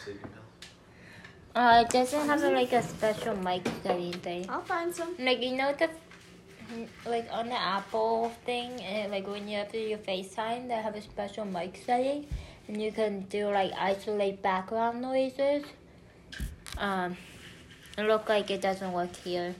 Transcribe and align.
sleeping 0.00 0.22
pills? 0.22 0.70
Uh, 1.54 1.84
it 1.84 1.90
doesn't 1.90 2.26
have 2.26 2.42
like 2.42 2.72
a 2.72 2.82
special 2.82 3.36
mic 3.36 3.66
study 3.80 4.12
thing. 4.12 4.46
I'll 4.48 4.62
find 4.62 4.94
some. 4.94 5.16
Like 5.18 5.42
you 5.42 5.56
know 5.56 5.72
the 5.72 5.90
like 7.04 7.28
on 7.32 7.48
the 7.48 7.60
Apple 7.60 8.32
thing, 8.44 8.80
and 8.80 9.10
like 9.10 9.26
when 9.26 9.48
you 9.48 9.58
have 9.58 9.72
to 9.72 9.78
do 9.78 9.84
your 9.84 9.98
FaceTime, 9.98 10.68
they 10.68 10.74
have 10.74 10.94
a 10.94 11.02
special 11.02 11.44
mic 11.44 11.80
setting, 11.84 12.26
and 12.68 12.80
you 12.80 12.92
can 12.92 13.22
do 13.22 13.50
like 13.50 13.72
isolate 13.76 14.42
background 14.42 15.02
noises. 15.02 15.64
Um, 16.78 17.16
it 17.98 18.02
look 18.02 18.28
like 18.28 18.50
it 18.50 18.60
doesn't 18.60 18.92
work 18.92 19.14
here. 19.16 19.54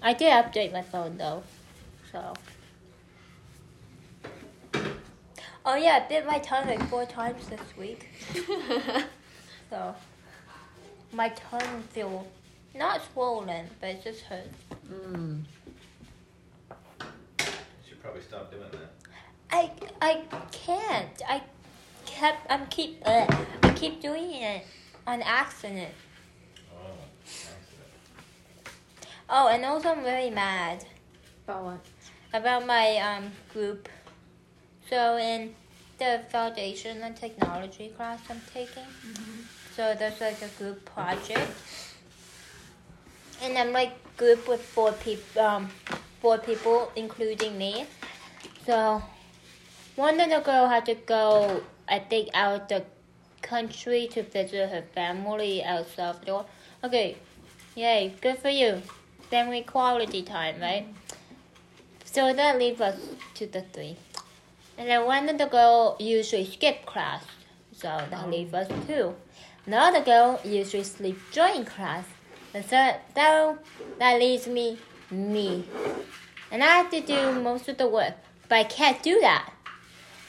I 0.00 0.12
did 0.12 0.30
update 0.32 0.72
my 0.72 0.82
phone 0.82 1.16
though, 1.18 1.42
so. 2.12 2.34
Oh 5.66 5.76
yeah, 5.76 6.02
I 6.04 6.08
bit 6.08 6.26
my 6.26 6.38
tongue 6.40 6.66
like 6.66 6.82
four 6.88 7.06
times 7.06 7.48
this 7.48 7.60
week, 7.78 8.08
so 9.70 9.94
my 11.12 11.30
tongue 11.30 11.82
feel 11.90 12.26
not 12.74 13.00
swollen, 13.12 13.66
but 13.80 13.88
it 13.90 14.04
just 14.04 14.20
hurts. 14.22 14.58
Mm. 14.92 15.42
You 17.40 17.46
should 17.88 18.02
probably 18.02 18.20
stop 18.20 18.50
doing 18.50 18.64
that. 18.72 18.90
I 19.50 19.70
I 20.02 20.22
can't. 20.52 21.22
I 21.26 21.42
kept 22.04 22.46
I'm 22.50 22.66
keep 22.66 23.00
uh, 23.06 23.26
I 23.62 23.70
keep 23.72 24.02
doing 24.02 24.32
it 24.34 24.66
on 25.06 25.22
accident. 25.22 25.94
Oh, 26.74 26.90
accident. 27.22 27.88
Oh, 29.30 29.48
and 29.48 29.64
also 29.64 29.90
I'm 29.90 30.02
very 30.02 30.28
mad 30.30 30.84
About 31.48 31.64
what? 31.64 31.80
about 32.34 32.66
my 32.66 32.96
um 32.98 33.32
group. 33.52 33.88
So 34.90 35.16
in 35.16 35.54
the 35.98 36.20
foundation 36.30 37.02
and 37.02 37.16
technology 37.16 37.88
class 37.96 38.20
I'm 38.28 38.40
taking, 38.52 38.84
so 39.74 39.94
there's 39.98 40.20
like 40.20 40.42
a 40.42 40.48
group 40.58 40.84
project, 40.84 41.50
and 43.42 43.56
I'm 43.56 43.72
like 43.72 43.92
group 44.16 44.46
with 44.46 44.62
four 44.62 44.92
people, 44.92 45.42
um, 45.42 45.68
four 46.20 46.38
people 46.38 46.92
including 46.96 47.56
me. 47.56 47.86
So 48.66 49.02
one 49.96 50.18
little 50.18 50.40
girl 50.40 50.68
had 50.68 50.86
to 50.86 50.94
go, 50.94 51.62
I 51.88 51.98
think, 51.98 52.28
out 52.34 52.68
the 52.68 52.84
country 53.42 54.08
to 54.12 54.22
visit 54.22 54.70
her 54.70 54.82
family 54.94 55.62
El 55.62 55.84
Salvador. 55.84 56.46
Okay, 56.82 57.16
yay, 57.74 58.14
good 58.20 58.38
for 58.38 58.48
you. 58.48 58.82
Family 59.30 59.62
quality 59.62 60.22
time, 60.22 60.60
right? 60.60 60.86
So 62.04 62.32
that 62.32 62.58
leaves 62.58 62.80
us 62.80 62.98
to 63.34 63.46
the 63.46 63.62
three. 63.62 63.96
And 64.76 64.88
then 64.88 65.06
one 65.06 65.28
of 65.28 65.38
the 65.38 65.46
girl 65.46 65.96
usually 65.98 66.44
skip 66.44 66.84
class, 66.86 67.24
so 67.72 68.00
that 68.10 68.30
leaves 68.30 68.52
us 68.54 68.68
two. 68.86 69.14
Another 69.66 69.98
other 69.98 70.04
girl 70.04 70.40
usually 70.44 70.84
sleep 70.84 71.18
during 71.32 71.64
class, 71.64 72.04
and 72.52 72.64
so 72.64 72.70
that, 73.14 73.58
that 73.98 74.18
leaves 74.18 74.46
me 74.46 74.78
me. 75.10 75.64
And 76.50 76.62
I 76.62 76.66
have 76.66 76.90
to 76.90 77.00
do 77.00 77.40
most 77.40 77.68
of 77.68 77.78
the 77.78 77.88
work, 77.88 78.14
but 78.48 78.56
I 78.56 78.64
can't 78.64 79.02
do 79.02 79.20
that 79.20 79.52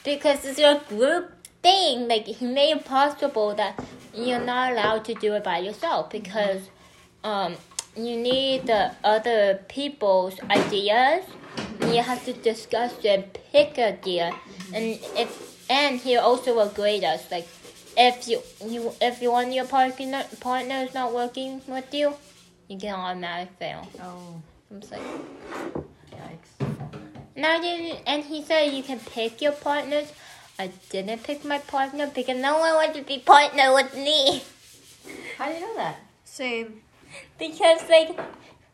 because 0.04 0.44
it's 0.44 0.58
a 0.58 0.82
group 0.88 1.32
thing. 1.62 2.08
Like 2.08 2.26
he 2.26 2.46
made 2.46 2.76
it 2.76 2.84
possible 2.84 3.54
that 3.54 3.82
you're 4.14 4.40
not 4.40 4.72
allowed 4.72 5.04
to 5.06 5.14
do 5.14 5.34
it 5.34 5.44
by 5.44 5.58
yourself 5.58 6.10
because 6.10 6.62
um, 7.22 7.56
you 7.96 8.16
need 8.16 8.66
the 8.66 8.92
other 9.04 9.60
people's 9.68 10.38
ideas. 10.50 11.24
And 11.80 11.94
you 11.94 12.02
have 12.02 12.24
to 12.24 12.32
discuss 12.32 12.94
and 13.04 13.24
pick 13.52 13.78
idea, 13.78 14.34
and 14.74 14.98
if 15.16 15.70
and 15.70 15.98
he 16.00 16.16
also 16.16 16.54
will 16.54 16.68
grade 16.68 17.04
us. 17.04 17.30
Like 17.30 17.48
if 17.96 18.28
you 18.28 18.42
you 18.64 18.92
if 19.00 19.22
you 19.22 19.30
want 19.32 19.52
your 19.52 19.66
partner 19.66 20.24
partner 20.40 20.76
is 20.76 20.94
not 20.94 21.12
working 21.14 21.62
with 21.66 21.92
you, 21.92 22.14
you 22.68 22.78
can 22.78 22.94
automatic 22.94 23.50
fail. 23.58 23.88
Oh, 24.00 24.40
I'm 24.70 24.80
just 24.80 24.92
like. 24.92 25.02
yikes. 26.12 26.52
And 27.36 27.44
I 27.44 27.60
didn't, 27.60 28.00
and 28.06 28.24
he 28.24 28.42
said 28.42 28.72
you 28.72 28.82
can 28.82 28.98
pick 28.98 29.42
your 29.42 29.52
partners. 29.52 30.12
I 30.58 30.70
didn't 30.88 31.22
pick 31.22 31.44
my 31.44 31.58
partner 31.58 32.10
because 32.14 32.38
no 32.38 32.58
one 32.58 32.74
wanted 32.74 32.94
to 32.94 33.02
be 33.02 33.18
partner 33.18 33.74
with 33.74 33.94
me. 33.94 34.42
How 35.36 35.48
do 35.48 35.54
you 35.54 35.60
know 35.60 35.76
that? 35.76 35.96
Same. 36.24 36.80
Because 37.38 37.82
like 37.88 38.18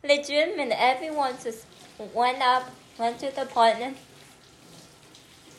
the 0.03 0.23
gym 0.23 0.59
and 0.59 0.73
everyone 0.73 1.35
just 1.43 1.67
went 2.15 2.41
up, 2.43 2.71
went 2.99 3.19
to 3.21 3.31
the 3.35 3.43
apartment. 3.43 3.97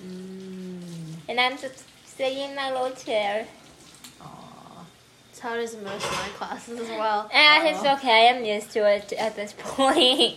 Mm. 0.06 0.82
and 1.30 1.40
I'm 1.40 1.58
just 1.58 1.86
sitting 2.06 2.50
in 2.50 2.56
my 2.56 2.72
little 2.74 2.92
chair. 2.92 3.48
Aw. 4.22 4.86
It's 5.32 5.40
how 5.40 5.56
it 5.56 5.62
is 5.62 5.74
in 5.76 5.84
most 5.84 6.06
of 6.06 6.12
my 6.12 6.28
classes 6.36 6.80
as 6.82 6.90
well. 6.90 7.30
And 7.34 7.68
it's 7.68 7.84
okay, 7.86 8.30
I'm 8.30 8.44
used 8.44 8.72
to 8.72 8.80
it 8.90 9.14
at 9.14 9.36
this 9.38 9.54
point. 9.58 10.36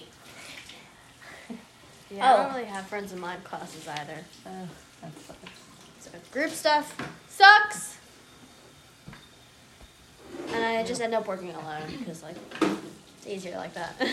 Yeah, 2.11 2.25
I 2.25 2.33
Oh. 2.35 2.43
don't 2.45 2.55
really 2.55 2.67
have 2.69 2.87
friends 2.87 3.13
in 3.13 3.19
my 3.21 3.35
classes 3.43 3.89
either. 3.89 4.19
Oh, 4.47 4.69
that 5.03 5.13
sucks. 5.19 5.51
So 6.01 6.11
group 6.31 6.51
stuff 6.51 6.97
sucks. 7.29 7.97
And 10.53 10.65
I 10.65 10.85
just 10.85 11.01
end 11.01 11.15
up 11.15 11.27
working 11.27 11.51
alone 11.51 11.83
because 11.99 12.23
like 12.23 12.37
it's 13.19 13.27
easier 13.27 13.57
like 13.57 13.75
that. 13.75 13.97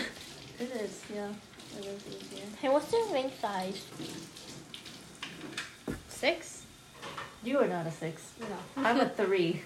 It 0.59 0.69
is, 0.81 1.01
yeah. 1.13 1.29
It 1.77 1.85
is 1.85 2.01
easier. 2.07 2.45
Hey, 2.61 2.69
what's 2.69 2.91
your 2.91 3.05
ring 3.13 3.31
size? 3.41 3.85
Six? 6.09 6.63
You 7.43 7.59
are 7.59 7.67
not 7.67 7.87
a 7.87 7.91
six. 7.91 8.31
No. 8.39 8.83
I'm 8.83 8.99
a 8.99 9.09
three. 9.19 9.61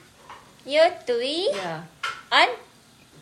You're 0.66 0.90
three? 1.06 1.52
Yeah. 1.54 1.84
I'm 2.32 2.50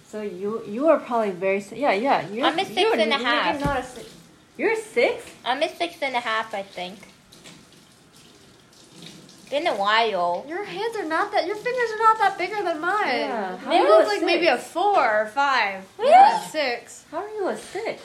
So 0.07 0.21
you 0.21 0.63
you 0.67 0.87
are 0.87 0.99
probably 0.99 1.31
very 1.31 1.63
yeah 1.73 1.93
yeah. 1.93 2.27
You're, 2.29 2.45
I'm 2.45 2.57
a 2.59 2.65
six 2.65 2.79
you're, 2.79 2.93
and 2.93 3.13
a 3.13 3.17
you're 3.17 3.59
not 3.59 3.79
a 3.79 3.83
six. 3.83 4.09
You're 4.57 4.71
a 4.71 4.77
six. 4.77 5.25
I'm 5.43 5.61
a 5.61 5.69
six 5.69 5.97
and 6.01 6.15
a 6.15 6.19
half, 6.21 6.53
I 6.53 6.63
think. 6.63 6.97
Been 9.49 9.67
a 9.67 9.75
while. 9.75 10.45
Your 10.47 10.63
hands 10.63 10.95
are 10.95 11.05
not 11.05 11.31
that. 11.33 11.45
Your 11.45 11.55
fingers 11.55 11.89
are 11.95 12.03
not 12.07 12.17
that 12.19 12.37
bigger 12.37 12.63
than 12.63 12.79
mine. 12.79 13.07
Yeah, 13.29 13.57
how 13.57 13.69
They 13.69 13.77
are 13.77 13.83
you 13.83 13.89
look 13.89 14.05
a 14.05 14.07
like 14.07 14.19
six? 14.19 14.25
maybe 14.25 14.47
a 14.47 14.57
four 14.57 15.21
or 15.21 15.25
five. 15.27 15.85
Really? 15.99 16.11
Not 16.11 16.45
a 16.45 16.49
six. 16.49 17.03
How 17.11 17.17
are 17.19 17.29
you 17.29 17.47
a 17.49 17.57
six? 17.57 18.01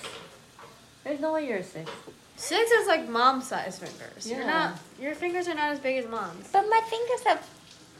There's 1.04 1.20
no 1.20 1.32
way 1.32 1.46
you're 1.48 1.58
a 1.58 1.62
six. 1.64 1.90
Six 2.36 2.70
is 2.70 2.86
like 2.86 3.08
mom 3.08 3.42
size 3.42 3.78
fingers. 3.78 4.26
You're 4.28 4.40
Yeah. 4.40 4.46
not. 4.46 4.78
Your 5.00 5.14
fingers 5.14 5.46
are 5.48 5.54
not 5.54 5.72
as 5.72 5.78
big 5.78 5.96
as 6.02 6.06
mom's. 6.10 6.48
But 6.52 6.62
my 6.68 6.80
fingers 6.88 7.22
have 7.26 7.46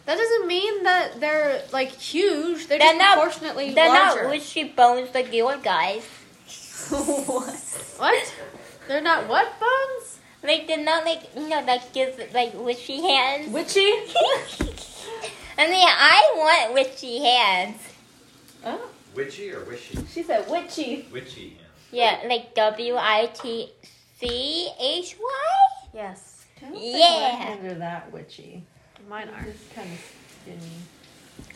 That 0.07 0.17
doesn't 0.17 0.47
mean 0.47 0.83
that 0.85 1.21
they're 1.21 1.63
like 1.73 1.91
huge. 1.93 2.67
They're, 2.67 2.79
They're 2.79 2.89
just 2.89 2.99
not- 2.99 3.15
proportionately 3.19 3.75
they're 3.75 3.89
larger. 3.89 4.23
not 4.25 4.31
wishy 4.31 4.65
bones 4.65 5.15
like 5.15 5.33
your 5.33 5.57
guys. 5.59 6.05
what? 6.91 7.55
What? 7.99 8.35
They're 8.89 9.03
not 9.03 9.29
what 9.29 9.47
bones? 9.61 10.19
Like 10.43 10.67
they're 10.67 10.83
not 10.83 11.05
like 11.05 11.23
you 11.37 11.49
know 11.49 11.61
like 11.67 11.93
gives 11.93 12.19
like 12.35 12.53
wishy 12.55 13.03
hands. 13.03 13.53
Witchy. 13.53 13.81
I 15.59 15.69
mean 15.69 15.87
I 15.89 16.33
want 16.37 16.75
wishy 16.75 17.19
hands. 17.19 17.81
oh, 18.65 18.81
Witchy 19.15 19.53
or 19.53 19.65
wishy? 19.65 19.99
she 20.13 20.23
said 20.23 20.49
witchy. 20.49 21.07
Witchy, 21.13 21.59
Yeah, 21.93 22.21
like 22.29 22.55
W 22.55 22.97
I 22.97 23.27
T 23.35 23.71
C 24.19 24.69
H 24.81 25.17
Y. 25.21 25.89
Yes. 25.95 26.45
I 26.59 26.61
don't 26.67 26.73
think 26.73 26.97
Yeah. 26.99 27.21
my 27.21 27.45
hands 27.45 27.65
are 27.73 27.79
that 27.79 28.13
witchy. 28.13 28.63
Mine 29.09 29.29
are. 29.29 29.43
Just 29.45 29.75
kind 29.75 29.91
of 29.93 29.99
skinny. 30.43 30.59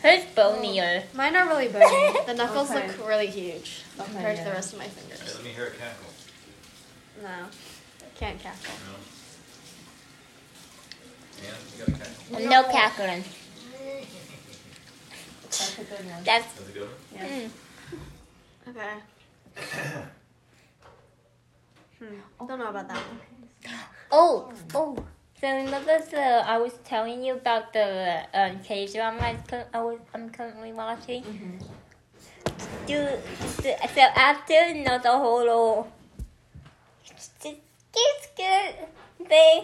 Hers 0.01 0.25
bonier. 0.35 1.03
Mine 1.13 1.35
are 1.35 1.47
really 1.47 1.67
bony. 1.67 2.13
The 2.25 2.33
knuckles 2.37 2.71
Okay. 2.71 2.87
look 2.87 3.07
really 3.07 3.27
huge 3.27 3.83
Okay, 3.99 4.11
compared 4.11 4.35
to 4.37 4.41
yeah. 4.41 4.49
the 4.49 4.53
rest 4.55 4.73
of 4.73 4.79
my 4.79 4.85
Hey, 4.85 4.89
fingers. 4.89 5.35
let 5.35 5.43
me 5.43 5.51
hear 5.51 5.65
it 5.65 5.73
cackle. 5.79 6.09
No. 7.21 7.47
Can't 8.15 8.39
cackle. 8.39 8.73
No. 8.87 8.95
Yeah, 11.43 11.51
you 11.71 11.85
got 11.85 11.87
a 11.87 11.91
cackle. 12.03 12.49
No 12.49 12.63
cackling. 12.71 13.23
That's 15.43 15.77
a 15.77 15.83
good 15.83 16.05
one. 16.11 16.23
That's 16.23 16.53
That's 16.53 16.69
a 16.69 16.71
good 16.73 16.81
one. 16.81 16.91
Yeah. 17.13 17.27
mm. 17.27 17.49
Okay. 18.69 20.01
Hmm. 22.07 22.47
Don't 22.47 22.59
know 22.59 22.67
about 22.69 22.87
that 22.89 22.97
one. 22.97 23.19
oh 24.11 24.51
oh. 24.73 24.97
So 25.41 25.47
remember 25.53 25.99
the 26.11 26.43
I 26.47 26.57
was 26.57 26.73
telling 26.85 27.23
you 27.23 27.33
about 27.33 27.73
the 27.73 28.23
um, 28.33 28.59
K 28.63 28.87
drama 28.87 29.35
I 29.73 29.81
was, 29.81 29.99
I'm 30.13 30.29
currently 30.29 30.71
watching. 30.73 31.23
Do, 32.87 33.07
do 33.61 33.73
so 33.93 33.99
after 34.15 34.67
you 34.69 34.83
know 34.85 34.97
the 34.99 35.11
whole 35.11 35.39
little 35.39 35.91
skit 37.17 37.59
skit 38.21 38.89
thing. 39.27 39.63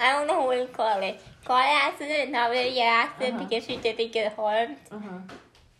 I 0.00 0.12
don't 0.12 0.26
know 0.26 0.42
what 0.44 0.58
you 0.58 0.66
call 0.66 1.00
it. 1.02 1.20
Car 1.44 1.62
accident, 1.62 2.30
not 2.32 2.50
really 2.50 2.78
an 2.80 2.86
accident 2.86 3.34
Uh-huh. 3.36 3.44
because 3.44 3.64
she 3.64 3.76
didn't 3.76 4.12
get 4.12 4.34
harmed. 4.34 4.76
Uh 4.90 4.98
huh. 4.98 5.18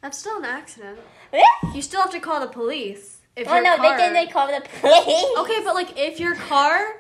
That's 0.03 0.19
still 0.19 0.39
an 0.39 0.45
accident. 0.45 0.99
Really? 1.33 1.75
You 1.77 1.83
still 1.83 2.03
have 2.03 2.11
to 2.13 2.21
call 2.21 2.41
the 2.41 2.47
police. 2.49 3.14
If 3.37 3.49
Oh 3.49 3.55
your 3.55 3.63
no, 3.65 3.77
car... 3.77 3.97
they 3.99 4.13
didn't 4.13 4.33
call 4.33 4.47
the 4.47 4.61
police. 4.81 5.39
Okay, 5.39 5.65
but 5.65 5.75
like 5.75 5.99
if 5.99 6.21
your 6.21 6.35
car 6.37 6.97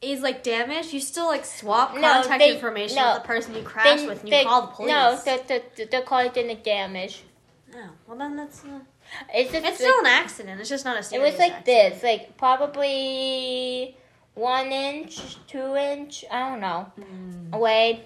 is 0.00 0.20
like 0.20 0.42
damaged, 0.42 0.92
you 0.92 1.00
still 1.00 1.26
like 1.26 1.44
swap 1.44 1.94
No, 1.94 2.00
contact 2.00 2.38
they- 2.38 2.54
information 2.54 2.96
no. 2.96 3.14
with 3.14 3.22
the 3.22 3.26
person 3.26 3.54
you 3.54 3.62
crashed 3.62 4.02
They- 4.02 4.06
with, 4.08 4.22
and 4.22 4.32
they- 4.32 4.40
you 4.42 4.46
call 4.46 4.60
the 4.62 4.66
police. 4.68 4.90
No, 4.90 5.16
the, 5.24 5.42
the, 5.48 5.62
the, 5.76 5.84
the 5.96 6.02
car 6.02 6.28
didn't 6.28 6.62
damage. 6.62 7.22
Oh, 7.74 7.88
well 8.06 8.16
then 8.18 8.36
that's. 8.36 8.64
Uh, 8.64 8.78
It's 9.34 9.50
just 9.52 9.64
it's 9.64 9.64
like- 9.64 9.74
still 9.74 9.98
an 10.00 10.06
accident. 10.06 10.60
It's 10.60 10.68
just 10.68 10.84
not 10.84 10.98
a 10.98 11.02
serious. 11.02 11.28
It 11.28 11.32
was 11.32 11.38
like 11.40 11.52
accident. 11.52 11.94
this, 11.94 12.02
like 12.02 12.36
probably 12.36 13.96
one 14.34 14.66
inch, 14.70 15.36
two 15.46 15.74
inch, 15.76 16.24
I 16.30 16.50
don't 16.50 16.60
know, 16.60 16.92
away. 17.52 18.04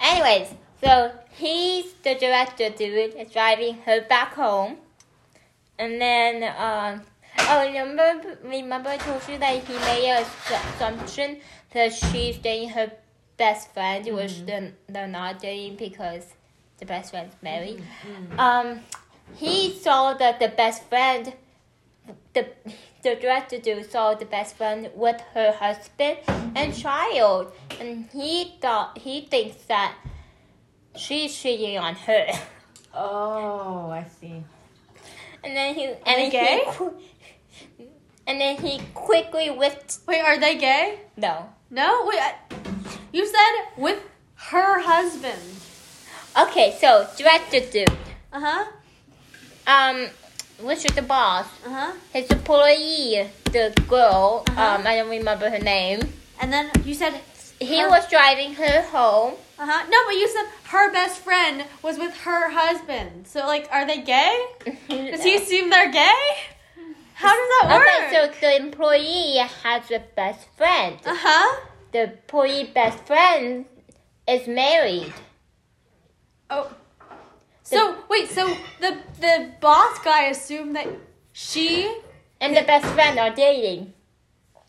Anyways, 0.00 0.48
so 0.82 1.12
he's 1.30 1.92
the 2.04 2.14
director 2.16 2.68
dude 2.70 3.14
is 3.14 3.30
driving 3.30 3.74
her 3.86 4.00
back 4.02 4.34
home, 4.34 4.76
and 5.78 6.00
then 6.00 6.42
um, 6.56 7.02
oh 7.38 7.66
remember 7.66 8.38
remember 8.44 8.90
I 8.90 8.96
told 8.96 9.22
you 9.28 9.38
that 9.38 9.64
he 9.64 9.74
made 9.74 10.10
a 10.10 10.26
assumption 10.74 11.38
that 11.72 11.92
she's 11.92 12.38
dating 12.38 12.70
her 12.70 12.92
best 13.36 13.72
friend, 13.72 14.04
which 14.14 14.44
they're, 14.46 14.72
they're 14.88 15.06
not 15.06 15.40
dating 15.40 15.76
because 15.76 16.24
the 16.78 16.86
best 16.86 17.10
friend's 17.10 17.34
married. 17.42 17.82
Um, 18.38 18.80
he 19.36 19.72
saw 19.72 20.14
that 20.14 20.40
the 20.40 20.48
best 20.48 20.84
friend 20.84 21.34
the 22.32 22.48
the 23.02 23.14
director 23.14 23.58
do 23.58 23.84
saw 23.84 24.14
the 24.14 24.24
best 24.24 24.56
friend 24.56 24.90
with 24.94 25.20
her 25.34 25.52
husband 25.52 26.18
and 26.56 26.74
child, 26.74 27.52
and 27.78 28.08
he 28.12 28.56
thought 28.60 28.98
he 28.98 29.20
thinks 29.22 29.56
that 29.66 29.94
she's 30.96 31.36
cheating 31.36 31.78
on 31.78 31.94
her, 31.94 32.26
Oh, 32.94 33.90
I 33.90 34.04
see. 34.20 34.42
And 35.44 35.56
then 35.56 35.74
he 35.74 35.84
and 35.86 35.98
then 36.06 36.30
gay? 36.30 36.60
He, 37.78 37.84
and 38.26 38.40
then 38.40 38.56
he 38.58 38.80
quickly 38.94 39.50
whipped 39.50 39.98
Wait, 40.06 40.20
are 40.20 40.38
they 40.38 40.56
gay? 40.56 41.00
no. 41.16 41.48
No. 41.70 42.04
Wait, 42.06 42.18
I, 42.18 42.34
you 43.12 43.26
said 43.26 43.52
with 43.76 44.00
her 44.50 44.80
husband. 44.80 45.40
Okay, 46.38 46.76
so 46.80 47.06
director 47.16 47.60
do 47.60 47.84
Uh 48.32 48.40
huh. 48.40 48.64
um, 49.66 50.06
which 50.64 50.84
is 50.84 50.94
the 50.94 51.02
boss? 51.02 51.46
Uh 51.66 51.70
huh. 51.70 51.92
His 52.12 52.30
employee, 52.30 53.28
the 53.52 53.74
girl. 53.88 54.44
Uh-huh. 54.48 54.76
Um, 54.80 54.86
I 54.86 54.96
don't 54.96 55.10
remember 55.10 55.50
her 55.50 55.58
name. 55.58 56.00
And 56.40 56.52
then 56.52 56.70
you 56.84 56.94
said. 56.94 57.20
He 57.60 57.80
Her- 57.80 57.88
was 57.90 58.08
driving 58.08 58.54
her 58.54 58.82
home. 58.82 59.34
Uh 59.58 59.66
huh. 59.66 59.86
No, 59.88 59.98
but 60.06 60.14
you 60.14 60.28
said 60.28 60.46
her 60.70 60.92
best 60.92 61.20
friend 61.20 61.64
was 61.82 61.98
with 61.98 62.14
her 62.18 62.50
husband. 62.50 63.26
So 63.26 63.40
like, 63.40 63.68
are 63.72 63.86
they 63.86 64.02
gay? 64.02 64.46
Does 64.88 65.24
he 65.24 65.36
assume 65.36 65.70
they're 65.70 65.90
gay? 65.90 66.22
How 67.14 67.34
does 67.34 67.48
that 67.62 67.76
work? 67.76 67.88
Okay, 67.88 68.32
so 68.32 68.40
the 68.40 68.56
employee 68.56 69.38
has 69.64 69.90
a 69.90 70.00
best 70.14 70.46
friend. 70.56 70.96
Uh 71.04 71.16
huh. 71.18 71.60
The 71.90 72.12
employee 72.12 72.70
best 72.72 73.04
friend 73.04 73.64
is 74.28 74.46
married. 74.46 75.12
Oh. 76.48 76.70
So 77.64 77.96
wait, 78.08 78.28
so 78.30 78.56
the 78.80 78.98
the 79.20 79.50
boss 79.60 79.98
guy 79.98 80.26
assumed 80.26 80.76
that 80.76 80.86
she. 81.32 81.92
And 82.40 82.56
the 82.56 82.62
best 82.62 82.86
friend 82.94 83.18
are 83.18 83.34
dating. 83.34 83.92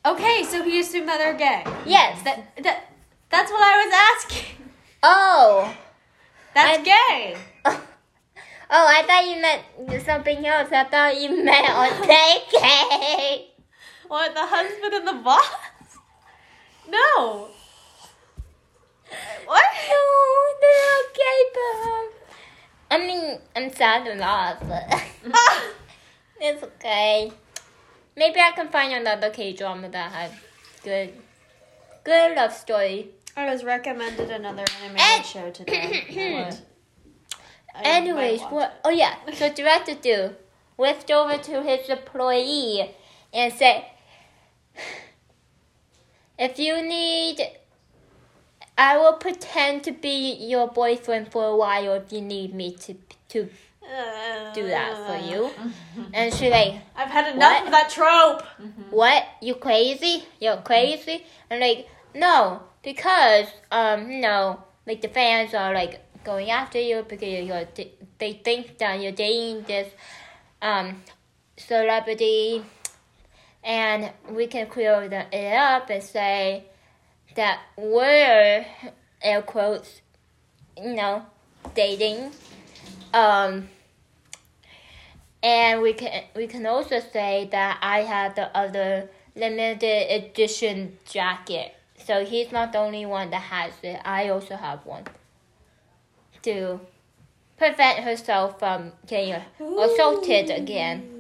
Okay, 0.04 0.44
so 0.44 0.64
he 0.64 0.80
assumed 0.80 1.08
that 1.08 1.20
they're 1.20 1.38
gay. 1.38 1.64
Yes. 1.86 2.24
That 2.24 2.58
that 2.64 2.92
that's 3.30 3.52
what 3.52 3.62
I 3.62 3.86
was 3.86 3.94
asking. 3.94 4.56
Oh. 5.04 5.76
That's 6.54 6.80
I- 6.80 6.84
gay. 6.84 7.38
Oh, 8.72 8.86
I 8.88 9.02
thought 9.02 9.26
you 9.28 9.42
meant 9.42 10.06
something 10.06 10.46
else. 10.46 10.70
I 10.72 10.84
thought 10.84 11.20
you 11.20 11.44
meant 11.44 11.70
on 11.72 11.90
gay. 12.08 13.48
What 14.08 14.36
the 14.36 14.46
husband 14.46 14.94
and 14.94 15.08
the 15.08 15.24
boss? 15.24 15.50
No. 16.88 17.48
What? 19.46 19.64
No, 19.90 20.02
they're 20.62 20.96
okay, 21.10 21.40
but 21.56 22.96
I 22.96 22.98
mean, 23.00 23.40
I'm 23.56 23.74
sad 23.74 24.06
a 24.08 24.16
lot, 24.16 24.60
but 24.68 25.02
it's 26.40 26.62
okay. 26.64 27.32
Maybe 28.16 28.40
I 28.40 28.52
can 28.52 28.70
find 28.70 28.94
another 28.94 29.32
K 29.32 29.54
drama 29.54 29.90
that 29.90 30.12
has 30.12 30.32
good, 30.84 31.14
good 32.04 32.36
love 32.36 32.54
story. 32.54 33.10
I 33.40 33.50
was 33.54 33.64
recommended 33.64 34.30
another 34.32 34.66
animated 34.84 35.02
And- 35.02 35.26
show 35.26 35.50
today. 35.50 36.04
What? 36.44 36.62
I 37.74 37.82
Anyways, 37.98 38.42
what? 38.42 38.82
Oh 38.84 38.90
yeah, 38.90 39.16
so 39.34 39.48
director 39.54 39.96
do 39.96 40.36
whipped 40.76 41.10
over 41.10 41.38
to 41.38 41.64
his 41.64 41.88
employee 41.88 42.94
and 43.34 43.54
said, 43.54 43.86
"If 46.38 46.60
you 46.60 46.82
need, 46.82 47.38
I 48.78 48.98
will 48.98 49.14
pretend 49.14 49.84
to 49.86 49.92
be 49.94 50.34
your 50.34 50.68
boyfriend 50.68 51.32
for 51.32 51.46
a 51.46 51.56
while 51.56 51.94
if 51.94 52.12
you 52.12 52.22
need 52.22 52.54
me 52.54 52.76
to 52.76 52.96
to. 53.30 53.50
Uh, 53.90 54.54
do 54.54 54.68
that 54.68 54.94
for 55.08 55.18
you." 55.32 55.50
And 56.14 56.32
she 56.34 56.50
like, 56.50 56.76
I've 56.96 57.10
had 57.10 57.34
enough 57.34 57.54
What? 57.54 57.66
of 57.66 57.72
that 57.72 57.90
trope. 57.90 58.44
"What? 58.92 59.24
You 59.42 59.56
crazy? 59.56 60.26
You're 60.40 60.58
crazy?" 60.58 61.26
And 61.50 61.60
like, 61.62 61.88
no, 62.14 62.62
because 62.84 63.48
um, 63.72 64.10
you 64.10 64.22
know, 64.22 64.64
like 64.86 65.02
the 65.02 65.08
fans 65.08 65.54
are 65.54 65.74
like 65.74 66.02
going 66.24 66.50
after 66.52 66.80
you 66.80 67.06
because 67.08 67.46
you're 67.48 67.66
they 68.18 68.34
think 68.34 68.78
that 68.78 69.02
you're 69.02 69.12
dating 69.12 69.64
this 69.64 69.92
um 70.62 71.02
celebrity, 71.58 72.64
and 73.64 74.12
we 74.30 74.48
can 74.48 74.68
clear 74.68 75.02
it 75.04 75.54
up 75.54 75.90
and 75.90 76.04
say 76.04 76.66
that 77.36 77.60
we're 77.78 78.66
air 79.22 79.42
quotes, 79.42 80.02
you 80.78 80.96
know, 80.96 81.26
dating, 81.76 82.32
um. 83.14 83.70
And 85.42 85.82
we 85.82 85.94
can 85.94 86.26
we 86.36 86.48
can 86.48 86.66
also 86.66 87.00
say 87.00 87.48
that 87.54 87.80
I 87.82 88.02
have 88.02 88.36
the 88.36 88.56
other 88.58 89.10
limited 89.36 90.12
edition 90.12 90.98
jacket. 91.10 91.79
So 92.06 92.26
he's 92.26 92.52
not 92.52 92.72
the 92.72 92.80
only 92.80 93.06
one 93.06 93.30
that 93.32 93.42
has 93.42 93.74
it. 93.84 94.00
I 94.04 94.30
also 94.30 94.56
have 94.56 94.86
one. 94.86 95.04
To 96.44 96.80
prevent 97.58 98.00
herself 98.00 98.58
from 98.58 98.94
getting 99.06 99.36
assaulted 99.60 100.50
again. 100.50 101.20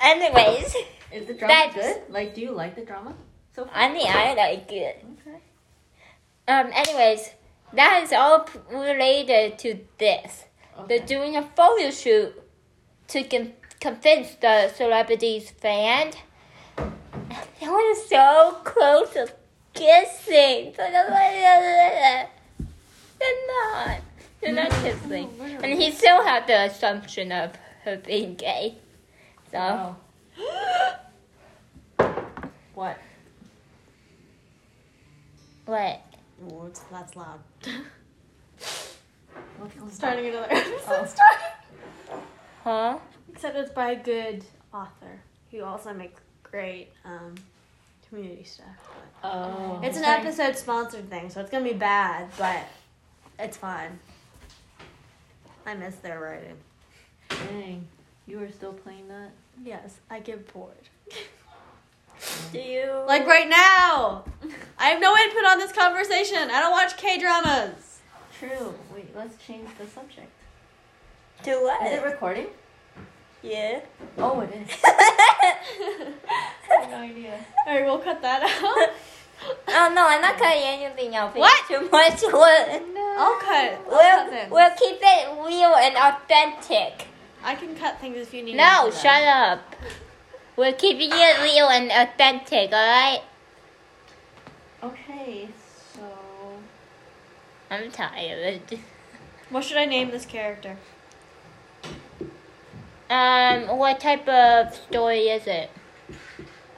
Anyways, 0.00 0.74
Is 1.12 1.26
the 1.26 1.34
drama 1.34 1.70
good? 1.74 2.02
Like, 2.08 2.34
do 2.34 2.40
you 2.40 2.50
like 2.50 2.74
the 2.74 2.84
drama 2.84 3.14
so 3.54 3.64
far? 3.64 3.72
I 3.74 3.92
mean 3.92 4.06
I 4.08 4.34
like 4.34 4.70
it. 4.72 5.04
Okay. 5.20 5.38
Um. 6.48 6.70
Anyways, 6.72 7.30
that 7.72 8.02
is 8.02 8.12
all 8.12 8.48
related 8.70 9.58
to 9.60 9.78
this. 9.98 10.44
Okay. 10.78 10.98
They're 10.98 11.06
doing 11.06 11.36
a 11.36 11.42
photo 11.42 11.90
shoot 11.90 12.34
to 13.08 13.24
con- 13.24 13.52
convince 13.80 14.34
the 14.36 14.68
celebrity's 14.74 15.50
fan. 15.50 16.12
They 17.60 17.68
were 17.68 17.94
so 18.08 18.58
close 18.64 19.12
to 19.14 19.28
kissing. 19.74 20.74
They're 20.76 20.92
not. 23.48 24.00
They're 24.40 24.52
not 24.52 24.70
kissing. 24.70 25.30
And 25.40 25.80
he 25.80 25.90
still 25.90 26.22
had 26.22 26.46
the 26.46 26.64
assumption 26.66 27.32
of 27.32 27.52
her 27.84 27.96
being 27.96 28.34
gay. 28.34 28.76
So, 29.50 29.96
Oh. 30.38 30.96
What? 32.74 32.98
what? 35.64 36.00
Oh, 36.52 36.70
that's 36.90 37.16
loud. 37.16 37.40
What's 39.58 39.74
going 39.74 39.82
on? 39.82 39.90
Starting 39.90 40.26
another 40.26 40.46
episode. 40.50 40.82
Oh. 40.90 41.06
Starting. 41.06 42.22
Huh? 42.64 42.98
Except 43.32 43.56
it's 43.56 43.70
by 43.70 43.92
a 43.92 43.96
good 43.96 44.44
author 44.74 45.20
who 45.50 45.62
also 45.62 45.94
makes 45.94 46.20
great 46.56 46.88
um, 47.04 47.34
community 48.08 48.42
stuff. 48.44 48.66
But 49.20 49.28
Oh. 49.28 49.80
it's 49.82 49.98
an 49.98 50.04
Okay. 50.04 50.12
episode 50.22 50.56
sponsored 50.56 51.10
thing, 51.10 51.28
so 51.28 51.40
it's 51.42 51.50
gonna 51.50 51.64
be 51.64 51.74
bad, 51.74 52.28
but 52.38 52.60
it's 53.38 53.58
fine. 53.58 53.98
I 55.66 55.74
miss 55.74 55.96
their 55.96 56.18
writing. 56.18 56.56
Dang. 57.28 57.86
You 58.26 58.38
were 58.38 58.50
still 58.50 58.72
playing 58.72 59.08
that? 59.08 59.30
Yes, 59.62 59.98
I 60.10 60.20
get 60.20 60.50
bored. 60.54 60.88
Do 62.52 62.58
you? 62.58 62.90
Like 63.06 63.26
right 63.26 63.48
now, 63.50 64.24
I 64.78 64.88
have 64.88 65.00
no 65.00 65.14
input 65.14 65.44
on 65.44 65.58
this 65.58 65.72
conversation. 65.72 66.50
I 66.50 66.60
don't 66.60 66.70
watch 66.72 66.96
K 66.96 67.18
dramas. 67.18 67.98
True. 68.38 68.74
Wait, 68.94 69.14
let's 69.14 69.36
change 69.44 69.68
the 69.78 69.86
subject. 69.86 70.30
To 71.42 71.50
what? 71.62 71.86
Is 71.86 71.98
it 71.98 72.04
recording? 72.04 72.46
yeah. 73.42 73.80
Oh, 74.16 74.40
it 74.40 74.50
is. 74.54 74.70
I 75.80 76.80
have 76.80 76.90
no 76.90 76.96
idea. 76.98 77.34
All 77.66 77.74
right, 77.74 77.84
we'll 77.84 77.98
cut 77.98 78.20
that 78.22 78.42
out. 78.42 78.90
Oh 79.68 79.92
no, 79.94 80.08
I'm 80.08 80.22
not 80.22 80.38
cutting 80.38 80.62
anything 80.62 81.14
out. 81.14 81.36
What? 81.36 81.68
Too 81.68 81.86
much 81.92 82.22
wood. 82.22 82.32
I'll 83.18 83.38
cut. 83.38 83.44
I'll 83.44 83.84
cut 83.84 83.86
We'll, 83.86 84.30
things. 84.30 84.50
we'll 84.50 84.70
keep 84.70 84.98
it 85.02 85.28
real 85.46 85.74
and 85.76 85.94
authentic. 85.94 87.06
I 87.44 87.54
can 87.54 87.76
cut 87.76 88.00
things 88.00 88.16
if 88.16 88.32
you 88.32 88.42
need. 88.42 88.56
No, 88.56 88.90
shut 88.90 89.22
up. 89.24 89.76
We're 90.56 90.72
keeping 90.72 91.10
it 91.12 91.42
real 91.42 91.68
and 91.68 91.90
authentic, 91.92 92.72
alright? 92.72 93.20
Okay, 94.82 95.48
so 95.92 96.00
I'm 97.70 97.90
tired. 97.90 98.62
What 99.50 99.64
should 99.64 99.76
I 99.76 99.84
name 99.84 100.10
this 100.10 100.24
character? 100.24 100.78
Um, 103.08 103.78
what 103.78 104.00
type 104.00 104.26
of 104.28 104.74
story 104.74 105.28
is 105.28 105.46
it? 105.46 105.70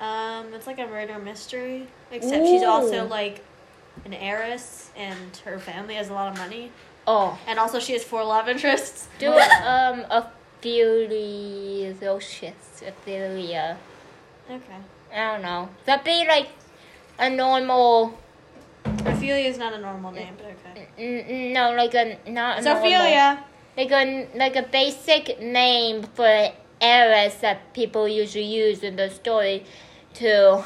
Um, 0.00 0.52
it's 0.54 0.66
like 0.66 0.78
a 0.78 0.86
murder 0.86 1.18
mystery, 1.18 1.86
except 2.12 2.46
she's 2.46 2.62
also 2.62 3.06
like 3.06 3.44
an 4.04 4.14
heiress, 4.14 4.90
and 4.96 5.36
her 5.44 5.58
family 5.58 5.94
has 5.94 6.08
a 6.08 6.12
lot 6.12 6.32
of 6.32 6.38
money, 6.38 6.70
Oh, 7.06 7.38
and 7.46 7.58
also 7.58 7.80
she 7.80 7.94
has 7.94 8.04
four 8.04 8.22
love 8.24 8.48
interests. 8.48 9.08
do 9.18 9.32
um 9.32 10.04
a 10.10 10.30
Affiliations, 10.60 12.82
Affiliate. 12.86 13.76
Okay. 14.50 14.76
I 15.14 15.32
don't 15.32 15.42
know. 15.42 15.68
That'd 15.84 16.04
be 16.04 16.26
like 16.26 16.48
a 17.18 17.30
normal. 17.30 18.18
Ophelia 18.84 19.48
is 19.48 19.58
not 19.58 19.72
a 19.72 19.78
normal 19.78 20.10
name, 20.12 20.34
but 20.36 20.46
okay. 20.46 20.88
N- 20.98 21.24
n- 21.28 21.52
no, 21.52 21.72
like 21.74 21.94
a 21.94 22.18
not 22.28 22.58
a 22.58 22.62
normal- 22.62 22.82
Sophia. 22.82 23.44
Like 23.78 23.92
a 23.92 24.28
like 24.34 24.56
a 24.56 24.62
basic 24.62 25.40
name 25.40 26.02
for 26.02 26.48
eras 26.82 27.36
that 27.36 27.72
people 27.72 28.08
usually 28.08 28.44
use 28.44 28.82
in 28.82 28.96
the 28.96 29.08
story 29.08 29.64
to 30.14 30.62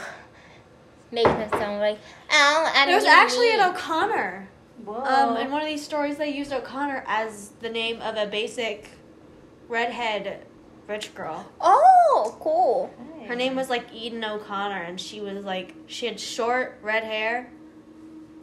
make 1.10 1.24
them 1.24 1.50
sound 1.50 1.78
like 1.78 1.98
oh 2.30 2.72
and 2.74 2.90
There's 2.90 3.04
actually 3.04 3.52
an 3.52 3.60
O'Connor. 3.60 4.48
whoa. 4.84 5.02
Um, 5.04 5.36
in 5.36 5.50
one 5.50 5.60
of 5.62 5.68
these 5.68 5.84
stories, 5.84 6.16
they 6.16 6.30
used 6.30 6.52
O'Connor 6.52 7.04
as 7.06 7.50
the 7.60 7.68
name 7.68 8.00
of 8.00 8.16
a 8.16 8.26
basic 8.26 8.88
redhead 9.68 10.46
rich 10.88 11.14
girl. 11.14 11.46
oh 11.60 12.36
cool 12.40 12.90
Hey. 13.20 13.28
Her 13.28 13.36
name 13.36 13.54
was 13.54 13.68
like 13.70 13.84
Eden 13.94 14.24
O'Connor, 14.24 14.82
and 14.82 15.00
she 15.00 15.20
was 15.20 15.44
like 15.44 15.74
she 15.86 16.06
had 16.06 16.18
short 16.18 16.78
red 16.82 17.04
hair, 17.04 17.50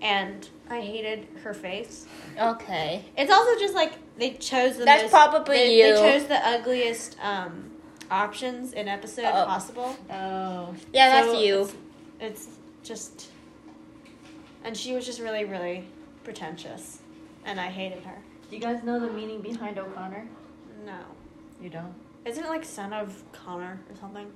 and 0.01 0.47
I 0.69 0.81
hated 0.81 1.27
her 1.43 1.53
face. 1.53 2.05
okay 2.39 3.03
It's 3.17 3.31
also 3.31 3.59
just 3.59 3.73
like 3.73 3.93
they 4.17 4.31
chose 4.33 4.77
the 4.77 4.85
That's 4.85 5.03
most, 5.03 5.11
probably 5.11 5.55
they, 5.57 5.77
you. 5.77 5.93
They 5.95 5.99
chose 6.19 6.27
the 6.27 6.35
ugliest 6.47 7.17
um, 7.21 7.71
options 8.11 8.73
in 8.73 8.87
episode 8.87 9.25
Oh. 9.33 9.45
possible. 9.45 9.95
Oh. 10.11 10.73
yeah 10.93 11.21
So 11.23 11.31
that's 11.31 11.43
you 11.43 11.61
It's, 11.61 11.75
it's 12.45 12.47
just, 12.83 13.29
and 14.63 14.75
she 14.75 14.93
was 14.93 15.05
just 15.05 15.19
really 15.19 15.45
really 15.45 15.85
pretentious, 16.23 16.99
and 17.45 17.59
I 17.59 17.67
hated 17.67 18.03
her. 18.03 18.17
Do 18.49 18.55
you 18.55 18.61
guys 18.61 18.83
know 18.83 18.99
the 18.99 19.09
meaning 19.11 19.41
behind 19.41 19.77
O'Connor? 19.79 20.27
No, 20.85 20.99
You 21.61 21.69
don't. 21.69 21.93
isn't 22.25 22.43
it 22.43 22.49
like 22.49 22.63
son 22.65 22.93
of 22.93 23.23
Connor 23.31 23.79
or 23.89 23.95
something? 23.95 24.27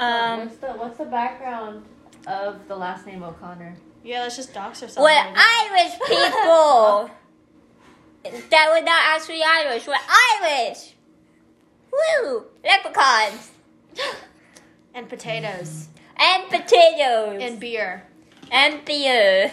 um 0.00 0.40
what's 0.40 0.56
the 0.56 0.66
what's 0.72 0.98
the 0.98 1.04
background 1.04 1.84
of 2.26 2.66
the 2.68 2.74
last 2.76 3.06
name 3.06 3.22
O'Connor? 3.22 3.76
Yeah, 4.04 4.20
let's 4.22 4.36
just 4.36 4.52
dox 4.52 4.82
or 4.82 4.88
something. 4.88 5.02
we're 5.02 5.10
Irish 5.10 5.92
people 6.06 7.10
that 8.50 8.68
were 8.70 8.84
not 8.84 9.02
actually 9.16 9.42
Irish 9.42 9.86
we're 9.86 9.94
Irish 10.42 10.94
woo 11.92 12.44
leprechauns 12.62 13.50
and 14.94 15.08
potatoes 15.08 15.88
and 16.16 16.48
potatoes 16.50 17.40
and 17.42 17.58
beer. 17.58 18.04
and 18.52 18.84
beer. 18.84 19.52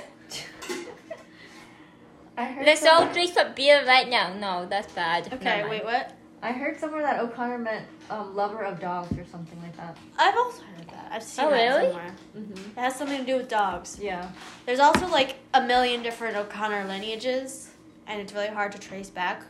I 2.38 2.46
heard. 2.46 2.66
Let's 2.66 2.86
all 2.86 3.12
drink 3.12 3.34
some 3.34 3.54
beer 3.54 3.84
right 3.86 4.08
now. 4.10 4.34
No, 4.34 4.66
that's 4.66 4.92
bad. 4.94 5.28
Okay, 5.34 5.44
Never 5.44 5.68
mind. 5.68 5.70
wait, 5.70 5.84
what? 5.86 6.14
I 6.42 6.52
heard 6.54 6.80
somewhere 6.80 7.02
that 7.04 7.20
O'Connor 7.20 7.58
meant 7.60 7.86
um, 8.10 8.36
lover 8.36 8.64
of 8.64 8.80
dogs 8.80 9.16
or 9.18 9.26
something 9.26 9.62
like 9.62 9.76
that. 9.78 9.96
I've 10.18 10.36
also 10.36 10.62
heard 10.64 10.71
that. 10.71 10.71
I've 11.12 11.24
seen 11.24 11.46
Oh, 11.46 11.50
that 11.52 11.56
really? 11.58 11.88
somewhere. 11.92 12.16
Mm-hmm. 12.38 12.80
It 12.80 12.82
has 12.82 12.96
something 12.96 13.20
to 13.20 13.26
do 13.26 13.36
with 13.38 13.50
dogs. 13.50 14.00
Yeah. 14.02 14.30
There's 14.66 14.80
also 14.80 15.08
like 15.08 15.36
a 15.54 15.62
million 15.62 16.02
different 16.02 16.38
O'Connor 16.38 16.86
lineages, 16.86 17.70
and 18.08 18.22
it's 18.22 18.34
really 18.34 18.48
hard 18.48 18.72
to 18.72 18.80
trace 18.80 19.10
back 19.10 19.44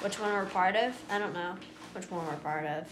which 0.00 0.18
one 0.18 0.32
we're 0.32 0.46
part 0.46 0.74
of. 0.76 1.00
I 1.10 1.18
don't 1.18 1.32
know 1.32 1.54
which 1.94 2.10
one 2.10 2.26
we're 2.26 2.34
part 2.36 2.66
of. 2.66 2.88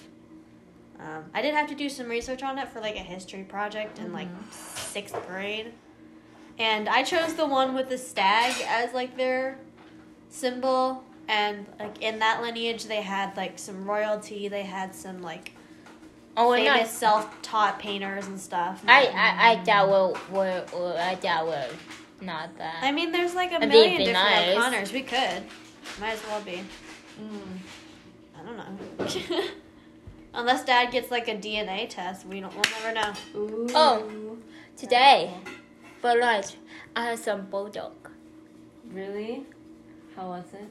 Um, 1.01 1.25
I 1.35 1.43
did 1.43 1.55
have 1.55 1.69
to 1.69 1.75
do 1.75 1.89
some 1.89 2.09
research 2.09 2.43
on 2.43 2.59
it 2.59 2.69
for 2.69 2.81
like 2.81 2.97
a 2.97 3.01
history 3.01 3.43
project 3.45 3.99
in 3.99 4.13
like 4.13 4.29
sixth 4.51 5.17
grade, 5.27 5.73
and 6.59 6.89
I 6.89 7.03
chose 7.03 7.35
the 7.35 7.47
one 7.47 7.75
with 7.75 7.89
the 7.89 7.99
stag 7.99 8.55
as 8.69 8.93
like 8.95 9.17
their 9.17 9.59
symbol. 10.29 11.05
And 11.29 11.67
like 11.79 12.01
in 12.01 12.21
that 12.21 12.41
lineage, 12.43 12.85
they 12.85 13.03
had 13.03 13.37
like 13.37 13.59
some 13.59 13.85
royalty. 13.85 14.49
They 14.49 14.63
had 14.63 14.95
some 14.95 15.21
like 15.21 15.53
Oh, 16.39 16.55
famous 16.55 16.79
not. 16.79 16.87
self-taught 16.89 17.79
painters 17.81 18.27
and 18.29 18.41
stuff. 18.41 18.83
I, 18.87 19.07
I, 19.07 19.51
I 19.51 19.65
doubt 19.65 19.89
we're, 19.89 20.13
we're, 20.31 20.65
we're, 20.73 20.97
I 20.97 21.17
doubt 21.17 21.49
we're 21.49 21.69
not 22.21 22.57
that. 22.59 22.77
I 22.81 22.93
mean, 22.93 23.11
there's 23.11 23.35
like 23.35 23.51
a 23.51 23.55
That'd 23.55 23.69
million 23.71 23.99
different 23.99 24.15
nice. 24.15 24.57
O'Connors. 24.57 24.93
We 24.93 25.03
could. 25.03 25.43
Might 26.01 26.13
as 26.13 26.23
well 26.29 26.41
be. 26.43 26.63
Mm. 27.21 27.59
I 28.39 28.45
don't 28.45 28.57
know. 28.57 29.45
Unless 30.35 30.65
Dad 30.65 30.93
gets 30.93 31.11
like 31.11 31.27
a 31.27 31.35
DNA 31.35 31.89
test, 31.89 32.25
we 32.25 32.41
don't. 32.41 32.55
We'll 32.55 32.63
never 32.83 32.95
know. 32.95 33.13
Ooh. 33.41 33.67
Oh. 33.75 34.37
Today, 34.77 35.35
for 36.01 36.15
lunch, 36.15 36.55
I 36.95 37.07
had 37.07 37.19
some 37.19 37.47
Buldak. 37.49 37.91
Really? 38.93 39.45
How 40.15 40.29
was 40.29 40.45
it? 40.55 40.71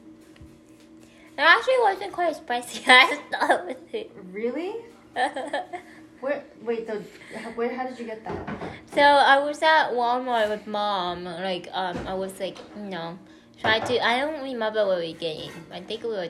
It 1.37 1.41
actually 1.41 1.79
wasn't 1.81 2.13
quite 2.13 2.35
spicy 2.35 2.83
I 2.87 3.19
thought 3.31 3.69
it 3.69 4.11
was. 4.15 4.25
Really? 4.33 4.75
Where? 6.21 6.43
Wait. 6.63 6.87
So, 6.87 7.01
how- 7.37 7.51
where? 7.51 7.73
How 7.75 7.85
did 7.87 7.99
you 7.99 8.05
get 8.05 8.23
that? 8.25 8.49
So 8.93 9.01
I 9.01 9.37
was 9.39 9.61
at 9.61 9.91
Walmart 9.91 10.49
with 10.49 10.65
mom. 10.65 11.25
Like 11.25 11.69
um, 11.73 11.97
I 12.07 12.13
was 12.15 12.39
like, 12.39 12.57
you 12.75 12.89
know, 12.89 13.17
try 13.61 13.79
to. 13.79 14.05
I 14.05 14.19
don't 14.21 14.41
remember 14.43 14.85
what 14.85 14.99
we 14.99 15.13
getting. 15.13 15.51
I 15.71 15.81
think 15.81 16.03
we 16.03 16.09
were. 16.09 16.29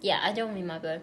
Yeah, 0.00 0.20
I 0.22 0.32
don't 0.32 0.54
remember. 0.54 1.00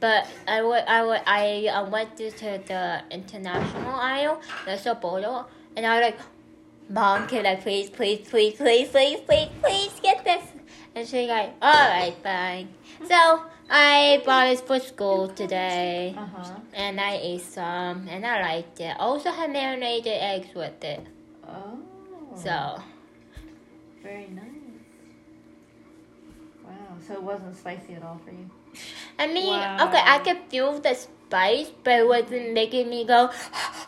But 0.00 0.26
I 0.48 0.62
wa- 0.62 0.84
I 0.86 1.68
uh, 1.68 1.88
went 1.90 2.16
to, 2.16 2.30
to 2.30 2.60
the 2.66 3.02
international 3.10 3.94
aisle. 3.94 4.40
There's 4.64 4.86
a 4.86 4.94
bottle, 4.94 5.46
and 5.76 5.86
I 5.86 6.00
was 6.00 6.02
like, 6.12 6.20
"Mom, 6.88 7.28
can 7.28 7.44
I 7.46 7.56
please, 7.56 7.90
please, 7.90 8.26
please, 8.28 8.54
please, 8.56 8.88
please, 8.88 9.20
please, 9.20 9.48
please 9.62 9.92
get 10.02 10.24
this?" 10.24 10.42
And 10.94 11.06
she's 11.06 11.28
like, 11.28 11.54
"All 11.60 11.88
right, 11.88 12.14
fine." 12.22 12.68
So 13.08 13.42
I 13.74 14.22
bought 14.26 14.48
it 14.48 14.60
for 14.60 14.78
school 14.78 15.28
today 15.28 16.14
Uh 16.16 16.26
huh. 16.26 16.60
and 16.74 17.00
I 17.00 17.16
ate 17.16 17.40
some, 17.40 18.06
and 18.08 18.26
I 18.26 18.42
liked 18.42 18.80
it. 18.80 18.94
Also 19.00 19.30
had 19.30 19.50
marinated 19.50 20.12
eggs 20.12 20.54
with 20.54 20.84
it, 20.84 21.00
Oh. 21.48 21.78
so 22.36 22.82
Very 24.02 24.28
nice. 24.28 24.76
Wow. 26.64 26.98
So 27.06 27.14
it 27.14 27.22
wasn't 27.22 27.56
spicy 27.56 27.94
at 27.94 28.02
all 28.02 28.20
for 28.24 28.30
you. 28.32 28.50
I 29.18 29.26
mean, 29.26 29.60
Wow. 29.60 29.86
okay, 29.88 30.02
I 30.04 30.18
could 30.18 30.40
feel 30.50 30.78
the 30.80 30.94
spice, 30.94 31.70
but 31.84 32.00
it 32.00 32.06
wasn't 32.08 32.52
making 32.52 32.90
me 32.90 33.04
go. 33.04 33.30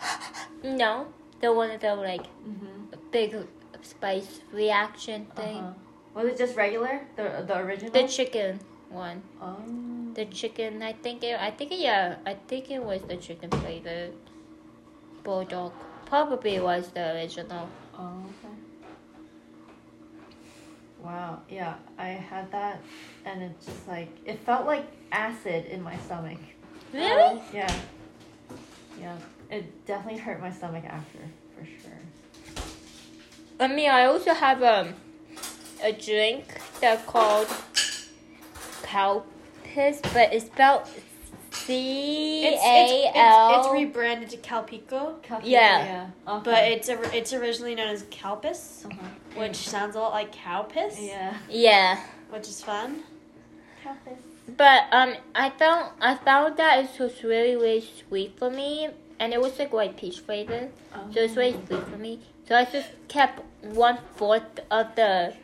no, 0.64 1.09
the 1.41 1.53
one 1.53 1.71
of 1.71 1.81
the 1.81 1.95
like 1.95 2.26
Mm-hmm. 2.47 2.95
big 3.11 3.37
spice 3.83 4.41
reaction 4.53 5.26
thing. 5.37 5.61
Uh-huh. 5.61 5.75
Was 6.14 6.26
it 6.33 6.38
just 6.38 6.57
regular? 6.57 7.05
The 7.17 7.45
the 7.47 7.57
original? 7.59 7.93
The 7.93 8.07
chicken 8.09 8.61
one, 8.91 9.23
oh. 9.41 9.57
the 10.14 10.25
chicken. 10.26 10.83
I 10.83 10.93
think 10.93 11.23
it. 11.23 11.41
I 11.41 11.50
think 11.50 11.73
it, 11.73 11.81
yeah. 11.81 12.17
I 12.26 12.35
think 12.35 12.71
it 12.71 12.83
was 12.83 13.03
the 13.03 13.17
chicken 13.17 13.50
flavored 13.50 14.12
Buldak. 15.25 15.73
Probably 16.07 16.61
was 16.61 16.88
the 16.88 17.14
original. 17.14 17.69
Oh, 17.99 18.25
okay. 18.25 18.55
Wow. 21.03 21.43
Yeah, 21.49 21.75
I 21.99 22.09
had 22.09 22.50
that, 22.53 22.81
and 23.25 23.43
it 23.43 23.53
just 23.64 23.88
like 23.88 24.09
it 24.25 24.38
felt 24.41 24.67
like 24.67 24.87
acid 25.12 25.67
in 25.67 25.83
my 25.83 25.97
stomach. 25.99 26.38
Really? 26.93 27.43
Yeah. 27.53 27.75
Yeah. 29.00 29.17
It 29.50 29.87
definitely 29.87 30.21
hurt 30.21 30.41
my 30.41 30.50
stomach 30.50 30.85
after, 30.85 31.19
for 31.55 31.64
sure. 31.67 32.64
I 33.61 33.69
mean, 33.69 33.91
I 33.91 34.07
also 34.07 34.35
have 34.35 34.62
um, 34.62 34.95
a 35.83 35.93
drink 35.93 36.45
that 36.81 37.07
called 37.07 37.49
Calpis, 38.94 40.00
but 40.14 40.32
it's 40.32 40.46
spelled 40.46 40.86
C 41.50 42.44
It's 42.46 42.62
it's, 42.64 42.92
it's, 43.16 43.66
it's 43.66 43.72
rebranded 43.72 44.30
to 44.30 44.36
Calpico, 44.36 45.20
Coffee, 45.22 45.48
Yeah. 45.50 45.84
Yeah. 45.84 46.32
Okay. 46.34 46.44
but 46.44 46.64
it's 46.64 46.88
a, 46.88 47.16
it's 47.16 47.32
originally 47.32 47.74
known 47.74 47.88
as 47.88 48.04
Calpis, 48.04 48.84
Uh-huh. 48.84 49.06
which 49.40 49.56
sounds 49.56 49.96
a 49.96 49.98
lot 49.98 50.12
like 50.12 50.30
cow 50.32 50.62
piss, 50.62 50.98
Yeah. 51.00 51.36
yeah, 51.48 51.98
which 52.30 52.46
is 52.48 52.62
fun. 52.62 53.02
Coffee. 53.82 54.16
but 54.56 54.84
um, 54.92 55.14
I 55.34 55.50
found 55.50 55.90
I 56.00 56.14
found 56.14 56.56
that 56.58 56.84
it 56.84 57.00
was 57.00 57.22
really 57.24 57.56
really 57.56 57.80
sweet 58.08 58.38
for 58.38 58.48
me, 58.50 58.88
and 59.18 59.32
it 59.32 59.40
was 59.40 59.58
like 59.58 59.72
white 59.72 59.96
peach 59.96 60.20
flavor, 60.20 60.68
so 61.12 61.20
it's 61.20 61.36
really 61.36 61.56
sweet 61.66 61.84
for 61.88 61.96
me. 61.98 62.20
So 62.46 62.54
I 62.56 62.64
just 62.64 62.88
kept 63.08 63.40
one 63.62 63.98
fourth 64.16 64.60
of 64.70 64.94
the 64.94 65.34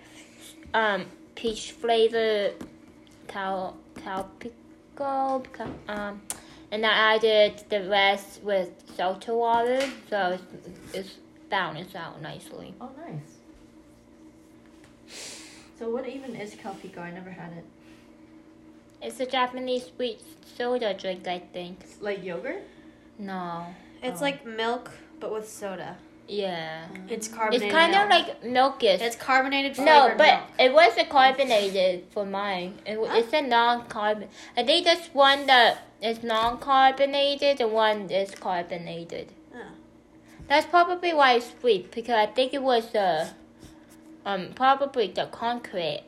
um 0.72 1.06
peach 1.34 1.72
flavor 1.72 2.52
cow 3.30 3.74
Calpico, 3.94 5.42
ca- 5.52 5.68
um, 5.88 6.20
and 6.70 6.84
I 6.84 7.14
added 7.14 7.62
the 7.68 7.88
rest 7.88 8.42
with 8.42 8.70
salted 8.96 9.34
water, 9.34 9.80
so 10.08 10.38
it's, 10.38 10.94
it's 10.94 11.14
balanced 11.48 11.94
out 11.96 12.20
nicely. 12.20 12.74
Oh, 12.80 12.90
nice. 13.06 13.36
So 15.78 15.88
what 15.90 16.06
even 16.08 16.36
is 16.36 16.54
Calpico? 16.54 16.98
I 16.98 17.10
never 17.10 17.30
had 17.30 17.52
it. 17.52 17.64
It's 19.02 19.18
a 19.20 19.26
Japanese 19.26 19.86
sweet 19.96 20.20
soda 20.56 20.92
drink, 20.92 21.26
I 21.26 21.38
think. 21.38 21.84
Like 22.00 22.22
yogurt. 22.22 22.62
No. 23.18 23.66
It's 24.02 24.20
Oh. 24.20 24.24
like 24.24 24.44
milk, 24.44 24.90
but 25.18 25.32
with 25.32 25.48
soda. 25.48 25.96
Yeah. 26.30 26.86
It's 27.08 27.26
carbonated. 27.26 27.66
It's 27.66 27.74
kind 27.74 27.94
of 27.96 28.08
like 28.08 28.42
milkish. 28.44 29.00
It's 29.00 29.16
carbonated 29.16 29.76
no, 29.78 30.14
but 30.16 30.34
milk. 30.34 30.42
it 30.60 30.72
wasn't 30.72 31.08
carbonated 31.08 32.04
for 32.12 32.24
mine. 32.24 32.78
It, 32.86 32.98
Huh? 32.98 33.18
It's 33.18 33.32
a 33.32 33.42
non-carbon. 33.42 34.28
I 34.56 34.62
think 34.62 34.84
there's 34.84 35.08
one 35.08 35.46
that 35.46 35.88
is 36.00 36.22
non-carbonated 36.22 37.60
and 37.60 37.72
one 37.72 38.08
is 38.10 38.30
carbonated. 38.30 39.32
Oh. 39.52 39.72
That's 40.46 40.66
probably 40.66 41.12
why 41.12 41.32
it's 41.32 41.50
sweet 41.60 41.90
because 41.90 42.14
I 42.14 42.26
think 42.26 42.54
it 42.54 42.62
was 42.62 42.92
the, 42.92 43.30
um, 44.24 44.50
probably 44.54 45.08
the 45.08 45.26
concrete, 45.26 46.04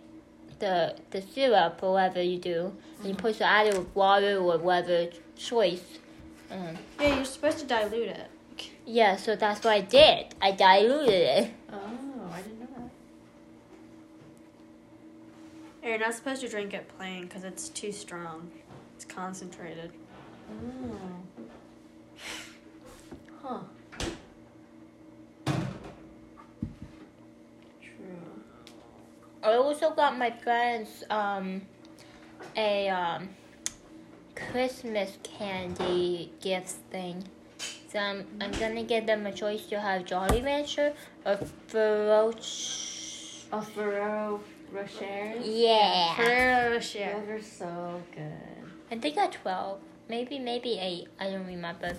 the 0.61 0.95
the 1.11 1.21
syrup 1.21 1.81
or 1.83 1.95
whatever 1.95 2.23
you 2.23 2.39
do, 2.39 2.73
and 3.01 3.09
you 3.09 3.15
put 3.17 3.35
it 3.35 3.43
added 3.43 3.93
water 3.93 4.37
or 4.39 4.57
whatever 4.59 5.11
choice. 5.37 5.99
Um, 6.49 6.79
Yeah, 7.01 7.17
you're 7.17 7.25
supposed 7.25 7.59
to 7.59 7.65
dilute 7.67 8.09
it. 8.09 8.32
Yeah, 8.87 9.17
so 9.17 9.37
that's 9.37 9.65
what 9.65 9.73
I 9.73 9.81
did. 9.81 10.35
I 10.41 10.53
diluted 10.53 11.11
it. 11.11 11.51
Oh, 11.73 11.77
I 12.33 12.43
didn't 12.43 12.61
know 12.61 12.67
that. 12.77 12.91
You're 15.89 15.99
not 15.99 16.15
supposed 16.15 16.41
to 16.43 16.49
drink 16.49 16.75
it 16.75 16.89
plain 16.97 17.23
because 17.25 17.45
it's 17.45 17.69
too 17.69 17.93
strong. 17.93 18.51
It's 18.97 19.05
concentrated. 19.05 19.93
Oh. 20.51 20.97
Huh. 23.43 23.61
True. 27.81 28.43
I 29.43 29.55
also 29.55 29.91
got 29.91 30.17
my 30.17 30.31
friends 30.31 31.03
um 31.11 31.63
a 32.57 32.89
um 32.89 33.29
Christmas 34.37 35.19
candy 35.23 36.33
gift 36.41 36.77
thing. 36.91 37.25
So 37.93 37.99
I'm, 37.99 38.25
I'm 38.41 38.53
gonna 38.53 38.85
give 38.85 39.05
them 39.05 39.27
a 39.27 39.33
choice 39.33 39.67
to 39.67 39.79
have 39.79 40.07
Jolly 40.07 40.41
Rancher 40.41 40.95
or 41.27 41.37
Feroce. 41.69 43.45
Oh, 43.53 43.61
Ferrero 43.61 44.41
Rocher. 44.73 45.35
Yeah. 45.43 46.15
Ferrero 46.15 46.73
Rocher. 46.73 47.21
Those 47.21 47.29
are 47.29 47.43
so 47.43 48.03
good. 48.15 48.71
I 48.91 48.97
think 48.97 49.19
I 49.19 49.27
twelve. 49.27 49.81
Maybe 50.09 50.39
maybe 50.39 50.79
eight. 50.81 51.09
I 51.21 51.29
don't 51.29 51.47
remember. 51.47 51.95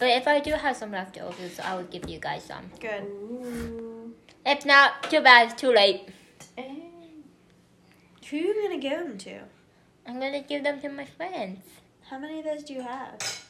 But 0.00 0.08
if 0.08 0.26
I 0.26 0.40
do 0.40 0.54
have 0.54 0.76
some 0.76 0.90
leftovers, 0.90 1.60
I 1.60 1.76
will 1.76 1.84
give 1.84 2.08
you 2.08 2.18
guys 2.18 2.42
some. 2.42 2.68
Good. 2.80 3.04
Ooh. 3.04 4.14
If 4.44 4.66
not, 4.66 5.04
too 5.04 5.20
bad. 5.20 5.52
It's 5.52 5.60
too 5.60 5.72
late. 5.72 6.08
Who 6.56 8.36
are 8.36 8.40
you 8.40 8.62
gonna 8.62 8.80
give 8.80 8.98
them 8.98 9.16
to? 9.18 9.40
I'm 10.08 10.18
gonna 10.18 10.42
give 10.42 10.64
them 10.64 10.80
to 10.80 10.88
my 10.88 11.04
friends. 11.04 11.62
How 12.10 12.18
many 12.18 12.40
of 12.40 12.46
those 12.46 12.64
do 12.64 12.74
you 12.74 12.82
have? 12.82 13.44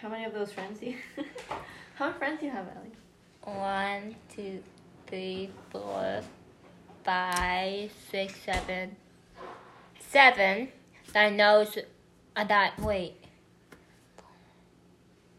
How 0.00 0.08
many 0.08 0.24
of 0.24 0.32
those 0.34 0.52
friends 0.52 0.80
do 0.80 0.86
you? 0.86 0.96
How 1.94 2.06
many 2.06 2.18
friends 2.18 2.40
do 2.40 2.46
you 2.46 2.52
have, 2.52 2.66
Ellie? 2.76 3.56
One, 3.56 4.14
two, 4.34 4.62
three, 5.06 5.50
four, 5.70 6.20
five, 7.04 7.90
six, 8.10 8.34
seven, 8.44 8.96
seven. 10.10 10.68
That 11.12 11.32
knows 11.32 11.78
uh, 12.34 12.44
that. 12.44 12.78
Wait, 12.80 13.14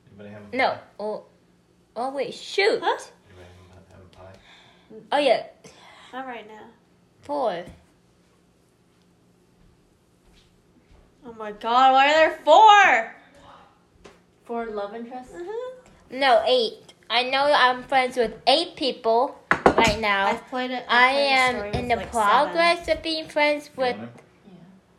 Anybody 0.09 0.29
have 0.33 0.41
a 0.51 0.55
no. 0.55 0.77
Oh, 0.99 1.23
oh 1.95 2.11
wait. 2.15 2.33
Shoot. 2.33 2.79
Huh? 2.81 2.97
Anybody 3.29 3.47
have- 3.69 3.97
have 3.97 4.01
a 4.01 4.15
pie? 4.15 4.39
Oh 5.11 5.17
yeah, 5.19 5.45
Not 6.13 6.25
right 6.25 6.47
now. 6.47 6.65
four. 7.21 7.63
Oh 11.25 11.33
my 11.33 11.51
god, 11.51 11.91
why 11.91 12.07
are 12.07 12.13
there 12.29 12.39
four? 12.45 13.13
For 14.47 14.65
love 14.67 14.95
interest? 14.95 15.31
No, 16.09 16.41
eight. 16.47 16.93
I 17.09 17.23
know 17.23 17.51
I'm 17.53 17.83
friends 17.83 18.15
with 18.15 18.33
eight 18.47 18.77
people 18.77 19.37
right 19.65 19.99
now. 19.99 20.27
I've 20.27 20.47
played 20.47 20.71
it. 20.71 20.85
I 20.87 21.09
I've 21.09 21.13
played 21.13 21.25
a 21.25 21.75
am 21.75 21.75
in 21.75 21.87
the 21.89 21.95
like, 21.97 22.11
progress 22.11 22.87
of 22.87 23.03
being 23.03 23.27
friends 23.27 23.69
with 23.75 23.97
Yeah. 23.97 24.07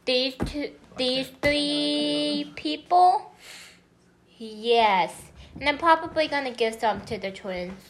these 0.04 0.34
two, 0.44 0.72
these 0.98 1.28
three 1.40 2.52
people. 2.56 3.32
Yes, 4.36 5.14
and 5.58 5.66
I'm 5.66 5.78
probably 5.78 6.28
gonna 6.28 6.52
give 6.52 6.78
some 6.78 7.00
to 7.06 7.16
the 7.16 7.30
twins. 7.30 7.80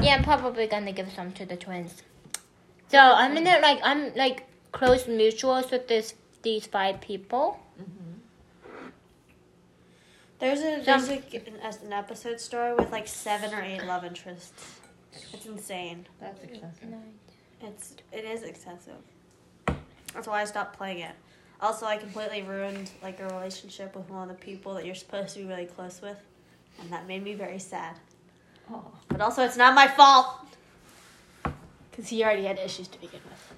Yeah, 0.00 0.16
I'm 0.16 0.22
probably 0.22 0.66
gonna 0.66 0.92
give 0.92 1.10
some 1.12 1.32
to 1.32 1.46
the 1.46 1.56
twins. 1.56 2.02
So 2.88 2.98
I'm 2.98 3.36
in 3.38 3.46
it 3.46 3.62
like 3.62 3.80
I'm 3.82 4.14
like 4.14 4.44
close 4.72 5.04
mutuals 5.04 5.70
with 5.70 5.88
this 5.88 6.14
these 6.42 6.66
five 6.66 7.00
people. 7.00 7.58
Mm-hmm. 7.80 8.03
There's 10.38 10.60
a 10.60 10.84
Some- 10.84 11.06
there's 11.06 11.08
a, 11.08 11.36
an, 11.36 11.74
an 11.86 11.92
episode 11.92 12.40
story 12.40 12.74
with 12.74 12.90
like 12.90 13.06
seven 13.08 13.54
or 13.54 13.62
eight 13.62 13.84
love 13.84 14.04
interests. 14.04 14.80
It's 15.32 15.46
insane. 15.46 16.06
That's 16.20 16.42
excessive. 16.42 16.88
It's 17.62 17.94
it 18.12 18.24
is 18.24 18.42
excessive. 18.42 18.96
That's 20.12 20.26
why 20.28 20.42
I 20.42 20.44
stopped 20.44 20.76
playing 20.76 20.98
it. 21.00 21.14
Also, 21.60 21.86
I 21.86 21.96
completely 21.96 22.42
ruined 22.42 22.90
like 23.02 23.20
a 23.20 23.26
relationship 23.28 23.94
with 23.96 24.08
one 24.10 24.28
of 24.28 24.36
the 24.36 24.42
people 24.44 24.74
that 24.74 24.84
you're 24.84 24.94
supposed 24.94 25.34
to 25.34 25.40
be 25.40 25.46
really 25.46 25.66
close 25.66 26.02
with, 26.02 26.18
and 26.80 26.90
that 26.92 27.06
made 27.06 27.22
me 27.22 27.34
very 27.34 27.58
sad. 27.58 27.96
Oh. 28.70 28.84
But 29.08 29.20
also, 29.20 29.44
it's 29.44 29.56
not 29.56 29.74
my 29.74 29.86
fault 29.88 30.28
because 31.90 32.08
he 32.08 32.22
already 32.24 32.44
had 32.44 32.58
issues 32.58 32.88
to 32.88 33.00
begin 33.00 33.20
with. 33.24 33.53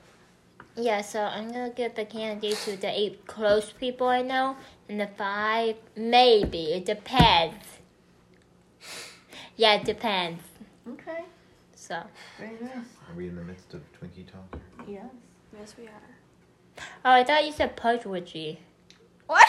Yeah, 0.77 1.01
so 1.01 1.23
I'm 1.23 1.51
gonna 1.51 1.71
give 1.71 1.95
the 1.95 2.05
candy 2.05 2.53
to 2.53 2.77
the 2.77 2.89
eight 2.89 3.27
close 3.27 3.73
people 3.73 4.09
I 4.09 4.21
know, 4.23 4.57
and 4.89 5.01
the 5.01 5.07
five 5.07 5.77
maybe 5.97 6.73
it 6.75 6.85
depends. 6.85 7.65
Yeah, 9.57 9.77
it 9.77 9.85
depends. 9.85 10.43
Okay. 10.87 11.25
So. 11.75 12.03
Very 12.39 12.59
nice. 12.61 12.75
Are 13.09 13.15
we 13.17 13.29
in 13.29 13.37
the 13.37 13.43
midst 13.43 13.73
of 13.73 13.81
Twinkie 13.93 14.31
talk? 14.31 14.61
Yes. 14.87 15.07
Yes, 15.59 15.75
we 15.79 15.85
are. 15.87 16.85
Oh, 17.05 17.13
I 17.13 17.25
thought 17.25 17.47
you 17.47 17.53
said 17.53 17.75
Pudwidgey. 17.77 18.59
What? 19.27 19.49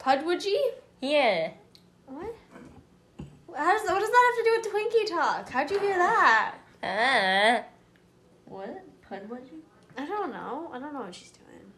Pudwidgey? 0.00 0.58
Yeah. 1.00 1.50
What? 2.06 2.34
How 3.56 3.72
does 3.78 3.88
what 3.88 4.00
does 4.00 4.10
that 4.10 4.34
have 4.34 4.44
to 4.44 4.50
do 4.50 4.56
with 4.56 4.66
Twinkie 4.92 5.08
talk? 5.08 5.48
How'd 5.50 5.70
you 5.70 5.78
hear 5.78 5.98
that? 5.98 6.54
Uh, 6.82 7.62
What? 8.46 8.84
Pudwudgie? 9.10 9.62
I 9.96 10.06
don't 10.06 10.32
know. 10.32 10.70
I 10.72 10.78
don't 10.78 10.92
know 10.92 11.00
what 11.00 11.14
she's 11.14 11.30
doing. 11.32 11.72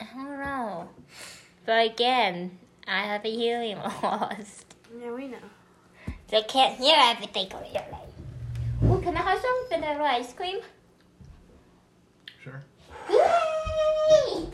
I 0.00 0.14
don't 0.14 0.40
know. 0.40 0.88
But 1.64 1.86
again, 1.92 2.58
I 2.86 3.02
have 3.02 3.24
a 3.24 3.30
hearing 3.30 3.78
loss. 4.02 4.64
Yeah, 5.00 5.12
we 5.12 5.28
know. 5.28 5.38
So 6.30 6.38
I 6.38 6.42
can't 6.42 6.78
hear 6.78 6.96
everything 6.96 7.48
clearly. 7.48 7.80
Oh, 8.84 8.98
can 9.02 9.16
I 9.16 9.22
have 9.22 9.40
some 9.40 9.68
vanilla 9.68 10.04
ice 10.04 10.32
cream? 10.32 10.58
Sure. 12.42 12.62
Yay! 13.10 14.50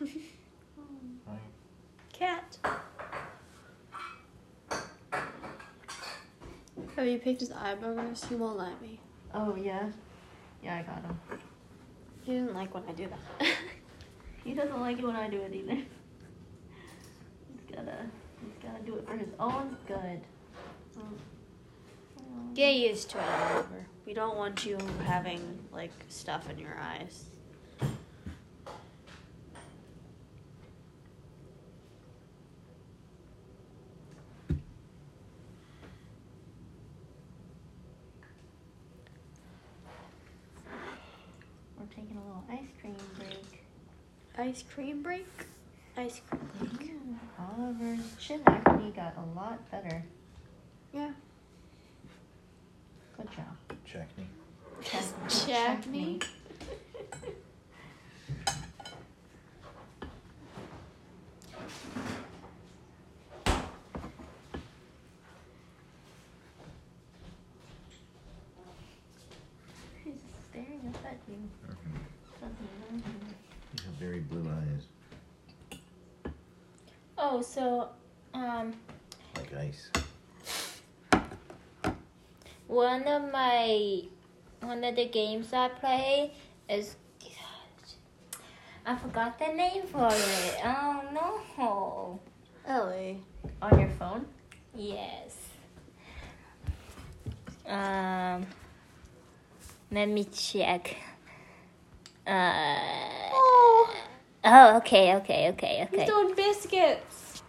Hi. 0.00 0.06
Cat. 2.12 2.58
You 7.10 7.18
picked 7.18 7.40
his 7.40 7.50
eyebrows? 7.50 8.24
He 8.28 8.36
won't 8.36 8.56
let 8.56 8.80
me. 8.80 9.00
Oh 9.34 9.56
yeah. 9.56 9.90
Yeah, 10.62 10.76
I 10.76 10.82
got 10.82 11.02
him. 11.02 11.18
He 12.22 12.34
doesn't 12.38 12.54
like 12.54 12.72
when 12.72 12.84
I 12.88 12.92
do 12.92 13.08
that. 13.08 13.48
He 14.44 14.54
doesn't 14.54 14.80
like 14.80 14.98
it 14.98 15.04
when 15.04 15.16
I 15.16 15.28
do 15.28 15.42
it 15.42 15.54
either. 15.54 15.74
He's 15.74 15.86
gotta, 17.76 18.06
he's 18.40 18.56
gotta 18.62 18.82
do 18.84 18.96
it 18.96 19.06
for 19.06 19.16
his 19.16 19.28
own 19.38 19.76
good. 19.86 20.22
Get 22.54 22.74
used 22.76 23.10
to 23.10 23.18
it, 23.18 23.24
Oliver. 23.52 23.86
We 24.06 24.14
don't 24.14 24.36
want 24.36 24.64
you 24.64 24.78
having 25.04 25.58
like 25.72 25.92
stuff 26.08 26.48
in 26.48 26.58
your 26.58 26.74
eyes. 26.80 27.24
Ice 44.50 44.64
cream 44.74 45.00
break. 45.00 45.28
Ice 45.96 46.20
cream 46.28 46.50
break. 46.58 46.90
Mm. 46.90 47.16
Oliver's 47.56 48.16
chin 48.18 48.42
acne 48.48 48.90
got 48.90 49.14
a 49.16 49.38
lot 49.38 49.70
better. 49.70 50.02
Yeah. 50.92 51.12
Good 53.16 53.30
job. 53.30 53.44
Check 53.86 54.08
me. 54.18 54.26
Check 55.28 55.86
me. 55.86 56.18
He's 70.02 70.14
staring 70.50 70.92
up 70.92 71.04
at 71.04 71.18
you. 71.28 71.38
Doesn't 72.40 72.58
know 72.58 72.96
you. 72.96 73.02
You 73.72 73.84
have 73.84 73.94
very 74.00 74.18
blue 74.18 74.50
eyes, 74.50 74.82
Oh, 77.32 77.42
so 77.42 77.88
um, 78.34 78.74
like 79.36 79.54
ice. 79.54 79.88
one 82.66 83.06
of 83.06 83.30
my 83.30 84.02
one 84.62 84.82
of 84.82 84.96
the 84.96 85.06
games 85.06 85.52
I 85.52 85.68
play 85.68 86.32
is 86.68 86.96
I 88.84 88.96
forgot 88.96 89.38
the 89.38 89.46
name 89.46 89.84
for 89.84 90.08
it. 90.10 90.60
Oh 90.64 91.02
no. 91.14 92.20
Ellie. 92.66 93.22
On 93.62 93.78
your 93.78 93.90
phone? 93.90 94.26
Yes. 94.74 95.36
Um, 97.64 98.44
let 99.92 100.08
me 100.08 100.24
check. 100.24 100.96
Uh, 102.26 103.19
Oh, 104.44 104.76
okay, 104.78 105.14
okay, 105.16 105.48
okay, 105.50 105.82
okay, 105.82 105.88
he's 105.90 106.00
okay. 106.00 106.06
doing 106.06 106.34
biscuits. 106.34 107.42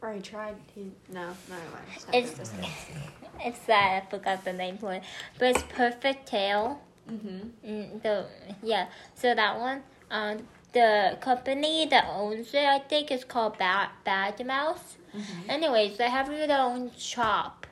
Or 0.00 0.12
he 0.12 0.20
tried. 0.20 0.56
He 0.74 0.92
no, 1.12 1.28
no. 1.48 1.56
It's 1.94 2.06
not 2.06 2.14
It's 2.14 2.30
biscuits. 2.30 2.68
it's 3.44 3.58
sad. 3.66 4.04
I 4.04 4.10
forgot 4.10 4.44
the 4.44 4.52
name 4.52 4.78
for 4.78 4.92
it, 4.92 5.02
but 5.38 5.56
it's 5.56 5.62
Perfect 5.64 6.28
Tail. 6.28 6.80
Mm-hmm. 7.10 7.68
Mm, 7.68 8.02
the 8.02 8.26
yeah, 8.62 8.86
so 9.14 9.34
that 9.34 9.58
one. 9.58 9.82
Um, 10.10 10.38
the 10.72 11.16
company 11.20 11.86
that 11.86 12.06
owns 12.10 12.52
it, 12.54 12.64
I 12.64 12.78
think, 12.78 13.10
is 13.10 13.24
called 13.24 13.58
Bad 13.58 13.88
Bad 14.04 14.44
Mouse. 14.46 14.96
Anyways, 15.48 15.96
they 15.96 16.10
have 16.10 16.28
their 16.28 16.60
own 16.60 16.90
shop, 16.96 17.66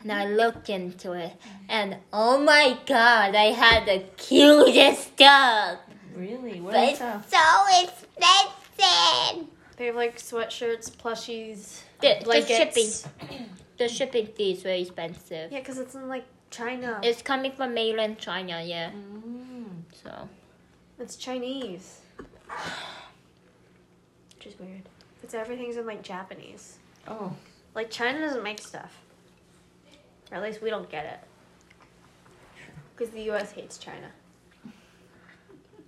and 0.00 0.10
I 0.10 0.26
looked 0.26 0.70
into 0.70 1.12
it, 1.12 1.32
and 1.68 1.96
oh 2.12 2.38
my 2.42 2.78
god, 2.86 3.34
I 3.34 3.52
had 3.52 3.86
the 3.86 4.04
cutest 4.16 5.12
stuff, 5.12 5.78
Really? 6.16 6.60
What 6.60 6.74
but 6.74 6.88
it's 6.88 6.98
that? 6.98 7.30
so 7.30 7.82
expensive. 7.82 9.48
They 9.76 9.86
have 9.86 9.96
like 9.96 10.18
sweatshirts, 10.18 10.90
plushies, 10.90 11.80
The, 12.00 12.22
the 12.24 12.42
shipping, 12.44 13.46
the 13.78 13.88
shipping 13.88 14.26
fee 14.26 14.52
is 14.52 14.62
very 14.62 14.82
expensive. 14.82 15.50
Yeah, 15.50 15.58
because 15.60 15.78
it's 15.78 15.94
in 15.94 16.08
like 16.08 16.24
China. 16.50 17.00
It's 17.02 17.22
coming 17.22 17.52
from 17.52 17.74
mainland 17.74 18.18
China, 18.18 18.62
yeah. 18.62 18.90
Mm. 18.90 19.82
So 20.02 20.28
It's 20.98 21.16
Chinese. 21.16 22.00
Which 24.36 24.46
is 24.46 24.60
weird. 24.60 24.82
It's 25.22 25.34
everything's 25.34 25.76
in 25.76 25.86
like 25.86 26.02
Japanese. 26.02 26.78
Oh. 27.08 27.34
Like 27.74 27.90
China 27.90 28.20
doesn't 28.20 28.42
make 28.42 28.60
stuff. 28.60 29.00
Or 30.30 30.36
at 30.36 30.42
least 30.42 30.62
we 30.62 30.70
don't 30.70 30.90
get 30.90 31.06
it. 31.06 31.20
Because 32.94 33.12
the 33.12 33.30
US 33.30 33.52
hates 33.52 33.78
China. 33.78 34.10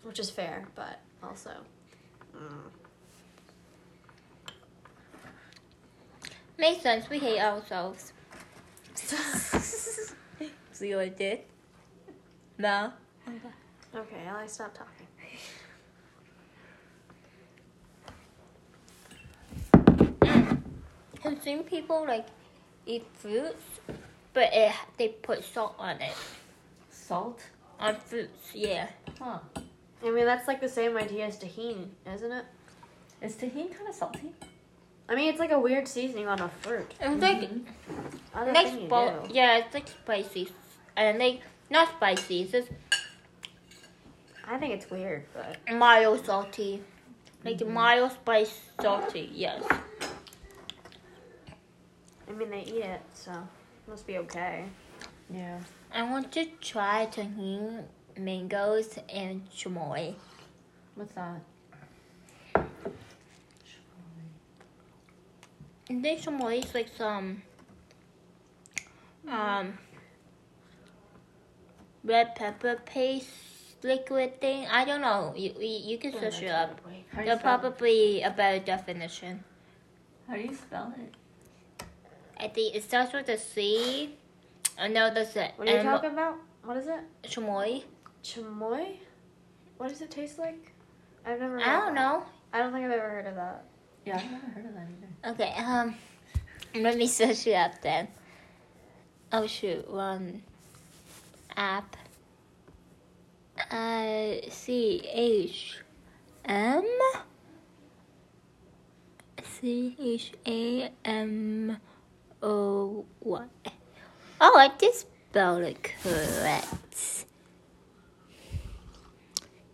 Which 0.04 0.18
is 0.20 0.30
fair, 0.30 0.66
but 0.76 1.00
also. 1.22 1.50
Mm. 2.36 2.70
makes 6.58 6.82
sense. 6.82 7.10
We 7.10 7.18
hate 7.18 7.40
ourselves. 7.40 8.12
See 10.72 10.94
what 10.94 11.04
I 11.04 11.08
did? 11.08 11.40
No. 12.58 12.92
Okay, 13.94 14.26
Ellie, 14.26 14.48
stop 14.48 14.72
talking. 14.74 15.06
I've 21.24 21.42
seen 21.42 21.62
people 21.64 22.04
like 22.06 22.26
eat 22.86 23.06
fruits, 23.14 23.80
but 24.34 24.50
it, 24.52 24.72
they 24.98 25.08
put 25.08 25.42
salt 25.42 25.74
on 25.78 26.00
it. 26.00 26.12
Salt? 26.90 27.40
On 27.80 27.96
fruits, 27.96 28.54
yeah. 28.54 28.88
Huh. 29.18 29.38
I 30.04 30.10
mean, 30.10 30.26
that's 30.26 30.46
like 30.46 30.60
the 30.60 30.68
same 30.68 30.96
idea 30.96 31.26
as 31.26 31.38
Tajín, 31.38 31.88
isn't 32.12 32.32
it? 32.32 32.44
Is 33.22 33.36
Tajín 33.36 33.74
kind 33.74 33.88
of 33.88 33.94
salty? 33.94 34.32
I 35.08 35.14
mean, 35.14 35.30
it's 35.30 35.38
like 35.38 35.50
a 35.50 35.58
weird 35.58 35.88
seasoning 35.88 36.28
on 36.28 36.40
a 36.40 36.48
fruit. 36.48 36.92
It's 37.00 37.22
like 37.22 37.40
mm-hmm. 37.40 38.38
Other 38.38 38.52
next 38.52 38.70
thing 38.70 38.82
you 38.82 38.88
bowl, 38.88 39.26
do. 39.26 39.34
yeah, 39.34 39.58
it's 39.58 39.72
like 39.72 39.88
spicy, 39.88 40.50
and 40.96 41.18
like 41.18 41.40
not 41.70 41.88
spicy. 41.88 42.42
It's 42.42 42.52
just 42.52 42.68
I 44.46 44.58
think 44.58 44.74
it's 44.74 44.90
weird, 44.90 45.24
but 45.32 45.58
mild 45.74 46.24
salty, 46.26 46.82
like 47.44 47.58
mm-hmm. 47.58 47.72
mild 47.72 48.12
spice 48.12 48.60
salty. 48.80 49.30
Yes. 49.32 49.62
I 52.28 52.32
mean, 52.32 52.50
they 52.50 52.62
eat 52.62 52.84
it, 52.84 53.02
so 53.12 53.30
it 53.32 53.90
must 53.90 54.06
be 54.06 54.18
okay. 54.18 54.64
Yeah. 55.30 55.60
I 55.92 56.02
want 56.02 56.32
to 56.32 56.46
try 56.60 57.06
Tajín 57.06 57.84
mangoes 58.18 58.98
and 59.09 59.48
chamoy. 59.50 60.14
What's 60.94 61.12
that? 61.12 61.40
And 65.88 66.05
then 66.05 66.16
chamoy 66.16 66.64
is 66.64 66.74
like 66.74 66.88
some 66.96 67.42
um 69.29 69.79
red 72.05 72.35
pepper 72.35 72.81
paste 72.85 73.31
liquid 73.83 74.40
thing. 74.40 74.66
I 74.70 74.85
don't 74.85 75.00
know. 75.00 75.35
You 75.37 75.53
you, 75.59 75.92
you 75.92 75.98
can 75.98 76.12
search 76.12 76.42
it 76.42 76.50
up. 76.50 76.81
There's 77.14 77.38
it? 77.38 77.42
probably 77.42 78.22
a 78.22 78.31
better 78.31 78.64
definition. 78.64 79.44
How 80.27 80.35
do 80.35 80.40
you 80.40 80.55
spell 80.55 80.92
it? 80.98 81.14
I 82.38 82.48
think 82.48 82.74
it 82.74 82.83
starts 82.83 83.12
with 83.12 83.29
a 83.29 83.38
C. 83.38 84.16
I 84.79 84.88
know 84.88 85.12
that's 85.12 85.37
it. 85.37 85.53
What 85.57 85.68
are 85.68 85.72
you 85.72 85.79
M. 85.79 85.85
talking 85.85 86.11
about? 86.11 86.37
What 86.64 86.77
is 86.79 86.88
it? 86.88 87.00
Chamoy. 87.24 87.85
Chamoy? 88.24 88.96
What 89.76 89.90
does 89.90 90.00
it 90.00 90.10
taste 90.10 90.38
like? 90.38 90.72
I've 91.26 91.38
never. 91.38 91.60
I 91.60 91.72
don't 91.72 91.94
that. 91.94 92.00
know. 92.00 92.24
I 92.52 92.58
don't 92.58 92.72
think 92.72 92.87
I've 92.87 92.92
ever 92.92 93.10
heard 93.10 93.26
of 93.26 93.34
that. 93.37 93.64
Yeah, 94.06 94.16
I've 94.16 94.30
never 94.30 94.46
heard 94.46 94.66
of 94.66 94.74
that 94.74 94.88
either. 94.88 95.32
Okay, 95.32 95.54
um, 95.62 95.94
let 96.74 96.96
me 96.96 97.06
search 97.06 97.46
it 97.46 97.54
up 97.54 97.80
then. 97.82 98.08
Oh 99.32 99.46
shoot, 99.46 99.88
one 99.90 100.42
app. 101.56 101.96
Uh, 103.70 104.34
C 104.48 105.02
H 105.12 105.78
M 106.44 106.84
C 109.42 109.96
H 110.00 110.32
A 110.46 110.90
M 111.04 111.76
O 112.42 113.04
Y. 113.20 113.44
Oh, 114.40 114.58
I 114.58 114.68
did 114.76 114.94
spell 114.94 115.58
it 115.58 115.82
correct. 115.82 117.23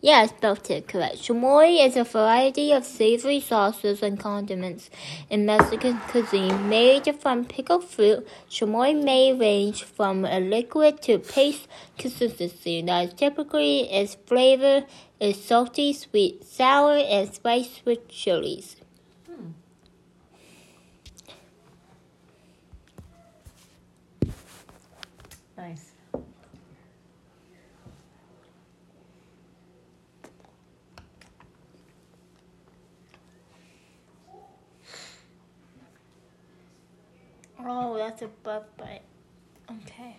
Yeah, 0.02 0.20
I 0.20 0.26
spelled 0.26 0.70
it 0.70 0.88
correct. 0.88 1.16
Chamoy 1.16 1.86
is 1.86 1.94
a 1.94 2.04
variety 2.04 2.72
of 2.72 2.86
savory 2.86 3.38
sauces 3.38 4.02
and 4.02 4.18
condiments 4.18 4.88
in 5.28 5.44
Mexican 5.44 5.98
cuisine 6.08 6.70
made 6.70 7.04
from 7.20 7.44
pickled 7.44 7.84
fruit. 7.84 8.26
Chamoy 8.48 8.94
may 8.94 9.34
range 9.34 9.84
from 9.84 10.24
a 10.24 10.40
liquid 10.40 11.02
to 11.02 11.18
paste 11.18 11.68
consistency 11.98 12.80
that 12.80 13.18
typically 13.18 13.90
its 13.92 14.14
flavor 14.26 14.86
is 15.20 15.44
salty, 15.44 15.92
sweet, 15.92 16.44
sour, 16.44 16.96
and 16.96 17.34
spiced 17.34 17.84
with 17.84 18.08
chilies. 18.08 18.76
Hmm. 19.26 19.50
Nice. 25.58 25.90
Oh, 37.66 37.96
that's 37.96 38.22
a 38.22 38.28
butt 38.28 38.76
bite. 38.76 39.02
Okay. 39.70 40.16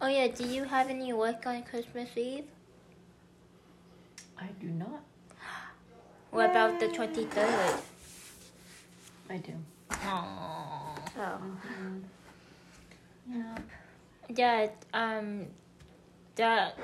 Oh 0.00 0.08
yeah, 0.08 0.28
do 0.28 0.46
you 0.46 0.64
have 0.64 0.88
any 0.88 1.12
work 1.12 1.46
on 1.46 1.62
Christmas 1.62 2.10
Eve? 2.16 2.44
I 4.38 4.48
do 4.60 4.66
not. 4.68 5.02
What 6.30 6.50
about 6.50 6.80
the 6.80 6.88
23rd? 6.88 7.80
I 9.30 9.36
do. 9.36 9.52
Aww. 9.90 10.98
Oh. 11.16 11.40
Yeah. 13.30 13.58
Yeah, 14.28 14.66
um, 14.92 15.46
that 16.34 16.76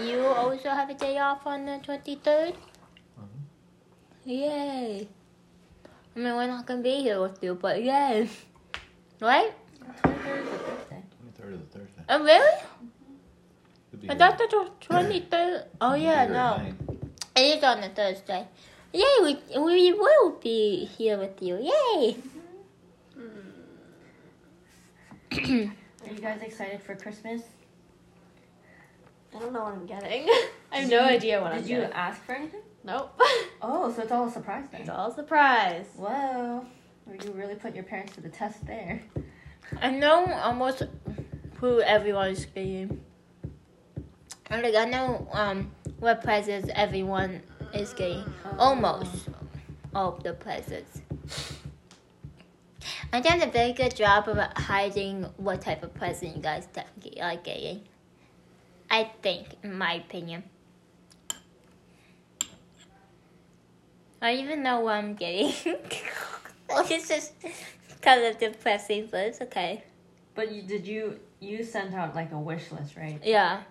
you 0.00 0.24
also 0.24 0.70
have 0.70 0.90
a 0.90 0.94
day 0.94 1.18
off 1.18 1.46
on 1.46 1.66
the 1.66 1.80
23rd? 1.82 2.54
Mhm. 3.18 3.26
Yay. 4.24 5.08
I 6.16 6.18
mean, 6.18 6.34
we're 6.36 6.46
not 6.46 6.66
going 6.66 6.80
to 6.80 6.84
be 6.84 7.02
here 7.02 7.20
with 7.20 7.42
you, 7.42 7.54
but 7.54 7.82
yay. 7.82 8.28
Right? 9.20 9.52
Twenty-third 10.02 10.44
is 10.44 10.48
a 10.48 10.58
Thursday. 10.58 11.02
Twenty-third 11.18 11.54
of 11.54 11.60
the 11.60 11.78
Thursday. 11.78 12.02
Oh, 12.08 12.22
really? 12.24 12.62
Could 13.90 14.00
be 14.00 14.10
I 14.10 14.14
thought 14.16 14.38
that 14.38 14.52
was 14.52 14.70
23rd. 14.80 15.66
Oh, 15.80 15.94
yeah, 15.94 16.26
no. 16.26 16.56
night. 16.58 16.74
It 17.36 17.58
is 17.58 17.64
on 17.64 17.82
a 17.82 17.88
Thursday. 17.88 18.46
Yay, 18.92 19.02
we, 19.22 19.38
we 19.58 19.92
will 19.92 20.32
be 20.40 20.84
here 20.84 21.18
with 21.18 21.42
you. 21.42 21.56
Yay. 21.56 22.16
Mm-hmm. 25.32 25.70
Are 26.06 26.12
you 26.12 26.20
guys 26.20 26.42
excited 26.42 26.80
for 26.82 26.94
Christmas? 26.94 27.42
I 29.34 29.38
don't 29.38 29.52
know 29.52 29.64
what 29.64 29.74
I'm 29.74 29.86
getting. 29.86 30.28
I 30.72 30.78
have 30.80 30.90
no 30.90 31.00
idea 31.00 31.40
what 31.40 31.52
I'm 31.52 31.62
getting. 31.62 31.76
Did 31.76 31.88
you 31.88 31.92
ask 31.92 32.22
for 32.22 32.32
anything? 32.32 32.60
Nope. 32.84 33.20
Oh, 33.66 33.90
so 33.90 34.02
it's 34.02 34.12
all 34.12 34.28
a 34.28 34.30
surprise 34.30 34.66
it's 34.74 34.90
all 34.90 35.10
a 35.10 35.14
surprise. 35.14 35.86
Whoa. 35.96 36.66
You 37.10 37.32
really 37.32 37.54
put 37.54 37.74
your 37.74 37.84
parents 37.84 38.14
to 38.14 38.20
the 38.20 38.28
test 38.28 38.66
there. 38.66 39.02
I 39.80 39.90
know 39.90 40.30
almost 40.34 40.82
who 41.54 41.80
everyone's 41.80 42.44
getting. 42.44 43.00
And 44.50 44.62
like 44.62 44.74
I 44.74 44.84
know 44.84 45.26
um 45.32 45.70
what 45.98 46.22
presents 46.22 46.68
everyone 46.74 47.40
is 47.72 47.94
getting. 47.94 48.24
Almost 48.58 49.28
all 49.94 50.12
the 50.22 50.34
presents. 50.34 51.00
I 53.14 53.20
done 53.20 53.40
a 53.40 53.46
very 53.46 53.72
good 53.72 53.96
job 53.96 54.28
of 54.28 54.36
hiding 54.62 55.22
what 55.38 55.62
type 55.62 55.82
of 55.82 55.94
present 55.94 56.36
you 56.36 56.42
guys 56.42 56.68
are 57.22 57.36
getting. 57.36 57.80
I 58.94 59.10
think, 59.22 59.56
in 59.64 59.76
my 59.76 59.94
opinion. 59.94 60.44
I 64.22 64.34
even 64.34 64.62
know 64.62 64.80
what 64.86 64.94
I'm 64.94 65.14
getting. 65.14 65.52
it's 66.70 67.08
just 67.08 67.32
kind 68.00 68.24
of 68.24 68.38
depressing, 68.38 69.08
but 69.10 69.26
it's 69.26 69.40
okay. 69.40 69.82
But 70.36 70.52
you 70.52 70.62
did 70.62 70.86
you 70.86 71.18
you 71.40 71.64
sent 71.64 71.92
out 71.92 72.14
like 72.14 72.30
a 72.30 72.38
wish 72.38 72.70
list, 72.70 72.94
right? 72.96 73.18
Yeah. 73.24 73.62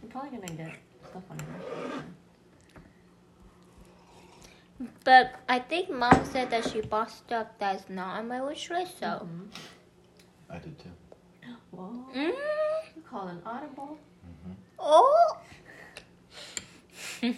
You're 0.00 0.12
probably 0.12 0.38
gonna 0.38 0.62
get 0.62 0.76
stuff 1.10 1.24
on 1.28 1.36
your 1.40 1.48
wish 1.58 1.94
list. 4.78 4.92
But 5.02 5.40
I 5.48 5.58
think 5.58 5.90
mom 5.90 6.24
said 6.24 6.50
that 6.50 6.70
she 6.70 6.82
bought 6.82 7.10
stuff 7.10 7.48
that's 7.58 7.90
not 7.90 8.20
on 8.20 8.28
my 8.28 8.40
wish 8.40 8.70
list, 8.70 9.00
so. 9.00 9.26
Mhm. 9.26 9.48
I 10.48 10.58
did 10.58 10.78
too. 10.78 10.90
Whoa. 11.74 12.06
Mm. 12.14 12.32
You 12.96 13.02
call 13.02 13.28
an 13.28 13.42
audible. 13.44 13.98
Oh! 14.78 15.36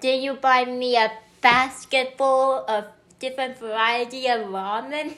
Did 0.00 0.22
you 0.22 0.34
buy 0.34 0.64
me 0.64 0.96
a 0.96 1.10
basket 1.40 2.14
full 2.16 2.64
of 2.68 2.84
different 3.18 3.58
variety 3.58 4.28
of 4.28 4.46
ramen? 4.46 5.14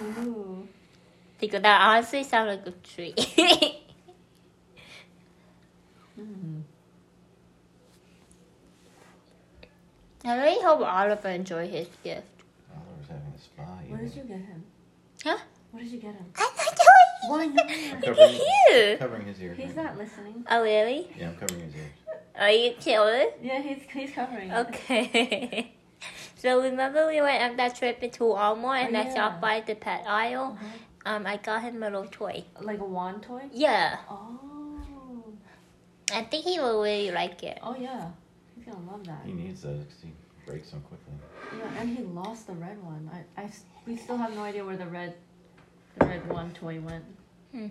Ooh. 0.00 0.68
Because 1.40 1.62
that 1.62 1.80
honestly 1.80 2.24
sounds 2.24 2.48
like 2.48 2.66
a 2.66 2.70
treat. 2.80 3.16
Mm. 6.18 6.62
I 10.24 10.36
really 10.36 10.62
hope 10.62 10.80
Oliver 10.80 11.28
enjoyed 11.28 11.70
his 11.70 11.88
gift. 12.04 12.39
Oliver's 13.58 13.60
having 13.68 13.80
a 13.80 13.88
spa. 13.88 13.88
What 13.88 14.00
did 14.00 14.14
you 14.16 14.22
get 14.22 14.38
him? 14.38 14.64
Huh? 15.24 15.38
What 15.70 15.80
did 15.82 15.92
you 15.92 15.98
get 15.98 16.14
him? 16.14 16.26
I'm 16.36 16.56
not 16.56 16.76
doing 16.76 17.30
Why 17.30 17.46
not? 17.46 17.70
I'm 17.70 18.00
Look 18.00 18.04
covering, 18.04 18.34
at 18.34 18.40
you. 18.74 18.96
covering 18.98 19.26
his 19.26 19.40
ears. 19.42 19.56
He's 19.56 19.66
right 19.68 19.76
not 19.84 19.98
listening. 19.98 20.44
Oh, 20.50 20.62
really? 20.62 21.08
Yeah, 21.18 21.28
I'm 21.28 21.36
covering 21.36 21.60
his 21.62 21.74
ears. 21.76 21.90
Are 22.38 22.50
you 22.50 22.72
killer? 22.80 23.24
Yeah, 23.42 23.60
he's 23.60 23.82
he's 23.92 24.10
covering. 24.12 24.52
Okay. 24.52 25.72
so 26.36 26.62
remember 26.62 27.06
we 27.06 27.20
went 27.20 27.42
on 27.42 27.56
that 27.56 27.76
trip 27.76 28.02
into 28.02 28.20
Walmart 28.24 28.86
and 28.86 28.96
Oh, 28.96 29.00
I 29.00 29.02
yeah. 29.04 29.10
stopped 29.10 29.40
by 29.40 29.60
the 29.66 29.74
pet 29.74 30.04
aisle? 30.06 30.56
Uh-huh. 30.58 30.66
Um, 31.16 31.26
I 31.26 31.36
got 31.38 31.62
him 31.62 31.82
a 31.82 31.86
little 31.86 32.06
toy. 32.06 32.44
Like 32.60 32.80
a 32.80 32.84
wand 32.84 33.22
toy. 33.22 33.42
Yeah, 33.52 33.98
Oh. 34.08 34.38
I 36.12 36.22
think 36.24 36.44
he 36.44 36.58
will 36.58 36.82
really 36.82 37.10
like 37.12 37.42
it. 37.44 37.58
Oh 37.62 37.76
yeah. 37.78 38.08
He's 38.56 38.64
gonna 38.64 38.90
love 38.90 39.04
that. 39.06 39.20
He 39.24 39.32
needs 39.32 39.62
those 39.62 39.78
because 39.84 40.02
he 40.02 40.10
breaks 40.44 40.70
them 40.70 40.80
quickly. 40.82 41.14
Yeah, 41.56 41.80
and 41.80 41.88
he 41.96 42.02
lost 42.04 42.46
the 42.46 42.52
red 42.54 42.82
one. 42.82 43.10
I, 43.12 43.42
I 43.42 43.44
s- 43.44 43.64
we 43.86 43.96
still 43.96 44.16
have 44.16 44.34
no 44.34 44.42
idea 44.42 44.64
where 44.64 44.76
the 44.76 44.86
red, 44.86 45.14
the 45.98 46.06
red 46.06 46.28
one 46.28 46.52
toy 46.52 46.80
went. 46.80 47.04
Hmm. 47.52 47.68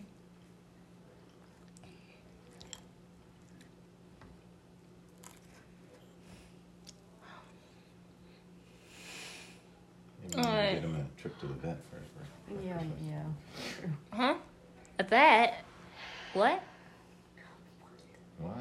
Maybe 10.23 10.37
we 10.37 10.43
get 10.43 10.83
him 10.83 10.95
a 11.17 11.21
trip 11.21 11.39
to 11.39 11.47
the 11.47 11.53
vet 11.53 11.77
first. 11.91 12.09
for- 12.17 12.53
for 12.55 12.61
Yeah, 12.61 12.73
Christmas. 12.77 12.99
yeah. 13.01 13.23
True. 13.79 13.89
Huh? 14.13 14.35
A 14.99 15.03
bet? 15.03 15.63
What? 16.33 16.61
What? 18.39 18.57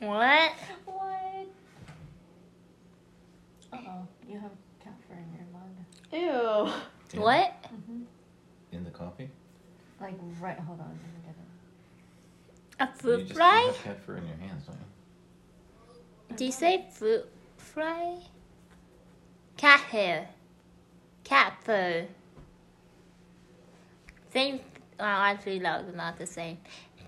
What? 0.00 0.52
What? 0.84 1.46
Uh 3.72 3.76
oh, 3.76 4.06
you 4.28 4.38
have 4.38 4.50
cat 4.82 4.94
fur 5.08 5.14
in 5.14 5.32
your 5.34 5.46
mug. 5.52 6.68
Ew. 6.68 6.72
In- 7.14 7.20
What? 7.22 7.62
Mm-hmm. 7.64 8.02
In 8.72 8.84
the 8.84 8.90
coffee? 8.90 9.28
Like 10.00 10.14
right. 10.40 10.58
Hold 10.60 10.80
on. 10.80 10.86
Let 10.88 10.96
me 10.96 11.20
get 11.24 11.34
it. 11.34 12.80
A 12.80 12.86
you 12.86 13.00
fruit 13.00 13.20
just 13.26 13.34
fly? 13.34 13.60
You 13.62 13.66
have 13.68 13.82
cat 13.82 14.04
fur 14.04 14.16
in 14.16 14.26
your 14.26 14.36
hands, 14.36 14.64
don't 14.66 14.76
you? 14.76 16.36
Did 16.36 16.44
you 16.46 16.52
say 16.52 16.86
fruit 16.92 17.26
fly? 17.56 18.18
Cat 19.56 19.80
hair. 19.80 20.28
Cat 21.24 21.54
fur. 21.64 22.06
Same. 24.32 24.60
Well, 25.00 25.08
actually, 25.08 25.58
no, 25.58 25.82
they're 25.82 25.94
not 25.96 26.18
the 26.18 26.26
same. 26.26 26.58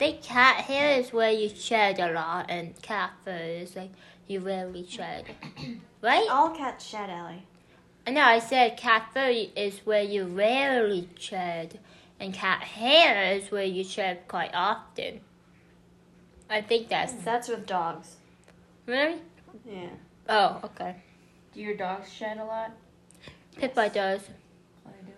I 0.00 0.02
think 0.02 0.22
cat 0.22 0.64
hair 0.64 0.98
is 0.98 1.12
where 1.12 1.30
you 1.30 1.50
shed 1.50 1.98
a 1.98 2.10
lot, 2.10 2.46
and 2.48 2.74
cat 2.80 3.12
fur 3.22 3.36
is 3.36 3.76
like 3.76 3.90
you 4.26 4.40
rarely 4.40 4.86
shed. 4.86 5.26
Right? 6.02 6.26
All 6.30 6.48
cats 6.56 6.86
shed, 6.86 7.10
Ellie. 7.10 7.46
No, 8.08 8.22
I 8.22 8.38
said 8.38 8.78
cat 8.78 9.10
fur 9.12 9.28
is 9.54 9.80
where 9.80 10.02
you 10.02 10.24
rarely 10.24 11.10
shed, 11.18 11.78
and 12.18 12.32
cat 12.32 12.62
hair 12.62 13.34
is 13.34 13.50
where 13.50 13.66
you 13.66 13.84
shed 13.84 14.26
quite 14.26 14.54
often. 14.54 15.20
I 16.48 16.62
think 16.62 16.88
that's 16.88 17.12
hmm, 17.12 17.22
That's 17.22 17.48
with 17.48 17.66
dogs. 17.66 18.16
really. 18.86 19.18
Yeah. 19.66 19.90
Oh, 20.30 20.60
okay. 20.64 20.96
Do 21.52 21.60
your 21.60 21.76
dogs 21.76 22.10
shed 22.10 22.38
a 22.38 22.44
lot? 22.46 22.70
Pippa 23.58 23.90
does. 23.90 24.22
Oh, 24.86 24.90
they 24.98 25.06
do. 25.10 25.12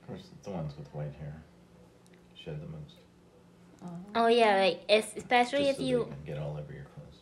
Of 0.00 0.08
course, 0.08 0.26
the 0.42 0.50
ones 0.50 0.72
with 0.76 0.92
white 0.92 1.14
hair 1.20 1.40
shed 2.34 2.60
the 2.60 2.66
most. 2.66 3.01
Oh. 3.82 3.88
Oh 4.14 4.26
yeah, 4.28 4.56
like 4.56 4.82
especially 4.88 5.64
Just 5.66 5.70
if 5.70 5.76
so 5.76 5.82
you 5.82 6.04
can 6.04 6.16
get 6.34 6.38
all 6.38 6.52
over 6.52 6.72
your 6.72 6.84
clothes. 6.84 7.18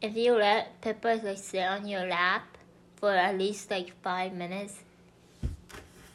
if 0.00 0.16
you 0.16 0.34
let 0.34 0.80
Pippa 0.80 1.20
like 1.22 1.38
sit 1.38 1.62
on 1.62 1.86
your 1.86 2.06
lap 2.06 2.56
for 2.96 3.12
at 3.12 3.38
least 3.38 3.70
like 3.70 3.92
five 4.02 4.32
minutes. 4.32 4.80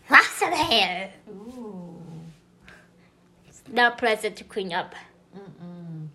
Lots 0.09 0.41
of 0.43 0.49
hair. 0.49 1.11
Ooh. 1.29 1.95
It's 3.47 3.63
not 3.71 3.97
pleasant 3.97 4.35
to 4.37 4.43
clean 4.43 4.71
up. 4.71 4.93
Mm-mm. 5.35 6.07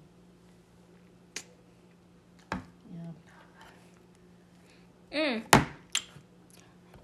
Yep. 5.13 5.43
Mm. 5.53 5.65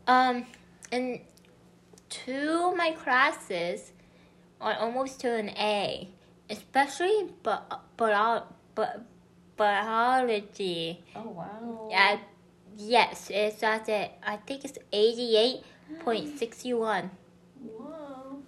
Um, 0.07 0.47
and 0.93 1.21
two 2.09 2.69
of 2.71 2.77
my 2.77 2.93
classes 2.93 3.91
are 4.61 4.75
almost 4.79 5.21
to 5.21 5.35
an 5.35 5.51
A, 5.51 6.09
especially 6.51 7.29
bi- 7.43 7.61
bio- 7.97 8.45
bi- 8.75 9.01
biology. 9.57 11.05
Oh 11.15 11.29
wow. 11.31 11.91
Uh, 11.93 12.17
yes, 12.77 13.31
it's 13.31 13.63
at 13.63 13.87
the, 13.87 14.11
I 14.23 14.37
think 14.37 14.65
it's 14.65 14.79
eighty-eight 14.93 15.63
point 16.01 16.39
sixty-one, 16.39 17.11
Whoa. 17.63 18.39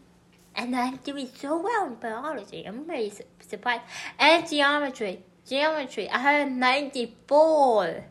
and 0.57 0.75
I'm 0.75 0.97
doing 0.97 1.29
so 1.35 1.61
well 1.61 1.87
in 1.87 1.95
biology. 1.95 2.65
I'm 2.65 2.87
really 2.87 3.11
su- 3.11 3.25
surprised. 3.41 3.83
And 4.19 4.49
geometry, 4.49 5.23
geometry, 5.47 6.09
I 6.11 6.19
had 6.19 6.53
ninety-four, 6.53 8.05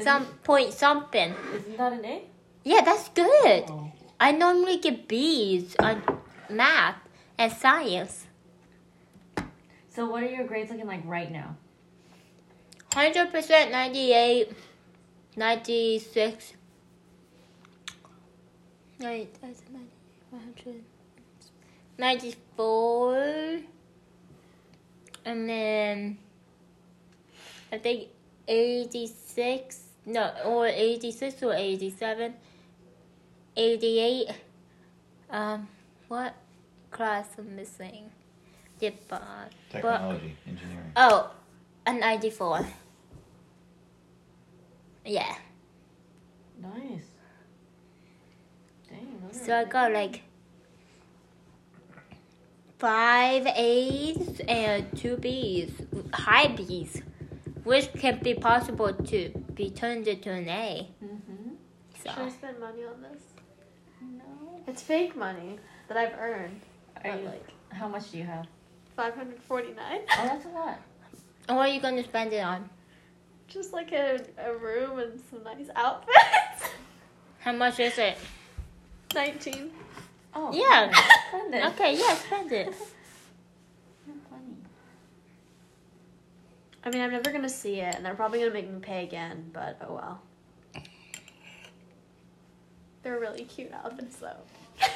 some 0.00 0.26
point 0.44 0.72
something. 0.72 1.34
Isn't 1.54 1.76
that 1.76 1.92
an 1.92 2.04
A? 2.04 2.22
Yeah, 2.64 2.80
that's 2.82 3.08
good. 3.10 3.64
Oh. 3.68 3.92
I 4.20 4.32
normally 4.32 4.78
get 4.78 5.06
B's 5.08 5.76
on 5.80 6.02
math 6.48 6.96
and 7.38 7.52
science. 7.52 8.26
So 9.88 10.08
what 10.08 10.22
are 10.22 10.28
your 10.28 10.46
grades 10.46 10.70
looking 10.70 10.86
like 10.86 11.02
right 11.04 11.30
now? 11.30 11.56
Hundred 12.92 13.30
percent 13.30 13.70
ninety-eight. 13.70 14.52
96. 15.36 16.52
90, 19.00 19.28
100, 20.30 20.82
94. 21.98 23.60
And 25.24 25.48
then 25.48 26.18
I 27.72 27.78
think 27.78 28.08
86. 28.46 29.80
No, 30.06 30.32
or 30.44 30.66
86 30.66 31.42
or 31.42 31.54
87. 31.54 32.34
88. 33.56 34.30
Um, 35.30 35.68
what 36.06 36.34
class 36.94 37.28
I'm 37.36 37.54
missing? 37.56 38.10
Did 38.78 38.94
but, 39.08 39.22
but 39.72 39.80
Technology, 39.82 40.36
engineering. 40.46 40.92
oh, 40.96 41.30
a 41.86 41.92
94. 41.92 42.66
Yeah. 45.04 45.34
Nice. 46.62 47.10
Dang. 48.88 49.28
So 49.32 49.54
I 49.54 49.64
got 49.64 49.92
like 49.92 50.22
five 52.78 53.46
A's 53.46 54.40
and 54.48 54.96
two 54.96 55.16
B's, 55.16 55.70
high 56.12 56.48
B's, 56.48 57.02
which 57.64 57.92
can 57.94 58.20
be 58.22 58.34
possible 58.34 58.92
to 58.92 59.30
be 59.54 59.68
turned 59.70 60.08
into 60.08 60.30
an 60.30 60.48
A. 60.48 60.88
Mm-hmm. 61.04 61.50
So 62.02 62.10
Should 62.10 62.22
I 62.22 62.28
spend 62.30 62.60
money 62.60 62.84
on 62.84 63.02
this? 63.02 63.22
No. 64.00 64.62
It's 64.66 64.82
fake 64.82 65.16
money 65.16 65.58
that 65.88 65.96
I've 65.96 66.18
earned. 66.18 66.60
Are 66.96 67.02
But, 67.02 67.20
you 67.20 67.26
like 67.26 67.48
How 67.70 67.88
much 67.88 68.10
do 68.10 68.18
you 68.18 68.24
have? 68.24 68.46
549. 68.96 69.76
Oh, 69.86 70.24
that's 70.24 70.44
a 70.44 70.48
lot. 70.48 70.78
And 71.48 71.56
what 71.56 71.68
are 71.68 71.72
you 71.72 71.80
going 71.80 71.96
to 71.96 72.04
spend 72.04 72.32
it 72.32 72.38
on? 72.40 72.68
Just 73.48 73.72
like 73.72 73.92
a, 73.92 74.20
a 74.38 74.54
room 74.56 74.98
and 74.98 75.20
some 75.30 75.42
nice 75.42 75.68
outfits. 75.76 76.70
How 77.40 77.52
much 77.52 77.78
is 77.80 77.98
it? 77.98 78.16
19. 79.14 79.70
Oh. 80.34 80.50
Yeah. 80.52 80.90
Spend 81.28 81.54
it. 81.54 81.64
Okay, 81.66 81.96
yeah, 81.98 82.14
spend 82.14 82.52
it. 82.52 82.66
You're 84.06 84.16
funny. 84.30 84.56
I 86.82 86.90
mean, 86.90 87.02
I'm 87.02 87.12
never 87.12 87.30
gonna 87.30 87.48
see 87.48 87.80
it, 87.80 87.94
and 87.94 88.04
they're 88.04 88.14
probably 88.14 88.40
gonna 88.40 88.52
make 88.52 88.70
me 88.70 88.80
pay 88.80 89.04
again, 89.04 89.50
but 89.52 89.78
oh 89.86 89.94
well. 89.94 90.22
They're 93.02 93.20
really 93.20 93.44
cute 93.44 93.70
outfits, 93.72 94.16
though. 94.16 94.38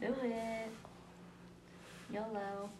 Do 0.00 0.14
it. 0.22 0.68
YOLO. 2.12 2.70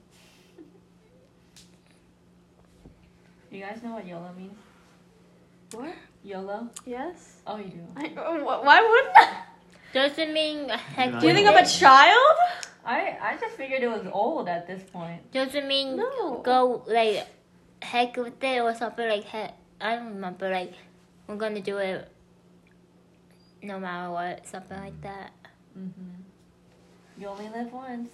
You 3.50 3.60
guys 3.60 3.82
know 3.82 3.92
what 3.92 4.06
YOLO 4.06 4.32
means? 4.36 4.58
What? 5.72 5.94
YOLO? 6.22 6.68
Yes. 6.86 7.36
Oh, 7.46 7.56
you 7.56 7.64
do. 7.64 7.80
I, 7.96 8.12
oh, 8.16 8.44
why 8.44 8.80
wouldn't 8.80 9.16
I? 9.16 9.42
Does 9.92 10.18
it 10.18 10.32
mean 10.32 10.68
heck 10.68 11.20
Do 11.20 11.28
you 11.28 11.34
think 11.34 11.48
I'm 11.48 11.56
a 11.56 11.66
child? 11.66 12.36
I 12.84 13.16
I 13.20 13.36
just 13.40 13.56
figured 13.56 13.82
it 13.82 13.88
was 13.88 14.06
old 14.12 14.48
at 14.48 14.66
this 14.66 14.82
point. 14.90 15.30
Does 15.32 15.54
it 15.54 15.66
mean 15.66 15.96
No. 15.96 16.40
go 16.44 16.82
like 16.86 17.26
heck 17.80 18.16
with 18.16 18.42
it 18.42 18.60
or 18.60 18.74
something 18.74 19.08
like 19.08 19.24
heck? 19.24 19.54
I 19.80 19.96
don't 19.96 20.14
remember. 20.14 20.50
Like 20.50 20.72
we're 21.28 21.36
gonna 21.36 21.60
do 21.60 21.78
it 21.78 22.08
no 23.62 23.78
matter 23.78 24.10
what, 24.12 24.46
something 24.46 24.78
like 24.78 25.00
that. 25.02 25.30
Mm-hmm. 25.78 26.13
You 27.18 27.28
only 27.28 27.48
live 27.48 27.72
once. 27.72 28.10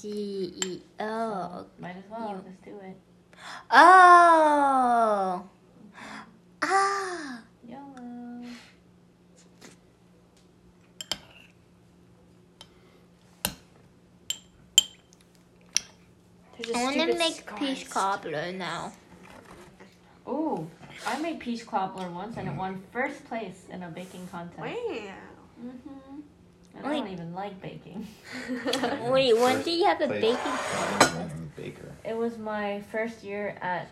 G 0.00 0.52
E 0.64 0.80
O. 1.00 1.66
Might 1.78 1.96
as 1.96 2.04
well 2.10 2.30
You- 2.44 2.50
just 2.50 2.62
do 2.64 2.78
it. 2.80 2.96
Oh. 3.70 5.44
Ah. 6.62 7.42
YOLO. 7.68 8.44
They're 16.58 16.76
I 16.76 16.82
want 16.82 16.94
to 16.96 17.00
stupid 17.02 17.18
make 17.18 17.56
peach 17.56 17.90
cobbler 17.90 18.52
now. 18.52 18.92
Ooh, 20.28 20.68
I 21.06 21.18
made 21.20 21.40
peach 21.40 21.66
cobbler 21.66 22.08
once 22.10 22.36
and 22.36 22.48
it 22.48 22.54
won 22.54 22.82
first 22.92 23.24
place 23.24 23.64
in 23.70 23.82
a 23.82 23.88
baking 23.88 24.28
contest. 24.30 24.60
Wow. 24.60 24.74
Mm-hmm. 25.64 26.11
And 26.76 26.86
I 26.86 26.94
don't 26.94 27.08
even 27.08 27.34
like 27.34 27.60
baking. 27.60 28.06
Wait, 29.10 29.36
when 29.36 29.62
did 29.62 29.78
you 29.78 29.84
have 29.84 30.00
a 30.00 30.06
Play- 30.06 30.20
baking? 30.20 30.52
engineering 31.00 31.52
baker. 31.56 31.92
It 32.04 32.16
was 32.16 32.38
my 32.38 32.80
first 32.90 33.22
year 33.22 33.56
at 33.60 33.88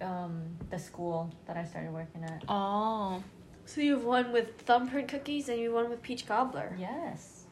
um, 0.00 0.42
the 0.70 0.78
school 0.78 1.32
that 1.46 1.56
I 1.56 1.64
started 1.64 1.92
working 1.92 2.24
at. 2.24 2.42
Oh. 2.48 3.22
So 3.64 3.80
you've 3.80 4.04
won 4.04 4.32
with 4.32 4.60
thumbprint 4.62 5.06
cookies 5.08 5.48
and 5.48 5.60
you 5.60 5.72
won 5.72 5.88
with 5.88 6.02
peach 6.02 6.26
cobbler. 6.26 6.74
Yes. 6.78 7.44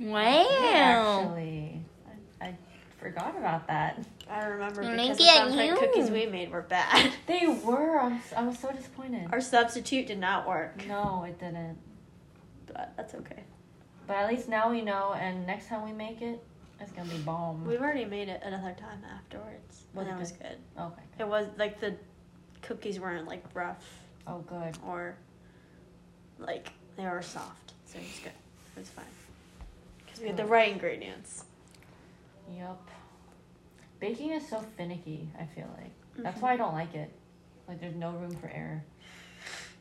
Wow. 0.00 1.20
Actually, 1.22 1.80
I, 2.40 2.46
I 2.46 2.54
forgot 2.98 3.36
about 3.36 3.66
that. 3.68 4.04
I 4.30 4.44
remember 4.46 4.82
because 4.82 5.18
the 5.18 5.24
thumbprint 5.24 5.70
you. 5.70 5.76
cookies 5.76 6.10
we 6.10 6.26
made 6.26 6.50
were 6.50 6.62
bad. 6.62 7.12
They 7.26 7.46
were. 7.64 7.98
I'm, 8.00 8.14
s- 8.14 8.32
I 8.36 8.42
was 8.46 8.58
so 8.58 8.70
disappointed. 8.72 9.28
Our 9.32 9.40
substitute 9.40 10.06
did 10.06 10.18
not 10.18 10.46
work, 10.48 10.86
No, 10.86 11.24
it 11.28 11.38
didn't. 11.38 11.78
but 12.66 12.92
that's 12.96 13.14
okay. 13.14 13.42
But 14.06 14.16
at 14.16 14.28
least 14.28 14.48
now 14.48 14.70
we 14.70 14.82
know, 14.82 15.14
and 15.14 15.46
next 15.46 15.68
time 15.68 15.84
we 15.84 15.92
make 15.92 16.20
it, 16.20 16.42
it's 16.80 16.92
gonna 16.92 17.08
be 17.08 17.18
bomb. 17.18 17.64
We've 17.64 17.80
already 17.80 18.04
made 18.04 18.28
it 18.28 18.42
another 18.44 18.74
time 18.78 19.02
afterwards, 19.16 19.84
Was 19.94 20.06
and 20.06 20.16
it 20.16 20.20
was 20.20 20.32
good. 20.32 20.58
Okay. 20.78 21.02
It 21.20 21.26
was 21.28 21.46
like 21.56 21.80
the 21.80 21.94
cookies 22.62 23.00
weren't 23.00 23.26
like 23.26 23.42
rough 23.54 23.84
Oh, 24.26 24.38
good. 24.40 24.76
or 24.86 25.16
like 26.38 26.70
they 26.96 27.04
were 27.04 27.22
soft, 27.22 27.72
so 27.86 27.98
it 27.98 28.02
was 28.02 28.18
good. 28.20 28.32
It 28.76 28.80
was 28.80 28.90
fine 28.90 29.04
because 30.04 30.20
we 30.20 30.26
had 30.26 30.36
the 30.36 30.44
right 30.44 30.70
ingredients. 30.72 31.44
Yup. 32.58 32.86
Baking 34.00 34.32
is 34.32 34.46
so 34.46 34.60
finicky. 34.76 35.28
I 35.38 35.46
feel 35.46 35.68
like 35.80 35.92
that's 36.18 36.38
Mhm. 36.38 36.42
why 36.42 36.52
I 36.52 36.56
don't 36.56 36.74
like 36.74 36.94
it. 36.94 37.10
Like, 37.66 37.80
there's 37.80 37.94
no 37.94 38.10
room 38.10 38.34
for 38.36 38.48
error. 38.48 38.84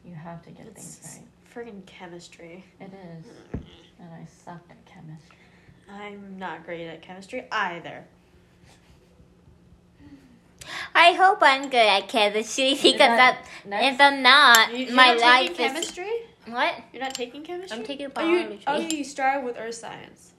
You 0.05 0.15
have 0.15 0.41
to 0.43 0.51
get 0.51 0.73
things 0.73 1.19
right. 1.19 1.27
friggin' 1.67 1.85
chemistry. 1.85 2.63
It 2.79 2.91
is, 2.93 3.25
and 4.03 4.13
I 4.13 4.25
sucked 4.45 4.71
at 4.71 4.85
chemistry. 4.85 5.37
I'm 5.89 6.37
not 6.37 6.65
great 6.65 6.87
at 6.87 7.01
chemistry 7.01 7.45
either. 7.51 8.05
I 10.95 11.11
hope 11.13 11.39
I'm 11.41 11.63
good 11.63 11.75
at 11.75 12.07
chemistry 12.07 12.73
because 12.75 12.97
that 12.97 13.45
that, 13.65 13.93
if 13.93 13.99
I'm 13.99 14.21
not, 14.21 14.71
You, 14.71 14.85
you're 14.85 14.95
my 14.95 15.13
not 15.13 15.19
life 15.21 15.47
taking 15.57 15.65
is 15.65 15.71
chemistry. 15.73 16.11
what? 16.47 16.75
You're 16.93 17.01
not 17.03 17.13
taking 17.13 17.43
chemistry. 17.43 17.77
I'm 17.77 17.83
taking 17.85 18.07
Oh, 18.15 18.25
you, 18.25 18.37
oh, 18.37 18.43
biology. 18.43 18.63
oh, 18.67 18.77
you 18.97 19.03
started 19.03 19.43
with 19.45 19.57
earth 19.57 19.75
science. 19.75 20.31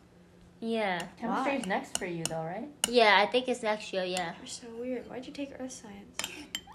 Yeah, 0.61 1.03
Chemistry 1.21 1.57
is 1.57 1.67
next 1.67 1.99
for 1.99 2.07
you, 2.07 2.25
though, 2.25 2.43
right? 2.43 2.69
yeah. 2.89 3.19
I 3.21 3.27
think 3.31 3.49
it's 3.49 3.63
next 3.63 3.93
year. 3.93 4.05
Yeah. 4.05 4.33
You're 4.39 4.47
so 4.47 4.67
weird. 4.81 5.11
Why'd 5.11 5.27
you 5.27 5.33
take 5.33 5.53
earth 5.61 5.73
science? 5.73 6.17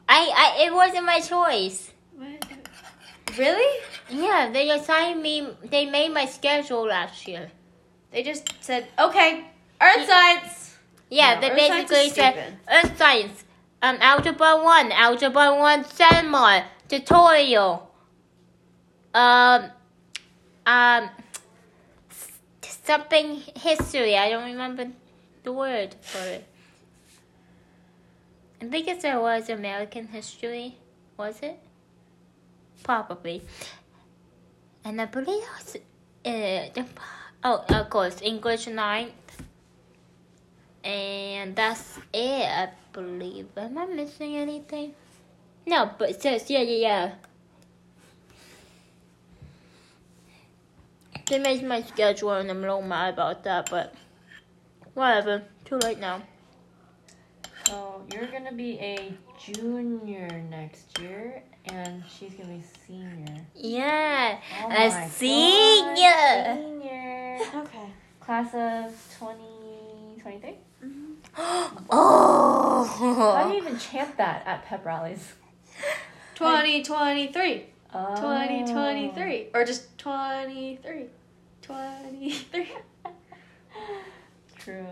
I, 0.07 0.29
I 0.59 0.65
it 0.67 0.73
wasn't 0.73 1.05
my 1.05 1.19
choice. 1.21 1.91
What? 2.15 2.45
Really? 3.37 3.79
Yeah, 4.09 4.49
they 4.51 4.69
assigned 4.71 5.21
me. 5.21 5.47
They 5.63 5.85
made 5.85 6.09
my 6.13 6.25
schedule 6.25 6.87
last 6.87 7.27
year. 7.27 7.51
They 8.11 8.23
just 8.23 8.51
said, 8.61 8.87
okay, 8.97 9.45
earth 9.81 10.07
science. 10.07 10.77
Yeah, 11.09 11.35
No, 11.35 11.41
they 11.41 11.51
earth 11.51 11.57
basically 11.89 12.09
said. 12.09 12.57
Earth 12.71 12.97
science, 12.97 13.43
um, 13.81 13.97
algebra 14.01 14.61
one, 14.63 14.91
algebra 14.91 15.55
one 15.55 15.83
seminar 15.85 16.65
tutorial, 16.87 17.91
um, 19.13 19.65
um, 20.65 21.09
something 22.61 23.41
history. 23.55 24.17
I 24.17 24.29
don't 24.31 24.45
remember 24.45 24.87
the 25.43 25.53
word 25.53 25.95
for 26.01 26.19
it. 26.27 26.45
I 28.61 28.65
think 28.65 28.87
it 28.87 29.03
was 29.03 29.49
American 29.49 30.07
history. 30.07 30.77
Was 31.17 31.39
it? 31.41 31.59
Probably. 32.83 33.41
And 34.83 35.01
I 35.01 35.05
believe 35.05 35.43
it 36.25 36.75
was, 36.75 36.83
uh, 36.83 36.83
oh, 37.43 37.65
of 37.67 37.89
course, 37.89 38.21
English 38.21 38.67
ninth. 38.67 39.13
And 40.83 41.55
that's 41.55 41.99
it, 42.13 42.45
I 42.45 42.69
believe. 42.93 43.47
Am 43.57 43.77
I 43.77 43.85
missing 43.85 44.37
anything? 44.37 44.93
No, 45.65 45.91
but 45.97 46.11
it 46.11 46.21
says, 46.21 46.49
yeah, 46.49 46.61
yeah, 46.61 46.77
yeah. 46.87 47.11
They 51.27 51.37
made 51.37 51.63
my 51.63 51.83
schedule 51.83 52.33
and 52.33 52.49
I'm 52.49 52.57
a 52.57 52.61
little 52.61 52.81
mad 52.81 53.13
about 53.13 53.43
that, 53.43 53.69
but 53.69 53.93
whatever. 54.95 55.43
Too 55.65 55.77
late 55.77 55.99
now. 55.99 56.23
So 57.67 58.03
you're 58.11 58.25
gonna 58.25 58.51
be 58.51 58.79
a 58.79 59.13
junior 59.39 60.27
next 60.49 60.99
year, 60.99 61.43
and 61.65 62.03
she's 62.07 62.33
gonna 62.33 62.55
be 62.55 62.63
senior. 62.87 63.45
Yeah, 63.55 64.39
Oh 64.61 64.65
a 64.65 64.69
my 64.69 64.89
God, 64.89 65.11
senior. 65.11 66.55
Senior. 66.55 67.39
Okay. 67.55 67.89
Class 68.19 68.47
of 68.53 68.91
2023. 69.17 70.55
Mm-hmm. 70.83 71.13
How 71.33 71.69
do 71.69 71.85
oh, 71.89 73.51
you 73.51 73.57
even 73.57 73.79
chant 73.79 74.17
that 74.17 74.45
at 74.45 74.65
pep 74.65 74.85
rallies? 74.85 75.33
2023. 76.35 77.65
Oh. 77.93 78.15
2023. 78.15 79.47
Or 79.53 79.63
just 79.63 79.97
23. 79.97 81.05
23. 81.61 82.69
True. 84.59 84.87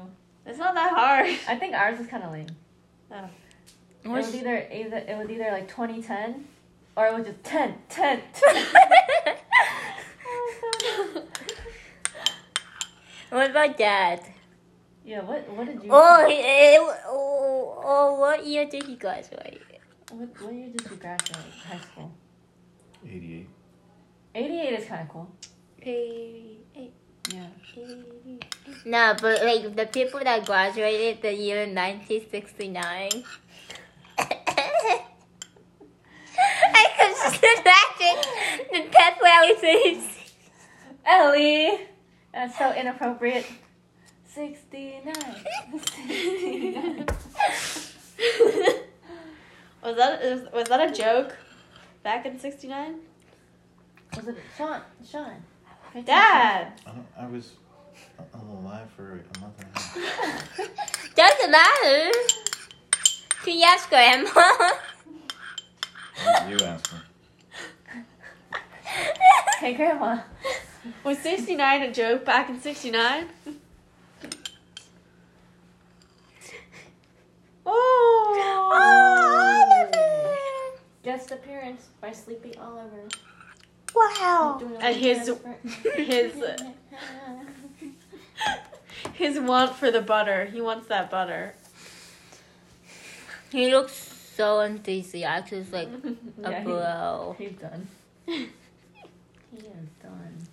It's 0.46 0.58
not 0.58 0.74
that 0.74 0.94
hard. 0.94 1.28
I 1.48 1.56
think 1.58 1.76
ours 1.76 2.00
is 2.00 2.08
kind 2.08 2.24
of 2.24 2.32
lame. 2.32 2.48
Oh. 3.12 3.30
It 4.08 4.12
was 4.12 4.34
either 4.36 4.68
either 4.72 4.98
it 4.98 5.18
was 5.18 5.30
either 5.30 5.52
like 5.52 5.68
2010 5.68 6.46
or 6.96 7.08
it 7.08 7.14
was 7.14 7.26
just 7.28 7.44
10 7.44 7.76
10 7.90 8.22
what 13.30 13.50
about 13.52 13.78
that? 13.78 14.24
Yeah, 15.06 15.22
what 15.24 15.48
what 15.50 15.66
did 15.68 15.84
you 15.84 15.90
Oh, 15.92 16.26
he- 16.28 16.78
oh, 17.08 17.82
oh, 17.84 18.20
what 18.20 18.46
year 18.46 18.66
did 18.66 18.84
he 18.84 18.96
graduate? 18.96 19.62
what, 20.12 20.30
what 20.42 20.54
year 20.54 20.70
did 20.70 20.82
you 20.90 20.98
graduate 20.98 21.44
high 21.68 21.80
school? 21.80 22.12
88. 23.06 23.48
88 24.36 24.80
is 24.80 24.86
kind 24.88 25.02
of 25.02 25.10
cool. 25.10 25.28
Eighty 25.82 26.60
eight. 26.76 26.94
Yeah. 27.34 27.48
No, 28.86 29.16
but 29.22 29.44
like 29.44 29.76
the 29.76 29.86
people 29.86 30.20
that 30.22 30.46
graduated 30.46 31.22
the 31.22 31.34
year 31.34 31.66
1969. 31.66 33.10
I 37.26 37.30
could 37.32 37.42
just 37.42 37.44
imagine 37.44 38.18
the 38.72 38.82
pep 38.92 39.22
rallies. 39.22 40.04
Ellie! 41.06 41.80
That's 42.34 42.58
so 42.58 42.74
inappropriate. 42.74 43.46
69. 44.28 45.14
69. 45.72 47.06
was 49.84 49.96
that 49.96 50.22
is- 50.22 50.48
was 50.54 50.68
that 50.68 50.90
a 50.90 50.94
joke? 50.94 51.36
Back 52.04 52.26
in 52.26 52.40
'69, 52.40 53.00
Was 54.16 54.28
it 54.28 54.38
Sean? 54.58 54.82
Sean. 55.10 55.44
Dad. 56.06 56.74
I, 56.86 56.90
don't, 56.92 57.08
I 57.20 57.26
was 57.26 57.54
a- 58.20 58.38
alive 58.38 58.90
for 58.96 59.24
a 59.36 59.40
month 59.40 59.60
and 59.60 59.70
a 59.76 59.80
half. 59.80 61.16
Doesn't 61.16 61.52
matter. 61.52 62.12
To 63.46 63.52
yes, 63.52 63.86
Grandma. 63.88 64.30
Why 66.24 66.50
you 66.50 66.58
ask 66.66 66.94
me? 66.94 67.00
Hey, 69.60 69.74
Grandma. 69.74 70.20
Was 71.04 71.20
'69 71.20 71.82
a 71.82 71.92
joke 71.92 72.24
back 72.26 72.50
in 72.50 72.60
'69? 72.62 73.28
Oh. 77.66 78.72
oh, 78.76 79.88
oh 79.94 80.78
Guest 81.04 81.32
appearance 81.32 81.88
by 82.02 82.12
Sleepy 82.12 82.54
Oliver. 82.58 83.08
Wow. 83.96 84.60
And 84.62 84.78
uh, 84.78 84.94
his 84.94 85.32
his 85.96 86.42
uh, 86.42 86.58
his 89.14 89.40
want 89.40 89.76
for 89.76 89.90
the 89.92 90.02
butter. 90.02 90.46
He 90.46 90.62
wants 90.62 90.88
that 90.88 91.10
butter. 91.10 91.56
He 93.52 93.74
looks 93.74 93.94
so 94.36 94.60
enthusiastic, 94.60 95.64
He's 95.64 95.74
like 95.74 95.88
a 95.88 96.16
Yeah, 96.52 97.34
he- 97.38 97.46
He's 97.46 97.58
done. 97.58 97.88
He 99.58 99.64
is 99.64 99.90
done. 100.04 100.48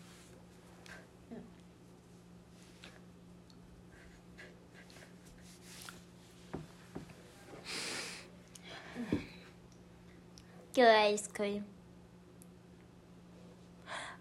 Good 10.73 10.89
ice 10.89 11.27
cream. 11.29 11.67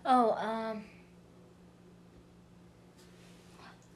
Oh, 0.06 0.32
um. 0.32 0.84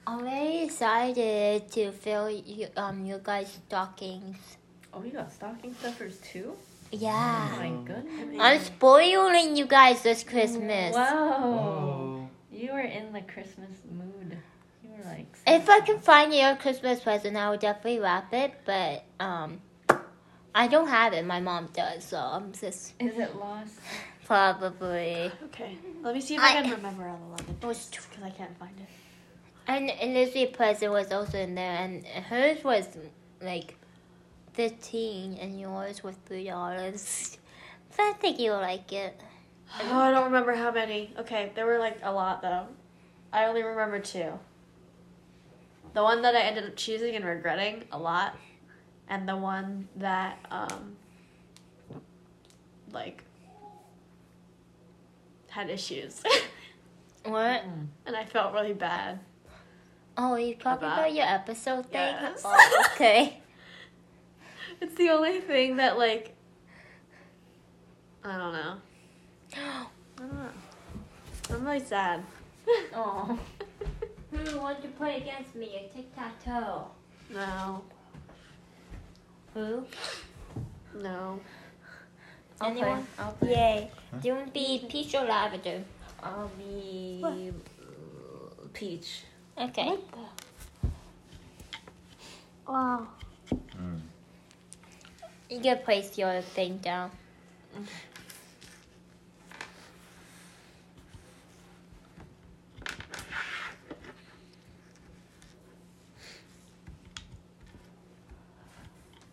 I'm 0.08 0.24
very 0.24 0.64
excited 0.64 1.70
to 1.74 1.92
fill 1.92 2.30
you, 2.30 2.68
um, 2.78 3.06
you 3.06 3.20
guys' 3.22 3.60
stockings. 3.68 4.38
Oh, 4.94 5.00
we 5.00 5.10
got 5.10 5.34
stocking 5.34 5.76
stuffers 5.76 6.18
too? 6.20 6.56
Yeah. 6.92 7.50
Oh 7.54 7.58
my 7.58 7.70
goodness. 7.86 8.38
I'm 8.40 8.60
spoiling 8.62 9.56
you 9.58 9.66
guys 9.66 10.02
this 10.04 10.24
Christmas. 10.24 10.96
Wow. 10.96 11.44
Oh. 11.44 12.30
You 12.52 12.72
were 12.74 12.80
in 12.80 13.14
the 13.14 13.22
Christmas 13.22 13.70
mood. 13.92 14.38
You 14.84 14.90
were 14.98 15.04
like. 15.10 15.28
If 15.46 15.70
I 15.70 15.82
can 15.82 16.00
find 16.00 16.34
your 16.34 16.56
Christmas 16.56 17.00
present, 17.02 17.36
I 17.38 17.50
will 17.50 17.58
definitely 17.58 18.00
wrap 18.00 18.34
it. 18.34 18.54
But 18.66 19.04
um, 19.20 19.62
I 20.56 20.68
don't 20.68 20.88
have 20.88 21.14
it. 21.14 21.26
My 21.26 21.40
mom 21.40 21.70
does, 21.74 22.04
so 22.04 22.18
I'm 22.18 22.52
just 22.54 22.94
Is 23.00 23.18
it 23.18 23.36
lost? 23.36 23.74
probably. 24.26 25.32
Okay, 25.46 25.78
let 26.02 26.14
me 26.16 26.22
see 26.22 26.36
if 26.36 26.42
I, 26.42 26.58
I- 26.60 26.62
can 26.62 26.72
remember 26.72 27.08
all 27.08 27.18
the 27.18 27.32
luggage. 27.32 27.56
It 27.62 27.66
was 27.66 27.90
because 27.90 28.24
I 28.24 28.30
can't 28.32 28.58
find 28.58 28.74
it. 28.80 28.88
And, 29.70 29.90
and 29.92 30.14
Lizzie's 30.14 30.50
present 30.56 30.92
was 30.94 31.12
also 31.12 31.38
in 31.38 31.54
there, 31.56 31.74
and 31.78 32.06
hers 32.06 32.64
was 32.64 32.88
like 33.42 33.77
fifteen, 34.58 35.36
and 35.40 35.60
yours 35.62 36.04
was 36.04 36.16
three 36.26 36.46
dollars. 36.46 37.38
So 37.96 38.04
I 38.04 38.14
think 38.14 38.40
you'll 38.40 38.58
like 38.58 38.92
it. 38.92 39.20
Oh, 39.84 40.00
I 40.00 40.12
don't 40.12 40.26
remember 40.26 40.54
how 40.56 40.72
many. 40.72 41.14
Okay, 41.20 41.52
there 41.56 41.66
were 41.66 41.78
like 41.78 42.00
a 42.04 42.12
lot 42.12 42.42
though. 42.42 42.66
I 43.32 43.46
only 43.46 43.64
remember 43.64 44.00
two. 44.00 44.32
The 45.94 46.04
one 46.04 46.22
that 46.24 46.36
I 46.36 46.42
ended 46.42 46.66
up 46.66 46.76
choosing 46.76 47.16
and 47.16 47.26
regretting 47.26 47.84
a 47.92 47.98
lot, 48.00 48.36
and 49.10 49.28
the 49.28 49.36
one 49.36 49.88
that 49.98 50.38
um 50.52 50.96
like 52.92 53.24
had 55.50 55.70
issues, 55.70 56.22
What? 57.26 57.64
and 58.06 58.16
I 58.16 58.24
felt 58.26 58.54
really 58.54 58.74
bad. 58.74 59.20
Oh, 60.18 60.36
you 60.36 60.56
talking 60.56 60.88
About- 60.88 61.00
about 61.00 61.14
your 61.14 61.26
episode 61.26 61.86
thing? 61.88 62.16
Yes. 62.22 62.42
Oh, 62.46 62.84
okay. 62.94 63.42
It's 64.80 64.96
the 64.96 65.10
only 65.10 65.40
thing 65.42 65.78
that 65.78 65.98
like 65.98 66.36
I 68.24 68.38
don't 68.38 68.54
know. 68.54 68.76
I 69.56 69.88
don't 70.20 70.34
know. 70.34 70.50
I'm 71.50 71.66
really 71.66 71.80
sad. 71.80 72.24
Oh. 72.94 73.38
Who 74.32 74.60
wants 74.60 74.82
to 74.82 74.90
play 74.90 75.18
against 75.18 75.56
me? 75.56 75.76
A 75.90 75.96
tic 75.96 76.14
tac 76.16 76.44
toe. 76.44 76.88
No, 77.34 77.84
Who? 79.54 79.86
no. 81.02 81.40
I'll 82.60 82.72
play. 82.72 82.82
Anyone? 82.82 83.08
I'll 83.18 83.32
play. 83.34 83.50
Yay. 83.52 83.92
Do 84.22 84.28
you 84.28 84.34
want 84.36 84.48
to 84.48 84.52
be 84.54 84.86
peach 84.90 85.16
or 85.16 85.24
lavender? 85.26 85.84
I'll 86.22 86.52
be 86.58 87.20
What? 87.22 88.74
peach. 88.74 89.24
Okay. 89.58 89.98
Wow. 92.68 93.08
Mm. 93.52 94.02
You 95.50 95.60
can 95.62 95.78
place 95.80 96.18
your 96.18 96.42
thing 96.42 96.78
down. 96.78 97.12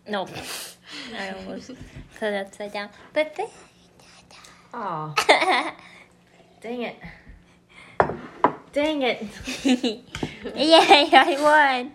No. 0.07 0.27
I 1.17 1.31
almost 1.31 1.71
put 2.19 2.33
it 2.33 2.47
upside 2.47 2.73
down. 2.73 2.89
But 3.13 3.35
this. 3.35 3.51
Oh, 4.77 5.15
dang 6.59 6.81
it. 6.81 6.97
Dang 8.73 9.01
it. 9.03 9.25
Yay, 9.63 11.09
I 11.13 11.37
won. 11.39 11.93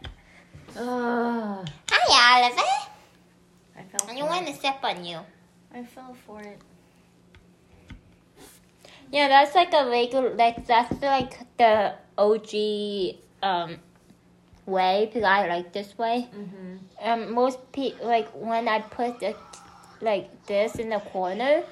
Ugh. 0.82 1.68
Hi, 1.90 2.42
Oliver. 2.42 2.79
I 3.80 3.96
fell 3.96 4.10
I 4.10 4.18
don't 4.18 4.28
want 4.28 4.46
to 4.46 4.54
step 4.54 4.78
on 4.82 5.04
you. 5.04 5.18
I 5.74 5.82
fell 5.84 6.14
for 6.26 6.40
it. 6.40 6.58
Yeah, 9.12 9.28
that's 9.28 9.54
like 9.54 9.72
a 9.72 9.88
regular, 9.90 10.34
like, 10.34 10.66
that's 10.66 11.02
like 11.02 11.38
the 11.56 11.94
OG 12.16 13.16
um, 13.42 13.76
way, 14.66 15.06
because 15.06 15.24
I 15.24 15.48
like 15.48 15.72
this 15.72 15.96
way. 15.98 16.28
Mm-hmm. 16.34 16.76
um, 17.08 17.32
most 17.32 17.58
people 17.72 18.06
like 18.06 18.28
when 18.30 18.68
I 18.68 18.80
put 18.80 19.18
the 19.20 19.34
like 20.00 20.46
this 20.46 20.76
in 20.76 20.90
the 20.90 21.00
corner, 21.00 21.62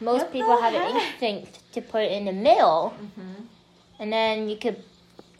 most 0.00 0.22
What 0.22 0.32
people 0.32 0.56
the 0.56 0.62
have 0.62 0.74
an 0.74 0.96
instinct 0.96 1.72
to 1.74 1.80
put 1.80 2.02
it 2.02 2.12
in 2.12 2.24
the 2.24 2.32
middle, 2.32 2.92
Mm-hmm. 3.00 3.42
and 4.00 4.12
then 4.12 4.48
you 4.48 4.56
could 4.56 4.82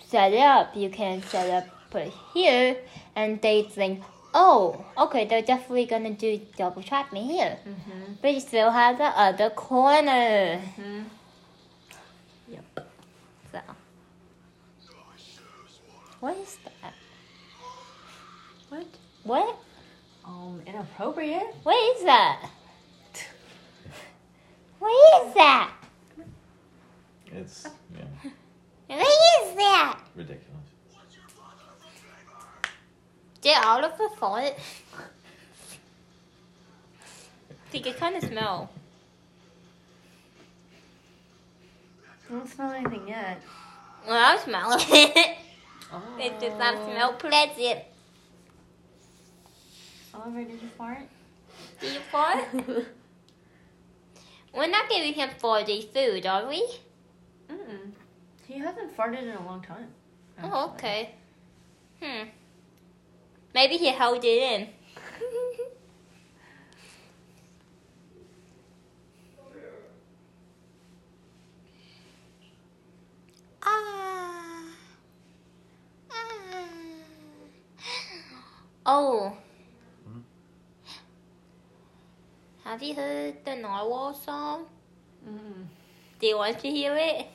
set 0.06 0.32
it 0.32 0.38
up. 0.40 0.76
You 0.76 0.88
can 0.88 1.20
set 1.22 1.50
up, 1.50 1.66
put 1.90 2.02
it 2.02 2.12
here, 2.32 2.76
and 3.16 3.42
they 3.42 3.62
think, 3.62 4.02
oh, 4.34 4.84
okay, 4.98 5.24
they're 5.26 5.42
definitely 5.42 5.86
gonna 5.86 6.10
do 6.12 6.40
double 6.56 6.82
trap 6.82 7.12
me 7.12 7.22
here, 7.26 7.58
Mm-hmm. 7.66 8.12
but 8.20 8.34
you 8.34 8.40
still 8.40 8.70
have 8.70 8.98
the 8.98 9.04
other 9.04 9.50
corner. 9.50 10.60
Mm-hmm. 10.78 11.02
So, 13.52 13.60
what 16.20 16.36
is 16.38 16.58
that? 16.64 16.94
What? 18.68 18.86
What? 19.22 19.56
Um, 20.24 20.60
inappropriate. 20.66 21.54
What 21.62 21.96
is 21.96 22.04
that? 22.04 22.50
What 24.80 25.26
is 25.26 25.34
that? 25.34 25.70
It's 27.32 27.68
yeah, 27.96 28.04
What 28.86 29.00
is 29.00 29.56
that? 29.56 29.98
ridiculous. 30.14 30.53
Did 33.44 33.62
Oliver 33.62 34.08
fart? 34.16 34.54
I 37.50 37.54
think 37.70 37.86
it 37.86 37.98
kind 37.98 38.16
of 38.16 38.24
smell. 38.24 38.70
I 42.08 42.32
don't 42.32 42.48
smell 42.48 42.70
anything 42.70 43.06
yet. 43.06 43.42
Well, 44.08 44.16
I 44.16 44.38
smell 44.38 44.74
it. 44.78 45.36
Oh. 45.92 46.02
it 46.18 46.40
does 46.40 46.58
not 46.58 46.74
smell 46.74 47.12
pleasant. 47.12 47.80
Oliver, 50.14 50.44
did 50.44 50.62
you 50.62 50.68
fart? 50.78 51.06
Did 51.82 51.92
you 51.92 51.98
er 51.98 52.02
fart? 52.10 52.44
We're 54.54 54.68
not 54.68 54.88
giving 54.88 55.12
him 55.12 55.28
farty 55.38 55.86
food, 55.92 56.24
are 56.24 56.48
we? 56.48 56.66
Mm-mm. 57.50 57.92
He 58.48 58.58
hasn't 58.58 58.96
farted 58.96 59.24
in 59.24 59.36
a 59.36 59.44
long 59.44 59.60
time. 59.60 59.88
Oh, 60.42 60.70
okay. 60.70 61.10
Hmm. 62.02 62.28
Maybe 63.54 63.76
he 63.76 63.86
held 63.86 64.24
it 64.24 64.26
in. 64.26 64.68
ah. 73.62 74.64
Ah. 76.10 76.66
Oh. 78.84 79.36
Hmm? 80.04 80.20
Have 82.64 82.82
you 82.82 82.94
heard 82.94 83.44
the 83.44 83.54
Narwhal 83.54 84.14
song? 84.14 84.66
Mm-mm. 85.26 85.64
Do 86.18 86.26
you 86.26 86.36
want 86.36 86.58
to 86.58 86.68
hear 86.68 86.96
it? 86.96 87.26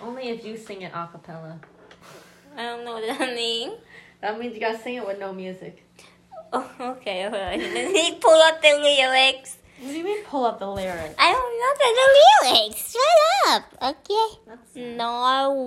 Only 0.00 0.28
if 0.28 0.44
you 0.44 0.56
sing 0.56 0.82
it 0.82 0.92
a 0.94 1.08
cappella. 1.10 1.58
I 2.56 2.62
don't 2.62 2.84
know 2.84 2.94
what 2.94 3.18
that 3.18 3.34
means. 3.34 3.74
That 4.20 4.38
means 4.38 4.54
you 4.54 4.60
gotta 4.60 4.78
sing 4.78 4.96
it 4.96 5.06
with 5.06 5.18
no 5.18 5.32
music. 5.32 5.84
Oh, 6.52 6.70
okay. 6.80 7.28
Let 7.28 7.58
me 7.58 8.18
pull 8.20 8.40
up 8.42 8.60
the 8.62 8.78
lyrics. 8.80 9.58
What 9.80 9.90
do 9.90 9.96
you 9.98 10.04
mean 10.04 10.24
pull 10.24 10.44
up 10.44 10.58
the 10.58 10.66
lyrics? 10.68 11.14
I 11.18 11.32
don't 11.32 11.58
know 11.60 11.74
the 11.78 12.52
lyrics. 12.58 12.92
Shut 12.92 13.18
up. 13.48 13.64
Okay. 13.82 14.28
That's 14.46 14.74
Narwhal 14.74 15.58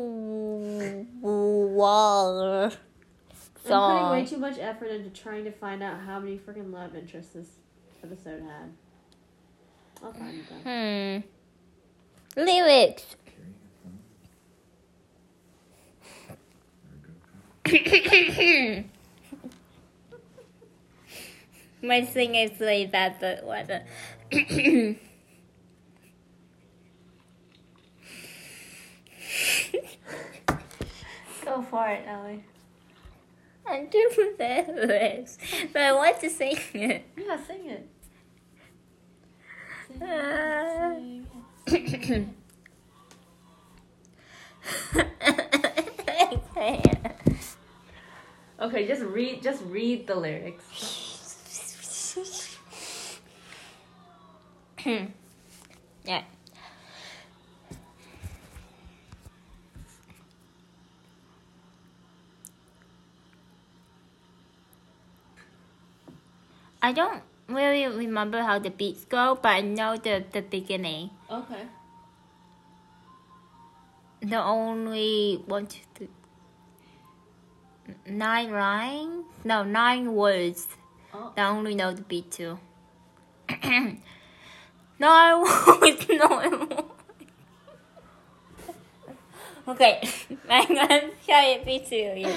I'm 3.63 3.69
putting 3.69 4.09
way 4.09 4.25
too 4.25 4.37
much 4.37 4.57
effort 4.59 4.87
into 4.87 5.09
trying 5.09 5.43
to 5.45 5.51
find 5.51 5.83
out 5.83 6.01
how 6.01 6.19
many 6.19 6.37
freaking 6.37 6.73
love 6.73 6.95
interests 6.95 7.33
this 7.33 7.47
episode 8.03 8.41
had. 8.41 8.73
I'll 10.03 10.13
find 10.13 10.43
though. 10.49 11.21
Hmm. 12.35 12.41
Lyrics. 12.41 13.05
My 21.81 22.05
is 22.35 22.59
really 22.59 22.85
bad, 22.85 23.15
but 23.21 23.45
whatever. 23.45 23.83
Go 31.45 31.61
for 31.61 31.87
it, 31.87 32.05
Ellie. 32.07 32.43
I'm 33.65 33.87
the 34.37 34.65
lyrics, 34.67 35.37
but 35.71 35.81
I 35.81 35.93
want 35.93 36.19
to 36.19 36.29
sing 36.29 36.57
it. 36.73 37.05
Yeah, 37.15 37.37
sing 37.47 37.67
it. 37.67 37.87
Sing 39.87 40.03
Uh, 40.03 40.95
it, 40.97 41.25
sing 41.69 42.35
I 44.93 46.37
can't. 46.53 47.20
Okay, 48.61 48.85
just 48.85 49.01
read 49.01 49.41
just 49.41 49.63
read 49.65 50.05
the 50.05 50.13
lyrics. 50.13 50.61
yeah. 56.05 56.21
I 66.83 66.93
don't 66.93 67.21
really 67.47 67.87
remember 67.87 68.41
how 68.41 68.59
the 68.59 68.69
beats 68.69 69.05
go, 69.05 69.37
but 69.41 69.49
I 69.49 69.61
know 69.61 69.97
the, 69.97 70.23
the 70.31 70.41
beginning. 70.41 71.09
Okay. 71.29 71.65
The 74.21 74.41
only 74.41 75.41
one, 75.45 75.65
two, 75.67 75.79
three, 75.95 76.09
nine 78.17 78.51
lines? 78.51 79.25
No, 79.43 79.63
nine 79.63 80.13
words. 80.13 80.67
Oh. 81.13 81.33
I 81.35 81.41
only 81.43 81.75
know 81.75 81.93
the 81.93 82.01
beat 82.01 82.31
too. 82.31 82.59
no. 83.63 83.97
No, 86.11 86.27
I 86.27 86.47
won't. 86.47 86.91
Okay, 89.67 90.01
I'm 90.49 90.67
gonna 90.67 91.09
try 91.25 91.45
it 91.45 91.65
beat 91.65 91.85
to 91.87 91.95
you. 91.95 92.27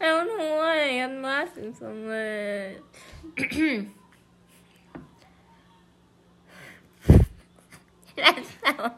I 0.00 0.06
don't 0.06 0.38
know 0.38 0.56
why 0.56 1.00
I'm 1.00 1.22
laughing 1.22 1.74
so 1.74 1.92
much. 1.92 3.86
That's 8.16 8.50
how. 8.62 8.94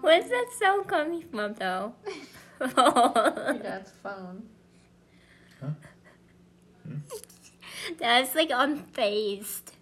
Where's 0.00 0.28
that 0.28 0.46
sound 0.58 0.88
coming 0.88 1.22
from, 1.22 1.54
though? 1.54 1.94
Your 2.60 3.58
dad's 3.58 3.90
phone. 4.02 4.48
That's 7.98 8.32
hmm? 8.32 8.38
like 8.38 8.50
unfazed. 8.50 9.72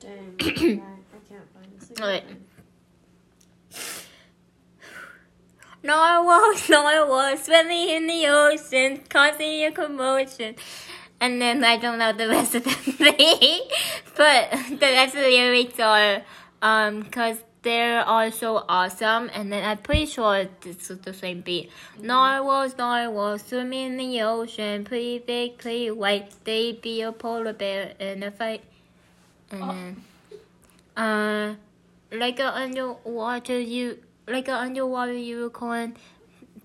Dang. 0.00 0.36
I, 0.40 0.44
I 0.44 1.18
can't 1.28 1.48
find 1.52 1.72
this. 1.78 1.90
Alright. 2.00 2.24
Narwhals, 5.82 6.68
narwhals, 6.70 7.44
swimming 7.44 7.90
in 7.90 8.06
the 8.06 8.26
ocean, 8.28 9.02
causing 9.08 9.64
a 9.64 9.70
commotion. 9.70 10.54
And 11.24 11.40
then 11.40 11.64
I 11.64 11.78
don't 11.78 11.98
know 11.98 12.12
the 12.12 12.28
rest 12.28 12.54
of 12.54 12.64
the 12.64 12.70
thing, 13.00 13.60
but 14.14 14.50
the 14.68 14.88
rest 14.92 15.14
of 15.14 15.22
the 15.22 15.30
lyrics 15.30 15.80
are, 15.80 16.20
um, 16.60 17.04
cause 17.04 17.38
they're 17.62 18.04
all 18.04 18.30
so 18.30 18.62
awesome. 18.68 19.30
And 19.32 19.50
then 19.50 19.64
I'm 19.64 19.78
pretty 19.78 20.04
sure 20.04 20.46
it's 20.66 20.90
is 20.90 20.98
the 20.98 21.14
same 21.14 21.40
beat. 21.40 21.70
Narwhals, 21.98 22.76
narwhals, 22.76 23.40
swimming 23.40 23.92
in 23.92 23.96
the 23.96 24.20
ocean, 24.20 24.84
pretty 24.84 25.18
big, 25.18 25.56
pretty 25.56 25.90
white. 25.90 26.30
They 26.44 26.72
be 26.72 27.00
a 27.00 27.10
polar 27.10 27.54
bear 27.54 27.94
in 27.98 28.22
a 28.22 28.30
fight. 28.30 28.62
And 29.50 29.62
then, 29.70 30.04
uh, 30.94 31.54
like 32.12 32.38
a 32.38 32.54
underwater 32.54 33.58
you 33.58 33.96
like 34.28 34.48
an 34.48 34.56
underwater 34.56 35.16
unicorn. 35.16 35.96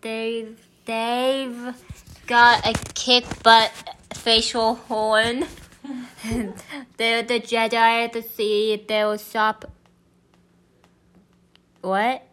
They've 0.01 0.59
they've 0.83 1.73
got 2.27 2.67
a 2.67 2.73
kick 2.93 3.23
butt 3.41 3.71
facial 4.13 4.75
horn. 4.75 5.45
They're 6.97 7.23
the 7.23 7.39
Jedi 7.39 7.73
at 7.73 8.13
the 8.13 8.21
sea. 8.21 8.83
They'll 8.87 9.17
stop. 9.17 9.71
What? 11.81 12.23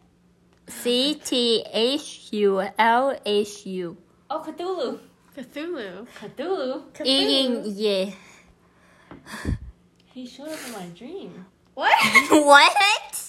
C 0.67 1.15
T 1.15 1.63
H 1.71 2.29
U 2.31 2.61
L 2.77 3.17
H 3.25 3.65
U. 3.65 3.97
Oh, 4.29 4.43
Cthulhu. 4.45 4.99
Cthulhu. 5.35 6.07
Cthulhu. 6.19 6.83
Eating 7.05 7.63
yeah. 7.75 8.11
He 10.13 10.25
showed 10.25 10.49
up 10.49 10.59
in 10.65 10.71
my 10.73 10.85
dream. 10.87 11.45
What? 11.73 11.93
what? 12.31 13.23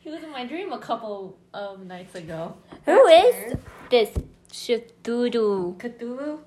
He 0.00 0.10
was 0.10 0.22
in 0.22 0.30
my 0.30 0.44
dream 0.44 0.72
a 0.72 0.78
couple 0.78 1.38
of 1.54 1.86
nights 1.86 2.14
ago. 2.14 2.56
Who 2.84 3.06
is 3.06 3.56
this 3.88 4.10
Cthulhu? 4.50 5.78
Cthulhu? 5.78 6.40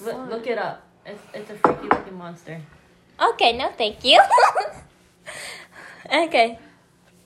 Look, 0.00 0.30
look 0.30 0.46
it 0.46 0.58
up. 0.58 0.85
It's, 1.06 1.22
it's 1.34 1.50
a 1.50 1.54
freaky 1.56 1.88
looking 1.88 2.18
monster. 2.18 2.60
Okay, 3.20 3.56
no, 3.56 3.70
thank 3.78 4.04
you. 4.04 4.20
okay. 6.12 6.58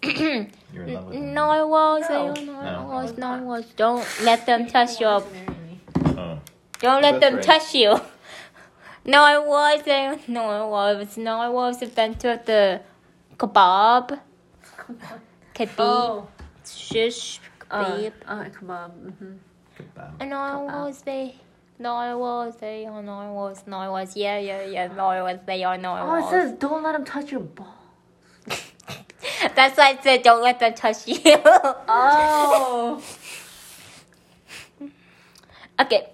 You're 0.02 0.84
in 0.84 0.94
love 0.94 1.06
with 1.06 1.14
him. 1.16 1.34
Narwhals, 1.34 2.08
No. 2.08 2.34
narwhals, 2.34 3.16
narwhals. 3.18 3.66
Don't 3.76 4.06
let 4.22 4.46
them 4.46 4.66
touch 4.66 5.00
your. 5.00 5.20
He 5.20 5.26
wants 5.26 5.30
to 5.30 5.50
marry 5.50 5.58
me. 5.66 5.80
Oh, 6.18 6.38
Don't 6.78 7.02
let 7.02 7.20
That's 7.20 7.20
them 7.20 7.34
right. 7.36 7.42
touch 7.44 7.74
you. 7.74 8.00
Narwhals, 9.04 9.82
eh, 9.86 10.18
narwhals, 10.28 11.16
narwhals 11.16 11.82
of 11.82 11.94
the 11.94 12.80
kebab. 13.36 14.18
Kebab. 15.54 15.74
Oh. 15.78 16.28
Shish 16.64 17.40
Uh, 17.70 17.84
kebab. 17.84 18.12
uh, 18.26 18.44
kebab. 18.44 18.90
hmm 19.18 19.32
goodbye. 19.76 20.10
And 20.20 20.30
narwhals, 20.30 21.02
they 21.02 21.34
narwhals. 21.80 22.56
They 22.56 22.86
are 22.86 23.02
No, 23.02 23.14
I 23.18 23.30
was. 23.30 23.64
No, 23.66 23.78
I 23.78 23.88
was. 23.88 24.16
Yeah, 24.16 24.38
yeah, 24.38 24.64
yeah. 24.64 24.86
Narwhals. 24.88 25.40
They 25.46 25.64
are 25.64 25.78
no. 25.78 25.92
I 25.92 26.04
was. 26.04 26.24
Oh, 26.24 26.26
it 26.26 26.30
says 26.30 26.52
don't 26.58 26.82
let 26.82 26.94
him 26.94 27.04
touch 27.04 27.32
your 27.32 27.40
balls. 27.40 27.68
That's 29.56 29.76
why 29.76 29.98
I 29.98 30.02
said 30.02 30.22
don't 30.22 30.42
let 30.42 30.60
them 30.60 30.74
touch 30.74 31.08
you. 31.08 31.20
Oh. 31.34 33.02
okay. 35.80 36.06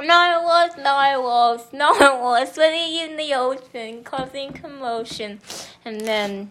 no, 0.00 0.14
I 0.14 0.38
was. 0.42 0.76
No, 0.76 0.94
I 0.94 1.16
was. 1.16 1.72
No, 1.72 1.92
I 1.98 2.20
was. 2.20 2.52
swimming 2.54 3.10
in 3.10 3.16
the 3.16 3.34
ocean, 3.34 4.04
causing 4.04 4.52
commotion, 4.52 5.40
and 5.84 6.00
then. 6.00 6.50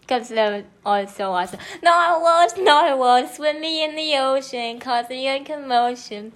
Because 0.00 0.28
they're 0.28 0.64
also 0.84 1.30
awesome. 1.30 1.60
I 1.82 2.94
was 2.94 3.34
swimming 3.36 3.78
in 3.78 3.96
the 3.96 4.18
ocean, 4.18 4.78
causing 4.78 5.24
a 5.26 5.42
commotion. 5.42 6.34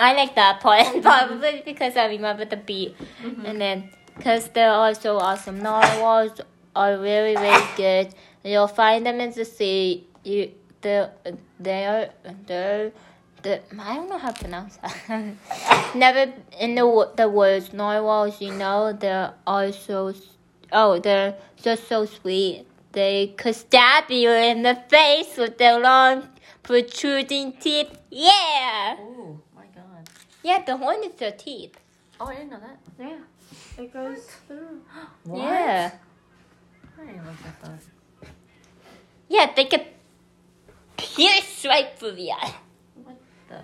I 0.00 0.14
like 0.14 0.34
that 0.34 0.60
part, 0.60 1.02
probably 1.02 1.62
because 1.64 1.96
I 1.96 2.06
remember 2.06 2.44
the 2.44 2.56
beat. 2.56 2.96
Mm-hmm. 3.22 3.46
And 3.46 3.60
then, 3.60 3.90
because 4.16 4.48
they're 4.48 4.72
also 4.72 5.18
awesome. 5.18 5.60
Narwhals 5.60 6.40
are 6.74 6.96
really, 6.98 7.36
really 7.36 7.66
good. 7.76 8.14
You'll 8.42 8.68
find 8.68 9.04
them 9.04 9.20
in 9.20 9.32
the 9.32 9.44
sea. 9.44 10.06
You, 10.24 10.52
they're, 10.80 11.12
they're, 11.58 12.10
they're, 12.46 12.92
they're, 13.42 13.60
I 13.78 13.96
don't 13.96 14.08
know 14.08 14.18
how 14.18 14.30
to 14.30 14.40
pronounce 14.40 14.78
that. 14.78 15.34
Never 15.94 16.32
in 16.58 16.74
the 16.74 17.10
the 17.16 17.28
words 17.28 17.72
narwhals. 17.72 18.40
You 18.40 18.52
know 18.52 18.92
they're 18.92 19.34
also, 19.46 20.14
oh, 20.72 20.98
they're 20.98 21.36
just 21.62 21.88
so 21.88 22.06
sweet. 22.06 22.66
They 22.92 23.34
could 23.36 23.54
stab 23.54 24.10
you 24.10 24.30
in 24.30 24.62
the 24.62 24.74
face 24.88 25.36
with 25.36 25.58
their 25.58 25.78
long 25.78 26.28
protruding 26.62 27.52
teeth. 27.60 27.98
Yeah, 28.10 28.96
Oh 28.98 29.06
god. 29.06 29.49
Yeah. 30.42 30.62
The 30.64 30.76
horn 30.76 31.02
is 31.04 31.12
their 31.14 31.32
teeth. 31.32 31.76
Oh, 32.20 32.26
I 32.26 32.34
didn't 32.36 32.50
know 32.50 32.60
that. 32.60 32.78
Yeah, 32.98 33.82
It 33.82 33.92
goes 33.92 34.26
through. 34.46 34.80
What? 35.24 35.38
yeah, 35.42 35.90
I 37.00 37.04
didn't 37.06 37.24
look 37.26 37.34
at 37.46 37.60
that. 37.62 38.28
yeah. 39.28 39.52
They 39.56 39.64
could 39.64 39.86
pierce 40.96 41.64
right 41.64 41.88
through 41.98 42.12
the 42.12 42.32
eye. 42.32 42.54
What 43.04 43.16
the? 43.48 43.62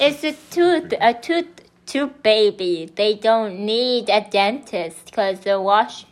It's 0.00 0.24
a 0.24 0.32
tooth, 0.50 0.92
a 1.00 1.14
tooth, 1.14 1.48
tooth 1.86 2.22
baby. 2.22 2.90
They 2.94 3.14
don't 3.14 3.60
need 3.60 4.08
a 4.10 4.26
dentist 4.28 5.06
because 5.06 5.40
they're 5.40 5.60
wash, 5.60 6.04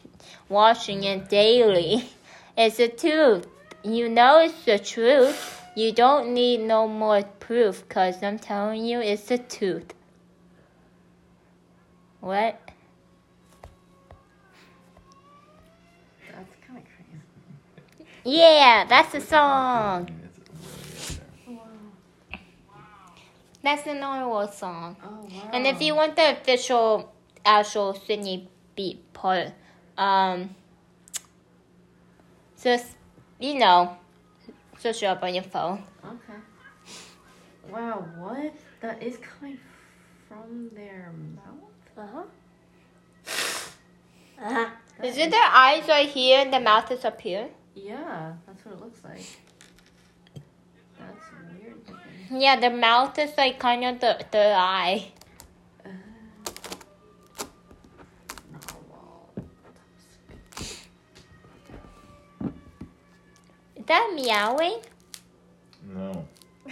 washing 0.49 1.05
it 1.05 1.29
daily. 1.29 2.09
It's 2.57 2.79
a 2.79 2.89
tooth. 2.89 3.47
You 3.83 4.09
know 4.09 4.39
it's 4.41 4.65
the 4.65 4.79
truth. 4.79 5.60
You 5.75 5.93
don't 5.93 6.35
need 6.35 6.61
no 6.61 6.89
more 6.89 7.23
proof 7.23 7.87
because 7.89 8.23
I'm 8.23 8.39
telling 8.39 8.85
you 8.85 9.01
it's 9.01 9.31
a 9.31 9.39
tooth. 9.39 9.95
What? 12.21 12.61
That's 16.33 16.51
kind 16.67 16.79
of 16.79 16.85
crazy. 16.85 18.07
Yeah, 18.25 18.85
that's 18.89 19.13
the 19.13 19.21
song. 19.21 20.11
It's 20.25 21.19
way 21.47 21.55
up 21.55 21.61
there. 22.31 22.41
Wow. 22.69 22.83
That's 23.63 23.83
the 23.83 23.95
narwhal 23.95 24.49
song. 24.49 24.97
Oh 25.03 25.09
wow. 25.09 25.51
And 25.53 25.67
if 25.67 25.81
you 25.81 25.95
want 25.95 26.17
the 26.17 26.33
official, 26.33 27.13
actual 27.45 27.95
Sydney 27.95 28.49
beat 28.75 29.13
part, 29.15 29.53
um, 29.97 30.55
just 32.63 32.97
you 33.39 33.59
know, 33.59 33.97
search 34.81 34.99
show 34.99 35.09
up 35.09 35.23
on 35.23 35.35
your 35.35 35.45
phone. 35.45 35.85
Okay. 36.05 36.41
Wow, 37.71 38.07
what? 38.17 38.55
That 38.81 39.03
is 39.03 39.19
coming 39.19 39.59
from 40.27 40.71
their 40.75 41.13
mouth? 41.37 41.71
Uh 41.97 42.07
huh. 42.15 42.25
Uh 44.43 44.55
huh. 44.55 44.71
Is 45.05 45.19
it 45.19 45.31
their 45.31 45.51
eyes 45.53 45.87
right 45.87 46.09
here 46.09 46.39
and 46.41 46.51
the 46.51 46.61
mouth 46.61 46.91
is 46.91 47.05
up 47.05 47.21
here? 47.21 47.49
Yeah, 47.75 48.33
that's 48.47 48.65
what 48.65 48.75
it 48.75 48.81
looks 48.81 49.05
like. 49.05 49.27
That's 50.99 51.27
weird. 51.53 51.77
Yeah, 52.31 52.59
the 52.59 52.71
mouth 52.71 53.19
is 53.19 53.33
like 53.37 53.59
kind 53.59 53.85
of 53.85 54.01
the 54.01 54.25
third 54.33 54.55
eye. 54.57 55.13
That 63.91 64.13
meowing? 64.15 64.79
No, 65.93 66.29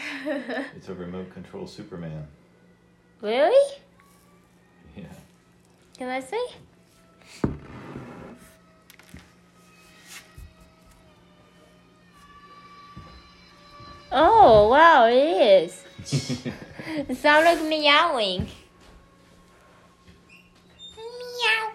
it's 0.76 0.88
a 0.88 0.94
remote 0.94 1.32
control 1.34 1.66
Superman. 1.66 2.28
Really? 3.20 3.76
Yeah. 4.96 5.02
Can 5.96 6.08
I 6.10 6.20
see? 6.20 6.46
Oh 14.12 14.68
wow, 14.68 15.06
it 15.06 15.64
is. 15.64 15.84
It 17.08 17.16
sounds 17.18 17.44
like 17.44 17.62
meowing. 17.68 18.48
Meow. 20.96 21.72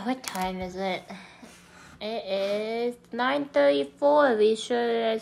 what 0.04 0.22
time 0.22 0.60
is 0.60 0.74
it? 0.76 1.02
It 2.00 2.24
is 2.24 2.94
nine 3.12 3.44
thirty-four. 3.46 4.36
We 4.36 4.56
should 4.56 5.20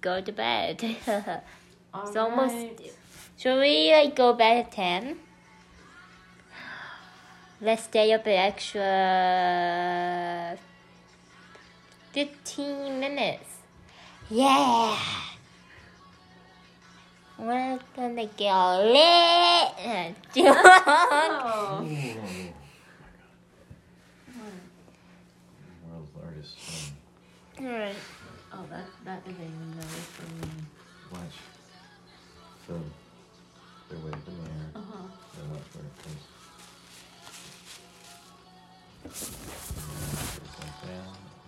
go 0.00 0.20
to 0.20 0.32
bed. 0.32 0.82
It's 1.96 2.14
almost- 2.16 2.92
Should 3.38 3.58
we 3.58 3.90
like 3.92 4.14
go 4.14 4.32
bed 4.34 4.66
at 4.66 4.72
ten? 4.72 5.16
Let's 7.60 7.84
stay 7.84 8.12
up 8.12 8.26
an 8.26 8.32
extra 8.52 8.88
fifteen 12.12 13.00
minutes. 13.00 13.48
Yeah. 14.28 14.98
We're 17.38 17.78
gonna 17.96 18.26
get 18.26 18.76
lit. 18.92 20.16
Oh. 20.36 21.80
World's 25.88 26.10
largest 26.20 26.56
um, 26.68 26.96
Alright. 27.58 27.96
Oh, 28.52 28.64
that 28.70 28.84
that 29.04 29.22
is 29.26 29.34
didn't 29.34 29.52
even 29.54 29.70
know 29.76 29.82
for 29.82 30.26
me. 30.46 30.48
watch. 31.12 31.36
So 32.66 32.72
they 33.88 33.96
wave 33.96 34.14
in 34.26 34.36
there. 34.44 34.70
Uh 34.74 34.80
huh. 34.90 35.06
Then 35.34 35.50
watch 35.50 35.62
where 35.72 35.84
it 35.84 35.96
goes. 36.02 36.22
Goes 39.04 40.54
like 40.60 40.76
that. 40.82 41.06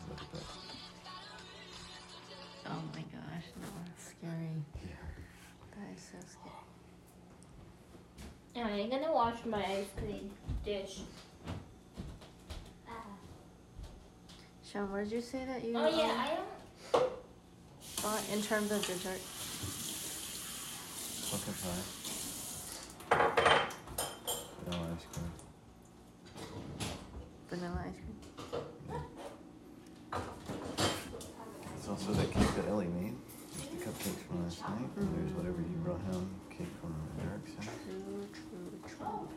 Look 0.08 0.20
at 0.22 0.28
that. 0.32 0.48
Oh 2.66 2.82
my 2.94 3.02
gosh, 3.12 3.46
no, 3.60 3.68
that's 3.84 4.04
scary. 4.10 4.56
Yeah. 4.74 5.04
That 5.72 5.88
is 5.94 6.02
so 6.02 6.18
scary. 8.54 8.82
I'm 8.82 8.90
gonna 8.90 9.12
wash 9.12 9.44
my 9.44 9.64
ice 9.64 9.92
cream 9.96 10.30
dish. 10.64 11.00
Sean, 14.70 14.90
what 14.92 15.04
did 15.04 15.12
you 15.12 15.20
say 15.22 15.44
that 15.46 15.64
you 15.64 15.72
Oh 15.74 15.88
yeah, 15.88 16.04
um, 16.04 16.10
I 16.18 16.36
don't. 16.92 17.10
bought 18.02 18.22
in 18.32 18.42
terms 18.42 18.70
of 18.70 18.84
dessert? 18.84 19.20
Pumpkin 21.30 21.54
pie. 21.62 21.82
Vanilla 24.68 24.88
ice 24.94 25.06
cream. 25.12 25.32
Vanilla 27.48 27.80
ice 27.86 27.96
cream. 27.96 28.18
There's 31.64 31.88
also 31.88 32.12
that 32.12 32.30
cake 32.30 32.54
that 32.56 32.66
Ellie 32.68 32.88
made. 32.88 33.14
There's 33.56 33.70
the 33.70 33.76
cupcakes 33.90 34.22
from 34.26 34.36
last 34.44 34.60
night. 34.60 34.90
And 34.96 35.08
there's 35.16 35.32
whatever 35.34 35.60
you 35.62 35.78
brought 35.82 36.02
home. 36.12 36.28
Cake 36.50 36.72
from 36.82 36.94
Eric's 37.24 37.54
house. 37.64 37.74
True, 37.86 38.28
true, 38.34 38.70
true. 38.98 39.28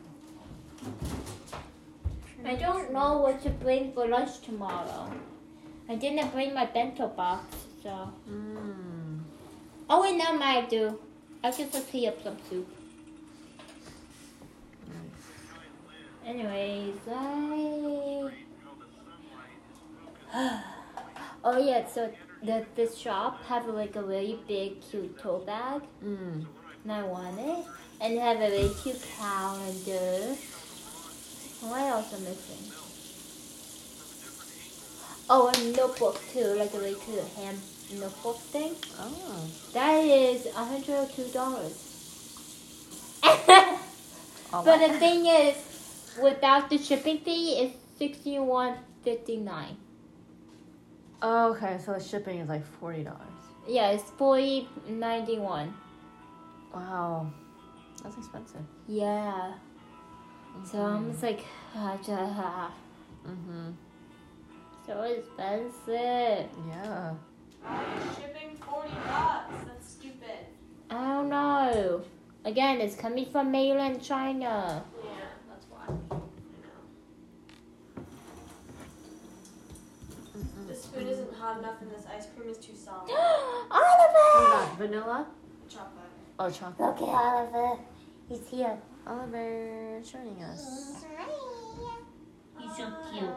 I 2.44 2.56
don't 2.56 2.92
know 2.92 3.18
what 3.18 3.42
to 3.44 3.50
bring 3.50 3.92
for 3.92 4.06
lunch 4.08 4.40
tomorrow. 4.40 5.12
I 5.88 5.94
didn't 5.94 6.32
bring 6.32 6.54
my 6.54 6.66
bento 6.66 7.08
box, 7.08 7.44
so. 7.82 8.10
Mmm. 8.28 9.20
Oh 9.88 10.02
wait, 10.02 10.16
now 10.16 10.38
I 10.40 10.62
do. 10.62 10.98
I 11.44 11.50
just 11.50 11.74
let's 11.74 11.88
heat 11.88 12.08
up 12.08 12.22
some 12.22 12.36
soup. 12.48 12.68
Anyways, 16.26 16.96
I. 17.10 18.30
oh 21.44 21.58
yeah, 21.58 21.86
so 21.86 22.10
the 22.42 22.64
this 22.74 22.96
shop 22.96 23.44
have 23.44 23.66
like 23.66 23.96
a 23.96 24.02
really 24.02 24.38
big 24.48 24.80
cute 24.80 25.18
tote 25.18 25.46
bag, 25.46 25.82
Mmm. 26.04 26.46
and 26.82 26.92
I 26.92 27.02
want 27.02 27.38
it, 27.38 27.64
and 28.00 28.16
they 28.16 28.20
have 28.20 28.38
a 28.38 28.50
really 28.50 28.74
cute 28.82 29.02
calendar. 29.16 30.36
What 31.62 31.80
else 31.80 32.12
am 32.12 32.24
missing? 32.24 32.72
Oh, 35.30 35.48
a 35.48 35.76
notebook 35.76 36.20
too, 36.32 36.44
like 36.58 36.74
a 36.74 36.78
really 36.78 36.96
cute 36.96 37.24
hand 37.36 37.58
notebook 37.94 38.38
thing. 38.50 38.74
Oh. 38.98 39.48
That 39.72 39.98
is 40.04 40.46
$102. 40.46 41.92
All 44.52 44.64
but 44.64 44.78
the 44.88 44.98
thing 44.98 45.26
is, 45.26 45.54
without 46.20 46.68
the 46.68 46.78
shipping 46.78 47.18
fee, 47.18 47.60
it's 47.60 47.76
sixty 47.96 48.38
one 48.40 48.74
fifty 49.04 49.36
nine. 49.36 49.76
Oh, 51.22 51.52
okay, 51.52 51.78
so 51.78 51.92
the 51.92 52.00
shipping 52.00 52.40
is 52.40 52.48
like 52.48 52.66
forty 52.80 53.04
dollars. 53.04 53.20
Yeah, 53.68 53.90
it's 53.90 54.10
forty 54.10 54.68
ninety 54.88 55.38
one. 55.38 55.72
Wow, 56.74 57.30
that's 58.02 58.16
expensive. 58.16 58.62
Yeah. 58.88 59.54
So 60.70 60.78
I'm 60.80 61.10
just 61.10 61.22
like, 61.22 61.44
ah, 61.74 61.98
ja- 62.06 62.70
Mm-hmm. 63.26 63.70
so 64.86 65.02
expensive. 65.02 66.48
Yeah. 66.68 67.14
Shipping 68.16 68.56
40 68.56 68.88
bucks. 69.06 69.54
That's 69.66 69.88
stupid. 69.90 70.46
I 70.90 70.94
don't 71.14 71.28
know. 71.28 72.02
Again, 72.44 72.80
it's 72.80 72.96
coming 72.96 73.26
from 73.26 73.50
mainland 73.52 74.02
China. 74.02 74.82
Yeah, 75.04 75.10
that's 75.48 75.66
why. 75.70 75.84
I 75.86 75.90
know. 76.16 76.22
This 80.66 80.82
spoon 80.82 81.06
isn't 81.06 81.32
hot 81.34 81.58
enough 81.58 81.80
and 81.80 81.90
this 81.92 82.04
ice 82.12 82.26
cream 82.36 82.50
is 82.50 82.58
too 82.58 82.74
soft. 82.74 83.10
Oliver! 83.70 84.76
Vanilla? 84.78 85.26
Chocolate. 85.68 86.10
Oh, 86.40 86.50
chocolate. 86.50 87.00
Look 87.00 87.08
at 87.08 87.14
Oliver. 87.54 87.78
He's 88.28 88.48
here. 88.48 88.76
Oliver 89.06 90.00
joining 90.02 90.42
us. 90.44 91.04
He's 92.58 92.76
so 92.76 92.92
cute. 93.12 93.30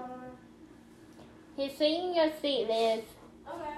He's 1.58 1.78
singing 1.78 2.16
your 2.16 2.30
seat, 2.42 2.68
Liz. 2.68 3.04
Okay. 3.48 3.78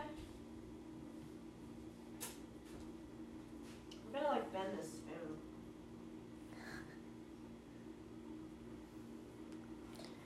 I'm 4.05 4.13
gonna 4.13 4.27
like 4.27 4.51
bend 4.53 4.77
this 4.79 4.87
spoon. 4.87 5.37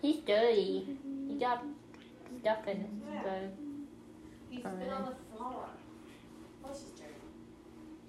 He's 0.01 0.17
dirty. 0.21 0.97
He 1.27 1.37
got 1.39 1.63
stuff 2.39 2.67
in 2.67 2.77
his 2.77 2.89
Yeah. 3.13 3.21
spoon. 3.21 3.87
He's 4.49 4.65
Alright. 4.65 4.79
been 4.79 4.89
on 4.89 5.05
the 5.05 5.37
floor. 5.37 5.65
Plus 6.63 6.81
he's 6.81 6.99
dirty. 6.99 7.13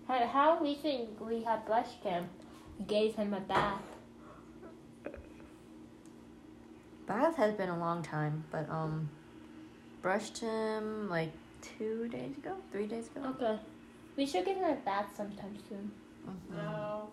How, 0.08 0.26
how 0.26 0.58
recent 0.60 1.20
we 1.20 1.42
had 1.42 1.66
brushed 1.66 2.02
him? 2.02 2.28
We 2.78 2.84
gave 2.86 3.14
him 3.14 3.34
a 3.34 3.40
bath. 3.40 3.82
Bath 7.06 7.36
has 7.36 7.54
been 7.54 7.68
a 7.68 7.78
long 7.78 8.02
time, 8.02 8.44
but 8.50 8.68
um, 8.70 9.08
brushed 10.00 10.38
him 10.38 11.08
like 11.08 11.32
two 11.60 12.08
days 12.08 12.36
ago, 12.38 12.56
three 12.70 12.86
days 12.86 13.08
ago. 13.08 13.26
Okay. 13.30 13.58
We 14.16 14.26
should 14.26 14.44
give 14.44 14.56
him 14.56 14.64
a 14.70 14.74
bath 14.76 15.14
sometime 15.16 15.56
soon. 15.68 15.90
Mhm. 16.26 16.56
No. 16.56 17.08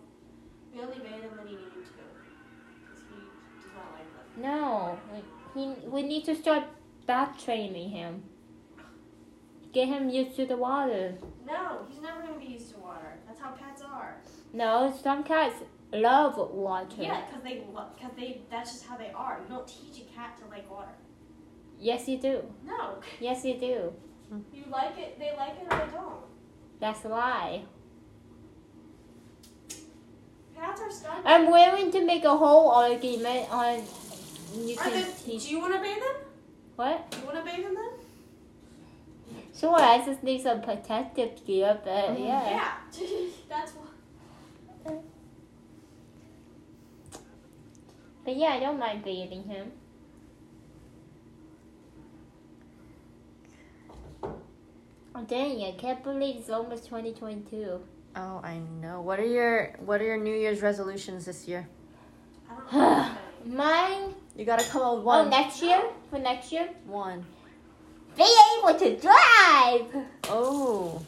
We 0.72 0.80
only 0.80 0.98
made 0.98 1.22
him 1.22 1.36
when 1.36 1.46
he 1.46 1.54
needed 1.54 1.72
to. 1.72 1.80
Because 1.80 3.02
he 3.08 3.16
does 3.60 3.72
not 3.74 3.92
like 3.92 4.08
them. 4.14 4.42
No, 4.42 4.98
like, 5.12 5.24
he, 5.54 5.88
we 5.88 6.02
need 6.02 6.24
to 6.26 6.34
start 6.34 6.64
bath 7.06 7.44
training 7.44 7.90
him. 7.90 8.22
Get 9.72 9.88
him 9.88 10.08
used 10.10 10.36
to 10.36 10.46
the 10.46 10.56
water. 10.56 11.14
No, 11.46 11.84
he's 11.88 12.00
never 12.00 12.22
gonna 12.22 12.38
be 12.38 12.46
used 12.46 12.72
to 12.74 12.80
water. 12.80 13.18
That's 13.26 13.40
how 13.40 13.50
pets 13.52 13.82
are. 13.82 14.16
No, 14.52 14.92
some 15.02 15.22
cats 15.22 15.56
love 15.92 16.36
water. 16.36 16.96
Yeah, 17.02 17.22
because 17.26 17.42
they, 17.42 17.54
because 17.54 18.16
they, 18.16 18.40
that's 18.50 18.72
just 18.72 18.84
how 18.86 18.96
they 18.96 19.10
are. 19.14 19.40
You 19.42 19.54
don't 19.54 19.66
teach 19.66 20.02
a 20.02 20.14
cat 20.14 20.38
to 20.38 20.48
like 20.50 20.70
water. 20.70 20.92
Yes, 21.78 22.08
you 22.08 22.18
do. 22.18 22.42
No, 22.66 22.96
Yes, 23.20 23.44
you 23.44 23.54
do. 23.54 23.92
you 24.52 24.64
like 24.70 24.98
it. 24.98 25.18
They 25.18 25.32
like 25.36 25.54
it 25.60 25.72
or 25.72 25.86
they 25.86 25.92
don't. 25.92 26.20
That's 26.78 27.04
why. 27.04 27.62
Cats 30.54 30.80
are 30.80 30.90
stubborn. 30.90 31.22
I'm 31.24 31.50
willing 31.50 31.90
to 31.92 32.04
make 32.04 32.24
a 32.24 32.36
whole 32.36 32.70
argument 32.70 33.50
on. 33.50 33.82
You 34.54 34.76
Are 34.78 34.82
can 34.82 34.92
they, 34.92 35.06
teach. 35.24 35.44
do 35.44 35.50
you 35.50 35.60
want 35.60 35.74
to 35.74 35.80
bathe 35.80 35.96
them? 35.96 36.16
What? 36.76 37.10
Do 37.10 37.18
you 37.18 37.24
want 37.24 37.38
to 37.38 37.44
bathe 37.44 37.64
them 37.64 37.74
then? 37.74 37.90
Sure, 39.58 39.76
I 39.76 40.04
just 40.04 40.22
need 40.22 40.42
some 40.42 40.60
protective 40.62 41.44
gear, 41.46 41.78
but 41.84 41.92
mm-hmm. 41.92 42.22
yeah. 42.24 42.50
Yeah. 42.50 43.08
that's 43.48 43.72
why. 43.72 43.89
But 48.24 48.36
yeah, 48.36 48.48
I 48.48 48.60
don't 48.60 48.78
mind 48.78 49.04
bathing 49.04 49.44
him. 49.44 49.72
Oh, 55.14 55.22
dang, 55.26 55.62
I 55.64 55.72
can't 55.72 56.02
believe 56.04 56.36
it's 56.36 56.50
almost 56.50 56.84
2022. 56.84 57.80
Oh, 58.16 58.40
I 58.42 58.58
know. 58.80 59.00
What 59.00 59.18
are 59.18 59.26
your 59.26 59.72
What 59.84 60.00
are 60.00 60.04
your 60.04 60.16
New 60.18 60.34
Year's 60.34 60.62
resolutions 60.62 61.24
this 61.24 61.46
year? 61.48 61.68
I 62.48 62.54
don't 62.54 62.72
know. 62.72 62.94
anything. 63.42 63.56
Mine, 63.56 64.14
You 64.36 64.44
gotta 64.44 64.64
come 64.68 64.82
up 64.82 64.96
with 64.96 65.02
oh, 65.02 65.06
one. 65.06 65.30
next 65.30 65.62
year? 65.62 65.80
For 66.10 66.18
next 66.18 66.52
year? 66.52 66.68
One. 66.86 67.24
Be 68.16 68.26
able 68.58 68.78
to 68.78 68.96
drive! 69.00 69.86
Oh. 70.28 71.00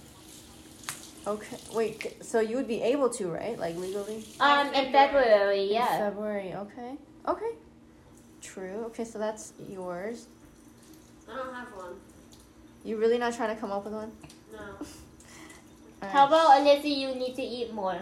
Okay. 1.26 1.56
Wait. 1.72 2.24
So 2.24 2.40
you 2.40 2.56
would 2.56 2.68
be 2.68 2.82
able 2.82 3.08
to, 3.10 3.28
right? 3.28 3.58
Like 3.58 3.76
legally? 3.76 4.24
Um, 4.40 4.72
in 4.74 4.92
February, 4.92 5.66
In 5.68 5.74
yeah. 5.74 5.98
February. 5.98 6.54
Okay. 6.54 6.94
Okay. 7.28 7.50
True. 8.40 8.84
Okay. 8.86 9.04
So 9.04 9.18
that's 9.18 9.52
yours. 9.68 10.26
I 11.30 11.36
don't 11.36 11.54
have 11.54 11.68
one. 11.68 11.94
You 12.84 12.96
really 12.96 13.18
not 13.18 13.34
trying 13.34 13.54
to 13.54 13.60
come 13.60 13.70
up 13.70 13.84
with 13.84 13.94
one? 13.94 14.10
No. 14.52 14.58
All 16.02 16.08
How 16.08 16.26
right. 16.26 16.28
about, 16.28 16.64
Lizzie, 16.64 16.88
you 16.90 17.14
need 17.14 17.36
to 17.36 17.42
eat 17.42 17.72
more. 17.72 17.98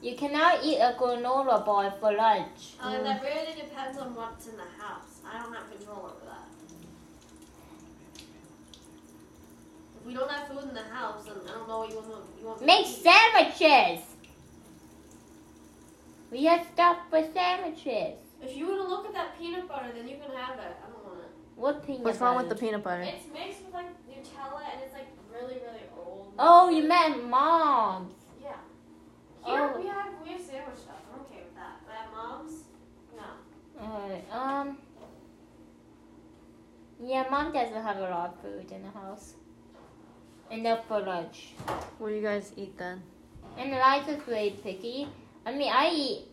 You 0.00 0.14
cannot 0.14 0.64
eat 0.64 0.78
a 0.78 0.94
granola 0.96 1.66
bar 1.66 1.92
for 1.98 2.12
lunch. 2.12 2.74
Uh, 2.80 3.02
that 3.02 3.20
really 3.20 3.60
depends 3.60 3.98
on 3.98 4.14
what's 4.14 4.46
in 4.46 4.56
the 4.56 4.62
house. 4.80 5.20
I 5.28 5.42
don't 5.42 5.52
have 5.52 5.68
control 5.76 6.14
over 6.14 6.24
that. 6.24 6.46
If 9.97 9.97
we 10.08 10.14
don't 10.14 10.30
have 10.30 10.48
food 10.48 10.62
in 10.62 10.74
the 10.74 10.82
house, 10.84 11.26
then 11.26 11.34
I 11.46 11.52
don't 11.52 11.68
know 11.68 11.80
what 11.80 11.90
you 11.90 11.96
want. 11.96 12.24
You 12.40 12.46
want 12.46 12.64
Make 12.64 12.86
to 12.86 12.92
sandwiches! 12.92 14.06
We 16.30 16.44
have 16.44 16.66
stuff 16.72 16.96
for 17.10 17.22
sandwiches. 17.34 18.16
If 18.40 18.56
you 18.56 18.68
want 18.68 18.80
to 18.80 18.88
look 18.88 19.06
at 19.06 19.12
that 19.12 19.38
peanut 19.38 19.68
butter, 19.68 19.90
then 19.94 20.08
you 20.08 20.16
can 20.16 20.34
have 20.34 20.58
it. 20.58 20.76
I 20.82 20.90
don't 20.90 21.04
want 21.04 21.20
it. 21.20 21.30
What 21.56 21.86
peanut 21.86 22.04
What's 22.04 22.20
wrong 22.20 22.38
with 22.38 22.48
the 22.48 22.54
peanut 22.54 22.82
butter? 22.82 23.02
It's 23.02 23.26
mixed 23.34 23.62
with 23.66 23.74
like 23.74 23.90
Nutella, 24.08 24.62
and 24.72 24.80
it's 24.82 24.94
like 24.94 25.08
really, 25.30 25.56
really 25.56 25.84
old. 25.94 26.32
Oh, 26.38 26.70
you 26.70 26.88
meant 26.88 27.28
mom's. 27.28 28.14
Yeah. 28.42 28.52
Here 29.44 29.70
Oh. 29.74 29.78
we 29.78 29.88
have 29.88 30.06
we 30.24 30.30
have 30.32 30.40
sandwich 30.40 30.78
stuff. 30.78 31.02
I'm 31.12 31.20
okay 31.26 31.42
with 31.44 31.54
that. 31.56 31.80
But 31.84 31.96
at 32.00 32.12
mom's, 32.16 32.62
no. 33.14 33.84
Alright, 33.84 34.24
um. 34.32 34.78
Yeah, 37.04 37.26
mom 37.30 37.52
doesn't 37.52 37.82
have 37.82 37.98
a 37.98 38.00
lot 38.00 38.30
of 38.34 38.40
food 38.40 38.72
in 38.72 38.82
the 38.82 38.90
house. 38.90 39.34
Enough 40.50 40.86
for 40.88 41.00
lunch. 41.00 41.52
What 41.98 42.08
do 42.08 42.14
you 42.14 42.22
guys 42.22 42.52
eat 42.56 42.76
then? 42.78 43.02
And 43.58 43.72
Eliza's 43.72 44.22
very 44.26 44.58
picky. 44.62 45.08
I 45.44 45.52
mean, 45.52 45.70
I 45.72 45.90
eat. 45.90 46.24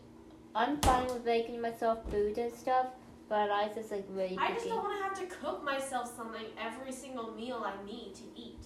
I'm 0.54 0.80
fine 0.80 1.04
with 1.06 1.24
making 1.24 1.60
myself 1.60 1.98
food 2.10 2.38
and 2.38 2.52
stuff, 2.52 2.86
but 3.28 3.50
Eliza's 3.50 3.90
like 3.90 4.06
really 4.10 4.38
I 4.38 4.52
just 4.54 4.68
don't 4.68 4.82
want 4.82 4.96
to 4.96 5.04
have 5.04 5.18
to 5.18 5.36
cook 5.36 5.62
myself 5.62 6.16
something 6.16 6.46
every 6.58 6.92
single 6.92 7.32
meal 7.32 7.62
I 7.64 7.84
need 7.84 8.14
to 8.14 8.22
eat. 8.34 8.60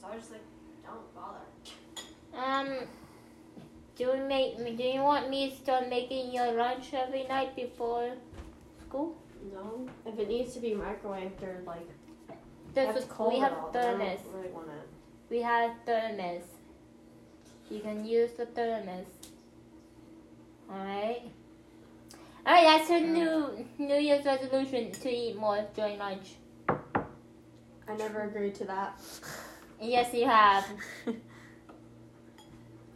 So 0.00 0.06
I 0.06 0.16
just 0.16 0.30
like 0.30 0.44
don't 0.84 1.12
bother. 1.14 1.40
Um, 2.36 2.86
do 3.96 4.12
we 4.12 4.20
make? 4.20 4.58
Do 4.76 4.82
you 4.84 5.00
want 5.00 5.28
me 5.28 5.50
to 5.50 5.56
start 5.56 5.88
making 5.88 6.32
your 6.32 6.52
lunch 6.52 6.94
every 6.94 7.24
night 7.24 7.56
before 7.56 8.12
school? 8.86 9.16
No, 9.52 9.88
if 10.04 10.18
it 10.18 10.28
needs 10.28 10.54
to 10.54 10.60
be 10.60 10.70
microwaved 10.70 11.42
or 11.42 11.62
like 11.66 11.88
That's 12.76 13.04
cold 13.06 13.32
we 13.32 13.40
have 13.40 13.52
at 13.52 13.58
I 13.58 13.62
don't 13.62 13.72
thermos. 13.72 14.20
really. 14.32 14.50
We 15.30 15.40
have 15.42 15.72
thermos. 15.86 16.42
You 17.70 17.80
can 17.80 18.04
use 18.06 18.32
the 18.32 18.46
thermos. 18.46 19.06
Alright. 20.70 21.22
Alright, 22.46 22.64
that's 22.64 22.90
your 22.90 23.00
new 23.00 23.66
New 23.78 23.96
Year's 23.96 24.24
resolution 24.24 24.92
to 24.92 25.10
eat 25.10 25.36
more 25.36 25.66
during 25.74 25.98
lunch. 25.98 26.34
I 26.68 27.96
never 27.96 28.22
agreed 28.22 28.54
to 28.56 28.64
that. 28.66 29.00
Yes, 29.78 30.14
you 30.14 30.24
have. 30.26 30.66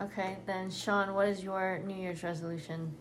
Okay, 0.02 0.38
then 0.46 0.70
Sean, 0.70 1.12
what 1.12 1.28
is 1.28 1.44
your 1.44 1.78
New 1.86 1.94
Year's 1.94 2.22
resolution? 2.22 2.96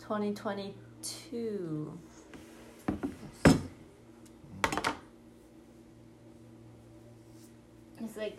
2022. 0.00 1.96
It's 8.02 8.16
like, 8.16 8.36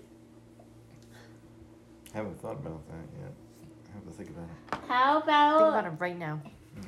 I 2.13 2.17
haven't 2.17 2.39
thought 2.41 2.53
about 2.53 2.87
that 2.87 3.19
yet. 3.19 3.31
I 3.89 3.93
have 3.95 4.03
to 4.05 4.11
think 4.11 4.29
about 4.29 4.45
it. 4.49 4.79
how 4.87 5.17
about. 5.19 5.57
Think 5.59 5.69
about 5.69 5.79
about 5.79 5.93
it 5.93 5.99
right 6.01 6.17
now. 6.17 6.41
Mm. 6.79 6.85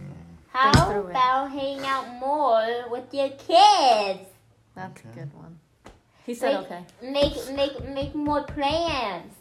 how 0.49 0.71
Think 0.71 1.05
it. 1.05 1.09
about 1.09 1.51
hanging 1.51 1.85
out 1.85 2.07
more 2.19 2.89
with 2.89 3.13
your 3.13 3.29
kids? 3.29 4.29
That's 4.75 4.99
Okay. 5.01 5.09
a 5.11 5.15
good 5.15 5.33
one. 5.33 5.59
He 6.25 6.33
said 6.35 6.59
Wait. 6.59 6.65
okay. 6.65 6.83
Make 7.01 7.55
make 7.55 7.89
make 7.89 8.15
more 8.15 8.43
plans. 8.43 9.33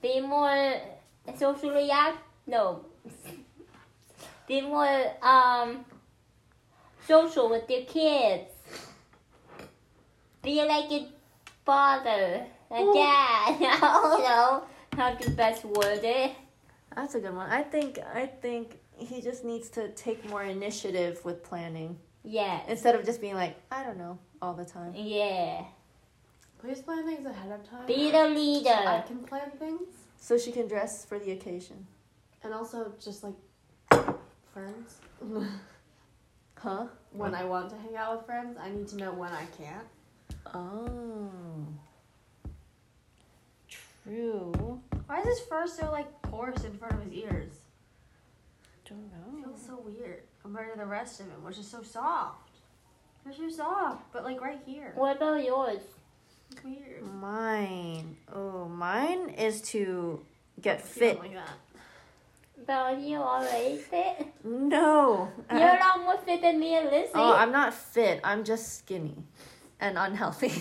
Be 0.00 0.20
more 0.20 0.74
socially 1.36 1.90
act. 1.90 2.18
No. 2.46 2.84
Be 4.46 4.60
more 4.60 5.12
um 5.22 5.84
social 7.06 7.48
with 7.50 7.68
your 7.68 7.82
kids. 7.82 8.50
Be 10.42 10.62
like 10.64 10.90
a 10.92 11.08
father, 11.66 12.46
a 12.70 12.80
Ooh. 12.80 12.94
dad. 12.94 13.58
I 13.60 13.78
don't 13.80 14.22
know 14.22 14.64
how 14.96 15.10
to 15.14 15.30
best 15.32 15.64
word 15.64 16.00
it. 16.02 16.32
That's 16.94 17.14
a 17.14 17.20
good 17.20 17.34
one. 17.34 17.50
I 17.50 17.62
think 17.62 17.98
I 18.14 18.24
think 18.26 18.78
he 18.96 19.20
just 19.20 19.44
needs 19.44 19.68
to 19.70 19.90
take 19.90 20.26
more 20.30 20.42
initiative 20.42 21.22
with 21.24 21.42
planning 21.44 21.98
Yeah. 22.24 22.60
instead 22.68 22.94
of 22.94 23.04
just 23.04 23.20
being 23.20 23.34
like, 23.34 23.56
I 23.70 23.82
don't 23.82 23.98
know, 23.98 24.18
all 24.40 24.54
the 24.54 24.64
time. 24.64 24.92
Yeah. 24.94 25.64
Please 26.60 26.80
plan 26.80 27.04
things 27.04 27.26
ahead 27.26 27.52
of 27.52 27.68
time. 27.68 27.86
Be 27.86 28.10
the 28.10 28.28
leader. 28.28 28.70
I 28.70 29.02
can 29.06 29.18
plan 29.18 29.50
things, 29.58 29.82
So 30.18 30.38
she 30.38 30.50
can 30.52 30.66
dress 30.66 31.04
for 31.04 31.18
the 31.18 31.32
occasion. 31.32 31.86
and 32.42 32.54
also 32.54 32.92
just 33.02 33.22
like 33.24 33.34
friends. 34.54 34.96
Huh? 36.58 36.86
when 37.12 37.34
I 37.34 37.44
want 37.44 37.68
to 37.70 37.76
hang 37.76 37.94
out 37.96 38.16
with 38.16 38.26
friends, 38.26 38.56
I 38.60 38.70
need 38.70 38.88
to 38.88 38.96
know 38.96 39.12
when 39.12 39.30
I 39.30 39.44
can't. 39.58 39.86
Oh. 40.54 41.30
True. 44.04 44.80
Why 45.06 45.20
is 45.20 45.26
his 45.26 45.40
fur 45.48 45.66
so 45.66 45.90
like 45.90 46.06
coarse 46.22 46.64
in 46.64 46.76
front 46.78 46.94
of 46.94 47.02
his 47.04 47.12
ears? 47.12 47.52
Don't 48.88 49.10
know. 49.10 49.38
It 49.38 49.42
know. 49.42 49.48
feels 49.48 49.66
so 49.66 49.82
weird 49.84 50.22
compared 50.42 50.72
to 50.72 50.78
the 50.78 50.86
rest 50.86 51.20
of 51.20 51.26
him, 51.26 51.42
which 51.44 51.58
is 51.58 51.66
so 51.66 51.82
soft. 51.82 52.50
They're 53.24 53.34
so 53.34 53.48
soft, 53.48 54.12
but 54.12 54.24
like 54.24 54.40
right 54.40 54.60
here. 54.64 54.92
What 54.94 55.16
about 55.16 55.44
yours? 55.44 55.80
It's 56.52 56.62
weird. 56.62 57.02
Mine. 57.20 58.16
Oh, 58.32 58.68
mine 58.68 59.30
is 59.30 59.60
to 59.62 60.20
get 60.60 60.78
You 60.78 60.84
don't 60.84 60.88
fit. 60.88 61.18
like 61.18 61.34
that. 61.34 61.50
About 62.62 63.00
you 63.00 63.18
already 63.18 63.76
fit? 63.76 64.26
No. 64.44 65.28
You're 65.50 65.78
not 65.78 66.00
more 66.02 66.16
fit 66.18 66.40
than 66.40 66.58
me 66.58 66.74
and 66.74 66.86
Lizzie. 66.86 67.10
Oh, 67.14 67.34
I'm 67.34 67.52
not 67.52 67.74
fit. 67.74 68.20
I'm 68.24 68.44
just 68.44 68.78
skinny 68.78 69.14
and 69.80 69.98
unhealthy. 69.98 70.52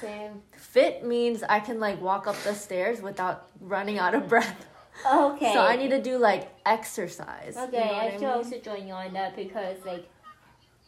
Same. 0.00 0.42
Fit 0.56 1.04
means 1.04 1.42
I 1.42 1.60
can 1.60 1.78
like 1.80 2.00
walk 2.00 2.26
up 2.26 2.36
the 2.42 2.54
stairs 2.54 3.00
without 3.02 3.48
running 3.60 3.98
out 3.98 4.14
of 4.14 4.28
breath. 4.28 4.66
okay. 5.06 5.52
So 5.52 5.60
I 5.60 5.76
need 5.76 5.90
to 5.90 6.02
do 6.02 6.18
like 6.18 6.48
exercise. 6.66 7.56
Okay, 7.56 7.78
you 7.78 7.84
know 7.84 7.92
I 7.92 8.04
what 8.04 8.12
should 8.12 8.20
mean? 8.20 8.30
also 8.30 8.58
join 8.58 8.86
you 8.88 8.94
on 8.94 9.12
that 9.14 9.36
because 9.36 9.76
like 9.84 10.08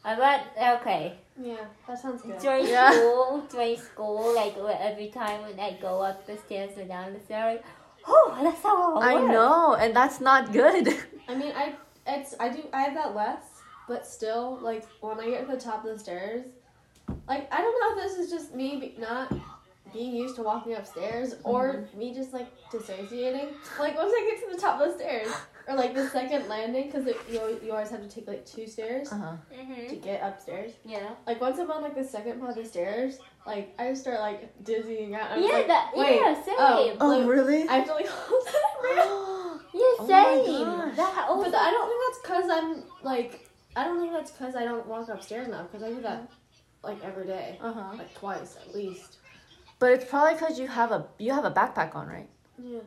I 0.04 0.16
got 0.16 0.80
okay. 0.80 1.18
Yeah, 1.40 1.56
that 1.86 2.00
sounds 2.00 2.22
good. 2.22 2.38
During 2.38 2.66
Yeah. 2.68 2.90
school, 2.92 3.46
during 3.50 3.76
school, 3.76 4.34
like 4.34 4.56
every 4.56 5.08
time 5.08 5.42
when 5.42 5.58
I 5.60 5.76
go 5.80 6.00
up 6.00 6.26
the 6.26 6.36
stairs 6.38 6.76
or 6.78 6.84
down 6.84 7.12
the 7.12 7.20
stairs, 7.20 7.60
oh, 8.06 8.38
that's 8.42 8.62
how 8.62 8.98
I 9.00 9.14
know, 9.20 9.74
and 9.74 9.94
that's 9.94 10.20
not 10.20 10.52
good. 10.52 10.88
I 11.28 11.34
mean, 11.34 11.52
I 11.54 11.74
it's 12.06 12.34
I 12.40 12.48
do 12.48 12.62
I 12.72 12.82
have 12.82 12.94
that 12.94 13.14
less, 13.14 13.42
but 13.88 14.06
still, 14.06 14.58
like 14.62 14.86
when 15.00 15.18
I 15.20 15.26
get 15.30 15.46
to 15.46 15.52
the 15.56 15.60
top 15.60 15.84
of 15.84 15.90
the 15.92 15.98
stairs, 15.98 16.46
like 17.28 17.52
I 17.52 17.60
don't 17.60 17.96
know 17.96 18.02
if 18.02 18.08
this 18.08 18.18
is 18.24 18.30
just 18.30 18.54
me 18.54 18.76
be, 18.80 18.94
not 19.00 19.32
being 19.92 20.14
used 20.14 20.36
to 20.36 20.42
walking 20.42 20.74
upstairs 20.74 21.36
or 21.44 21.84
me 21.96 22.12
just 22.12 22.32
like 22.32 22.48
dissociating. 22.70 23.48
Like 23.78 23.96
once 23.96 24.12
I 24.14 24.30
get 24.30 24.48
to 24.48 24.54
the 24.54 24.60
top 24.60 24.80
of 24.80 24.88
the 24.88 24.94
stairs 24.98 25.28
or 25.68 25.74
like 25.76 25.94
the 25.94 26.08
second 26.08 26.48
landing, 26.48 26.86
because 26.90 27.06
you 27.30 27.58
you 27.64 27.72
always 27.72 27.90
have 27.90 28.02
to 28.02 28.08
take 28.08 28.26
like 28.26 28.44
two 28.44 28.66
stairs 28.66 29.12
Uh-huh. 29.12 29.36
Mm-hmm. 29.54 29.88
to 29.88 29.96
get 29.96 30.22
upstairs. 30.22 30.72
Yeah. 30.84 31.10
Like 31.26 31.40
once 31.40 31.58
I'm 31.58 31.70
on 31.70 31.82
like 31.82 31.94
the 31.94 32.04
second 32.04 32.38
part 32.40 32.50
of 32.50 32.56
the 32.56 32.64
stairs, 32.68 33.18
like 33.46 33.74
I 33.78 33.90
just 33.90 34.02
start 34.02 34.20
like 34.20 34.62
dizzying 34.64 35.14
out. 35.14 35.30
I'm 35.32 35.42
Yeah, 35.42 35.48
like, 35.52 35.66
that 35.68 35.92
wait, 35.94 36.20
yeah, 36.20 36.34
same. 36.44 36.54
oh, 36.58 36.96
Oh, 37.00 37.08
Like, 37.18 37.28
really? 37.28 37.68
I 37.68 37.76
have 37.76 37.86
to 37.86 37.94
like 37.94 38.08
hold 38.10 38.44
that. 38.44 38.52
yeah, 39.74 39.80
Oh 39.98 40.06
my 40.08 40.44
same. 40.44 40.64
gosh. 40.64 40.96
that 40.96 41.26
also, 41.28 41.50
But 41.50 41.54
I 41.58 41.70
don't 41.70 41.88
think 41.88 42.02
that's 42.06 42.20
because 42.22 42.50
I'm 42.50 42.84
like 43.04 43.48
I 43.76 43.84
don't 43.84 44.00
think 44.00 44.12
that's 44.12 44.30
because 44.32 44.56
I 44.56 44.64
don't 44.64 44.86
walk 44.86 45.08
upstairs 45.08 45.48
now 45.48 45.62
because 45.62 45.82
I 45.82 45.90
do 45.90 46.00
that 46.02 46.30
like 46.86 47.02
every 47.04 47.26
day, 47.26 47.58
Uh-huh. 47.62 47.96
like 47.98 48.12
twice 48.14 48.56
at 48.62 48.74
least. 48.74 49.18
But 49.78 49.92
it's 49.92 50.04
probably 50.06 50.34
because 50.34 50.58
you 50.58 50.66
have 50.68 50.90
a 50.92 51.06
you 51.18 51.32
have 51.32 51.44
a 51.44 51.50
backpack 51.50 51.94
on, 51.94 52.06
right? 52.08 52.28
Yeah. 52.58 52.78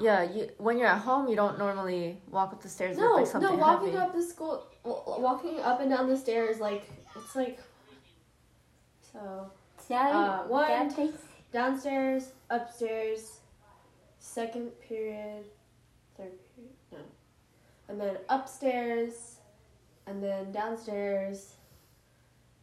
Yeah. 0.00 0.22
You 0.22 0.48
when 0.58 0.78
you're 0.78 0.88
at 0.96 1.02
home, 1.02 1.28
you 1.28 1.36
don't 1.36 1.58
normally 1.58 2.20
walk 2.30 2.52
up 2.54 2.62
the 2.62 2.68
stairs 2.68 2.96
No, 2.96 3.08
with 3.10 3.16
like 3.22 3.26
something 3.26 3.50
no, 3.58 3.66
walking 3.66 3.92
heavy. 3.92 3.98
up 4.06 4.12
the 4.14 4.22
school, 4.22 4.64
walking 4.84 5.60
up 5.60 5.80
and 5.80 5.90
down 5.90 6.08
the 6.08 6.16
stairs, 6.16 6.58
like 6.60 6.84
it's 7.16 7.36
like 7.36 7.58
so 9.12 9.50
that, 9.88 10.12
uh, 10.14 10.42
one- 10.44 10.68
that 10.68 10.94
takes 10.94 11.18
downstairs, 11.52 12.32
upstairs, 12.48 13.40
second 14.20 14.70
period, 14.80 15.44
third 16.16 16.32
period, 16.54 16.74
no, 16.92 16.98
and 17.88 18.00
then 18.00 18.16
upstairs, 18.28 19.36
and 20.06 20.22
then 20.22 20.52
downstairs, 20.52 21.54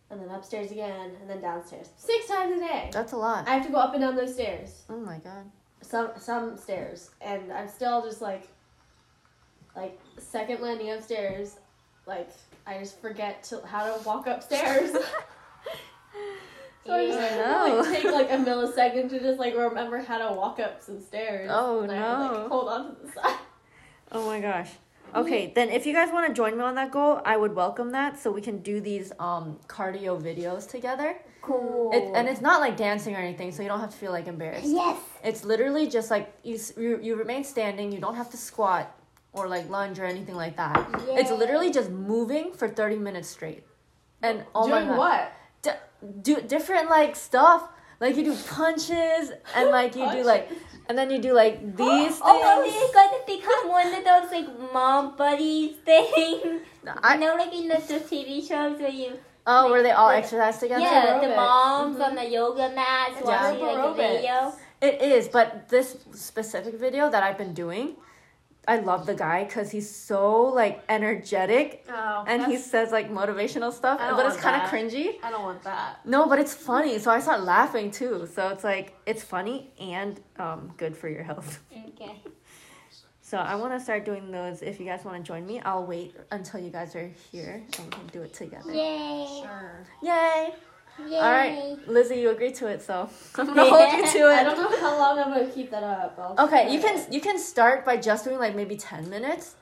and 0.10 0.22
then 0.22 0.30
upstairs 0.30 0.72
again, 0.72 1.12
and 1.22 1.30
then 1.30 1.42
downstairs. 1.42 1.90
Six 1.98 2.28
times 2.28 2.56
a 2.56 2.60
day. 2.60 2.90
That's 2.94 3.14
a 3.14 3.18
lot. 3.18 3.48
I 3.48 3.56
have 3.56 3.66
to 3.66 3.72
go 3.72 3.78
up 3.78 3.94
and 3.94 4.02
down 4.02 4.16
those 4.16 4.34
stairs. 4.34 4.84
Oh 4.90 4.98
my 4.98 5.18
god. 5.18 5.50
Some 5.82 6.12
some 6.18 6.58
stairs, 6.58 7.12
and 7.22 7.52
I'm 7.52 7.68
still 7.68 8.02
just 8.04 8.22
like, 8.22 8.48
like 9.76 10.00
second 10.18 10.62
landing 10.62 10.92
upstairs, 10.92 11.58
like 12.06 12.30
I 12.66 12.80
just 12.80 13.00
forget 13.00 13.44
to 13.46 13.62
how 13.66 13.86
to 13.86 14.04
walk 14.04 14.28
upstairs. 14.28 14.92
so 16.86 16.94
I 16.94 17.06
just. 17.06 17.20
No. 17.38 17.82
like, 17.82 18.02
take 18.02 18.12
like 18.12 18.32
a 18.32 18.38
millisecond 18.38 19.10
to 19.10 19.20
just 19.20 19.40
like 19.40 19.56
remember 19.56 20.00
how 20.00 20.18
to 20.18 20.36
walk 20.36 20.60
up 20.60 20.82
some 20.82 21.02
stairs. 21.02 21.50
Oh, 21.54 21.82
and 21.82 21.92
I, 21.92 22.00
no. 22.00 22.34
like, 22.34 22.48
hold 22.48 22.70
on 22.70 22.96
to 22.96 23.02
the 23.06 23.12
side. 23.12 23.38
Oh 24.12 24.26
my 24.26 24.40
gosh. 24.40 24.72
Okay, 25.16 25.52
then 25.56 25.70
if 25.70 25.86
you 25.86 25.94
guys 25.94 26.12
want 26.12 26.28
to 26.28 26.34
join 26.34 26.58
me 26.58 26.64
on 26.64 26.76
that 26.76 26.92
goal, 26.92 27.22
I 27.26 27.38
would 27.38 27.56
welcome 27.56 27.92
that 27.92 28.20
so 28.20 28.32
we 28.32 28.42
can 28.42 28.60
do 28.60 28.80
these 28.82 29.12
um 29.20 29.58
cardio 29.68 30.22
videos 30.22 30.70
together. 30.70 31.18
cool. 31.42 31.92
It, 31.94 32.04
and 32.14 32.28
it's 32.28 32.42
not 32.42 32.60
like 32.60 32.76
dancing 32.78 33.16
or 33.16 33.20
anything, 33.20 33.52
so 33.52 33.64
you 33.64 33.70
don't 33.70 33.80
have 33.80 33.92
to 33.92 33.98
feel 33.98 34.12
like 34.12 34.28
embarrassed. 34.28 34.68
yes. 34.68 35.00
It's 35.24 35.44
literally 35.44 35.88
just 35.88 36.12
like 36.12 36.34
you 36.44 36.60
you, 36.78 37.00
you 37.02 37.16
remain 37.16 37.44
standing, 37.44 37.92
you 37.92 38.00
don't 38.00 38.16
have 38.16 38.30
to 38.32 38.38
squat 38.38 38.94
or 39.34 39.48
like 39.48 39.70
lunge 39.70 39.98
or 40.00 40.06
anything 40.06 40.36
like 40.36 40.56
that. 40.58 40.76
It's 41.10 41.32
literally 41.32 41.72
just 41.72 41.90
moving 41.90 42.54
for 42.54 42.68
30 42.68 42.98
minutes 42.98 43.30
straight. 43.30 43.64
And 44.22 44.44
oh 44.56 44.68
my 44.68 44.80
Doing 44.80 44.90
god. 44.90 44.98
what? 44.98 45.32
D- 45.62 45.82
do 46.22 46.42
different 46.42 46.90
like 46.90 47.16
stuff. 47.16 47.70
Like 48.00 48.16
you 48.16 48.24
do 48.24 48.36
punches 48.50 49.32
and 49.56 49.70
like 49.70 49.96
you 49.96 50.10
do 50.12 50.24
like 50.24 50.50
and 50.90 50.98
then 50.98 51.10
you 51.12 51.20
do 51.20 51.34
like 51.34 51.60
these 51.78 52.08
things. 52.10 52.22
Oh, 52.24 52.64
it's 52.66 52.94
gonna 52.94 53.24
become 53.40 53.70
one 53.70 53.94
of 53.94 54.04
those 54.04 54.32
like 54.32 54.72
mom 54.74 55.16
buddies 55.18 55.76
things. 55.84 56.62
I, 57.04 57.16
you 57.16 57.20
know, 57.20 57.36
like 57.36 57.54
in 57.54 57.68
the, 57.68 57.76
the 57.76 58.00
TV 58.00 58.48
shows 58.48 58.80
where 58.80 58.90
you 58.90 59.18
oh, 59.46 59.72
where 59.72 59.84
they 59.84 59.92
all 59.92 60.12
Yeah. 60.12 60.18
exercise 60.20 60.58
together? 60.58 60.82
yeah, 60.82 61.20
the 61.20 61.28
aerobics. 61.28 61.36
moms 61.36 61.98
Mhm. 61.98 62.06
on 62.08 62.16
the 62.16 62.26
yoga 62.30 62.70
mats 62.74 63.14
It's 63.20 63.28
watching 63.28 63.60
group 63.60 63.76
like 63.76 63.86
a 63.86 63.94
video. 63.94 64.54
It 64.80 65.02
is, 65.02 65.28
but 65.28 65.68
this 65.70 65.98
specific 66.14 66.76
video 66.76 67.10
that 67.10 67.24
I've 67.24 67.38
been 67.38 67.54
doing, 67.54 67.96
I 68.68 68.80
love 68.80 69.06
the 69.06 69.16
guy 69.16 69.46
because 69.46 69.72
he's 69.72 69.90
so 69.90 70.42
like 70.42 70.84
energetic 70.90 71.86
Oh, 71.90 72.26
and 72.28 72.46
he 72.46 72.58
says 72.58 72.92
like 72.92 73.10
motivational 73.12 73.72
stuff, 73.72 74.00
but 74.00 74.26
it's 74.26 74.38
kind 74.38 74.62
of 74.62 74.70
cringy. 74.70 75.16
I 75.24 75.32
don't 75.32 75.44
want 75.44 75.64
that. 75.64 76.06
No, 76.06 76.28
but 76.28 76.38
it's 76.40 76.54
funny, 76.54 77.00
so 77.00 77.10
I 77.12 77.20
start 77.22 77.42
laughing 77.44 77.92
too. 77.92 78.28
So 78.34 78.50
it's 78.50 78.64
like 78.66 78.94
it's 79.06 79.24
funny 79.24 79.72
and 79.80 80.20
um, 80.38 80.74
good 80.78 80.96
for 80.98 81.10
your 81.10 81.24
health. 81.24 81.60
Okay. 82.00 82.22
So 83.22 83.38
I 83.38 83.56
want 83.56 83.74
to 83.74 83.80
start 83.80 84.06
doing 84.06 84.32
those. 84.32 84.62
If 84.62 84.80
you 84.80 84.86
guys 84.86 85.04
want 85.04 85.18
to 85.18 85.24
join 85.24 85.46
me, 85.46 85.60
I'll 85.62 85.86
wait 85.86 86.16
until 86.32 86.60
you 86.62 86.70
guys 86.70 86.96
are 86.96 87.08
here 87.32 87.62
and 87.78 87.86
we 87.86 87.92
can 87.92 88.08
do 88.14 88.22
it 88.22 88.34
together. 88.34 88.72
Yay! 88.72 89.42
Sure. 89.42 89.86
Yay! 90.02 90.54
Yay! 91.06 91.16
All 91.18 91.32
right, 91.32 91.78
Lizzie, 91.88 92.16
you 92.16 92.30
agreed 92.32 92.56
to 92.56 92.68
it, 92.68 92.82
so 92.82 93.10
I'm 93.38 93.46
gonna 93.48 93.66
hold 93.70 93.94
you 93.94 94.06
to 94.12 94.18
it. 94.32 94.38
I 94.40 94.44
don't 94.44 94.58
know 94.60 94.80
how 94.80 94.98
long 94.98 95.20
I'm 95.20 95.30
gonna 95.32 95.50
keep 95.52 95.70
that 95.72 95.84
up. 95.84 96.18
I'll 96.18 96.46
Okay, 96.46 96.64
try 96.64 96.72
you 96.74 96.80
it. 96.80 96.84
can 96.84 97.14
you 97.14 97.22
can 97.22 97.38
start 97.38 97.86
by 97.86 97.98
just 97.98 98.26
doing 98.26 98.40
like 98.40 98.56
maybe 98.56 98.76
ten 98.78 99.10
minutes, 99.10 99.56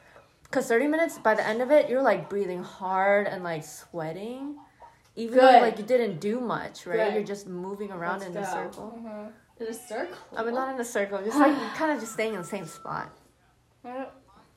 cause 0.51 0.67
thirty 0.67 0.87
minutes 0.87 1.17
by 1.19 1.33
the 1.35 1.45
end 1.45 1.61
of 1.61 1.71
it 1.71 1.89
you're 1.89 2.01
like 2.01 2.29
breathing 2.29 2.63
hard 2.63 3.27
and 3.27 3.43
like 3.43 3.63
sweating, 3.65 4.55
even 5.15 5.37
though 5.37 5.59
like 5.59 5.77
you 5.77 5.83
didn't 5.83 6.19
do 6.19 6.39
much, 6.39 6.85
right? 6.85 6.97
Good. 7.09 7.13
You're 7.15 7.23
just 7.23 7.47
moving 7.47 7.91
around 7.91 8.19
Let's 8.21 8.31
in 8.31 8.37
a 8.37 8.41
go. 8.41 8.51
circle. 8.51 8.99
Mhm. 9.03 9.31
in 9.61 9.67
a 9.67 9.73
circle. 9.73 10.17
I 10.37 10.43
mean, 10.43 10.53
not 10.55 10.73
in 10.73 10.79
a 10.79 10.85
circle, 10.85 11.21
just 11.23 11.37
like 11.37 11.55
kind 11.75 11.91
of 11.91 11.99
just 11.99 12.13
staying 12.13 12.33
in 12.33 12.39
the 12.41 12.47
same 12.47 12.65
spot. 12.65 13.09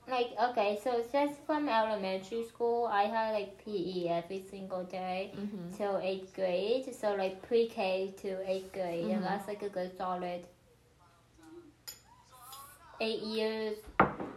Like 0.09 0.31
okay, 0.51 0.81
so 0.83 1.05
just 1.13 1.35
from 1.45 1.69
elementary 1.69 2.45
school, 2.47 2.87
I 2.87 3.03
had 3.05 3.33
like 3.33 3.63
PE 3.65 4.09
every 4.09 4.43
single 4.51 4.85
day 4.85 5.33
Mm-hmm. 5.37 5.77
till 5.77 5.99
eighth 6.03 6.35
grade. 6.35 6.95
So 6.95 7.15
like 7.15 7.43
pre-K 7.47 8.15
to 8.23 8.51
eighth 8.51 8.73
grade, 8.73 9.05
Mhm. 9.07 9.15
and 9.17 9.25
that's 9.25 9.47
like 9.47 9.63
a 9.63 9.69
good 9.69 9.95
solid 9.99 10.47
eight 13.01 13.21
years. 13.23 13.77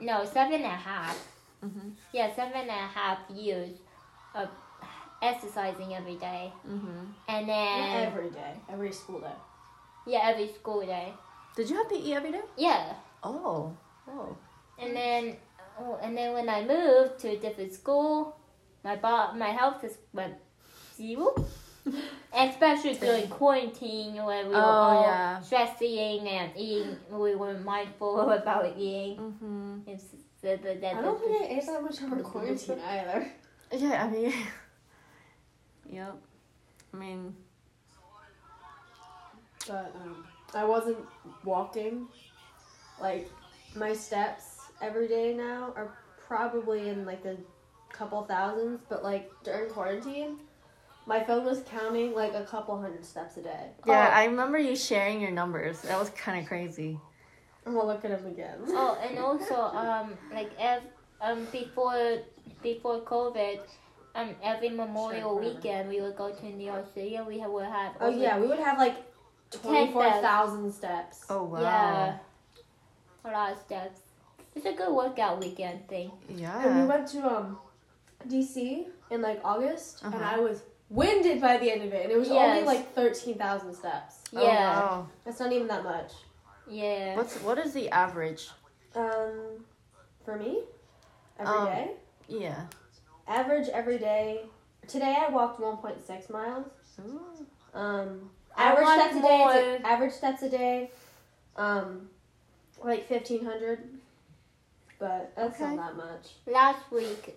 No, 0.01 0.25
seven 0.25 0.55
and 0.55 0.65
a 0.65 0.69
half. 0.69 1.17
Mm-hmm. 1.63 1.89
Yeah, 2.11 2.35
seven 2.35 2.53
and 2.53 2.69
a 2.69 2.73
half 2.73 3.19
years 3.29 3.69
of 4.35 4.49
exercising 5.21 5.93
every 5.95 6.15
day, 6.15 6.51
Mm-hmm. 6.67 7.05
and 7.29 7.47
Not 7.47 7.53
then 7.53 8.07
every 8.07 8.29
day, 8.31 8.53
every 8.69 8.91
school 8.91 9.19
day. 9.21 9.37
yeah, 10.05 10.19
every 10.23 10.47
school 10.51 10.81
day. 10.81 11.13
Did 11.55 11.69
you 11.69 11.75
have 11.77 11.89
PE 11.89 12.13
every 12.13 12.31
day? 12.31 12.41
Yeah, 12.57 12.93
Oh. 13.23 13.71
Oh. 14.07 14.35
and 14.79 14.95
then 14.95 15.37
oh, 15.81 15.99
and 16.01 16.15
then 16.17 16.33
when 16.33 16.47
I 16.49 16.63
moved 16.63 17.19
to 17.21 17.29
a 17.29 17.37
different 17.37 17.73
school, 17.73 18.35
my 18.83 18.95
bo- 18.95 19.33
my 19.33 19.49
health 19.49 19.81
just 19.81 19.97
went 20.13 20.35
zero. 20.95 21.33
Especially 22.33 22.93
during 22.93 23.27
quarantine 23.27 24.13
when 24.23 24.47
we 24.49 24.53
were 24.53 24.59
Oh, 24.61 24.61
all 24.61 25.01
yeah. 25.03 25.39
stressing 25.41 26.27
and 26.27 26.51
eating, 26.55 26.95
we 27.09 27.33
were 27.35 27.55
mindful 27.59 28.19
about 28.39 28.65
eating. 28.77 29.17
Mm-hmm. 29.17 29.77
It's 29.87 30.05
the, 30.41 30.57
the, 30.61 30.75
the, 30.79 30.95
I 30.95 31.01
don't 31.01 31.19
think 31.19 31.41
I 31.41 31.45
ate 31.55 31.65
that 31.65 31.81
much 31.81 32.01
over 32.03 32.15
the- 32.17 32.23
quarantine 32.23 32.79
either. 32.87 33.31
Yeah, 33.73 34.03
I 34.03 34.09
mean. 34.09 34.33
yep. 35.89 36.15
I 36.93 36.97
mean, 36.97 37.33
But 39.67 39.95
um, 40.03 40.25
I 40.53 40.65
wasn't 40.65 40.97
walking. 41.45 42.07
Like 42.99 43.29
my 43.75 43.93
steps 43.93 44.50
every 44.81 45.07
day 45.07 45.33
now 45.33 45.73
are 45.75 45.97
probably 46.27 46.89
in 46.89 47.05
like 47.05 47.23
the 47.23 47.37
couple 47.91 48.23
thousands. 48.23 48.81
But 48.89 49.03
like 49.03 49.31
during 49.43 49.69
quarantine, 49.69 50.37
my 51.05 51.23
phone 51.23 51.45
was 51.45 51.61
counting 51.69 52.13
like 52.13 52.33
a 52.33 52.43
couple 52.43 52.79
hundred 52.79 53.05
steps 53.05 53.37
a 53.37 53.41
day. 53.43 53.67
yeah, 53.85 54.09
Oh. 54.11 54.15
I 54.17 54.25
remember 54.25 54.57
you 54.57 54.75
sharing 54.75 55.21
your 55.21 55.31
numbers. 55.31 55.81
That 55.81 55.99
was 55.99 56.09
kind 56.11 56.39
of 56.41 56.47
crazy. 56.47 56.99
I'm 57.65 57.73
gonna 57.75 57.87
look 57.87 58.03
at 58.03 58.11
them 58.11 58.25
again. 58.31 58.57
Oh, 58.69 58.97
and 59.03 59.19
also, 59.19 59.55
um, 59.55 60.13
like 60.33 60.49
ev- 60.59 60.81
um, 61.21 61.45
before 61.51 62.17
before 62.63 63.01
COVID, 63.01 63.59
um, 64.15 64.29
every 64.43 64.69
Memorial 64.69 65.37
forever. 65.37 65.55
weekend 65.55 65.89
we 65.89 66.01
would 66.01 66.15
go 66.15 66.31
to 66.33 66.45
New 66.45 66.65
York 66.65 66.85
City 66.93 67.15
and 67.17 67.27
we 67.27 67.39
ha- 67.39 67.47
would 67.49 67.65
have. 67.65 67.93
Oh 68.01 68.09
yeah, 68.09 68.39
we 68.39 68.47
would 68.47 68.57
have 68.59 68.79
like 68.79 68.97
twenty 69.51 69.91
four 69.91 70.09
thousand 70.09 70.71
steps. 70.71 71.25
Oh, 71.29 71.43
wow. 71.43 71.61
yeah, 71.61 72.17
a 73.25 73.31
lot 73.31 73.51
of 73.51 73.59
steps. 73.59 73.99
It's 74.55 74.65
a 74.65 74.73
good 74.73 74.93
workout 74.93 75.39
weekend 75.39 75.87
thing. 75.87 76.11
Yeah. 76.29 76.65
And 76.65 76.81
we 76.81 76.85
went 76.87 77.07
to 77.09 77.19
um 77.25 77.57
DC 78.27 78.85
in 79.09 79.21
like 79.21 79.39
August, 79.43 80.03
and 80.03 80.13
Uh-huh. 80.13 80.35
I 80.35 80.39
was 80.39 80.61
winded 80.89 81.39
by 81.41 81.57
the 81.57 81.71
end 81.71 81.83
of 81.83 81.93
it, 81.93 82.03
and 82.03 82.11
it 82.11 82.17
was 82.17 82.29
only 82.31 82.63
like 82.63 82.93
thirteen 82.93 83.37
thousand 83.37 83.73
steps. 83.73 84.23
Oh, 84.35 84.43
Yeah, 84.43 84.79
wow. 84.79 85.07
That's 85.25 85.39
not 85.39 85.51
even 85.51 85.67
that 85.67 85.83
much. 85.83 86.11
yeah. 86.67 87.15
What's 87.15 87.35
what 87.41 87.57
is 87.57 87.73
the 87.73 87.89
average? 87.89 88.49
Um, 88.95 89.63
for 90.25 90.37
me, 90.37 90.63
every 91.39 91.65
day, 91.65 91.91
Um, 91.91 91.95
Yeah. 92.41 92.65
average 93.27 93.69
every 93.69 93.97
day. 93.97 94.45
Today 94.87 95.15
I 95.25 95.29
walked 95.29 95.59
one 95.61 95.77
point 95.77 96.05
six 96.05 96.29
miles. 96.29 96.67
Ooh. 96.99 97.21
Um, 97.73 98.29
average 98.57 98.87
steps 98.87 99.15
a 99.15 99.21
day. 99.21 99.79
Average 99.83 100.11
steps 100.13 100.41
a 100.43 100.49
day. 100.49 100.91
Um, 101.55 102.09
like 102.83 103.07
fifteen 103.07 103.45
hundred. 103.45 103.87
But 105.01 105.33
that's 105.35 105.59
Okay. 105.59 105.75
not 105.75 105.97
that 105.97 106.05
much. 106.05 106.25
Last 106.45 106.91
week, 106.91 107.35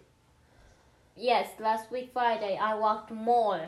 yes, 1.17 1.49
last 1.59 1.91
week 1.91 2.11
Friday 2.13 2.59
I 2.59 2.75
walked 2.75 3.11
more. 3.11 3.63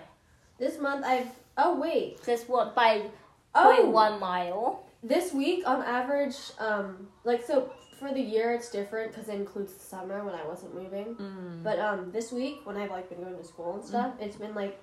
This 0.59 0.79
month 0.79 1.03
I've. 1.05 1.31
Oh 1.57 1.81
wait. 1.81 2.23
Just 2.25 2.47
what 2.49 2.75
by 2.75 3.11
Oh. 3.55 3.65
point 3.75 3.89
one 3.89 4.21
mile. 4.21 4.85
This 5.03 5.33
week, 5.33 5.67
on 5.67 5.83
average, 5.83 6.37
um, 6.59 7.09
like 7.25 7.43
so 7.43 7.71
for 7.99 8.13
the 8.13 8.21
year, 8.21 8.53
it's 8.53 8.71
different 8.71 9.13
because 9.13 9.31
it 9.31 9.35
includes 9.37 9.73
the 9.73 9.81
summer 9.81 10.23
when 10.23 10.35
I 10.35 10.45
wasn't 10.47 10.75
moving. 10.75 11.15
Mm. 11.15 11.63
But 11.63 11.79
um, 11.79 12.13
this 12.13 12.31
week 12.33 12.57
when 12.65 12.77
I've 12.77 12.91
like 12.91 13.09
been 13.09 13.23
going 13.23 13.39
to 13.39 13.45
school 13.45 13.77
and 13.77 13.85
stuff, 13.85 14.13
it's 14.21 14.37
been 14.37 14.55
like 14.55 14.79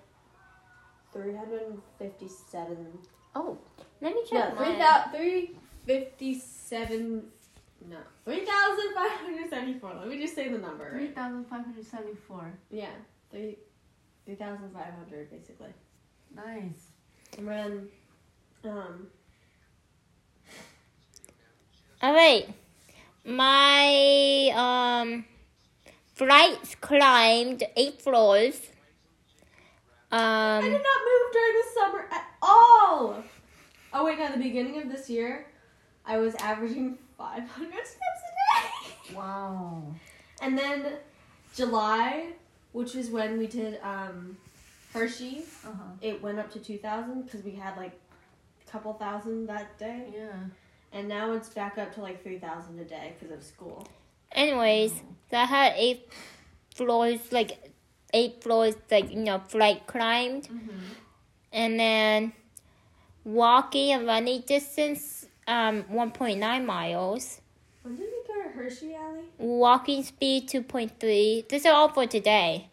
three 1.14 1.36
hundred 1.36 1.62
and 1.70 1.80
fifty-seven. 2.00 2.98
Oh. 3.36 3.60
Let 4.02 4.16
me 4.16 4.24
check 4.28 4.58
three 4.58 4.70
mine. 4.70 4.80
thousand 4.80 5.12
three 5.14 5.58
fifty-seven. 5.86 7.26
No, 7.90 7.98
three 8.26 8.46
thousand 8.46 8.94
five 8.96 9.12
hundred 9.12 9.50
seventy-four. 9.50 9.94
Let 10.00 10.08
me 10.08 10.18
just 10.20 10.36
say 10.36 10.48
the 10.50 10.58
number. 10.58 10.90
Three 10.92 11.06
Right? 11.08 11.16
thousand 11.16 11.46
five 11.46 11.66
hundred 11.66 11.86
seventy-four. 11.86 12.54
Yeah, 12.72 12.90
three 13.30 13.58
three 14.26 14.36
thousand 14.36 14.72
five 14.74 14.94
hundred 14.94 15.30
basically. 15.30 15.74
Nice. 16.36 16.92
And 17.38 17.48
then, 17.48 17.90
um, 18.64 19.08
All 22.02 22.14
right. 22.14 22.48
My 23.26 24.52
um 24.56 25.26
flights 26.14 26.76
climbed 26.76 27.64
eight 27.76 28.02
floors. 28.02 28.60
Um. 30.12 30.20
I 30.20 30.62
did 30.62 30.72
not 30.72 30.82
move 30.82 31.34
during 31.34 31.54
the 31.56 31.64
summer 31.74 32.08
at 32.12 32.26
all. 32.42 33.24
Oh 33.94 34.06
wait, 34.06 34.20
no, 34.20 34.32
the 34.32 34.38
beginning 34.38 34.82
of 34.82 34.90
this 34.92 35.10
year, 35.10 35.48
I 36.06 36.18
was 36.18 36.36
averaging 36.36 36.98
500 37.28 37.72
steps 37.72 38.22
a 38.30 38.34
day. 38.34 39.16
Wow. 39.16 39.84
And 40.42 40.58
then 40.58 40.94
July, 41.56 42.34
which 42.72 42.96
is 42.96 43.10
when 43.10 43.38
we 43.38 43.48
did 43.48 43.80
um, 43.84 44.38
Hershey, 44.94 45.44
Uh 45.66 45.70
huh. 45.80 45.92
it 46.02 46.22
went 46.22 46.40
up 46.40 46.52
to 46.54 46.60
2,000 46.60 47.24
because 47.24 47.44
we 47.44 47.52
had 47.52 47.78
like 47.78 47.96
a 48.66 48.72
couple 48.72 48.94
thousand 48.94 49.48
that 49.48 49.78
day. 49.78 50.08
Yeah. 50.16 50.32
And 50.92 51.08
now 51.08 51.34
it's 51.34 51.50
back 51.50 51.78
up 51.78 51.94
to 51.96 52.02
like 52.02 52.24
3,000 52.24 52.80
a 52.80 52.84
day 52.86 53.14
because 53.20 53.36
of 53.38 53.44
school. 53.44 53.88
anyways, 54.32 54.94
so 55.30 55.38
I 55.38 55.46
had 55.46 55.74
eight 55.78 56.10
floors 56.76 57.20
like 57.32 57.52
eight 58.14 58.42
floors 58.44 58.76
like 58.90 59.12
you 59.12 59.24
know 59.28 59.40
flight 59.48 59.86
climbed 59.88 60.44
Mm-hmm. 60.50 60.80
and 61.52 61.80
then 61.80 62.34
walking 63.24 63.94
a 63.94 64.04
running 64.04 64.42
distance 64.42 65.23
um 65.48 65.84
1.9 65.84 66.66
miles. 66.66 67.42
When 67.84 67.96
did 67.96 68.06
we 68.06 68.34
go 68.34 68.42
to 68.44 68.50
Hershey, 68.50 68.96
Alley? 68.96 69.24
walking 69.38 70.04
speed 70.04 70.48
2.3 70.48 71.50
this 71.50 71.66
is 71.66 71.66
all 71.66 71.90
for 71.90 72.08
today 72.08 72.70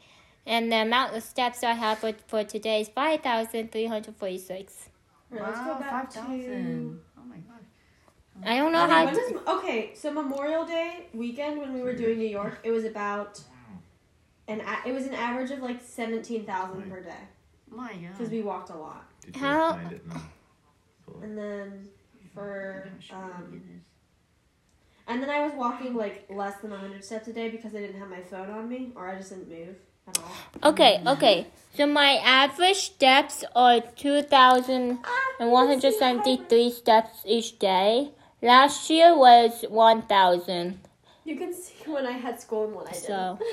and 0.47 0.71
the 0.71 0.77
amount 0.77 1.17
of 1.17 1.23
steps 1.23 1.65
i 1.65 1.73
have 1.73 1.99
for, 1.99 2.13
for 2.29 2.45
today 2.45 2.83
is 2.83 2.89
5346 2.89 4.89
Alright, 5.33 5.49
let's 5.49 5.61
go 5.67 5.73
Wow, 5.73 5.79
back 5.81 6.13
five 6.13 6.15
to. 6.15 7.01
Oh 7.19 7.23
my 7.29 7.37
gosh. 7.37 8.45
i 8.45 8.57
don't 8.57 8.73
know 8.73 8.85
Okay, 8.85 8.93
how 8.95 9.11
to, 9.11 9.17
does- 9.17 9.57
okay, 9.59 9.91
so 9.95 10.13
Memorial 10.13 10.65
Day 10.65 11.07
weekend 11.13 11.59
when 11.59 11.73
we 11.75 11.83
were 11.83 11.95
doing 11.95 12.19
New 12.19 12.29
York, 12.29 12.61
it 12.63 12.71
was 12.71 12.85
about 12.85 13.41
an 14.49 14.61
a- 14.61 14.89
it 14.89 14.93
was 14.93 15.07
an 15.07 15.15
average 15.15 15.51
of 15.51 15.59
like 15.61 15.81
seventeen 15.83 16.45
thousand 16.47 16.89
per 16.91 17.01
day 17.01 17.23
My 17.69 17.93
God. 17.95 18.13
because 18.13 18.31
we 18.31 18.43
walked 18.43 18.71
a 18.71 18.77
lot. 18.77 19.07
Did 19.25 19.37
you 19.37 19.43
How- 19.43 19.73
find 19.73 19.93
it? 19.93 20.07
No. 20.07 20.21
And 21.23 21.37
then 21.37 21.89
for 22.41 22.89
I'm 23.13 23.19
um, 23.19 23.63
and 25.07 25.23
then 25.23 25.29
I 25.31 25.45
was 25.45 25.53
walking 25.55 25.95
like 25.95 26.27
less 26.31 26.57
than 26.61 26.71
hundred 26.71 27.05
steps 27.05 27.29
a 27.29 27.33
day 27.33 27.49
because 27.51 27.75
I 27.75 27.81
didn't 27.81 27.99
have 27.99 28.09
my 28.09 28.23
phone 28.23 28.49
on 28.51 28.69
me 28.69 28.93
or 28.97 29.09
I 29.09 29.17
just 29.17 29.31
didn't 29.31 29.49
move 29.49 29.77
at 30.09 30.19
all. 30.19 30.33
okay 30.71 31.03
okay 31.07 31.47
so 31.77 31.87
my 31.87 32.13
average 32.43 32.77
steps 32.77 33.45
are 33.55 33.81
2173 33.81 36.71
steps 36.71 37.23
each 37.27 37.59
day 37.59 38.11
last 38.43 38.89
year 38.91 39.17
was 39.17 39.65
1000 39.69 40.79
You 41.25 41.37
can 41.37 41.53
see 41.53 41.91
when 41.91 42.07
I 42.07 42.13
had 42.13 42.41
school 42.41 42.65
and 42.65 42.75
when 42.77 42.87
I 42.87 42.93
didn't. 42.93 43.07
So. 43.07 43.39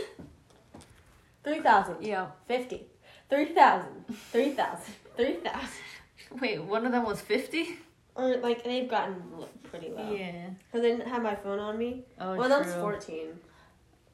Three 1.43 1.59
thousand. 1.61 1.95
Yeah. 2.01 2.27
Fifty. 2.47 2.87
Three 3.29 3.53
thousand. 3.53 4.05
Three 4.33 4.51
thousand. 4.59 4.93
Three 5.15 5.35
thousand. 5.35 5.83
Wait, 6.41 6.59
one 6.75 6.85
of 6.85 6.91
them 6.91 7.05
was 7.05 7.21
fifty. 7.21 7.77
Or 8.17 8.37
like 8.37 8.63
they've 8.63 8.89
gotten 8.89 9.21
pretty 9.63 9.89
low. 9.89 10.11
Yeah. 10.11 10.49
Because 10.71 10.85
I 10.85 10.89
didn't 10.89 11.07
have 11.07 11.21
my 11.21 11.35
phone 11.35 11.59
on 11.59 11.77
me. 11.77 12.03
Oh, 12.19 12.35
well, 12.35 12.49
that's 12.49 12.71
true. 12.73 12.81
14. 12.81 13.39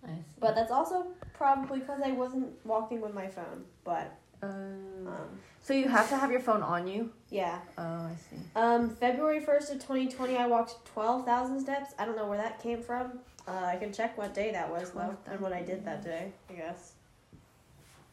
I 0.04 0.08
see. 0.08 0.14
But 0.40 0.56
that's 0.56 0.72
also 0.72 1.08
probably 1.34 1.80
because 1.80 2.02
I 2.04 2.12
wasn't 2.12 2.50
walking 2.66 3.00
with 3.00 3.14
my 3.14 3.28
phone. 3.28 3.64
But, 3.86 4.14
Um, 4.42 5.08
um, 5.08 5.40
so 5.62 5.74
you 5.74 5.88
have 5.88 6.10
to 6.10 6.18
have 6.18 6.30
your 6.32 6.42
phone 6.42 6.62
on 6.62 6.86
you. 6.86 7.12
yeah. 7.30 7.60
Oh, 7.78 7.82
I 7.82 8.16
see. 8.30 8.36
Um, 8.58 8.90
February 8.90 9.40
1st 9.40 9.72
of 9.72 9.80
2020, 9.80 10.36
I 10.38 10.48
walked 10.48 10.86
12,000 10.88 11.62
steps. 11.62 11.94
I 11.98 12.04
don't 12.06 12.18
know 12.18 12.28
where 12.28 12.38
that 12.38 12.62
came 12.62 12.84
from. 12.84 13.20
Uh, 13.48 13.52
I 13.66 13.78
can 13.78 13.94
check 13.94 14.18
what 14.18 14.34
day 14.34 14.52
that 14.52 14.70
was, 14.70 14.92
though, 14.92 15.16
and 15.28 15.40
what 15.40 15.54
I 15.54 15.62
did 15.62 15.86
that 15.86 16.04
day, 16.04 16.34
I 16.50 16.54
guess. 16.54 16.94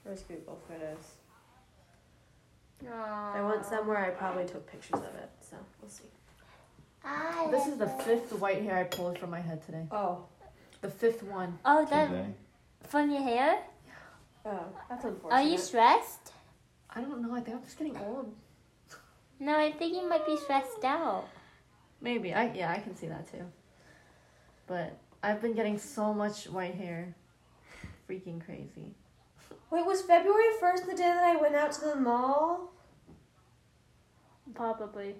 Where's 0.04 0.22
Google 0.22 0.60
Photos? 0.68 1.14
If 2.82 2.88
I 2.90 3.42
went 3.42 3.66
somewhere, 3.66 3.98
I 3.98 4.10
probably 4.10 4.46
took 4.46 4.66
pictures 4.70 5.00
of 5.00 5.14
it, 5.16 5.30
so 5.50 5.56
we'll 5.80 5.90
see. 5.90 6.04
This 7.50 7.66
is 7.66 7.78
the 7.78 7.88
fifth 7.88 8.32
white 8.38 8.62
hair 8.62 8.76
I 8.76 8.84
pulled 8.84 9.18
from 9.18 9.30
my 9.30 9.40
head 9.40 9.64
today. 9.64 9.86
Oh. 9.90 10.24
The 10.82 10.88
fifth 10.90 11.22
one. 11.22 11.58
oh 11.64 11.84
that 11.90 12.08
Today. 12.08 12.26
from 12.88 13.10
your 13.10 13.22
hair 13.22 13.58
Oh, 14.46 14.64
that's 14.88 15.04
unfortunate. 15.04 15.36
are 15.38 15.42
you 15.46 15.58
stressed 15.58 16.32
I 16.88 17.02
don't 17.02 17.20
know. 17.22 17.34
I 17.34 17.40
think 17.40 17.56
I'm 17.58 17.62
just 17.64 17.78
getting 17.78 17.96
old. 17.98 18.34
no 19.38 19.58
i 19.58 19.70
think 19.72 19.94
you 19.94 20.08
might 20.08 20.24
be 20.26 20.36
stressed 20.38 20.84
out 20.84 21.24
Maybe. 22.00 22.32
I 22.32 22.50
yeah, 22.54 22.72
I 22.72 22.78
can 22.78 22.96
see 22.96 23.08
that 23.08 23.30
too. 23.30 23.44
But 24.66 24.96
I've 25.22 25.42
been 25.42 25.52
getting 25.54 25.76
so 25.78 26.14
much 26.14 26.48
white 26.48 26.74
hair. 26.74 27.14
Freaking 28.08 28.42
crazy. 28.42 28.94
Wait, 29.70 29.84
was 29.84 30.00
February 30.00 30.48
first 30.58 30.86
the 30.86 30.92
day 30.94 31.02
that 31.02 31.22
I 31.22 31.36
went 31.36 31.54
out 31.54 31.72
to 31.72 31.80
the 31.82 31.96
mall? 31.96 32.72
Probably. 34.54 35.16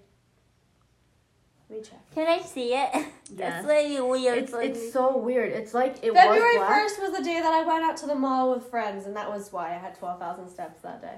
Let 1.71 1.79
me 1.79 1.85
check. 1.85 2.11
Can 2.15 2.27
I 2.27 2.43
see 2.43 2.75
it? 2.75 2.91
Yes. 3.33 3.39
That's 3.63 3.67
really 3.69 4.01
weird. 4.01 4.39
It's 4.39 4.51
for 4.51 4.61
it's 4.61 4.93
so 4.93 5.17
weird. 5.17 5.53
It's 5.53 5.73
like 5.73 5.99
it 6.03 6.13
February 6.13 6.41
was 6.41 6.57
black. 6.57 6.81
first 6.81 7.01
was 7.01 7.13
the 7.17 7.23
day 7.23 7.39
that 7.41 7.53
I 7.53 7.65
went 7.65 7.85
out 7.85 7.97
to 7.99 8.07
the 8.09 8.17
mall 8.17 8.53
with 8.53 8.69
friends, 8.69 9.07
and 9.07 9.15
that 9.15 9.31
was 9.31 9.53
why 9.53 9.69
I 9.73 9.79
had 9.79 9.95
twelve 9.95 10.19
thousand 10.19 10.49
steps 10.49 10.81
that 10.81 11.01
day. 11.01 11.15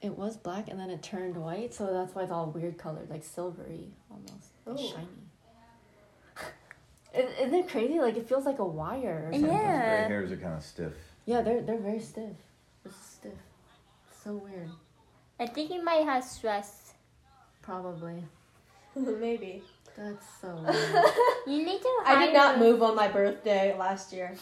It 0.00 0.16
was 0.16 0.36
black 0.36 0.68
and 0.68 0.78
then 0.78 0.88
it 0.88 1.02
turned 1.02 1.36
white, 1.36 1.74
so 1.74 1.92
that's 1.92 2.14
why 2.14 2.22
it's 2.22 2.30
all 2.30 2.46
weird 2.46 2.78
colored, 2.78 3.10
like 3.10 3.24
silvery 3.24 3.88
almost, 4.08 4.52
and 4.66 4.78
Ooh. 4.78 4.88
shiny. 4.88 5.08
Is- 7.12 7.38
Isn't 7.40 7.54
it 7.58 7.68
crazy? 7.68 7.98
Like 7.98 8.16
it 8.16 8.28
feels 8.28 8.44
like 8.46 8.60
a 8.60 8.64
wire. 8.64 9.24
Or 9.26 9.32
something. 9.32 9.50
Yeah. 9.50 10.06
gray 10.06 10.14
hairs 10.14 10.30
are 10.30 10.36
kind 10.36 10.54
of 10.54 10.62
stiff. 10.62 10.92
Yeah, 11.26 11.42
they're 11.42 11.60
they're 11.60 11.76
very 11.76 11.98
stiff. 11.98 12.36
It's 12.84 12.94
stiff. 13.04 13.32
So 14.22 14.34
weird. 14.34 14.70
I 15.40 15.46
think 15.46 15.72
you 15.72 15.82
might 15.84 16.04
have 16.04 16.22
stress. 16.22 16.92
Probably. 17.62 18.22
Maybe. 18.94 19.64
That's 19.98 20.26
so 20.40 20.54
weird. 20.64 21.04
You 21.46 21.64
need 21.66 21.82
to. 21.82 21.88
I 22.06 22.24
did 22.24 22.32
not 22.32 22.58
move 22.58 22.82
on 22.82 22.94
my 22.94 23.08
birthday 23.08 23.76
last 23.76 24.12
year. 24.12 24.34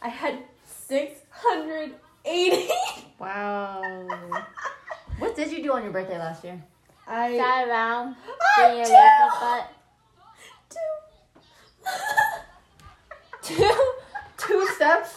I 0.00 0.08
had 0.08 0.38
six 0.64 1.20
hundred 1.30 1.94
eighty. 2.24 2.68
wow. 3.18 3.82
What 5.18 5.36
did 5.36 5.52
you 5.52 5.62
do 5.62 5.72
on 5.72 5.84
your 5.84 5.92
birthday 5.92 6.18
last 6.18 6.42
year? 6.42 6.60
I 7.06 7.36
Sat 7.36 7.68
around 7.68 8.16
Ah, 8.58 9.68
two. 10.70 10.78
Two 13.42 13.92
two 14.36 14.66
steps. 14.74 15.14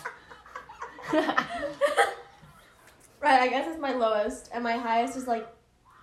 Right, 3.19 3.41
I 3.41 3.47
guess 3.49 3.67
it's 3.67 3.79
my 3.79 3.93
lowest, 3.93 4.49
and 4.53 4.63
my 4.63 4.73
highest 4.77 5.15
is 5.17 5.27
like, 5.27 5.47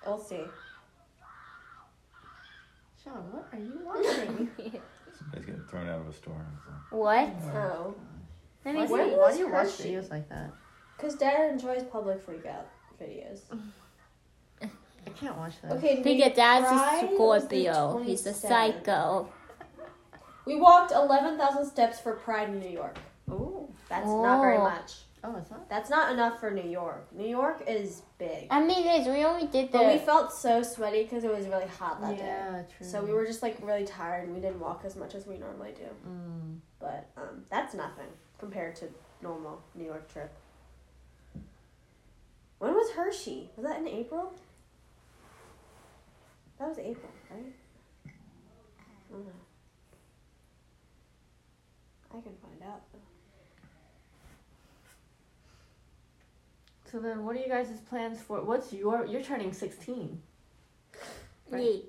we'll 0.04 0.18
see. 0.18 0.42
Sean, 3.04 3.14
what 3.32 3.46
are 3.52 3.58
you 3.58 3.80
watching? 3.84 4.50
Somebody's 5.18 5.46
getting 5.46 5.64
thrown 5.70 5.88
out 5.88 6.00
of 6.00 6.08
a 6.08 6.12
store. 6.12 6.44
so. 6.90 6.96
what? 6.96 7.28
Oh. 7.54 7.56
oh, 7.56 7.94
Let 8.64 8.74
me 8.74 8.80
why, 8.80 8.86
see. 8.86 8.92
why, 8.92 9.06
why 9.16 9.32
do 9.32 9.38
you 9.38 9.48
watch 9.52 9.66
Hershey? 9.66 9.90
videos 9.90 10.10
like 10.10 10.28
that? 10.30 10.50
because 10.96 11.14
Dad 11.16 11.52
enjoys 11.52 11.82
public 11.84 12.20
freak 12.22 12.46
out 12.46 12.66
videos. 13.00 13.40
I 14.62 15.10
can't 15.10 15.36
watch 15.36 15.52
that. 15.62 15.72
Okay, 15.72 15.96
Because 16.02 16.28
New 16.30 16.34
dad's 16.34 16.66
Pride 16.66 17.08
a 17.12 17.16
was 17.16 17.46
the 17.48 17.64
Scorpio. 17.64 18.02
He's 18.04 18.26
a 18.26 18.30
27th. 18.30 18.34
psycho. 18.48 19.28
We 20.46 20.56
walked 20.56 20.92
eleven 20.92 21.36
thousand 21.38 21.66
steps 21.66 22.00
for 22.00 22.14
Pride 22.14 22.48
in 22.48 22.58
New 22.60 22.68
York. 22.70 22.96
Ooh. 23.30 23.68
That's 23.88 24.06
not 24.06 24.40
very 24.40 24.56
Oh. 24.58 24.62
much. 24.64 25.03
Oh, 25.26 25.36
it's 25.36 25.50
not. 25.50 25.70
That's 25.70 25.88
not 25.88 26.12
enough 26.12 26.38
for 26.38 26.50
New 26.50 26.68
York. 26.68 27.06
New 27.16 27.26
York 27.26 27.62
is 27.66 28.02
big. 28.18 28.46
I 28.50 28.62
mean, 28.62 28.84
guys, 28.84 29.06
we 29.06 29.24
only 29.24 29.46
did 29.46 29.72
that. 29.72 29.78
But 29.78 29.92
we 29.94 29.98
felt 29.98 30.30
so 30.30 30.62
sweaty 30.62 31.04
because 31.04 31.24
it 31.24 31.34
was 31.34 31.46
really 31.46 31.66
hot 31.66 32.02
that 32.02 32.18
day. 32.18 32.26
Yeah, 32.26 32.62
true. 32.76 32.86
So 32.86 33.02
we 33.02 33.10
were 33.14 33.24
just 33.24 33.42
like 33.42 33.56
really 33.62 33.86
tired 33.86 34.24
and 34.24 34.34
we 34.34 34.40
didn't 34.42 34.60
walk 34.60 34.82
as 34.84 34.96
much 34.96 35.14
as 35.14 35.26
we 35.26 35.38
normally 35.38 35.72
do. 35.74 35.86
Mm. 36.06 36.58
But 36.78 37.08
um, 37.16 37.44
that's 37.50 37.74
nothing 37.74 38.08
compared 38.38 38.76
to 38.76 38.88
normal 39.22 39.62
New 39.74 39.86
York 39.86 40.12
trip. 40.12 40.30
When 42.58 42.74
was 42.74 42.90
Hershey? 42.90 43.48
Was 43.56 43.64
that 43.64 43.78
in 43.78 43.88
April? 43.88 44.30
That 46.58 46.68
was 46.68 46.78
April, 46.78 47.10
right? 47.30 47.52
I 48.06 48.10
don't 49.10 49.24
know. 49.24 49.32
I 52.10 52.20
can 52.20 52.32
find 52.42 52.62
out. 52.62 52.82
though. 52.92 52.98
So 56.94 57.00
then, 57.00 57.24
what 57.24 57.34
are 57.34 57.40
you 57.40 57.48
guys' 57.48 57.80
plans 57.90 58.20
for? 58.20 58.40
What's 58.44 58.72
your? 58.72 59.04
You're 59.04 59.20
turning 59.20 59.52
sixteen. 59.52 60.22
Right. 61.50 61.82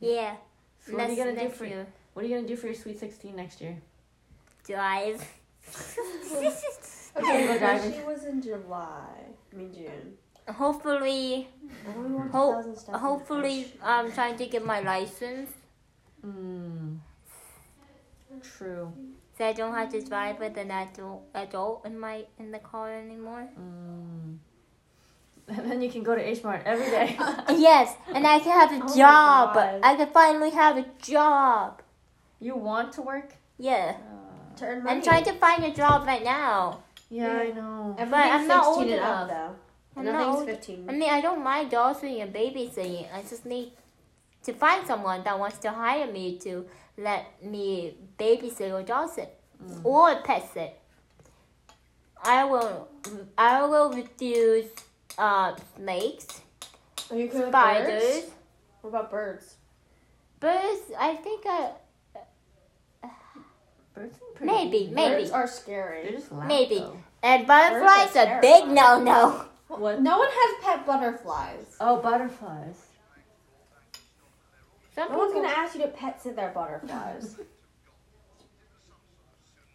Yeah. 0.00 0.10
Yeah. 0.10 0.36
So 0.84 0.96
what 0.96 1.08
are 1.08 1.12
you 1.12 1.16
gonna 1.24 1.40
do 1.40 1.48
for? 1.48 1.66
year. 1.66 1.86
What 2.12 2.24
are 2.24 2.28
you 2.28 2.34
gonna 2.34 2.48
do 2.48 2.56
for 2.56 2.66
your 2.66 2.74
sweet 2.74 2.98
sixteen 2.98 3.36
next 3.36 3.60
year? 3.60 3.76
Drive. 4.66 5.24
Okay, 7.14 7.46
Go 7.46 7.58
diving. 7.58 7.92
Hershey 7.92 8.04
was 8.06 8.24
in 8.24 8.40
July. 8.40 9.06
I 9.52 9.54
mean 9.54 9.70
June. 9.74 10.14
hopefully, 10.48 11.46
I 11.86 11.90
Ho- 12.32 12.52
2,000 12.52 12.76
steps 12.76 12.88
in 12.88 12.94
hopefully, 12.94 13.60
Hershey. 13.60 13.78
I'm 13.82 14.10
trying 14.12 14.36
to 14.38 14.46
get 14.46 14.64
my 14.64 14.80
license 14.80 15.50
Mm. 16.26 16.96
True. 18.40 18.94
So 19.36 19.44
I 19.46 19.52
don't 19.52 19.74
have 19.74 19.90
to 19.92 20.00
drive 20.02 20.38
with 20.40 20.56
an 20.56 20.70
adult 20.70 21.22
adult 21.34 21.86
in 21.86 21.98
my 21.98 22.24
in 22.38 22.50
the 22.52 22.58
car 22.58 22.92
anymore. 22.94 23.48
Mm. 23.58 24.38
And 25.48 25.58
then 25.70 25.82
you 25.82 25.90
can 25.90 26.02
go 26.02 26.14
to 26.14 26.20
H 26.22 26.42
Mart 26.44 26.62
every 26.64 26.86
day. 26.86 27.16
yes, 27.50 27.94
and 28.14 28.26
I 28.26 28.38
can 28.38 28.52
have 28.52 28.72
a 28.80 28.84
Oh 28.88 28.96
job. 28.96 29.56
I 29.82 29.96
can 29.96 30.08
finally 30.08 30.50
have 30.50 30.76
a 30.76 30.86
job. 31.02 31.82
you 32.40 32.56
want 32.56 32.92
to 32.94 33.02
work? 33.02 33.34
Yeah, 33.58 33.96
Uh, 33.98 34.56
To 34.58 34.64
earn 34.66 34.82
money. 34.84 34.96
I'm 34.96 35.02
trying 35.02 35.24
to 35.24 35.32
find 35.34 35.64
a 35.64 35.70
job 35.72 36.06
right 36.06 36.24
now. 36.24 36.82
yeah, 37.10 37.28
I 37.46 37.50
know. 37.52 37.94
Everything's 37.98 38.34
I'm 38.34 38.48
not 38.48 38.64
old 38.66 38.82
and 38.86 38.92
up, 38.94 38.98
enough. 38.98 39.28
though. 39.28 39.54
I'm 40.00 40.04
not 40.06 40.12
Nothing's 40.14 40.36
old- 40.36 40.46
15. 40.46 40.88
I 40.88 40.92
mean, 40.92 41.10
I 41.10 41.20
don't 41.20 41.42
mind 41.44 41.70
dawsing 41.70 42.20
and 42.22 42.32
babysitting. 42.34 43.06
I 43.12 43.20
just 43.22 43.44
need 43.44 43.72
to 44.44 44.52
find 44.52 44.86
someone 44.86 45.22
that 45.24 45.38
wants 45.38 45.58
to 45.58 45.70
hire 45.70 46.10
me 46.10 46.38
to 46.38 46.66
let 46.98 47.42
me 47.44 47.96
babysit 48.18 48.72
or 48.72 48.82
doll 48.82 49.08
sit 49.08 49.34
or 49.84 50.16
pet 50.22 50.48
sit. 50.52 50.78
I 52.24 52.44
will. 52.44 52.88
I 53.36 53.64
will 53.66 53.92
refuse 53.92 54.70
uh, 55.18 55.54
snakes, 55.76 56.26
Are 57.10 57.16
you 57.16 57.26
okay 57.28 57.38
with 57.40 57.48
spiders, 57.48 58.02
birds? 58.02 58.26
What 58.82 58.90
about 58.90 59.10
birds? 59.10 59.54
birds. 60.40 60.80
I 60.98 61.14
think 61.16 61.44
I 61.46 61.70
Birds 63.94 64.16
seem 64.18 64.28
pretty 64.34 64.52
maybe 64.52 64.76
easy. 64.78 64.94
maybe 64.94 65.22
Birds 65.22 65.30
are 65.32 65.46
scary. 65.46 66.16
loud, 66.30 66.46
Maybe. 66.48 66.78
though. 66.78 66.96
and 67.22 67.46
butterflies 67.46 68.16
are 68.16 68.26
are 68.26 68.40
big 68.40 68.66
no 68.68 69.02
no. 69.02 69.44
What? 69.68 70.00
No 70.02 70.18
one 70.18 70.28
has 70.30 70.64
pet 70.64 70.86
butterflies. 70.86 71.76
Oh, 71.80 71.96
butterflies. 72.00 72.76
Some 74.94 75.10
No 75.12 75.18
one's 75.18 75.32
gonna 75.34 75.48
ask 75.48 75.74
you 75.74 75.82
to 75.82 75.88
pet 75.88 76.20
sit 76.22 76.36
their 76.36 76.50
butterflies. 76.50 77.36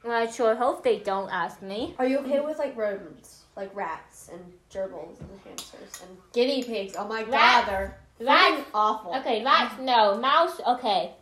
I 0.07 0.27
sure 0.31 0.55
hope 0.55 0.83
they 0.83 0.99
don't 0.99 1.29
ask 1.31 1.61
me. 1.61 1.95
Are 1.99 2.07
you 2.07 2.19
okay 2.19 2.39
with 2.39 2.57
like 2.59 2.77
rodents, 2.77 3.43
like 3.55 3.75
rats 3.75 4.29
and 4.31 4.41
gerbils 4.71 5.19
and 5.19 5.29
hamsters 5.45 6.01
and 6.07 6.17
guinea 6.33 6.63
pigs? 6.63 6.95
Oh 6.97 7.07
my 7.07 7.23
Rat- 7.23 7.31
god, 7.31 7.67
they're 7.67 7.97
Rats. 8.19 8.63
awful. 8.73 9.15
Okay, 9.15 9.43
rats 9.43 9.75
no. 9.81 10.17
Mouse 10.17 10.61
okay. 10.65 11.13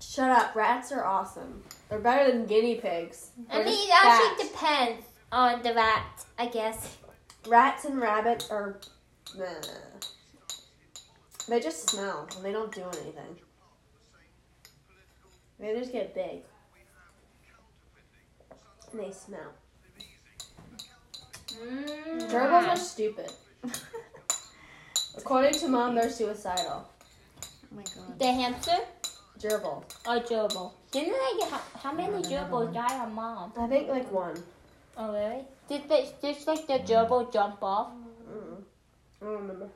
Shut 0.00 0.30
up. 0.30 0.54
Rats 0.54 0.92
are 0.92 1.04
awesome. 1.04 1.62
They're 1.88 2.00
better 2.00 2.30
than 2.30 2.46
guinea 2.46 2.74
pigs. 2.74 3.30
I 3.48 3.56
They're 3.58 3.64
mean, 3.66 3.88
it 3.88 3.94
actually 4.04 4.48
depends 4.48 5.06
on 5.30 5.62
the 5.62 5.72
rat, 5.74 6.24
I 6.38 6.46
guess. 6.46 6.96
Rats 7.46 7.84
and 7.84 7.98
rabbits 8.00 8.50
are. 8.50 8.78
Meh. 9.38 9.46
They 11.48 11.60
just 11.60 11.90
smell 11.90 12.28
and 12.36 12.44
they 12.44 12.52
don't 12.52 12.72
do 12.72 12.82
anything. 12.82 13.36
They 15.58 15.78
just 15.78 15.92
get 15.92 16.14
big. 16.14 16.42
And 18.92 19.00
they 19.00 19.10
smell. 19.10 19.52
Gerbils 22.28 22.68
are 22.68 22.76
stupid. 22.76 23.32
According 25.16 25.54
to 25.54 25.68
mom, 25.68 25.94
they're 25.94 26.10
suicidal. 26.10 26.88
Oh 26.88 27.76
my 27.76 27.82
god. 27.82 28.18
The 28.18 28.26
hamster 28.26 28.78
Gerbil. 29.38 29.82
or 30.06 30.20
gerbil? 30.20 30.72
Didn't 30.90 31.12
they 31.12 31.38
get 31.40 31.50
how, 31.50 31.60
how 31.82 31.92
many 31.92 32.22
gerbils 32.22 32.66
no. 32.66 32.72
die 32.72 32.98
on 32.98 33.14
mom? 33.14 33.52
I 33.58 33.66
think 33.66 33.88
like 33.88 34.10
one. 34.12 34.42
Oh 34.96 35.12
really? 35.12 35.44
Did 35.68 35.88
they 35.88 36.08
just 36.22 36.46
like 36.46 36.66
the 36.66 36.78
gerbil 36.80 37.32
jump 37.32 37.62
off? 37.62 37.88
Mm. 38.30 38.62
I 39.20 39.24
don't 39.24 39.34
remember. 39.34 39.68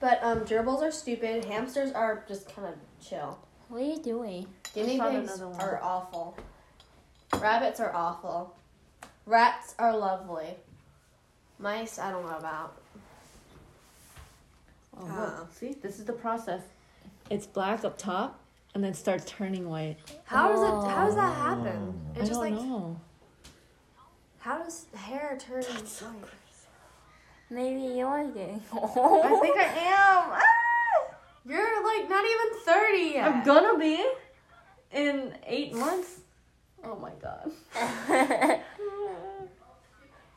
But 0.00 0.18
um, 0.22 0.40
gerbils 0.40 0.80
are 0.82 0.90
stupid. 0.90 1.44
Hamsters 1.44 1.92
are 1.92 2.24
just 2.26 2.54
kind 2.54 2.68
of 2.68 2.74
chill. 3.06 3.38
What 3.68 3.82
are 3.82 3.84
you 3.84 3.98
doing? 4.02 4.46
Guinea 4.74 4.98
pigs 4.98 5.40
are 5.40 5.78
awful. 5.82 6.36
Rabbits 7.38 7.78
are 7.80 7.94
awful. 7.94 8.56
Rats 9.26 9.74
are 9.78 9.96
lovely. 9.96 10.56
Mice, 11.58 11.98
I 11.98 12.10
don't 12.10 12.26
know 12.26 12.36
about. 12.36 12.76
Oh, 14.98 15.04
look. 15.04 15.52
See, 15.54 15.74
this 15.80 15.98
is 15.98 16.04
the 16.04 16.12
process. 16.12 16.62
It's 17.28 17.46
black 17.46 17.84
up 17.84 17.96
top, 17.96 18.40
and 18.74 18.82
then 18.82 18.94
starts 18.94 19.24
turning 19.26 19.68
white. 19.68 19.96
How 20.24 20.48
does 20.48 20.60
it? 20.60 20.90
How 20.90 21.06
does 21.06 21.14
that 21.14 21.36
happen? 21.36 21.94
I 22.16 22.18
It's 22.20 22.28
just 22.28 22.40
don't 22.40 22.40
like 22.40 22.54
know. 22.54 23.00
how 24.40 24.58
does 24.58 24.86
hair 24.94 25.38
turn 25.38 25.62
white? 25.62 25.86
Maybe 27.50 27.82
you're 27.98 28.24
getting 28.28 28.62
old. 28.72 29.24
I 29.24 29.40
think 29.40 29.56
I 29.58 29.64
am. 29.64 30.30
Ah! 30.32 31.14
You're 31.44 31.84
like 31.84 32.08
not 32.08 32.24
even 32.24 32.60
thirty 32.64 33.14
yet. 33.14 33.24
I'm 33.26 33.44
gonna 33.44 33.78
be 33.78 34.04
in 34.92 35.34
eight 35.46 35.74
months. 35.74 36.20
Oh 36.84 36.96
my 36.96 37.12
god. 37.20 37.50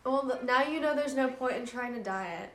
Well, 0.05 0.37
now 0.43 0.63
you 0.63 0.81
know 0.81 0.95
there's 0.95 1.15
no 1.15 1.29
point 1.29 1.55
in 1.55 1.65
trying 1.65 1.93
to 1.93 2.03
diet. 2.03 2.49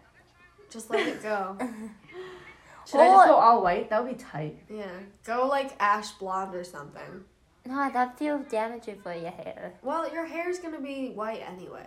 Just 0.70 0.90
let 0.90 1.08
it 1.08 1.22
go. 1.22 1.56
Should 2.86 3.00
I 3.00 3.06
just 3.06 3.26
go 3.26 3.34
all 3.36 3.62
white? 3.62 3.88
That 3.88 4.04
would 4.04 4.18
be 4.18 4.22
tight. 4.22 4.58
yeah. 4.68 4.90
Go 5.24 5.46
like 5.46 5.72
ash 5.80 6.10
blonde 6.12 6.54
or 6.54 6.64
something. 6.64 7.24
No, 7.66 7.90
that 7.90 8.18
feels 8.18 8.46
damaging 8.50 9.00
for 9.02 9.14
your 9.14 9.30
hair. 9.30 9.74
Well, 9.82 10.12
your 10.12 10.26
hair's 10.26 10.58
gonna 10.58 10.80
be 10.80 11.10
white 11.10 11.40
anyway. 11.46 11.86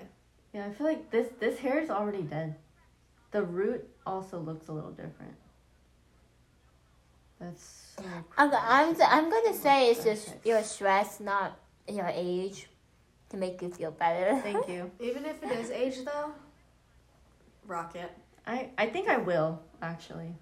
Yeah, 0.54 0.66
I 0.66 0.72
feel 0.72 0.88
like 0.88 1.10
this 1.12 1.30
this 1.40 1.60
hair 1.60 1.80
is 1.80 1.90
already 1.90 2.24
dead. 2.24 2.56
The 3.32 3.44
root 3.44 3.88
also 4.06 4.40
looks 4.40 4.68
a 4.68 4.74
little 4.74 4.92
different. 4.92 5.36
That's 7.40 7.94
so. 7.98 8.04
I'm, 8.38 8.52
I'm, 8.54 8.96
I'm 9.02 9.30
gonna 9.30 9.54
say 9.54 9.90
it's 9.90 10.04
just 10.04 10.30
Okay. 10.30 10.38
your 10.50 10.64
stress, 10.64 11.20
not 11.20 11.58
your 11.88 12.12
age, 12.14 12.68
to 13.30 13.38
make 13.38 13.62
you 13.62 13.70
feel 13.70 13.92
better. 13.92 14.40
Thank 14.42 14.68
you. 14.68 14.92
Even 15.00 15.26
if 15.26 15.42
it 15.42 15.52
is 15.52 15.72
age 15.72 16.06
though, 16.06 16.34
rock 17.66 17.96
it. 17.96 18.12
I 18.46 18.70
I 18.78 18.88
think 18.88 19.08
I 19.08 19.18
will 19.18 19.62
actually. 19.82 20.36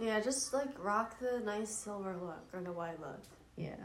Yeah, 0.00 0.18
just 0.18 0.52
like 0.52 0.70
rock 0.82 1.18
the 1.20 1.38
nice 1.44 1.70
silver 1.70 2.16
look 2.20 2.44
or 2.52 2.60
the 2.60 2.72
white 2.72 3.00
look. 3.00 3.20
Yeah, 3.56 3.76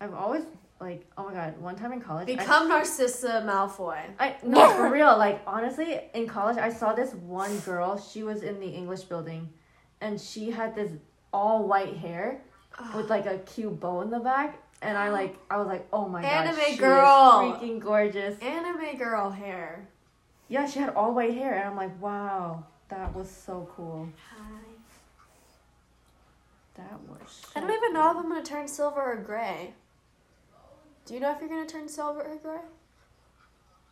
I've 0.00 0.14
always 0.14 0.44
like 0.80 1.04
oh 1.16 1.24
my 1.24 1.32
god. 1.32 1.58
One 1.60 1.76
time 1.76 1.92
in 1.92 2.00
college, 2.00 2.28
I- 2.28 2.36
Become 2.36 2.68
Narcissa 2.68 3.42
Malfoy. 3.46 4.00
I 4.18 4.36
no 4.42 4.70
for 4.74 4.90
real. 4.92 5.16
Like 5.18 5.42
honestly, 5.46 6.00
in 6.14 6.26
college, 6.26 6.56
I 6.56 6.70
saw 6.70 6.92
this 6.94 7.14
one 7.14 7.58
girl. 7.60 7.98
She 7.98 8.22
was 8.22 8.42
in 8.42 8.60
the 8.60 8.68
English 8.68 9.02
building, 9.02 9.48
and 10.00 10.20
she 10.20 10.50
had 10.50 10.74
this 10.74 10.92
all 11.32 11.66
white 11.66 11.96
hair 11.96 12.40
ah. 12.78 12.92
with 12.96 13.10
like 13.10 13.26
a 13.26 13.38
cute 13.38 13.78
bow 13.80 14.02
in 14.02 14.10
the 14.10 14.20
back. 14.20 14.62
And 14.80 14.96
I 14.96 15.08
like, 15.10 15.36
I 15.50 15.56
was 15.56 15.66
like, 15.66 15.88
oh 15.92 16.08
my 16.08 16.22
god, 16.22 16.46
Anime 16.46 16.60
she 16.64 16.72
is 16.72 16.78
girl. 16.78 17.42
freaking 17.42 17.80
gorgeous. 17.80 18.38
Anime 18.38 18.96
girl 18.96 19.30
hair. 19.30 19.88
Yeah, 20.48 20.66
she 20.68 20.78
had 20.78 20.90
all 20.90 21.14
white 21.14 21.34
hair, 21.34 21.54
and 21.54 21.68
I'm 21.68 21.76
like, 21.76 22.00
wow, 22.00 22.64
that 22.88 23.14
was 23.14 23.28
so 23.28 23.68
cool. 23.74 24.08
That 26.76 27.00
was. 27.08 27.42
I 27.56 27.60
don't 27.60 27.72
even 27.72 27.92
know 27.92 28.12
if 28.12 28.16
I'm 28.18 28.28
gonna 28.28 28.44
turn 28.44 28.68
silver 28.68 29.02
or 29.02 29.16
gray. 29.16 29.74
Do 31.08 31.14
you 31.14 31.20
know 31.20 31.32
if 31.32 31.40
you're 31.40 31.48
gonna 31.48 31.64
turn 31.64 31.88
silver 31.88 32.20
or 32.20 32.36
gray? 32.36 32.60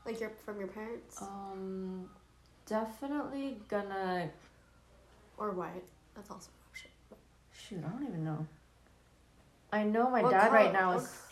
Like 0.05 0.21
your 0.21 0.29
from 0.45 0.59
your 0.59 0.69
parents 0.69 1.23
Um, 1.23 2.11
definitely 2.67 3.57
gonna. 3.69 4.29
or 5.39 5.53
white? 5.53 5.83
That's 6.15 6.31
also 6.31 6.51
an 6.51 6.69
option. 6.71 6.91
Shoot, 7.53 7.83
I 7.87 7.89
don't 7.89 8.07
even 8.07 8.23
know. 8.23 8.47
I 9.73 9.85
know 9.85 10.11
my 10.11 10.23
What 10.23 10.31
dad 10.31 10.53
right 10.53 10.71
now 10.75 10.93
what 10.93 11.05
is 11.05 11.23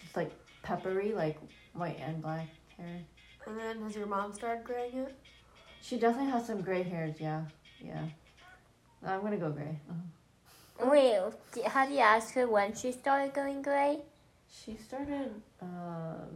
just 0.00 0.16
like 0.16 0.30
peppery, 0.62 1.12
like 1.12 1.38
white 1.72 1.98
and 1.98 2.22
black 2.22 2.46
hair. 2.76 3.00
And 3.44 3.58
then 3.58 3.82
has 3.82 3.96
your 3.96 4.06
mom 4.06 4.32
started 4.32 4.62
graying 4.62 4.96
it? 4.96 5.14
She 5.80 5.98
definitely 5.98 6.30
has 6.30 6.46
some 6.46 6.60
gray 6.62 6.84
hairs. 6.84 7.16
Yeah, 7.18 7.46
yeah. 7.84 8.04
I'm 9.04 9.22
gonna 9.22 9.38
go 9.38 9.50
gray. 9.50 9.80
Uh-huh. 9.90 10.88
Wait, 10.88 11.20
d- 11.52 11.62
how 11.62 11.84
do 11.84 11.92
you 11.94 11.98
ask 11.98 12.32
her 12.34 12.46
when 12.46 12.76
she 12.76 12.92
started 12.92 13.34
going 13.34 13.60
gray? 13.60 14.02
She 14.54 14.76
started 14.76 15.30
uh, 15.60 16.26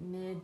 mid, 0.00 0.40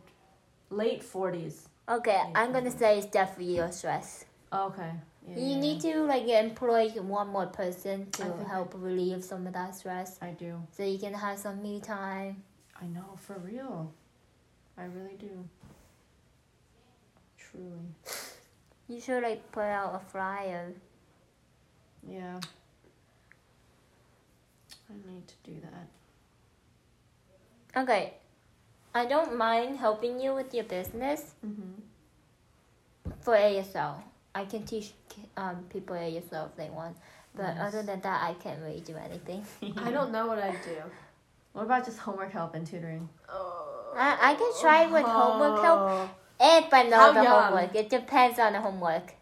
late 0.69 1.03
forties. 1.03 1.67
Okay, 1.89 2.19
I'm 2.33 2.51
gonna 2.53 2.71
say 2.71 2.97
it's 2.97 3.07
definitely 3.07 3.57
your 3.57 3.71
stress. 3.71 4.25
Okay. 4.53 4.91
Yeah, 5.27 5.37
You 5.37 5.49
yeah, 5.55 5.59
need 5.59 5.81
to 5.81 6.03
like 6.05 6.27
employ 6.27 6.89
one 6.89 7.27
more 7.27 7.45
person 7.47 8.09
to 8.11 8.23
think 8.23 8.35
I- 8.45 8.49
help 8.49 8.73
relieve 8.75 9.23
some 9.23 9.45
of 9.47 9.53
that 9.53 9.75
stress, 9.75 10.17
I 10.21 10.31
do. 10.31 10.61
so 10.71 10.83
you 10.83 10.97
can 10.97 11.13
have 11.13 11.37
some 11.37 11.61
me 11.61 11.79
time. 11.81 12.43
I 12.81 12.85
know 12.87 13.15
for 13.17 13.37
real. 13.37 13.93
I 14.77 14.85
really 14.85 15.17
do. 15.19 15.47
Truly. 17.37 17.93
You 18.87 18.99
should 18.99 19.21
like 19.23 19.51
put 19.51 19.63
out 19.65 19.93
a 19.95 19.99
flyer. 19.99 20.73
Yeah. 22.07 22.39
I 24.89 24.93
need 25.11 25.27
to 25.27 25.35
do 25.43 25.59
that. 25.61 25.87
Okay, 27.75 28.13
I 28.93 29.05
don't 29.05 29.37
mind 29.37 29.77
helping 29.77 30.19
you 30.19 30.33
with 30.35 30.53
your 30.53 30.63
business 30.65 31.33
Mm-hmm. 31.45 33.11
for 33.21 33.35
ASL. 33.35 33.95
I 34.33 34.45
can 34.45 34.63
teach 34.63 34.91
um, 35.37 35.65
people 35.69 35.95
ASL 35.95 36.47
if 36.49 36.55
they 36.55 36.69
want, 36.69 36.97
but 37.35 37.55
Nice. 37.55 37.67
other 37.73 37.83
than 37.83 38.01
that, 38.01 38.23
I 38.29 38.33
can't 38.35 38.61
really 38.61 38.81
do 38.81 38.95
anything. 38.97 39.45
I 39.77 39.91
don't 39.91 40.11
know 40.11 40.27
what 40.27 40.39
I'd 40.39 40.61
do. 40.63 40.77
What 41.53 41.63
about 41.63 41.85
just 41.85 41.97
homework 41.99 42.31
help 42.31 42.55
and 42.55 42.65
tutoring? 42.65 43.09
Oh. 43.29 43.93
I, 43.95 44.31
I 44.31 44.33
can 44.35 44.51
try 44.61 44.85
with 44.87 45.03
homework 45.03 45.61
help 45.61 46.09
if 46.39 46.73
I 46.73 46.83
know 46.83 46.97
How 46.97 47.11
the 47.11 47.23
young? 47.23 47.43
homework. 47.43 47.75
It 47.75 47.89
depends 47.89 48.39
on 48.39 48.53
the 48.53 48.61
homework. 48.61 49.13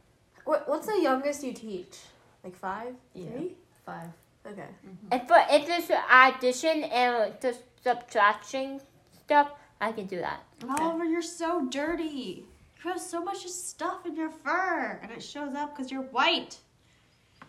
What, 0.46 0.70
what's 0.70 0.86
the 0.86 1.00
youngest 1.02 1.44
you 1.44 1.54
teach? 1.54 1.98
Like 2.44 2.56
five? 2.56 2.94
Yeah. 3.16 3.30
Three? 3.32 3.56
Five. 3.86 4.10
Okay. 4.46 4.68
If 5.12 5.28
for 5.28 5.38
if 5.50 5.68
it's 5.68 5.92
addition 6.12 6.84
and 6.84 7.34
the 7.42 7.58
subtraction 7.84 8.82
stuff, 9.26 9.52
I 9.82 9.92
can 9.92 10.06
do 10.08 10.18
that. 10.20 10.44
Oliver, 10.80 11.06
you're 11.06 11.22
so 11.22 11.68
dirty. 11.70 12.46
You 12.84 12.92
have 12.92 13.00
so 13.00 13.22
much 13.24 13.46
stuff 13.48 14.06
in 14.06 14.16
your 14.16 14.30
fur, 14.30 15.00
and 15.02 15.12
it 15.12 15.22
shows 15.22 15.54
up 15.54 15.76
because 15.76 15.92
you're 15.92 16.04
white. 16.04 16.58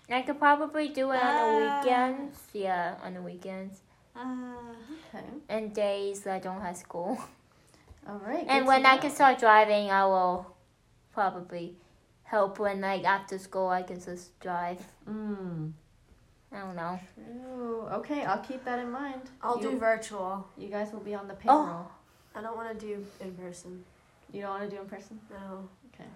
I 0.09 0.23
could 0.23 0.39
probably 0.41 0.89
do 0.89 1.13
it 1.13 1.23
on 1.23 1.35
the 1.37 1.65
weekends. 1.85 2.39
Yeah, 2.53 2.97
on 3.05 3.15
the 3.15 3.23
weekends 3.23 3.81
Uh, 4.17 4.55
Okay. 5.15 5.25
and 5.49 5.73
days 5.73 6.21
that 6.23 6.35
I 6.35 6.39
don't 6.41 6.61
have 6.61 6.77
school. 6.77 7.17
All 8.09 8.19
right. 8.19 8.45
And 8.49 8.67
when 8.67 8.85
I 8.87 8.97
can 8.97 9.11
start 9.13 9.39
driving, 9.39 9.91
I 9.91 10.05
will 10.07 10.57
probably 11.13 11.77
help 12.25 12.59
when 12.59 12.81
like 12.81 13.05
after 13.05 13.39
school 13.39 13.69
I 13.69 13.83
can 13.83 14.01
just 14.01 14.39
drive. 14.41 14.85
Mm. 15.09 15.73
I 16.53 16.59
don't 16.61 16.75
know. 16.77 16.99
True. 17.15 17.83
Okay, 17.93 18.25
I'll 18.25 18.43
keep 18.43 18.65
that 18.65 18.79
in 18.81 18.91
mind. 18.91 19.23
I'll 19.43 19.57
you, 19.63 19.71
do 19.71 19.79
virtual. 19.79 20.47
You 20.59 20.69
guys 20.69 20.93
will 20.93 21.01
be 21.01 21.15
on 21.15 21.29
the 21.29 21.35
payroll. 21.35 21.59
Oh. 21.61 21.91
I 22.35 22.43
don't 22.43 22.57
want 22.57 22.79
to 22.79 22.87
do 22.87 23.05
in 23.21 23.33
person. 23.35 23.85
You 24.33 24.43
don't 24.43 24.51
want 24.51 24.69
to 24.71 24.77
do 24.77 24.81
in 24.83 24.89
person? 24.89 25.21
No. 25.31 25.69
Okay. 25.95 26.09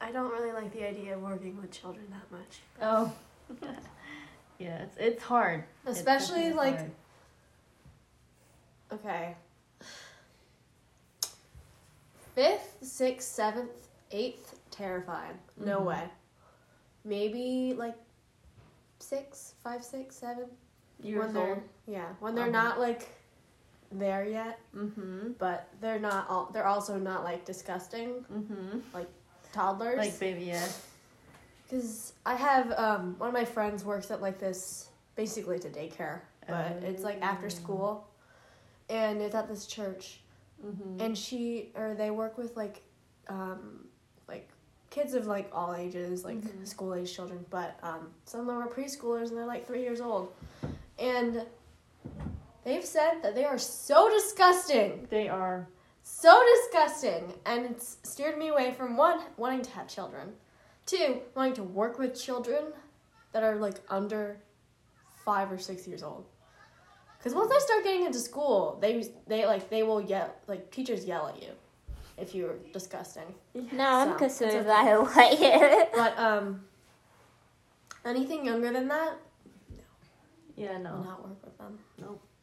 I 0.00 0.10
don't 0.12 0.30
really 0.30 0.52
like 0.52 0.72
the 0.72 0.86
idea 0.86 1.14
of 1.16 1.22
working 1.22 1.56
with 1.60 1.70
children 1.70 2.06
that 2.10 2.30
much. 2.38 2.60
Oh. 2.80 3.12
yeah, 4.58 4.82
it's 4.82 4.96
it's 4.98 5.22
hard. 5.22 5.64
Especially 5.86 6.48
definitely 6.50 6.52
like 6.56 6.76
hard. 6.78 6.90
okay. 8.92 9.36
Fifth, 12.34 12.76
sixth, 12.82 13.28
seventh, 13.28 13.70
eighth, 14.12 14.54
terrified. 14.70 15.34
No 15.56 15.80
Mhm. 15.80 15.84
way. 15.86 16.10
Maybe 17.04 17.74
like 17.76 17.96
six, 19.10 19.54
five, 19.64 19.82
six, 19.84 20.16
seven. 20.16 20.46
years 21.02 21.18
when 21.24 21.32
they're 21.34 21.48
old. 21.54 21.62
yeah, 21.86 22.08
when 22.20 22.34
they're 22.34 22.44
Uh-huh. 22.44 22.62
not 22.68 22.78
like 22.80 23.08
there 23.92 24.24
yet, 24.24 24.58
Mm-hmm. 24.76 25.32
but 25.38 25.68
they're 25.80 25.98
not. 25.98 26.28
All, 26.30 26.50
they're 26.52 26.66
also 26.66 26.96
not 26.98 27.24
like 27.24 27.44
disgusting 27.44 28.24
Mm-hmm. 28.32 28.78
Like 28.94 29.08
toddlers. 29.52 29.96
Like 29.98 30.18
baby, 30.20 30.44
yeah. 30.44 30.68
Because 31.64 32.12
I 32.26 32.34
have 32.34 32.72
um, 32.72 33.14
one 33.18 33.28
of 33.28 33.34
my 33.34 33.44
friends 33.44 33.84
works 33.84 34.10
at 34.10 34.20
like 34.20 34.38
this, 34.38 34.88
basically 35.16 35.56
it's 35.56 35.66
a 35.66 35.70
daycare, 35.70 36.20
but 36.48 36.82
it's 36.82 37.02
like 37.04 37.20
after 37.22 37.48
school, 37.50 38.06
and 38.88 39.20
it's 39.22 39.34
at 39.34 39.48
this 39.48 39.66
church, 39.66 40.20
Mm-hmm. 40.64 41.00
and 41.00 41.16
she 41.16 41.70
or 41.74 41.94
they 41.94 42.10
work 42.10 42.36
with 42.36 42.54
like, 42.56 42.82
um, 43.28 43.86
like 43.86 43.89
kids 44.90 45.14
of 45.14 45.26
like 45.26 45.48
all 45.52 45.74
ages, 45.74 46.24
like 46.24 46.38
Mhm. 46.38 46.66
school 46.66 46.94
age 46.94 47.14
children, 47.14 47.44
but 47.50 47.78
um, 47.82 48.12
some 48.24 48.40
of 48.40 48.46
them 48.46 48.56
are 48.58 48.68
preschoolers 48.68 49.28
and 49.28 49.36
they're 49.38 49.46
like 49.46 49.66
three 49.66 49.82
years 49.82 50.00
old, 50.00 50.32
and 50.98 51.46
they've 52.64 52.84
said 52.84 53.22
that 53.22 53.34
they 53.34 53.44
are 53.44 53.58
so 53.58 54.10
disgusting, 54.10 55.06
they 55.10 55.28
are. 55.28 55.68
so 56.02 56.42
disgusting, 56.56 57.32
and 57.46 57.66
it's 57.66 57.98
steered 58.02 58.36
me 58.36 58.48
away 58.48 58.72
from 58.72 58.96
one 58.96 59.20
wanting 59.36 59.62
to 59.62 59.70
have 59.70 59.86
children, 59.86 60.34
two 60.86 61.20
wanting 61.36 61.54
to 61.54 61.62
work 61.62 61.98
with 61.98 62.20
children 62.20 62.64
that 63.32 63.44
are 63.44 63.56
like 63.56 63.80
under 63.88 64.40
five 65.24 65.52
or 65.52 65.58
six 65.58 65.86
years 65.86 66.02
old. 66.02 66.26
Because 67.18 67.34
once 67.34 67.50
they 67.52 67.58
start 67.60 67.84
getting 67.84 68.06
into 68.06 68.18
school, 68.18 68.78
they 68.80 69.12
they 69.28 69.46
like 69.46 69.68
they 69.70 69.82
will 69.84 70.00
yell 70.00 70.34
like 70.48 70.70
teachers 70.72 71.04
yell 71.04 71.28
at 71.28 71.40
you 71.40 71.50
if 72.20 72.34
you're 72.34 72.56
disgusting. 72.72 73.34
No, 73.72 73.84
I'm 73.84 74.12
So, 74.12 74.18
concerned 74.18 74.52
it's 74.52 74.66
right 74.68 74.92
away. 74.92 75.88
But 75.94 76.18
um, 76.18 76.60
anything 78.04 78.44
younger 78.44 78.72
than 78.72 78.88
that, 78.88 79.14
Yeah, 80.56 80.76
will 80.76 80.84
no. 80.84 81.02
not 81.02 81.22
work 81.26 81.44
with 81.44 81.56
them. 81.58 81.78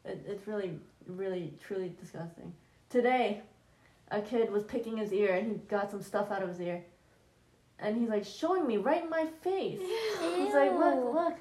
It, 0.05 0.23
it's 0.27 0.47
really, 0.47 0.79
really, 1.07 1.53
truly 1.65 1.93
disgusting. 1.99 2.53
Today, 2.89 3.41
a 4.09 4.21
kid 4.21 4.51
was 4.51 4.63
picking 4.63 4.97
his 4.97 5.11
ear 5.11 5.33
and 5.35 5.47
he 5.51 5.57
got 5.67 5.91
some 5.91 6.01
stuff 6.01 6.31
out 6.31 6.41
of 6.41 6.49
his 6.49 6.61
ear. 6.61 6.83
And 7.79 7.97
he's 7.97 8.09
like 8.09 8.25
showing 8.25 8.65
me 8.65 8.77
right 8.77 9.03
in 9.03 9.09
my 9.09 9.25
face. 9.41 9.79
He's 10.35 10.53
like, 10.53 10.71
look, 10.73 11.13
look, 11.13 11.33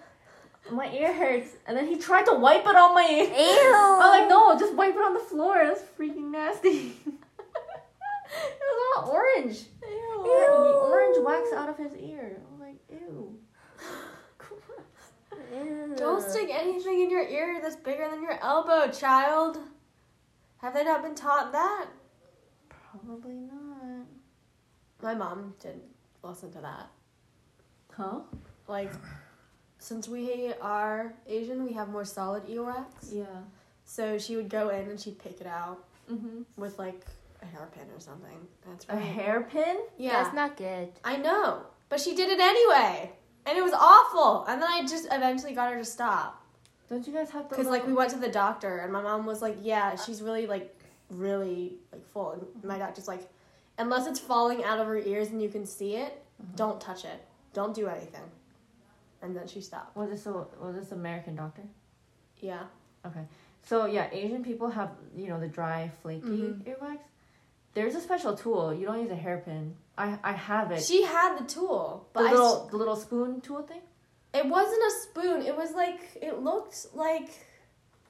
my 0.70 0.92
ear 0.92 1.12
hurts. 1.14 1.50
And 1.66 1.76
then 1.76 1.86
he 1.86 1.96
tried 1.96 2.26
to 2.26 2.34
wipe 2.34 2.66
it 2.66 2.76
on 2.76 2.92
my 2.94 3.06
ear. 3.08 3.24
Ew. 3.24 3.74
I'm 4.02 4.20
like, 4.20 4.28
no, 4.28 4.58
just 4.58 4.74
wipe 4.74 4.94
it 4.94 5.00
on 5.00 5.14
the 5.14 5.20
floor. 5.20 5.62
That's 5.64 5.80
freaking 5.98 6.30
nasty. 6.30 6.92
it 8.50 8.60
was 8.60 8.96
all 9.04 9.10
orange. 9.10 9.64
Ew. 9.82 10.22
He 10.24 10.30
had 10.30 10.50
orange 10.50 11.16
wax 11.20 11.52
out 11.54 11.68
of 11.68 11.76
his 11.78 11.94
ear. 11.96 12.40
I'm 12.52 12.60
like, 12.60 12.76
ew. 12.90 13.38
Don't 15.96 16.22
stick 16.22 16.50
anything 16.52 17.02
in 17.02 17.10
your 17.10 17.26
ear 17.26 17.58
that's 17.62 17.76
bigger 17.76 18.08
than 18.10 18.22
your 18.22 18.38
elbow, 18.42 18.90
child. 18.90 19.58
Have 20.58 20.74
they 20.74 20.84
not 20.84 21.02
been 21.02 21.14
taught 21.14 21.52
that? 21.52 21.86
Probably 22.68 23.34
not. 23.34 24.06
My 25.02 25.14
mom 25.14 25.54
didn't 25.60 25.82
listen 26.22 26.50
to 26.52 26.60
that. 26.60 26.88
Huh? 27.92 28.20
Like, 28.66 28.92
since 29.78 30.08
we 30.08 30.52
are 30.60 31.14
Asian, 31.26 31.64
we 31.64 31.72
have 31.74 31.88
more 31.88 32.04
solid 32.04 32.46
earwax. 32.48 33.12
Yeah. 33.12 33.24
So 33.84 34.18
she 34.18 34.36
would 34.36 34.48
go 34.48 34.70
in 34.70 34.88
and 34.88 34.98
she'd 35.00 35.18
pick 35.18 35.40
it 35.40 35.46
out 35.46 35.82
Mm-hmm. 36.10 36.42
with 36.56 36.78
like 36.78 37.04
a 37.52 37.56
hairpin 37.56 37.82
or 37.94 38.00
something. 38.00 38.38
That's 38.66 38.88
right. 38.88 38.98
A 38.98 39.00
hairpin? 39.00 39.78
Yeah, 39.98 40.22
That's 40.22 40.34
not 40.34 40.56
good. 40.56 40.88
I 41.04 41.16
know, 41.16 41.62
but 41.88 42.00
she 42.00 42.14
did 42.14 42.28
it 42.30 42.40
anyway, 42.40 43.12
and 43.46 43.56
it 43.58 43.62
was 43.62 43.72
awful. 43.74 44.44
And 44.46 44.60
then 44.60 44.68
I 44.70 44.82
just 44.82 45.06
eventually 45.12 45.52
got 45.54 45.72
her 45.72 45.78
to 45.78 45.84
stop 45.84 46.42
Don't 46.88 47.06
you 47.06 47.12
guys 47.12 47.30
have 47.30 47.48
because 47.48 47.66
like 47.66 47.86
we 47.86 47.92
went 47.92 48.10
to 48.10 48.18
the 48.18 48.28
doctor, 48.28 48.78
and 48.78 48.92
my 48.92 49.02
mom 49.02 49.26
was 49.26 49.42
like, 49.42 49.56
"Yeah, 49.62 49.96
she's 49.96 50.22
really 50.22 50.46
like 50.46 50.72
really 51.10 51.74
like 51.92 52.04
full." 52.12 52.32
And 52.32 52.64
my 52.64 52.78
doctor's 52.78 53.08
like, 53.08 53.28
"Unless 53.78 54.06
it's 54.06 54.20
falling 54.20 54.64
out 54.64 54.78
of 54.80 54.86
her 54.86 54.98
ears 54.98 55.28
and 55.30 55.40
you 55.42 55.48
can 55.48 55.66
see 55.66 55.96
it, 55.96 56.22
don't 56.56 56.80
touch 56.80 57.04
it. 57.04 57.20
Don't 57.52 57.74
do 57.74 57.86
anything." 57.88 58.22
And 59.22 59.36
then 59.36 59.46
she 59.48 59.60
stopped. 59.60 59.96
Was 59.96 60.10
this 60.10 60.26
a 60.26 60.32
was 60.32 60.74
this 60.74 60.92
American 60.92 61.34
doctor? 61.36 61.62
Yeah. 62.38 62.64
Okay. 63.04 63.24
So 63.64 63.86
yeah, 63.86 64.08
Asian 64.12 64.44
people 64.44 64.68
have 64.70 64.90
you 65.16 65.28
know 65.28 65.40
the 65.40 65.48
dry, 65.48 65.90
flaky 66.02 66.26
Mhm. 66.26 66.62
earwax. 66.64 66.98
There's 67.76 67.94
a 67.94 68.00
special 68.00 68.34
tool. 68.34 68.72
You 68.72 68.86
don't 68.86 69.02
use 69.02 69.10
a 69.10 69.14
hairpin. 69.26 69.76
I 69.98 70.18
I 70.24 70.32
have 70.32 70.72
it. 70.72 70.82
She 70.82 71.02
had 71.04 71.36
the 71.38 71.44
tool, 71.44 72.06
the 72.14 72.20
but 72.20 72.24
I 72.28 72.30
little 72.32 72.68
the 72.70 72.76
little 72.78 72.96
spoon 72.96 73.42
tool 73.42 73.62
thing. 73.62 73.82
It 74.32 74.46
wasn't 74.46 74.82
a 74.82 74.90
spoon. 75.02 75.42
It 75.42 75.54
was 75.54 75.72
like 75.74 76.00
it 76.22 76.40
looked 76.42 76.86
like 76.94 77.28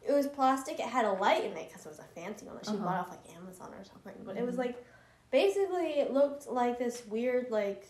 it 0.09 0.12
was 0.12 0.28
plastic. 0.28 0.78
It 0.78 0.86
had 0.86 1.05
a 1.05 1.10
light 1.14 1.43
in 1.44 1.51
it 1.56 1.66
because 1.68 1.84
it 1.84 1.88
was 1.88 1.98
a 1.98 2.05
fancy 2.14 2.47
one 2.47 2.55
that 2.55 2.64
she 2.66 2.74
Uh-huh. 2.76 2.84
bought 2.84 3.01
off 3.01 3.10
like 3.10 3.24
Amazon 3.36 3.74
or 3.74 3.82
something. 3.84 4.14
But 4.24 4.36
it 4.36 4.47
was 4.47 4.56
like 4.56 4.76
basically 5.32 5.98
it 5.98 6.12
looked 6.12 6.47
like 6.47 6.78
this 6.78 7.05
weird 7.09 7.51
like 7.51 7.88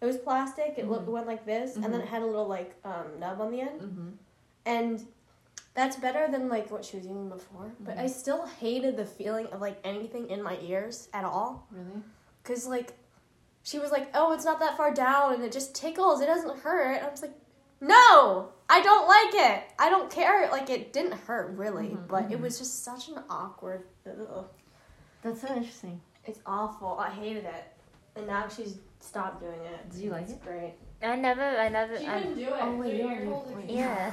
it 0.00 0.04
was 0.04 0.16
plastic. 0.16 0.74
It 0.78 0.88
looked 0.90 1.06
Mhm. 1.06 1.12
went 1.12 1.26
like 1.28 1.44
this, 1.46 1.76
and 1.76 1.84
then 1.84 2.00
Mhm. 2.00 2.06
it 2.06 2.08
had 2.08 2.22
a 2.22 2.26
little 2.26 2.48
like 2.48 2.74
um, 2.84 3.20
nub 3.20 3.40
on 3.40 3.52
the 3.52 3.60
end, 3.60 3.80
Mm-hmm. 3.82 4.08
and 4.66 5.06
that's 5.78 5.96
better 5.96 6.26
than 6.28 6.48
like 6.48 6.70
what 6.72 6.84
she 6.84 6.96
was 6.96 7.06
using 7.06 7.28
before. 7.28 7.70
But 7.78 7.96
Mhm. 7.96 8.00
I 8.04 8.06
still 8.08 8.44
hated 8.46 8.96
the 8.96 9.04
feeling 9.06 9.46
of 9.52 9.60
like 9.60 9.78
anything 9.84 10.28
in 10.28 10.42
my 10.42 10.58
ears 10.60 11.08
at 11.14 11.24
all. 11.24 11.68
Really? 11.70 12.02
Cause 12.42 12.66
like, 12.66 12.94
she 13.62 13.78
was 13.78 13.92
like, 13.92 14.10
"Oh, 14.12 14.32
it's 14.32 14.44
not 14.44 14.58
that 14.58 14.76
far 14.76 14.92
down, 14.92 15.34
and 15.34 15.44
it 15.44 15.52
just 15.52 15.74
tickles. 15.76 16.20
It 16.20 16.26
doesn't 16.26 16.58
hurt." 16.60 16.96
And 16.96 17.06
I 17.06 17.10
was 17.10 17.22
like, 17.22 17.34
"No, 17.80 18.48
I 18.68 18.80
don't 18.80 19.06
like 19.06 19.34
it. 19.50 19.62
I 19.78 19.88
don't 19.88 20.10
care. 20.10 20.50
Like, 20.50 20.68
it 20.68 20.92
didn't 20.92 21.12
hurt 21.28 21.50
really, 21.56 21.90
Mhm, 21.90 22.08
but 22.08 22.24
it 22.32 22.38
mhm. 22.38 22.42
was 22.42 22.58
just 22.58 22.82
such 22.82 23.08
an 23.08 23.22
awkward. 23.30 23.84
Ugh. 24.06 24.46
That's 25.22 25.40
so 25.42 25.48
interesting. 25.54 26.00
It's 26.24 26.40
awful. 26.44 26.98
I 26.98 27.10
hated 27.10 27.44
it, 27.44 27.64
and 28.16 28.26
now 28.26 28.48
she's 28.48 28.78
stopped 29.00 29.40
doing 29.40 29.60
it. 29.74 29.90
Do 29.90 30.02
you 30.02 30.10
like 30.10 30.22
It's 30.24 30.32
it? 30.32 30.42
Great. 30.44 30.74
I 31.02 31.14
never, 31.14 31.42
I 31.44 31.68
never. 31.68 31.96
She 31.98 32.06
I, 32.08 32.18
didn't 32.20 32.34
do 32.36 32.48
it. 32.54 32.60
Oh, 32.60 32.74
wait, 32.76 32.86
Their 32.88 32.96
you 32.96 33.02
don't 33.04 33.12
ear 33.12 33.24
do- 33.26 33.30
holes 33.34 33.52
are 33.52 33.56
wait. 33.56 33.70
yeah. 33.70 34.12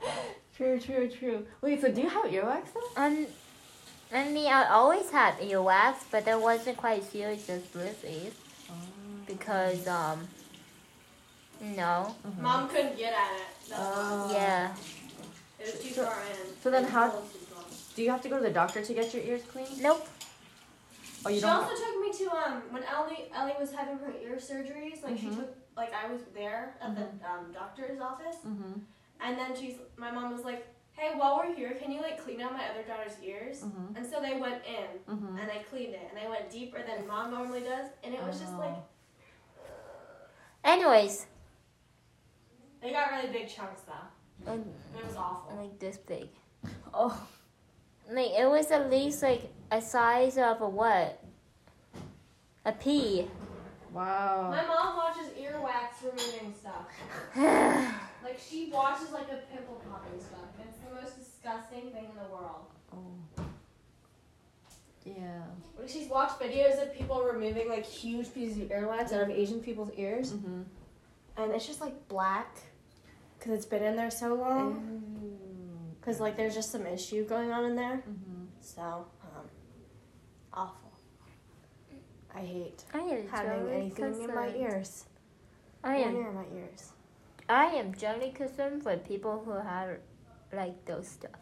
True, 0.56 0.78
true, 0.78 1.08
true. 1.08 1.46
Wait, 1.62 1.80
so 1.80 1.90
do 1.90 2.00
you 2.02 2.08
have 2.08 2.24
earwax 2.26 2.66
though? 2.72 3.02
Um, 3.02 3.26
I 4.12 4.28
mean, 4.30 4.52
I 4.52 4.66
always 4.68 5.10
had 5.10 5.34
earwax, 5.40 5.96
but 6.10 6.24
that 6.26 6.40
wasn't 6.40 6.76
quite 6.76 7.02
serious 7.02 7.48
as 7.50 7.62
this 7.70 8.04
is 8.04 8.32
because 9.26 9.88
um, 9.88 10.28
no, 11.60 12.14
Mhm. 12.26 12.38
Mom 12.40 12.68
couldn't 12.68 12.96
get 12.96 13.12
at 13.14 13.32
it. 13.36 13.46
That's. 13.68 13.80
Oh. 13.82 14.30
yeah. 14.32 14.74
It 15.58 15.66
was 15.74 15.82
too 15.82 15.94
So- 15.94 16.04
far 16.06 16.20
in. 16.22 16.60
so 16.62 16.70
then 16.70 16.84
how- 16.84 17.08
holes 17.10 17.32
was 17.32 17.42
gone. 17.44 17.64
Do 17.96 18.02
you 18.02 18.10
have 18.10 18.22
to 18.22 18.28
go 18.28 18.36
to 18.36 18.42
the 18.42 18.50
doctor 18.50 18.84
to 18.84 18.94
get 18.94 19.12
your 19.14 19.22
ears 19.24 19.42
cleaned? 19.50 19.80
Nope. 19.80 20.06
Oh, 21.26 21.30
you 21.30 21.36
she 21.36 21.40
don't. 21.40 21.64
also 21.64 21.74
took 21.74 22.00
me 22.00 22.12
to 22.18 22.30
um 22.36 22.62
when 22.70 22.82
Ellie 22.84 23.30
Ellie 23.34 23.54
was 23.58 23.72
having 23.72 23.96
her 23.98 24.12
ear 24.22 24.36
surgeries. 24.36 25.02
Like 25.02 25.18
she 25.18 25.26
Mhm. 25.28 25.36
took 25.36 25.56
like 25.76 25.92
I 25.94 26.12
was 26.12 26.20
there 26.34 26.76
at 26.82 26.90
Mhm. 26.90 26.94
the 26.96 27.28
um, 27.28 27.52
doctor's 27.52 27.98
office, 28.00 28.36
mm-hmm. 28.46 28.80
And 29.24 29.38
then 29.38 29.54
she's 29.58 29.74
my 29.96 30.10
mom 30.10 30.32
was 30.32 30.44
like, 30.44 30.66
"Hey, 30.92 31.12
while 31.16 31.36
we're 31.38 31.54
here, 31.54 31.72
can 31.80 31.90
you 31.90 32.00
like 32.02 32.22
clean 32.22 32.40
out 32.40 32.52
my 32.52 32.64
other 32.68 32.82
daughter's 32.82 33.16
ears?" 33.22 33.62
Mm-hmm. 33.62 33.96
And 33.96 34.06
so 34.06 34.20
they 34.20 34.38
went 34.38 34.62
in, 34.66 35.14
Mm-hmm. 35.14 35.38
and 35.38 35.50
I 35.50 35.58
cleaned 35.70 35.94
it, 35.94 36.08
and 36.10 36.18
I 36.24 36.28
went 36.28 36.50
deeper 36.50 36.78
than 36.86 37.06
mom 37.06 37.30
normally 37.30 37.60
does, 37.60 37.88
and 38.02 38.14
it 38.14 38.22
was 38.22 38.38
just 38.40 38.54
like 38.54 38.76
Anyways, 40.64 41.26
they 42.80 42.90
got 42.90 43.10
really 43.10 43.28
big 43.32 43.48
chunks 43.48 43.82
though. 43.82 44.52
It 44.52 45.06
was 45.06 45.16
awful. 45.16 45.56
like 45.56 45.78
this 45.78 45.98
big. 45.98 46.28
Oh. 46.92 47.26
Like 48.10 48.30
it 48.30 48.48
was 48.48 48.70
at 48.70 48.90
least 48.90 49.22
like 49.22 49.50
a 49.70 49.80
size 49.80 50.36
of 50.38 50.60
a 50.60 50.68
what? 50.68 51.22
A 52.66 52.72
pea. 52.72 53.28
Wow. 53.92 54.48
My 54.50 54.64
mom 54.66 54.96
watches 54.96 55.28
earwax 55.38 56.02
removing 56.02 56.54
stuff. 56.58 56.88
Like 58.24 58.40
she 58.40 58.70
watches 58.72 59.10
like 59.12 59.28
a 59.30 59.40
pimple 59.54 59.80
popping 59.88 60.18
stuff. 60.18 60.40
It's 60.58 60.78
the 60.78 60.94
most 60.94 61.18
disgusting 61.18 61.90
thing 61.92 62.06
in 62.06 62.16
the 62.16 62.34
world. 62.34 62.64
Oh. 62.92 63.44
Yeah. 65.04 65.42
She's 65.86 66.08
watched 66.08 66.40
videos 66.40 66.82
of 66.82 66.94
people 66.94 67.22
removing 67.22 67.68
like 67.68 67.84
huge 67.84 68.32
pieces 68.32 68.56
of 68.62 68.68
earwax 68.70 69.12
out 69.12 69.20
of 69.24 69.30
Asian 69.30 69.60
people's 69.60 69.90
ears, 69.98 70.32
Mm-hmm. 70.32 70.62
and 71.36 71.52
it's 71.52 71.66
just 71.66 71.82
like 71.82 72.08
black 72.08 72.56
because 73.38 73.52
it's 73.52 73.66
been 73.66 73.82
in 73.82 73.94
there 73.96 74.10
so 74.10 74.34
long. 74.34 75.02
Because 76.00 76.20
like 76.20 76.36
there's 76.38 76.54
just 76.54 76.72
some 76.72 76.86
issue 76.86 77.26
going 77.26 77.52
on 77.52 77.64
in 77.66 77.76
there. 77.76 77.96
Mm-hmm. 78.08 78.44
So, 78.62 78.80
um, 79.22 79.46
awful. 80.54 80.90
I 82.34 82.40
hate 82.40 82.82
I 82.94 82.98
am 83.00 83.28
having 83.28 83.68
anything 83.68 84.22
in 84.22 84.34
my 84.34 84.48
ears. 84.56 85.04
I 85.84 85.98
One 86.00 86.08
am. 86.08 86.16
ear 86.16 86.28
in 86.28 86.34
my 86.34 86.44
ears. 86.56 86.92
I 87.48 87.66
am 87.66 87.94
generally 87.94 88.30
concerned 88.30 88.82
for 88.82 88.96
people 88.96 89.42
who 89.44 89.52
have 89.52 89.98
like 90.52 90.84
those 90.86 91.08
stuff. 91.08 91.32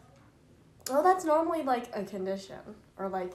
Well, 0.89 1.03
that's 1.03 1.23
normally 1.25 1.63
like 1.63 1.89
a 1.95 2.03
condition, 2.03 2.59
or 2.97 3.07
like 3.09 3.31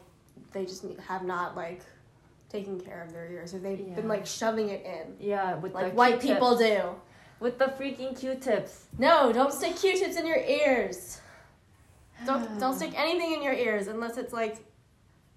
they 0.53 0.65
just 0.65 0.85
have 1.07 1.24
not 1.24 1.57
like 1.57 1.81
taken 2.51 2.81
care 2.81 3.03
of 3.03 3.12
their 3.12 3.27
ears, 3.31 3.55
or 3.55 3.59
they've 3.59 3.81
Yeah. 3.81 3.95
been 3.95 4.09
like 4.09 4.27
shoving 4.27 4.69
it 4.70 4.85
in, 4.85 5.16
Yeah, 5.27 5.57
with 5.57 5.74
like 5.74 5.95
white 5.95 6.20
Q-tips. 6.20 6.32
people 6.35 6.57
do. 6.57 6.95
With 7.40 7.59
the 7.59 7.66
freaking 7.66 8.19
Q-tips. 8.19 8.86
No, 8.99 9.32
don't 9.32 9.53
stick 9.53 9.77
Q-tips 9.77 10.16
in 10.16 10.27
your 10.27 10.39
ears. 10.39 11.20
Don't 12.27 12.59
don't 12.61 12.74
stick 12.74 12.93
anything 12.99 13.32
in 13.32 13.43
your 13.43 13.53
ears 13.55 13.86
unless 13.86 14.16
it's 14.19 14.32
like 14.32 14.57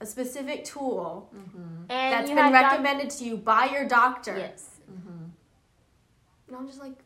a 0.01 0.05
specific 0.05 0.65
tool 0.65 1.29
Mm-hmm. 1.35 1.83
And 1.89 2.13
that's 2.13 2.27
been 2.29 2.37
have 2.37 2.51
doc- 2.51 2.71
recommended 2.71 3.09
to 3.11 3.23
you 3.23 3.37
by 3.37 3.65
your 3.65 3.87
doctor. 3.87 4.35
Yes. 4.37 4.79
Mm-hmm. 4.91 5.25
Don't 6.53 6.67
just 6.67 6.79
like 6.79 6.97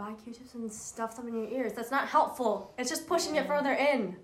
buy 0.00 0.14
Q-tips 0.24 0.54
and 0.54 0.72
stuff 0.72 1.14
them 1.16 1.28
in 1.28 1.34
your 1.34 1.48
ears. 1.48 1.74
That's 1.74 1.90
not 1.90 2.08
helpful. 2.08 2.72
It's 2.78 2.88
just 2.88 3.06
pushing 3.06 3.36
it 3.36 3.46
further 3.46 3.74
in, 3.74 4.16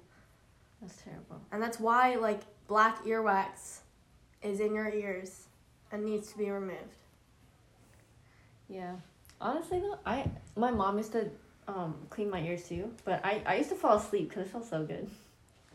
That's 0.81 0.97
terrible. 1.03 1.41
and 1.53 1.63
that's 1.63 1.79
why 1.79 2.15
like 2.17 2.41
black 2.67 3.05
earwax 3.05 3.81
is 4.43 4.61
in 4.61 4.75
your 4.75 4.89
ears 4.89 5.49
and 5.93 6.05
needs 6.05 6.33
to 6.33 6.39
be 6.39 6.51
removed. 6.51 6.97
Yeah. 8.69 8.93
Honestly 9.41 9.81
though, 9.81 9.99
I 10.07 10.31
my 10.57 10.71
mom 10.71 10.97
used 10.97 11.13
to 11.13 11.29
um 11.69 11.95
clean 12.09 12.31
my 12.31 12.41
ears 12.41 12.67
too, 12.67 12.91
but 13.05 13.21
I 13.25 13.43
I 13.45 13.57
used 13.57 13.69
to 13.69 13.77
fall 13.77 13.97
asleep 13.99 14.31
because 14.31 14.47
it 14.47 14.51
felt 14.51 14.65
so 14.65 14.83
good. 14.85 15.09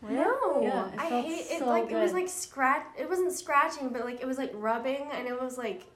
No, 0.02 0.58
Yeah, 0.60 0.88
it 0.88 0.98
I 0.98 1.08
felt 1.10 1.24
hate 1.24 1.46
it. 1.48 1.58
so 1.60 1.66
Like 1.66 1.88
it 1.92 1.94
was 1.96 2.12
like 2.12 2.28
scratch. 2.28 2.84
It 2.98 3.08
wasn't 3.08 3.32
scratching, 3.32 3.90
but 3.90 4.04
like 4.04 4.20
it 4.20 4.26
was 4.26 4.36
like 4.36 4.50
rubbing, 4.54 5.08
and 5.12 5.28
it 5.28 5.40
was 5.40 5.56
like, 5.56 5.66
like 5.66 5.86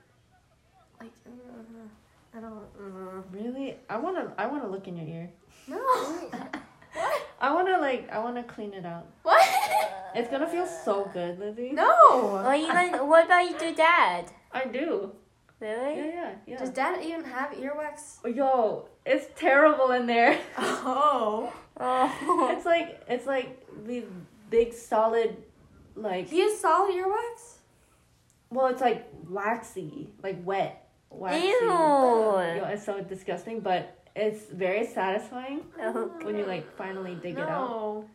I 2.36 2.40
don't. 2.40 2.52
Uh, 2.78 3.22
Really? 3.30 3.76
I 3.88 3.96
wanna 3.96 4.32
I 4.36 4.46
wanna 4.46 4.68
look 4.68 4.86
in 4.88 4.96
your 4.96 5.06
ear. 5.06 5.30
no. 5.68 5.78
what? 5.78 6.56
I 7.40 7.52
wanna 7.54 7.78
like 7.78 8.10
I 8.10 8.18
wanna 8.18 8.42
clean 8.44 8.74
it 8.74 8.84
out. 8.84 9.06
What? 9.22 9.42
It's 10.14 10.30
gonna 10.30 10.48
feel 10.48 10.66
so 10.66 11.10
good, 11.12 11.38
Lizzie. 11.38 11.72
No. 11.72 12.42
Or 12.44 12.54
even 12.54 13.06
what 13.08 13.26
about 13.26 13.60
your 13.62 13.72
dad? 13.74 14.30
I 14.52 14.64
do. 14.66 15.12
Really? 15.60 15.96
Yeah, 15.96 16.04
yeah, 16.06 16.30
yeah. 16.46 16.58
Does 16.58 16.68
Dad 16.70 17.02
even 17.02 17.24
have 17.24 17.52
earwax? 17.52 18.18
Yo, 18.36 18.88
it's 19.06 19.26
terrible 19.40 19.92
in 19.92 20.06
there. 20.06 20.38
Oh. 20.58 21.52
Oh. 21.80 22.48
it's 22.56 22.66
like 22.66 23.02
it's 23.08 23.26
like 23.26 23.66
the 23.86 24.04
big 24.50 24.72
solid 24.74 25.36
like 25.94 26.28
He 26.28 26.40
has 26.40 26.60
solid 26.60 26.94
earwax. 26.94 27.56
well 28.50 28.66
it's 28.66 28.80
like 28.82 29.06
waxy, 29.28 30.10
like 30.22 30.38
wet. 30.44 30.85
Waxy. 31.18 31.46
Ew. 31.48 32.64
It's 32.72 32.84
so 32.84 33.00
disgusting, 33.02 33.60
but 33.60 33.96
it's 34.14 34.44
very 34.46 34.86
satisfying 34.86 35.62
Oh. 35.80 36.10
when 36.22 36.36
you 36.36 36.44
like 36.46 36.74
finally 36.76 37.14
dig 37.14 37.38
it 37.38 37.48
out. 37.48 38.06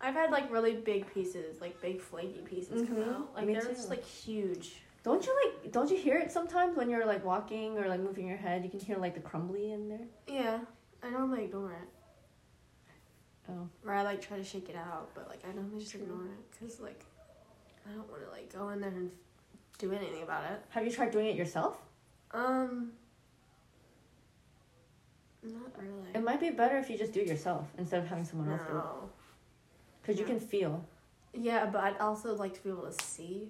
I've 0.00 0.14
had 0.14 0.30
like 0.30 0.50
really 0.52 0.74
big 0.76 1.12
pieces, 1.12 1.60
like 1.60 1.80
big 1.80 2.00
flaky 2.00 2.40
pieces 2.44 2.86
come 2.86 2.96
Mhm, 2.96 3.14
out. 3.14 3.34
Like 3.34 3.46
me 3.46 3.52
they're 3.54 3.62
too. 3.62 3.68
just 3.68 3.88
like 3.90 4.04
huge. 4.04 4.82
Don't 5.02 5.24
you 5.26 5.34
like? 5.44 5.72
Don't 5.72 5.90
you 5.90 5.96
hear 5.96 6.18
it 6.18 6.30
sometimes 6.30 6.76
when 6.76 6.88
you're 6.90 7.06
like 7.06 7.24
walking 7.24 7.78
or 7.78 7.88
like 7.88 8.00
moving 8.00 8.26
your 8.26 8.36
head? 8.36 8.64
You 8.64 8.70
can 8.70 8.80
hear 8.80 8.96
like 8.98 9.14
the 9.14 9.20
crumbly 9.20 9.72
in 9.72 9.88
there. 9.88 10.06
Yeah, 10.26 10.60
I 11.02 11.10
normally 11.10 11.44
ignore 11.44 11.72
it. 11.72 11.88
Oh. 13.50 13.68
Or 13.86 13.92
I 13.92 14.02
like 14.02 14.20
try 14.22 14.36
to 14.38 14.44
shake 14.44 14.68
it 14.70 14.76
out, 14.76 15.10
but 15.14 15.28
like 15.28 15.40
I 15.48 15.52
normally 15.52 15.80
just 15.80 15.94
ignore 15.94 16.24
it 16.24 16.50
because 16.50 16.80
like 16.80 17.04
I 17.88 17.92
don't 17.94 18.10
want 18.10 18.22
to 18.24 18.30
like 18.30 18.52
go 18.52 18.70
in 18.70 18.80
there 18.80 18.90
and 18.90 19.10
do 19.78 19.92
anything 19.92 20.22
about 20.22 20.44
it. 20.50 20.60
Have 20.70 20.84
you 20.84 20.90
tried 20.92 21.10
doing 21.10 21.26
it 21.26 21.36
yourself? 21.36 21.76
Um, 22.32 22.92
not 25.42 25.70
really. 25.78 26.10
It 26.14 26.22
might 26.22 26.40
be 26.40 26.50
better 26.50 26.76
if 26.78 26.88
you 26.88 26.96
just 26.98 27.12
do 27.12 27.20
it 27.20 27.26
yourself 27.26 27.66
instead 27.78 28.00
of 28.02 28.08
having 28.08 28.24
someone 28.24 28.50
else 28.50 28.62
do 28.62 28.70
it, 28.72 28.74
no. 28.74 29.10
because 30.00 30.18
you 30.18 30.24
No. 30.26 30.30
can 30.32 30.40
feel. 30.40 30.84
Yeah, 31.32 31.66
but 31.66 31.82
I'd 31.82 31.98
also 31.98 32.34
like 32.34 32.54
to 32.54 32.62
be 32.62 32.70
able 32.70 32.90
to 32.90 33.04
see, 33.04 33.48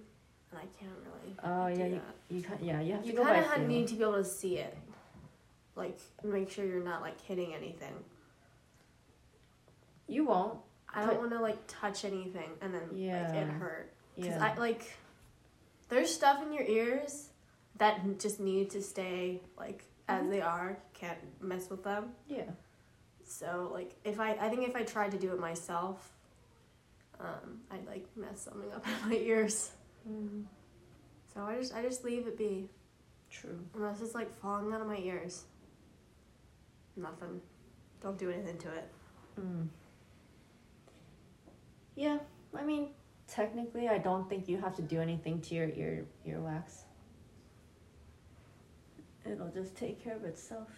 and 0.51 0.59
I 0.59 0.66
can't 0.78 0.92
really. 1.05 1.36
Oh 1.44 1.66
yeah, 1.68 1.86
you, 1.86 2.01
you 2.36 2.42
can 2.42 2.59
Yeah, 2.62 2.80
you 2.80 2.94
have 2.94 3.05
You 3.05 3.12
to 3.12 3.16
go 3.18 3.24
kind 3.24 3.62
of 3.62 3.68
need 3.68 3.86
to 3.88 3.94
be 3.94 4.02
able 4.02 4.14
to 4.14 4.24
see 4.24 4.59
it, 4.59 4.76
like 5.76 5.98
make 6.22 6.51
sure 6.51 6.64
you're 6.64 6.82
not 6.84 7.01
like 7.02 7.20
hitting 7.20 7.55
anything. 7.55 7.92
You 10.09 10.24
won't. 10.26 10.59
I 10.92 11.06
don't 11.06 11.18
want 11.18 11.30
to 11.32 11.40
like 11.40 11.59
touch 11.66 12.05
anything 12.05 12.51
and 12.60 12.72
then 12.72 12.82
like 12.82 12.90
Yeah. 13.01 13.32
it 13.32 13.48
hurt. 13.48 13.92
Cause 14.16 14.26
Yeah. 14.26 14.44
I 14.44 14.59
like, 14.59 14.92
there's 15.94 16.12
stuff 16.12 16.42
in 16.42 16.52
your 16.52 16.64
ears 16.64 17.28
that 17.78 18.18
just 18.18 18.40
need 18.40 18.70
to 18.70 18.82
stay 18.82 19.40
like 19.56 19.84
as 20.08 20.24
Mhm. 20.24 20.30
they 20.30 20.40
are. 20.40 20.78
Can't 20.92 21.18
mess 21.40 21.70
with 21.70 21.82
them. 21.84 22.14
yeah. 22.26 22.50
So 23.26 23.70
like 23.72 23.94
if 24.04 24.20
I 24.20 24.32
I 24.32 24.48
think 24.50 24.68
if 24.68 24.76
I 24.76 24.82
tried 24.82 25.12
to 25.12 25.18
do 25.18 25.32
it 25.32 25.38
myself, 25.40 26.12
um, 27.20 27.62
I'd 27.70 27.86
like 27.86 28.06
mess 28.16 28.40
something 28.42 28.70
up 28.72 28.84
in 29.02 29.08
my 29.08 29.16
ears. 29.16 29.72
Mm, 30.08 30.44
So 31.32 31.40
I 31.42 31.56
just 31.58 31.74
I 31.74 31.80
just 31.82 32.04
leave 32.04 32.26
it 32.26 32.36
be 32.36 32.68
true. 33.30 33.58
unless 33.74 34.00
it's 34.02 34.14
like 34.14 34.30
falling 34.42 34.72
out 34.74 34.80
of 34.82 34.86
my 34.86 34.98
ears. 34.98 35.44
Nothing. 36.96 37.40
Don't 38.00 38.18
do 38.18 38.30
anything 38.30 38.58
to 38.58 38.68
it. 38.74 38.92
Mm. 39.40 39.68
Yeah, 41.96 42.18
I 42.54 42.62
mean, 42.64 42.90
technically, 43.28 43.88
I 43.88 43.98
don't 43.98 44.28
think 44.28 44.48
you 44.48 44.59
have 44.59 44.76
to 44.76 44.82
do 44.82 45.01
anything 45.01 45.40
to 45.42 45.55
your 45.55 45.68
ear 45.68 46.05
earwax. 46.26 46.82
It'll 49.30 49.48
just 49.48 49.74
take 49.76 50.02
care 50.05 50.16
of 50.16 50.24
itself. 50.24 50.68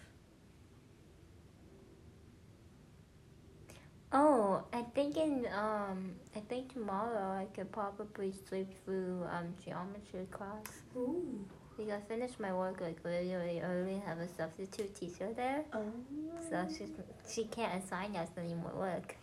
Oh, 4.13 4.63
I 4.71 4.83
think 4.95 5.17
in 5.17 5.45
um, 5.53 6.11
I 6.35 6.39
think 6.47 6.71
tomorrow 6.73 7.29
I 7.37 7.45
could 7.53 7.71
probably 7.73 8.33
sleep 8.47 8.69
through 8.85 9.27
um 9.29 9.53
geometry 9.63 10.27
class 10.31 10.63
Ooh. 10.95 11.45
because 11.75 11.91
I 11.91 11.99
finished 12.07 12.39
my 12.39 12.53
work 12.53 12.79
like 12.79 12.99
really 13.03 13.35
really 13.35 13.59
early. 13.59 13.95
and 13.95 14.03
Have 14.03 14.19
a 14.19 14.29
substitute 14.29 14.95
teacher 14.95 15.33
there, 15.35 15.65
Oh. 15.73 15.83
so 16.49 16.65
she 16.75 16.85
she 17.29 17.43
can't 17.45 17.83
assign 17.83 18.15
us 18.15 18.29
any 18.37 18.53
more 18.53 18.71
work. 18.75 19.17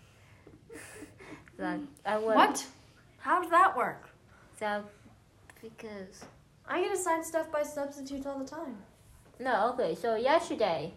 so 1.56 1.80
I 2.05 2.18
work. 2.18 2.36
What? 2.36 2.66
How 3.24 3.40
does 3.40 3.51
that 3.52 3.74
work? 3.74 4.10
So 4.60 4.84
because 5.62 6.26
I 6.68 6.82
get 6.82 6.92
assigned 6.92 7.24
stuff 7.24 7.51
by 7.51 7.62
substitutes 7.62 8.26
all 8.26 8.38
the 8.38 8.44
time. 8.44 8.76
no 9.40 9.70
okay 9.72 9.94
so 9.94 10.14
yesterday, 10.16 10.92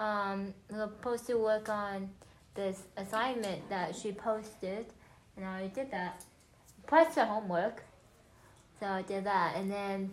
um, 0.00 0.52
we 0.68 0.76
were 0.76 0.88
supposed 0.88 1.24
to 1.28 1.34
work 1.34 1.68
on 1.68 2.10
this 2.56 2.82
assignment 2.96 3.70
that 3.70 3.94
she 3.94 4.10
posted, 4.10 4.86
and 5.36 5.46
I 5.46 5.68
did 5.68 5.92
that. 5.92 6.24
Plus 6.88 7.14
the 7.14 7.24
homework. 7.24 7.84
So 8.80 8.86
I 8.86 9.02
did 9.02 9.22
that, 9.22 9.54
and 9.54 9.70
then 9.70 10.10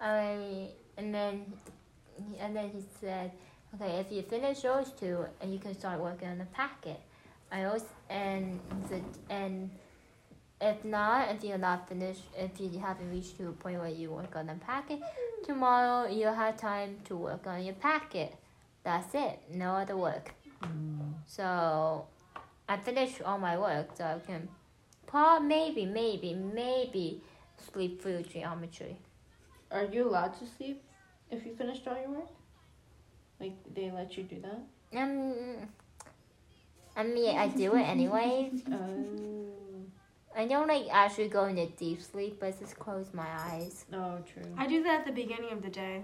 I 0.00 0.70
and 0.96 1.14
then 1.14 1.44
and 2.40 2.56
then 2.56 2.70
he 2.70 2.82
said, 3.02 3.32
okay, 3.74 3.96
if 3.96 4.10
you 4.10 4.22
finish 4.22 4.62
those 4.62 4.92
two, 4.92 5.26
and 5.42 5.52
you 5.52 5.58
can 5.58 5.74
start 5.74 6.00
working 6.00 6.28
on 6.28 6.38
the 6.38 6.46
packet. 6.46 7.00
I 7.52 7.64
also 7.64 7.84
and 8.08 8.58
the 8.88 9.02
and 9.28 9.70
if 10.60 10.84
not, 10.84 11.34
if 11.34 11.44
you're 11.44 11.58
not 11.58 11.88
finished, 11.88 12.22
if 12.36 12.60
you 12.60 12.78
haven't 12.78 13.10
reached 13.10 13.36
to 13.38 13.48
a 13.48 13.52
point 13.52 13.78
where 13.80 13.88
you 13.88 14.10
work 14.10 14.36
on 14.36 14.46
the 14.46 14.54
packet, 14.54 15.00
tomorrow 15.44 16.08
you'll 16.08 16.34
have 16.34 16.56
time 16.56 16.96
to 17.04 17.16
work 17.16 17.46
on 17.46 17.64
your 17.64 17.74
packet. 17.74 18.34
That's 18.82 19.14
it. 19.14 19.40
No 19.50 19.74
other 19.74 19.96
work. 19.96 20.32
Mm. 20.62 21.14
So 21.26 22.06
I 22.68 22.76
finished 22.76 23.22
all 23.22 23.38
my 23.38 23.58
work, 23.58 23.90
so 23.96 24.04
I 24.04 24.18
can, 24.26 24.48
probably 25.06 25.48
maybe, 25.48 25.86
maybe, 25.86 26.34
maybe 26.34 27.22
sleep 27.72 28.02
through 28.02 28.22
geometry. 28.22 28.96
Are 29.70 29.84
you 29.84 30.08
allowed 30.08 30.38
to 30.38 30.46
sleep 30.46 30.82
if 31.30 31.44
you 31.44 31.54
finished 31.54 31.86
all 31.88 31.96
your 31.96 32.10
work? 32.10 32.30
Like 33.40 33.54
they 33.74 33.90
let 33.90 34.16
you 34.16 34.24
do 34.24 34.36
that? 34.42 35.00
Um, 35.00 35.68
I 36.96 37.02
mean, 37.02 37.36
I 37.36 37.48
do 37.48 37.74
it 37.74 37.82
anyway. 37.88 38.50
Oh. 38.70 39.04
I 40.36 40.46
don't 40.46 40.66
like 40.68 40.86
actually 40.90 41.28
go 41.28 41.44
into 41.44 41.66
deep 41.66 42.02
sleep, 42.02 42.38
but 42.40 42.58
just 42.58 42.78
close 42.78 43.06
my 43.12 43.26
eyes. 43.26 43.84
Oh, 43.92 44.18
true. 44.32 44.52
I 44.58 44.66
do 44.66 44.82
that 44.82 45.00
at 45.00 45.06
the 45.06 45.12
beginning 45.12 45.52
of 45.52 45.62
the 45.62 45.70
day. 45.70 46.02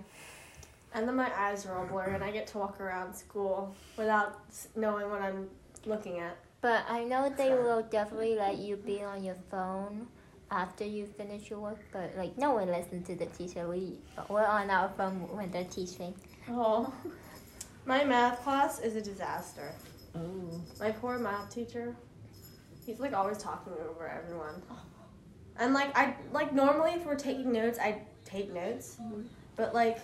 And 0.95 1.07
then 1.07 1.17
my 1.17 1.31
eyes 1.37 1.67
are 1.67 1.77
all 1.77 1.87
blurry 1.87 2.15
and 2.15 2.25
I 2.25 2.31
get 2.31 2.47
to 2.49 2.59
walk 2.59 2.81
around 2.81 3.15
school 3.15 3.75
without 3.97 4.41
knowing 4.75 5.09
what 5.09 5.23
I'm 5.23 5.49
looking 5.87 6.19
at. 6.19 6.37
But 6.61 6.85
I 6.89 7.05
know 7.05 7.33
they 7.37 7.51
will 7.51 7.83
definitely 7.83 8.37
let 8.37 8.59
you 8.59 8.77
be 8.77 9.03
on 9.03 9.25
your 9.25 9.37
phone 9.51 10.09
after 10.51 10.85
you 10.85 11.07
finish 11.07 11.49
your 11.49 11.61
work. 11.61 11.79
But 11.93 12.17
like, 12.17 12.37
no 12.37 12.53
one 12.53 12.69
listens 12.69 13.07
to 13.07 13.15
the 13.15 13.27
teacher. 13.27 13.69
We 13.69 13.99
we're 14.29 14.45
on 14.45 14.69
our 14.71 14.91
phone 14.97 15.29
when 15.35 15.51
they're 15.51 15.65
teaching. 15.65 16.15
Oh. 16.49 16.93
My 17.87 18.05
math 18.05 18.43
class 18.43 18.81
is 18.81 18.95
a 18.95 19.01
disaster. 19.01 19.73
Oh. 20.15 20.61
My 20.79 20.91
poor 20.91 21.19
math 21.19 21.55
teacher, 21.55 21.97
he's 22.85 22.99
like 23.01 23.13
always 23.13 23.39
talking 23.39 23.73
over 23.89 24.09
everyone. 24.09 24.63
And 25.59 25.75
like 25.75 25.97
I 25.97 26.15
like 26.33 26.53
normally 26.53 26.93
if 26.93 27.05
we're 27.05 27.15
taking 27.17 27.53
notes, 27.53 27.79
I 27.79 28.03
take 28.25 28.53
notes. 28.53 28.97
But 29.57 29.75
like 29.75 29.99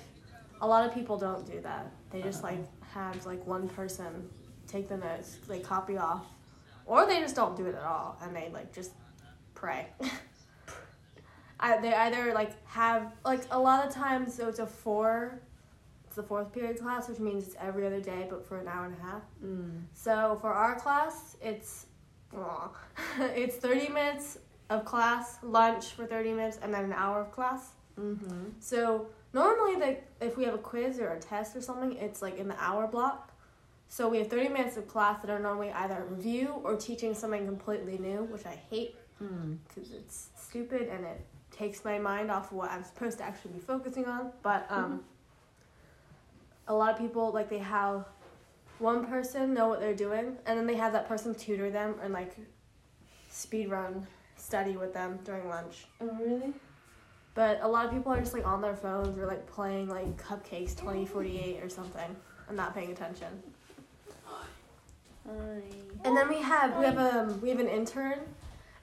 a 0.61 0.67
lot 0.67 0.87
of 0.87 0.95
people 0.95 1.17
don't 1.19 1.47
do 1.51 1.61
that. 1.63 1.91
They 2.11 2.23
just 2.23 2.43
like 2.43 2.59
have 2.93 3.25
like 3.27 3.47
one 3.47 3.69
person 3.69 4.29
take 4.67 4.89
the 4.89 4.97
notes, 4.97 5.39
they 5.49 5.61
copy 5.61 5.97
off, 5.97 6.27
or 6.87 7.07
they 7.07 7.21
just 7.21 7.37
don't 7.37 7.57
do 7.57 7.67
it 7.67 7.75
at 7.75 7.83
all 7.85 8.19
and 8.23 8.35
they 8.35 8.51
like 8.53 8.75
just 8.75 8.91
pray. 9.55 9.87
I, 11.59 11.79
they 11.79 11.95
either 11.95 12.35
like 12.35 12.53
have 12.67 13.13
like 13.25 13.41
a 13.51 13.59
lot 13.59 13.87
of 13.87 13.93
times 13.93 14.35
so 14.35 14.47
it's 14.49 14.59
a 14.59 14.67
four 14.67 15.41
it's 16.07 16.17
the 16.17 16.23
fourth 16.23 16.53
period 16.53 16.79
class 16.79 17.09
which 17.09 17.19
means 17.19 17.47
it's 17.47 17.57
every 17.59 17.87
other 17.87 18.01
day 18.01 18.27
but 18.29 18.47
for 18.47 18.59
an 18.59 18.69
hour 18.69 18.85
and 18.85 18.95
a 18.95 19.01
half 19.03 19.23
Mm. 19.43 19.85
so 19.95 20.37
for 20.43 20.53
our 20.53 20.75
class, 20.79 21.37
it's 21.41 21.87
it's 23.21 23.57
thirty 23.57 23.89
minutes 23.89 24.39
of 24.71 24.85
class, 24.85 25.39
lunch 25.43 25.93
for 25.93 26.07
thirty 26.07 26.33
minutes, 26.33 26.59
and 26.63 26.73
then 26.73 26.85
an 26.85 26.93
hour 26.93 27.21
of 27.21 27.33
class. 27.33 27.71
Mm-hmm. 27.99 28.51
So 28.61 29.07
normally, 29.33 29.77
the 29.77 30.25
if 30.27 30.37
we 30.37 30.45
have 30.45 30.55
a 30.55 30.59
quiz 30.59 30.99
or 30.99 31.09
a 31.09 31.21
test 31.21 31.57
or 31.57 31.61
something, 31.61 31.93
it's 31.97 32.23
like 32.23 32.39
in 32.39 32.49
the 32.49 32.63
hour 32.63 32.87
block. 32.87 33.33
So 33.89 34.09
we 34.09 34.19
have 34.19 34.29
thirty 34.29 34.49
minutes 34.49 34.77
of 34.77 34.89
class 34.89 35.23
that 35.23 35.31
are 35.31 35.39
normally 35.39 35.71
either 35.73 36.05
review 36.09 36.61
or 36.65 36.77
teaching 36.77 37.15
something 37.15 37.47
completely 37.47 37.99
new, 37.99 38.25
which 38.25 38.45
I 38.47 38.59
hate 38.71 38.97
Mm. 39.23 39.57
because 39.67 39.93
it's 39.93 40.29
stupid 40.37 40.89
and 40.89 41.05
it 41.07 41.25
takes 41.51 41.85
my 41.85 41.99
mind 41.99 42.31
off 42.31 42.51
of 42.51 42.59
what 42.59 42.71
I'm 42.71 42.85
supposed 42.85 43.17
to 43.19 43.25
actually 43.25 43.53
be 43.53 43.61
focusing 43.61 44.05
on. 44.05 44.31
But 44.43 44.67
um, 44.71 45.05
a 46.69 46.75
lot 46.75 46.93
of 46.93 46.99
people 46.99 47.33
like 47.33 47.49
they 47.49 47.59
have 47.59 48.05
one 48.79 49.07
person 49.07 49.55
know 49.55 49.69
what 49.69 49.81
they're 49.81 49.95
doing, 49.95 50.37
and 50.47 50.59
then 50.59 50.67
they 50.67 50.77
have 50.77 50.93
that 50.93 51.09
person 51.09 51.35
tutor 51.35 51.71
them 51.71 51.95
and 52.03 52.13
like 52.13 52.37
speed 53.29 53.71
run 53.71 54.07
study 54.37 54.77
with 54.77 54.93
them 54.93 55.19
during 55.25 55.49
lunch. 55.49 55.87
Oh, 56.01 56.11
really? 56.21 56.53
But 57.35 57.59
a 57.63 57.69
lot 57.69 57.85
of 57.87 57.93
people 57.93 58.13
are 58.13 58.21
just 58.21 58.33
like 58.33 58.47
on 58.47 58.61
their 58.63 58.77
phones 58.77 59.19
or 59.19 59.27
like 59.27 59.47
playing 59.47 59.89
like 59.89 60.17
Cupcakes 60.23 60.75
2048 60.77 61.63
or 61.63 61.69
something 61.69 62.17
and 62.49 62.57
not 62.57 62.75
paying 62.75 62.93
attention. 62.93 63.29
Hi. 65.27 65.61
And 66.05 66.17
then 66.17 66.29
we 66.29 66.41
have 66.41 66.77
we 66.79 66.85
have 66.85 66.99
um 66.99 67.41
we 67.41 67.49
have 67.49 67.59
an 67.59 67.69
intern, 67.69 68.21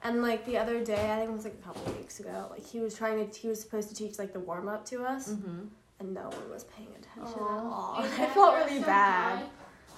and 0.04 0.22
like 0.22 0.46
the 0.46 0.58
other 0.58 0.84
day 0.84 1.12
I 1.12 1.18
think 1.18 1.30
it 1.30 1.34
was 1.34 1.46
like 1.46 1.54
a 1.60 1.64
couple 1.66 1.92
weeks 1.94 2.20
ago, 2.20 2.48
like 2.52 2.66
he 2.66 2.80
was 2.80 2.96
trying 2.96 3.28
to 3.30 3.40
he 3.40 3.48
was 3.48 3.62
supposed 3.62 3.90
to 3.90 3.96
teach 3.96 4.20
like 4.20 4.34
the 4.34 4.40
warm 4.40 4.68
up 4.68 4.86
to 4.88 5.04
us, 5.04 5.30
Mm-hmm. 5.30 5.66
and 6.00 6.14
no 6.14 6.24
one 6.24 6.50
was 6.52 6.66
paying 6.66 6.90
attention 6.90 7.40
Aw. 7.40 7.58
at 7.58 7.64
all. 7.64 7.96
I 8.00 8.26
felt 8.28 8.56
really 8.56 8.80
bad. 8.82 9.46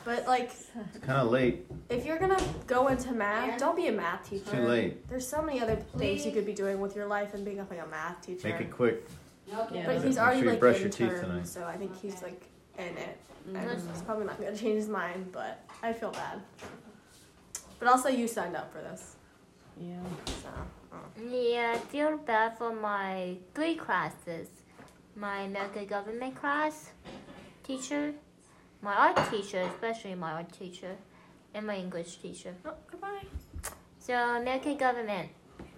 But 0.06 0.28
like 0.28 0.52
It's 0.52 1.00
kind 1.02 1.20
of 1.20 1.32
late. 1.32 1.66
if 1.90 2.06
you're 2.06 2.20
gonna 2.20 2.42
go 2.68 2.88
into 2.88 3.12
math, 3.12 3.60
don't 3.60 3.76
be 3.76 3.88
a 3.88 3.92
math 3.92 4.30
teacher. 4.30 4.52
Too 4.52 4.68
late. 4.68 5.10
There's 5.10 5.28
so 5.28 5.42
many 5.42 5.60
other 5.60 5.76
things 5.98 6.26
you 6.26 6.32
could 6.32 6.46
be 6.46 6.54
doing 6.54 6.80
with 6.80 6.96
your 6.96 7.08
life 7.08 7.34
and 7.34 7.44
being 7.44 7.58
like 7.58 7.72
a 7.72 7.88
math 7.88 8.22
teacher. 8.22 8.48
Make 8.48 8.62
it 8.62 8.72
quick. 8.72 9.08
Yeah. 9.48 9.84
But 9.86 10.04
he's 10.04 10.18
already 10.18 10.40
sure 10.40 10.46
you 10.46 10.52
like 10.52 10.60
brush 10.60 10.78
your 10.78 10.86
intern, 10.86 11.10
teeth 11.10 11.22
tonight. 11.22 11.48
so 11.48 11.64
I 11.66 11.76
think 11.78 12.00
he's 12.00 12.22
like 12.22 12.42
in 12.78 12.86
it. 12.98 13.18
Mm-hmm. 13.48 13.56
And 13.56 13.90
he's 13.90 14.02
probably 14.04 14.26
not 14.26 14.40
gonna 14.40 14.56
change 14.64 14.76
his 14.76 14.90
mind, 14.90 15.32
but 15.32 15.64
I 15.82 15.92
feel 15.94 16.12
bad. 16.12 16.42
But 17.80 17.88
also, 17.90 18.10
you 18.10 18.28
signed 18.28 18.56
up 18.56 18.72
for 18.72 18.80
this. 18.80 19.16
Yeah. 19.80 19.98
So. 20.44 20.50
Yeah, 21.30 21.74
I 21.76 21.78
feel 21.78 22.18
bad 22.18 22.58
for 22.58 22.74
my 22.74 23.38
three 23.54 23.76
classes. 23.76 24.48
My 25.16 25.42
American 25.42 25.86
government 25.86 26.36
class 26.36 26.92
teacher, 27.64 28.14
my 28.86 28.94
art 28.94 29.32
teacher, 29.32 29.62
especially 29.62 30.14
my 30.14 30.34
art 30.34 30.52
teacher, 30.52 30.96
and 31.56 31.66
my 31.66 31.76
English 31.76 32.18
teacher. 32.18 32.54
Oh, 32.64 32.76
goodbye. 32.90 33.26
So 33.98 34.14
American 34.14 34.78
government, 34.78 35.30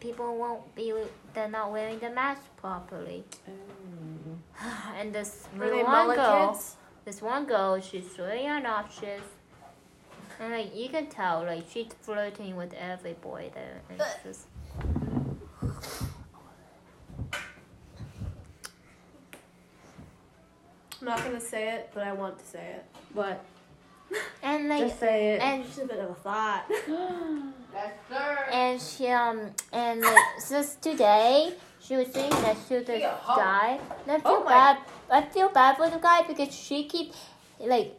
people 0.01 0.37
won't 0.37 0.75
be, 0.75 0.93
they're 1.33 1.47
not 1.49 1.71
wearing 1.71 1.99
the 1.99 2.09
mask 2.09 2.41
properly. 2.57 3.23
Oh. 3.47 4.63
And 4.99 5.13
this 5.13 5.47
they 5.57 5.83
one 5.83 6.15
girl, 6.15 6.49
kids? 6.49 6.75
this 7.05 7.21
one 7.21 7.45
girl, 7.45 7.79
she's 7.79 8.19
really 8.19 8.45
obnoxious. 8.45 9.23
And 10.39 10.51
like 10.51 10.75
you 10.75 10.89
can 10.89 11.07
tell, 11.07 11.45
like 11.45 11.63
she's 11.71 11.87
flirting 12.01 12.57
with 12.57 12.73
every 12.73 13.13
boy 13.13 13.51
there. 13.53 13.81
And 13.89 14.01
it's 14.01 14.23
just, 14.23 14.47
I'm 21.01 21.07
not 21.07 21.23
gonna 21.23 21.39
say 21.39 21.69
it, 21.75 21.89
but 21.93 22.03
I 22.03 22.11
want 22.13 22.39
to 22.39 22.45
say 22.45 22.75
it. 22.77 22.85
What? 23.13 23.43
and 24.41 24.69
like 24.69 24.87
Just 24.87 24.99
say 24.99 25.33
it. 25.33 25.41
and 25.41 25.63
Just 25.65 25.79
a 25.79 25.85
bit 25.85 25.99
of 25.99 26.11
a 26.11 26.15
thought. 26.15 26.65
Yes, 27.73 27.93
sir. 28.09 28.37
And 28.51 28.81
she 28.81 29.07
um 29.09 29.51
and 29.71 30.01
like, 30.01 30.17
just 30.49 30.81
today 30.81 31.53
she 31.79 31.95
was 31.95 32.07
sitting 32.07 32.31
next 32.41 32.67
to 32.69 32.79
this 32.81 33.03
guy. 33.27 33.79
And 34.03 34.11
I 34.13 34.19
feel 34.19 34.41
Oh 34.41 34.45
bad. 34.45 34.77
I 35.11 35.21
feel 35.21 35.49
bad 35.49 35.77
for 35.77 35.87
the 35.89 35.97
guy 35.99 36.23
because 36.23 36.55
she 36.55 36.85
keep 36.85 37.13
like 37.59 37.93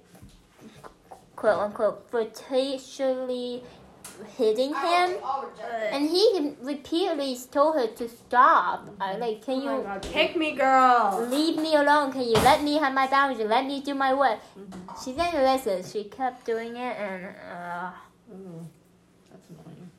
quote 1.36 1.60
unquote 1.60 2.10
flirtatiously 2.10 3.62
hitting 4.36 4.74
him, 4.74 5.16
and 5.92 6.08
he 6.08 6.54
repeatedly 6.60 7.36
told 7.50 7.76
her 7.76 7.86
to 7.86 8.08
stop. 8.08 8.88
I 9.00 9.16
like, 9.16 9.44
can 9.44 9.60
Oh 9.66 9.76
you 9.78 9.82
god, 9.82 10.02
pick 10.12 10.36
me, 10.36 10.52
girl. 10.52 11.26
leave 11.30 11.56
me 11.56 11.74
alone? 11.76 12.12
Can 12.12 12.22
you 12.22 12.34
let 12.34 12.62
me 12.62 12.78
have 12.78 12.94
my 12.94 13.06
boundaries? 13.08 13.46
Let 13.46 13.66
me 13.66 13.80
do 13.80 13.94
my 13.94 14.14
work. 14.14 14.38
She 15.04 15.12
didn't 15.12 15.42
listen. 15.42 15.82
She 15.84 16.04
kept 16.04 16.44
doing 16.44 16.76
it, 16.76 16.96
and 16.98 17.26
uh, 17.52 17.90
Ooh, 18.32 18.66
that's 19.30 19.48
annoying. 19.50 19.90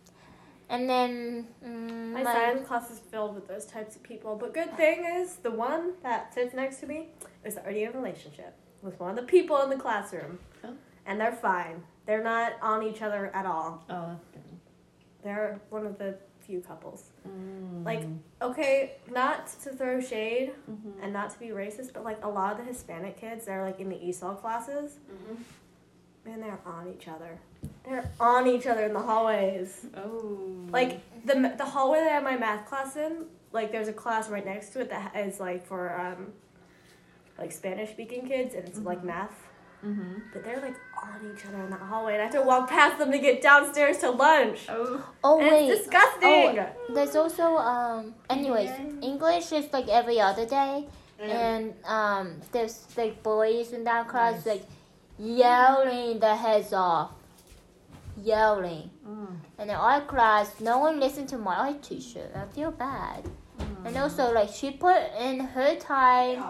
and 0.69 0.89
then 0.89 1.47
mm, 1.65 2.11
My 2.13 2.23
my- 2.23 2.33
science 2.33 2.67
class 2.67 2.91
is 2.91 2.99
filled 2.99 3.35
with 3.35 3.47
those 3.47 3.65
types 3.65 3.95
of 3.95 4.03
people. 4.03 4.35
But 4.35 4.53
good 4.53 4.75
thing 4.77 5.05
is, 5.05 5.35
the 5.37 5.51
one 5.51 5.93
that 6.03 6.33
sits 6.33 6.53
next 6.53 6.77
to 6.81 6.87
me 6.87 7.07
is 7.45 7.57
already 7.57 7.83
in 7.83 7.89
a 7.93 7.97
relationship 7.97 8.53
with 8.81 8.99
one 8.99 9.09
of 9.11 9.15
the 9.17 9.23
people 9.23 9.61
in 9.63 9.69
the 9.69 9.75
classroom. 9.77 10.39
Oh. 10.63 10.73
And 11.05 11.19
they're 11.19 11.31
fine. 11.31 11.83
They're 12.09 12.23
not 12.23 12.53
on 12.63 12.81
each 12.81 13.03
other 13.03 13.29
at 13.35 13.45
all. 13.45 13.83
Oh. 13.87 14.15
They're 15.23 15.61
one 15.69 15.85
of 15.85 15.99
the 15.99 16.17
few 16.39 16.59
couples. 16.59 17.11
Mm. 17.27 17.85
Like, 17.85 18.01
okay, 18.41 18.93
not 19.11 19.45
to 19.61 19.69
throw 19.69 20.01
shade 20.01 20.53
Mhm. 20.67 20.93
and 21.03 21.13
not 21.13 21.29
to 21.29 21.39
be 21.39 21.49
racist, 21.49 21.93
but 21.93 22.03
like 22.03 22.17
a 22.25 22.27
lot 22.27 22.53
of 22.53 22.57
the 22.57 22.63
Hispanic 22.63 23.15
kids, 23.17 23.45
they're 23.45 23.63
like 23.63 23.79
in 23.79 23.89
the 23.89 23.95
ESOL 23.97 24.35
classes. 24.41 24.97
Man, 26.25 26.41
they're 26.41 26.57
on 26.65 26.87
each 26.91 27.07
other. 27.07 27.37
They're 27.83 28.09
on 28.19 28.47
each 28.47 28.65
other 28.65 28.85
in 28.85 28.93
the 28.93 29.01
hallways. 29.01 29.85
Oh. 29.95 30.65
Like 30.71 31.01
the 31.27 31.53
the 31.59 31.65
hallway 31.65 31.99
that 31.99 32.07
I 32.09 32.13
have 32.15 32.23
my 32.23 32.37
math 32.37 32.65
class 32.67 32.95
in, 32.95 33.27
like 33.51 33.71
there's 33.71 33.87
a 33.87 33.93
class 33.93 34.29
right 34.29 34.43
next 34.43 34.69
to 34.71 34.79
it 34.81 34.89
that 34.89 35.15
is 35.15 35.39
like 35.39 35.63
for 35.63 35.93
um 35.99 36.33
like 37.37 37.51
Spanish 37.51 37.91
speaking 37.91 38.27
kids 38.27 38.55
and 38.55 38.67
it's 38.67 38.79
like 38.79 39.03
math. 39.03 39.45
Mm-hmm. 39.85 40.19
But 40.33 40.43
they're 40.43 40.59
like 40.59 40.75
on 41.01 41.33
each 41.33 41.45
other 41.45 41.63
in 41.63 41.69
that 41.69 41.79
hallway 41.79 42.13
and 42.13 42.21
I 42.21 42.25
have 42.25 42.33
to 42.33 42.41
walk 42.41 42.69
past 42.69 42.99
them 42.99 43.11
to 43.11 43.19
get 43.19 43.41
downstairs 43.41 43.99
to 43.99 44.11
lunch. 44.11 44.67
Oh. 44.69 45.05
oh 45.23 45.39
and 45.39 45.49
wait, 45.49 45.69
it's 45.69 45.81
disgusting. 45.83 46.59
There's 46.93 47.15
also 47.15 47.57
um. 47.57 48.13
Anyways, 48.29 48.71
English 49.01 49.51
is 49.51 49.71
like 49.71 49.87
every 49.87 50.19
other 50.19 50.45
day, 50.45 50.87
Mm. 51.19 51.29
and 51.29 51.73
um, 51.83 52.41
there's 52.53 52.87
like 52.95 53.21
boys 53.23 53.73
in 53.73 53.83
that 53.83 54.07
class 54.07 54.45
like 54.45 54.63
yelling 55.17 56.19
their 56.19 56.35
heads 56.35 56.71
off, 56.71 57.11
yelling. 58.21 58.89
Mm. 59.05 59.35
And 59.57 59.69
in 59.69 59.75
our 59.75 60.01
class, 60.01 60.59
no 60.61 60.79
one 60.79 60.99
listened 60.99 61.27
to 61.29 61.37
my 61.37 61.55
art 61.55 61.83
teacher. 61.83 62.29
I 62.33 62.45
feel 62.53 62.71
bad. 62.71 63.29
And 63.83 63.97
also, 63.97 64.33
like 64.33 64.49
she 64.49 64.71
put 64.71 65.01
in 65.19 65.39
her 65.41 65.75
time 65.75 66.43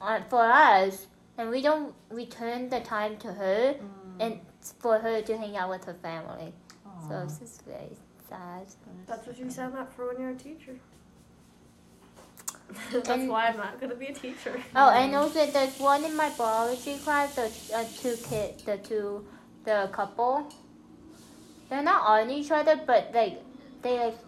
on 0.00 0.24
for 0.28 0.42
us, 0.42 1.06
and 1.38 1.50
we 1.50 1.62
don't 1.62 1.94
return 2.10 2.68
the 2.68 2.80
time 2.80 3.16
to 3.18 3.32
her, 3.32 3.76
and 4.20 4.40
for 4.78 4.98
her 4.98 5.22
to 5.22 5.36
hang 5.36 5.56
out 5.56 5.70
with 5.70 5.84
her 5.84 5.94
family. 5.94 6.52
So 7.08 7.22
it's 7.24 7.38
just 7.38 7.64
very 7.64 7.96
sad. 8.28 8.66
That's 9.06 9.26
what 9.26 9.38
you 9.38 9.50
sign 9.50 9.72
up 9.74 9.92
for 9.94 10.08
when 10.08 10.20
you're 10.20 10.30
a 10.30 10.34
teacher. 10.36 10.76
That's 12.92 13.08
And- 13.08 13.28
why 13.28 13.48
I'm 13.48 13.56
not 13.56 13.80
gonna 13.80 13.94
be 13.96 14.06
a 14.06 14.14
teacher. 14.14 14.60
Oh, 14.76 14.90
and 14.90 15.14
also 15.14 15.44
there's 15.46 15.78
one 15.78 16.04
in 16.04 16.16
my 16.16 16.30
biology 16.30 16.96
class. 16.98 17.34
The 17.34 17.50
uh, 17.76 17.84
two 18.00 18.16
kid, 18.28 18.62
the 18.64 18.78
two, 18.78 19.26
the 19.64 19.88
couple. 19.92 20.46
They're 21.68 21.82
not 21.82 22.02
on 22.06 22.30
each 22.30 22.50
other, 22.50 22.76
but 22.86 23.10
like 23.14 23.42
they 23.82 23.98
like 23.98 24.18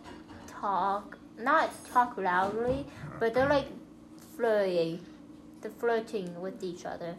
talk, 0.46 1.16
not 1.38 1.70
talk 1.92 2.16
loudly, 2.18 2.86
but 3.20 3.34
they're 3.34 3.48
like 3.48 3.66
flirting, 4.36 5.00
they're 5.64 5.72
flirting 5.72 6.40
with 6.40 6.62
each 6.62 6.84
other. 6.84 7.16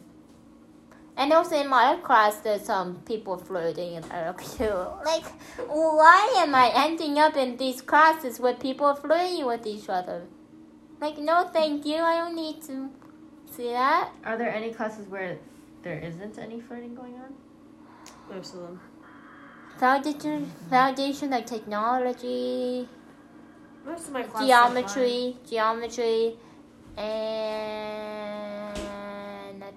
And 1.17 1.31
also 1.33 1.55
in 1.59 1.69
my 1.69 1.95
class, 2.03 2.37
there's 2.37 2.63
some 2.63 2.97
people 3.05 3.37
flirting 3.37 3.95
and 3.95 4.05
I 4.11 4.27
look 4.27 4.43
too. 4.43 4.75
Like, 5.05 5.25
why 5.67 6.35
am 6.37 6.53
I 6.53 6.71
ending 6.75 7.17
up 7.19 7.35
in 7.35 7.57
these 7.57 7.81
classes 7.81 8.39
where 8.39 8.53
people 8.53 8.87
are 8.87 8.95
flirting 8.95 9.45
with 9.45 9.65
each 9.65 9.89
other? 9.89 10.23
Like, 10.99 11.17
no, 11.17 11.49
thank 11.51 11.85
you. 11.85 11.97
I 11.97 12.17
don't 12.17 12.35
need 12.35 12.61
to 12.63 12.89
see 13.49 13.71
that. 13.71 14.11
Are 14.25 14.37
there 14.37 14.53
any 14.53 14.73
classes 14.73 15.07
where 15.07 15.37
there 15.83 15.99
isn't 15.99 16.37
any 16.37 16.59
flirting 16.59 16.95
going 16.95 17.15
on? 17.15 17.33
Most 18.29 18.53
of 18.53 18.61
them. 18.61 18.81
Foundation, 19.79 20.51
foundation 20.69 21.29
like 21.31 21.45
technology, 21.45 22.87
Most 23.85 24.07
of 24.07 24.13
my 24.13 24.23
classes. 24.23 24.49
are 24.49 24.67
geometry, 24.67 25.37
geometry, 25.49 26.37
and 26.97 27.05
I 27.05 28.34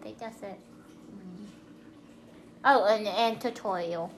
think 0.03 0.19
that's 0.19 0.43
it. 0.43 0.59
Oh, 2.65 2.85
and, 2.87 3.07
and 3.07 3.41
tutorial. 3.41 4.13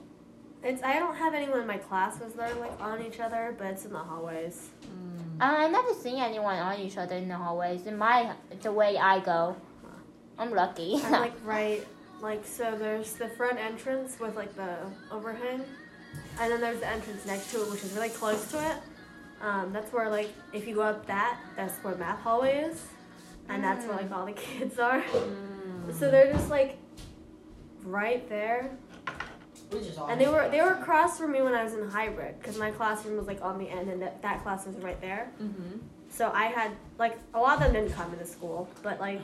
It's 0.63 0.83
I 0.83 0.99
don't 0.99 1.17
have 1.17 1.35
anyone 1.35 1.61
in 1.61 1.67
my 1.67 1.79
classes 1.79 2.35
that 2.35 2.53
are 2.53 2.61
like 2.61 2.79
on 2.81 3.03
each 3.05 3.19
other, 3.19 3.55
but 3.57 3.69
it's 3.69 3.85
in 3.85 3.93
the 3.93 3.99
hallways. 3.99 4.71
Uh, 5.41 5.45
I 5.45 5.69
never 5.69 5.95
seen 5.95 6.21
anyone 6.21 6.59
on 6.59 6.79
each 6.79 6.99
other 6.99 7.17
in 7.17 7.29
the 7.29 7.37
hallways. 7.37 7.87
In 7.87 7.97
my 7.97 8.35
the 8.61 8.71
way 8.73 8.99
I 8.99 9.21
go, 9.21 9.57
I'm 10.39 10.51
lucky. 10.51 11.01
I'm 11.03 11.13
like 11.13 11.33
right, 11.45 11.87
like 12.21 12.45
so. 12.45 12.77
There's 12.77 13.15
the 13.15 13.29
front 13.29 13.59
entrance 13.59 14.21
with 14.21 14.37
like 14.37 14.55
the 14.55 14.77
overhang, 15.11 15.65
and 16.39 16.53
then 16.53 16.61
there's 16.61 16.81
the 16.81 16.89
entrance 16.89 17.25
next 17.25 17.51
to 17.53 17.63
it, 17.63 17.71
which 17.71 17.83
is 17.83 17.93
really 17.93 18.11
close 18.11 18.51
to 18.51 18.59
it. 18.71 18.77
Um, 19.41 19.73
that's 19.73 19.91
where 19.95 20.11
like 20.11 20.29
if 20.53 20.69
you 20.69 20.75
go 20.75 20.83
up 20.83 21.07
that, 21.07 21.39
that's 21.57 21.79
where 21.79 21.95
math 21.95 22.21
hallway 22.21 22.65
is, 22.65 22.83
and 23.49 23.65
that's 23.65 23.87
where 23.87 23.97
like 23.97 24.13
all 24.13 24.27
the 24.27 24.33
kids 24.33 24.79
are. 24.79 25.03
So 25.99 26.11
they're 26.11 26.33
just 26.33 26.51
like 26.51 26.79
right 27.85 28.29
there, 28.29 28.71
Which 29.71 29.83
is 29.83 29.99
and 30.09 30.21
they 30.21 30.29
were 30.29 30.49
they 30.49 30.61
were 30.61 30.73
across 30.73 31.19
from 31.19 31.33
me 31.33 31.43
when 31.43 31.55
I 31.55 31.65
was 31.65 31.75
in 31.75 31.89
hybrid 31.89 32.39
because 32.39 32.59
my 32.59 32.71
classroom 32.71 33.17
was 33.17 33.27
like 33.27 33.43
on 33.43 33.59
the 33.59 33.69
end, 33.69 33.89
and 33.91 34.01
that, 34.03 34.23
that 34.23 34.43
class 34.43 34.67
was 34.67 34.77
right 34.77 35.01
there. 35.01 35.31
Mm-hmm. 35.43 35.79
So 36.11 36.31
I 36.35 36.47
had 36.47 36.73
like 36.99 37.19
a 37.35 37.41
lot 37.41 37.59
of 37.59 37.65
them 37.65 37.73
didn't 37.73 37.93
come 37.95 38.13
into 38.13 38.27
school, 38.27 38.69
but 38.83 39.01
like 39.01 39.21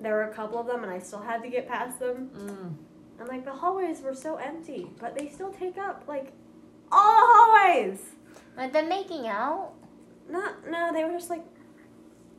there 0.00 0.14
were 0.14 0.24
a 0.24 0.34
couple 0.34 0.58
of 0.58 0.66
them, 0.66 0.82
and 0.82 0.92
I 0.92 0.98
still 0.98 1.22
had 1.22 1.42
to 1.42 1.48
get 1.48 1.68
past 1.68 1.98
them. 2.00 2.30
Mm. 2.36 2.74
And 3.20 3.28
like 3.28 3.44
the 3.44 3.52
hallways 3.52 4.00
were 4.00 4.14
so 4.14 4.36
empty, 4.36 4.88
but 4.98 5.16
they 5.16 5.28
still 5.28 5.52
take 5.52 5.78
up 5.78 6.04
like 6.08 6.32
all 6.90 7.12
the 7.12 7.26
hallways. 7.26 8.00
But 8.56 8.72
they're 8.72 8.88
making 8.88 9.28
out. 9.28 9.72
Not 10.28 10.68
no, 10.68 10.92
they 10.92 11.04
were 11.04 11.12
just 11.12 11.30
like 11.30 11.44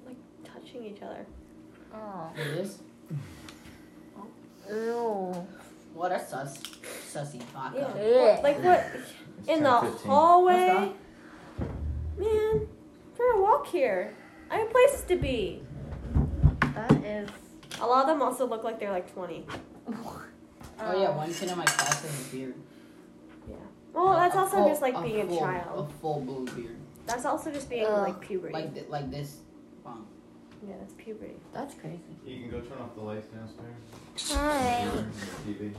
like 0.05 0.17
touching 0.43 0.85
each 0.85 1.01
other. 1.01 1.25
Oh, 1.93 2.31
It 2.35 2.47
is? 2.47 2.79
Ew. 4.69 5.47
What 5.93 6.11
a 6.11 6.19
sus. 6.19 6.57
Sussy 7.11 7.41
baka. 7.53 7.87
Ugh. 7.87 8.43
Like 8.43 8.63
what 8.63 8.85
in 9.47 9.63
the 9.63 9.69
10:15. 9.69 10.05
hallway? 10.05 10.91
Man, 12.17 12.67
for 13.15 13.25
a 13.33 13.41
walk 13.41 13.67
here. 13.67 14.15
I 14.49 14.57
have 14.57 14.69
places 14.71 15.01
to 15.05 15.15
be. 15.15 15.61
That 16.75 16.91
is. 17.03 17.29
A 17.81 17.85
lot 17.85 18.01
of 18.03 18.07
them 18.07 18.21
also 18.21 18.45
look 18.47 18.63
like 18.63 18.79
they're 18.79 18.91
like 18.91 19.11
twenty. 19.13 19.45
Oh 20.79 20.99
yeah, 20.99 21.09
one 21.15 21.33
kid 21.33 21.49
in 21.51 21.57
my 21.57 21.65
class 21.65 22.01
has 22.01 22.27
a 22.27 22.31
beard. 22.35 22.55
Yeah. 23.49 23.55
Well, 23.93 24.13
that's 24.13 24.35
a 24.35 24.39
also 24.39 24.57
full- 24.57 24.67
just 24.69 24.81
like 24.81 25.01
being 25.03 25.21
a 25.21 25.27
full, 25.27 25.39
child. 25.39 25.89
A 25.89 25.93
full 25.99 26.21
blue 26.21 26.45
beard. 26.55 26.77
That's 27.05 27.25
also 27.25 27.51
just 27.51 27.69
being 27.69 27.85
Ugh. 27.85 28.07
like 28.07 28.21
puberty. 28.21 28.53
Like 28.53 28.73
th- 28.73 28.89
like 28.89 29.11
this. 29.11 29.37
Wow. 30.63 30.69
yeah, 30.69 30.75
that's 30.79 30.93
puberty. 30.93 31.33
That's 31.53 31.73
crazy. 31.75 31.99
You 32.25 32.41
can 32.41 32.51
go 32.51 32.59
turn 32.61 32.77
off 32.79 32.95
the 32.95 33.01
lights 33.01 33.27
downstairs. 33.27 33.75
Hi. 34.31 34.87
TV. 35.47 35.73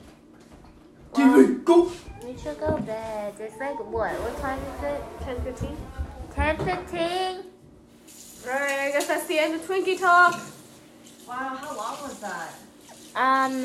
TV, 1.12 1.64
go! 1.64 1.92
We 2.24 2.36
should 2.36 2.58
go 2.58 2.78
bed. 2.78 3.34
It's 3.38 3.56
like 3.58 3.78
what? 3.78 4.12
What 4.12 4.40
time 4.40 4.58
is 4.58 4.84
it? 4.84 5.02
10 5.24 5.42
15. 5.42 5.76
Ten 6.34 6.56
fifteen. 6.56 7.44
Alright, 8.44 8.80
I 8.80 8.90
guess 8.90 9.06
that's 9.06 9.26
the 9.26 9.38
end 9.38 9.54
of 9.54 9.60
Twinkie 9.66 9.98
Talk. 9.98 10.34
Wow, 11.28 11.56
how 11.56 11.76
long 11.76 12.02
was 12.02 12.18
that? 12.20 12.54
Um, 13.14 13.62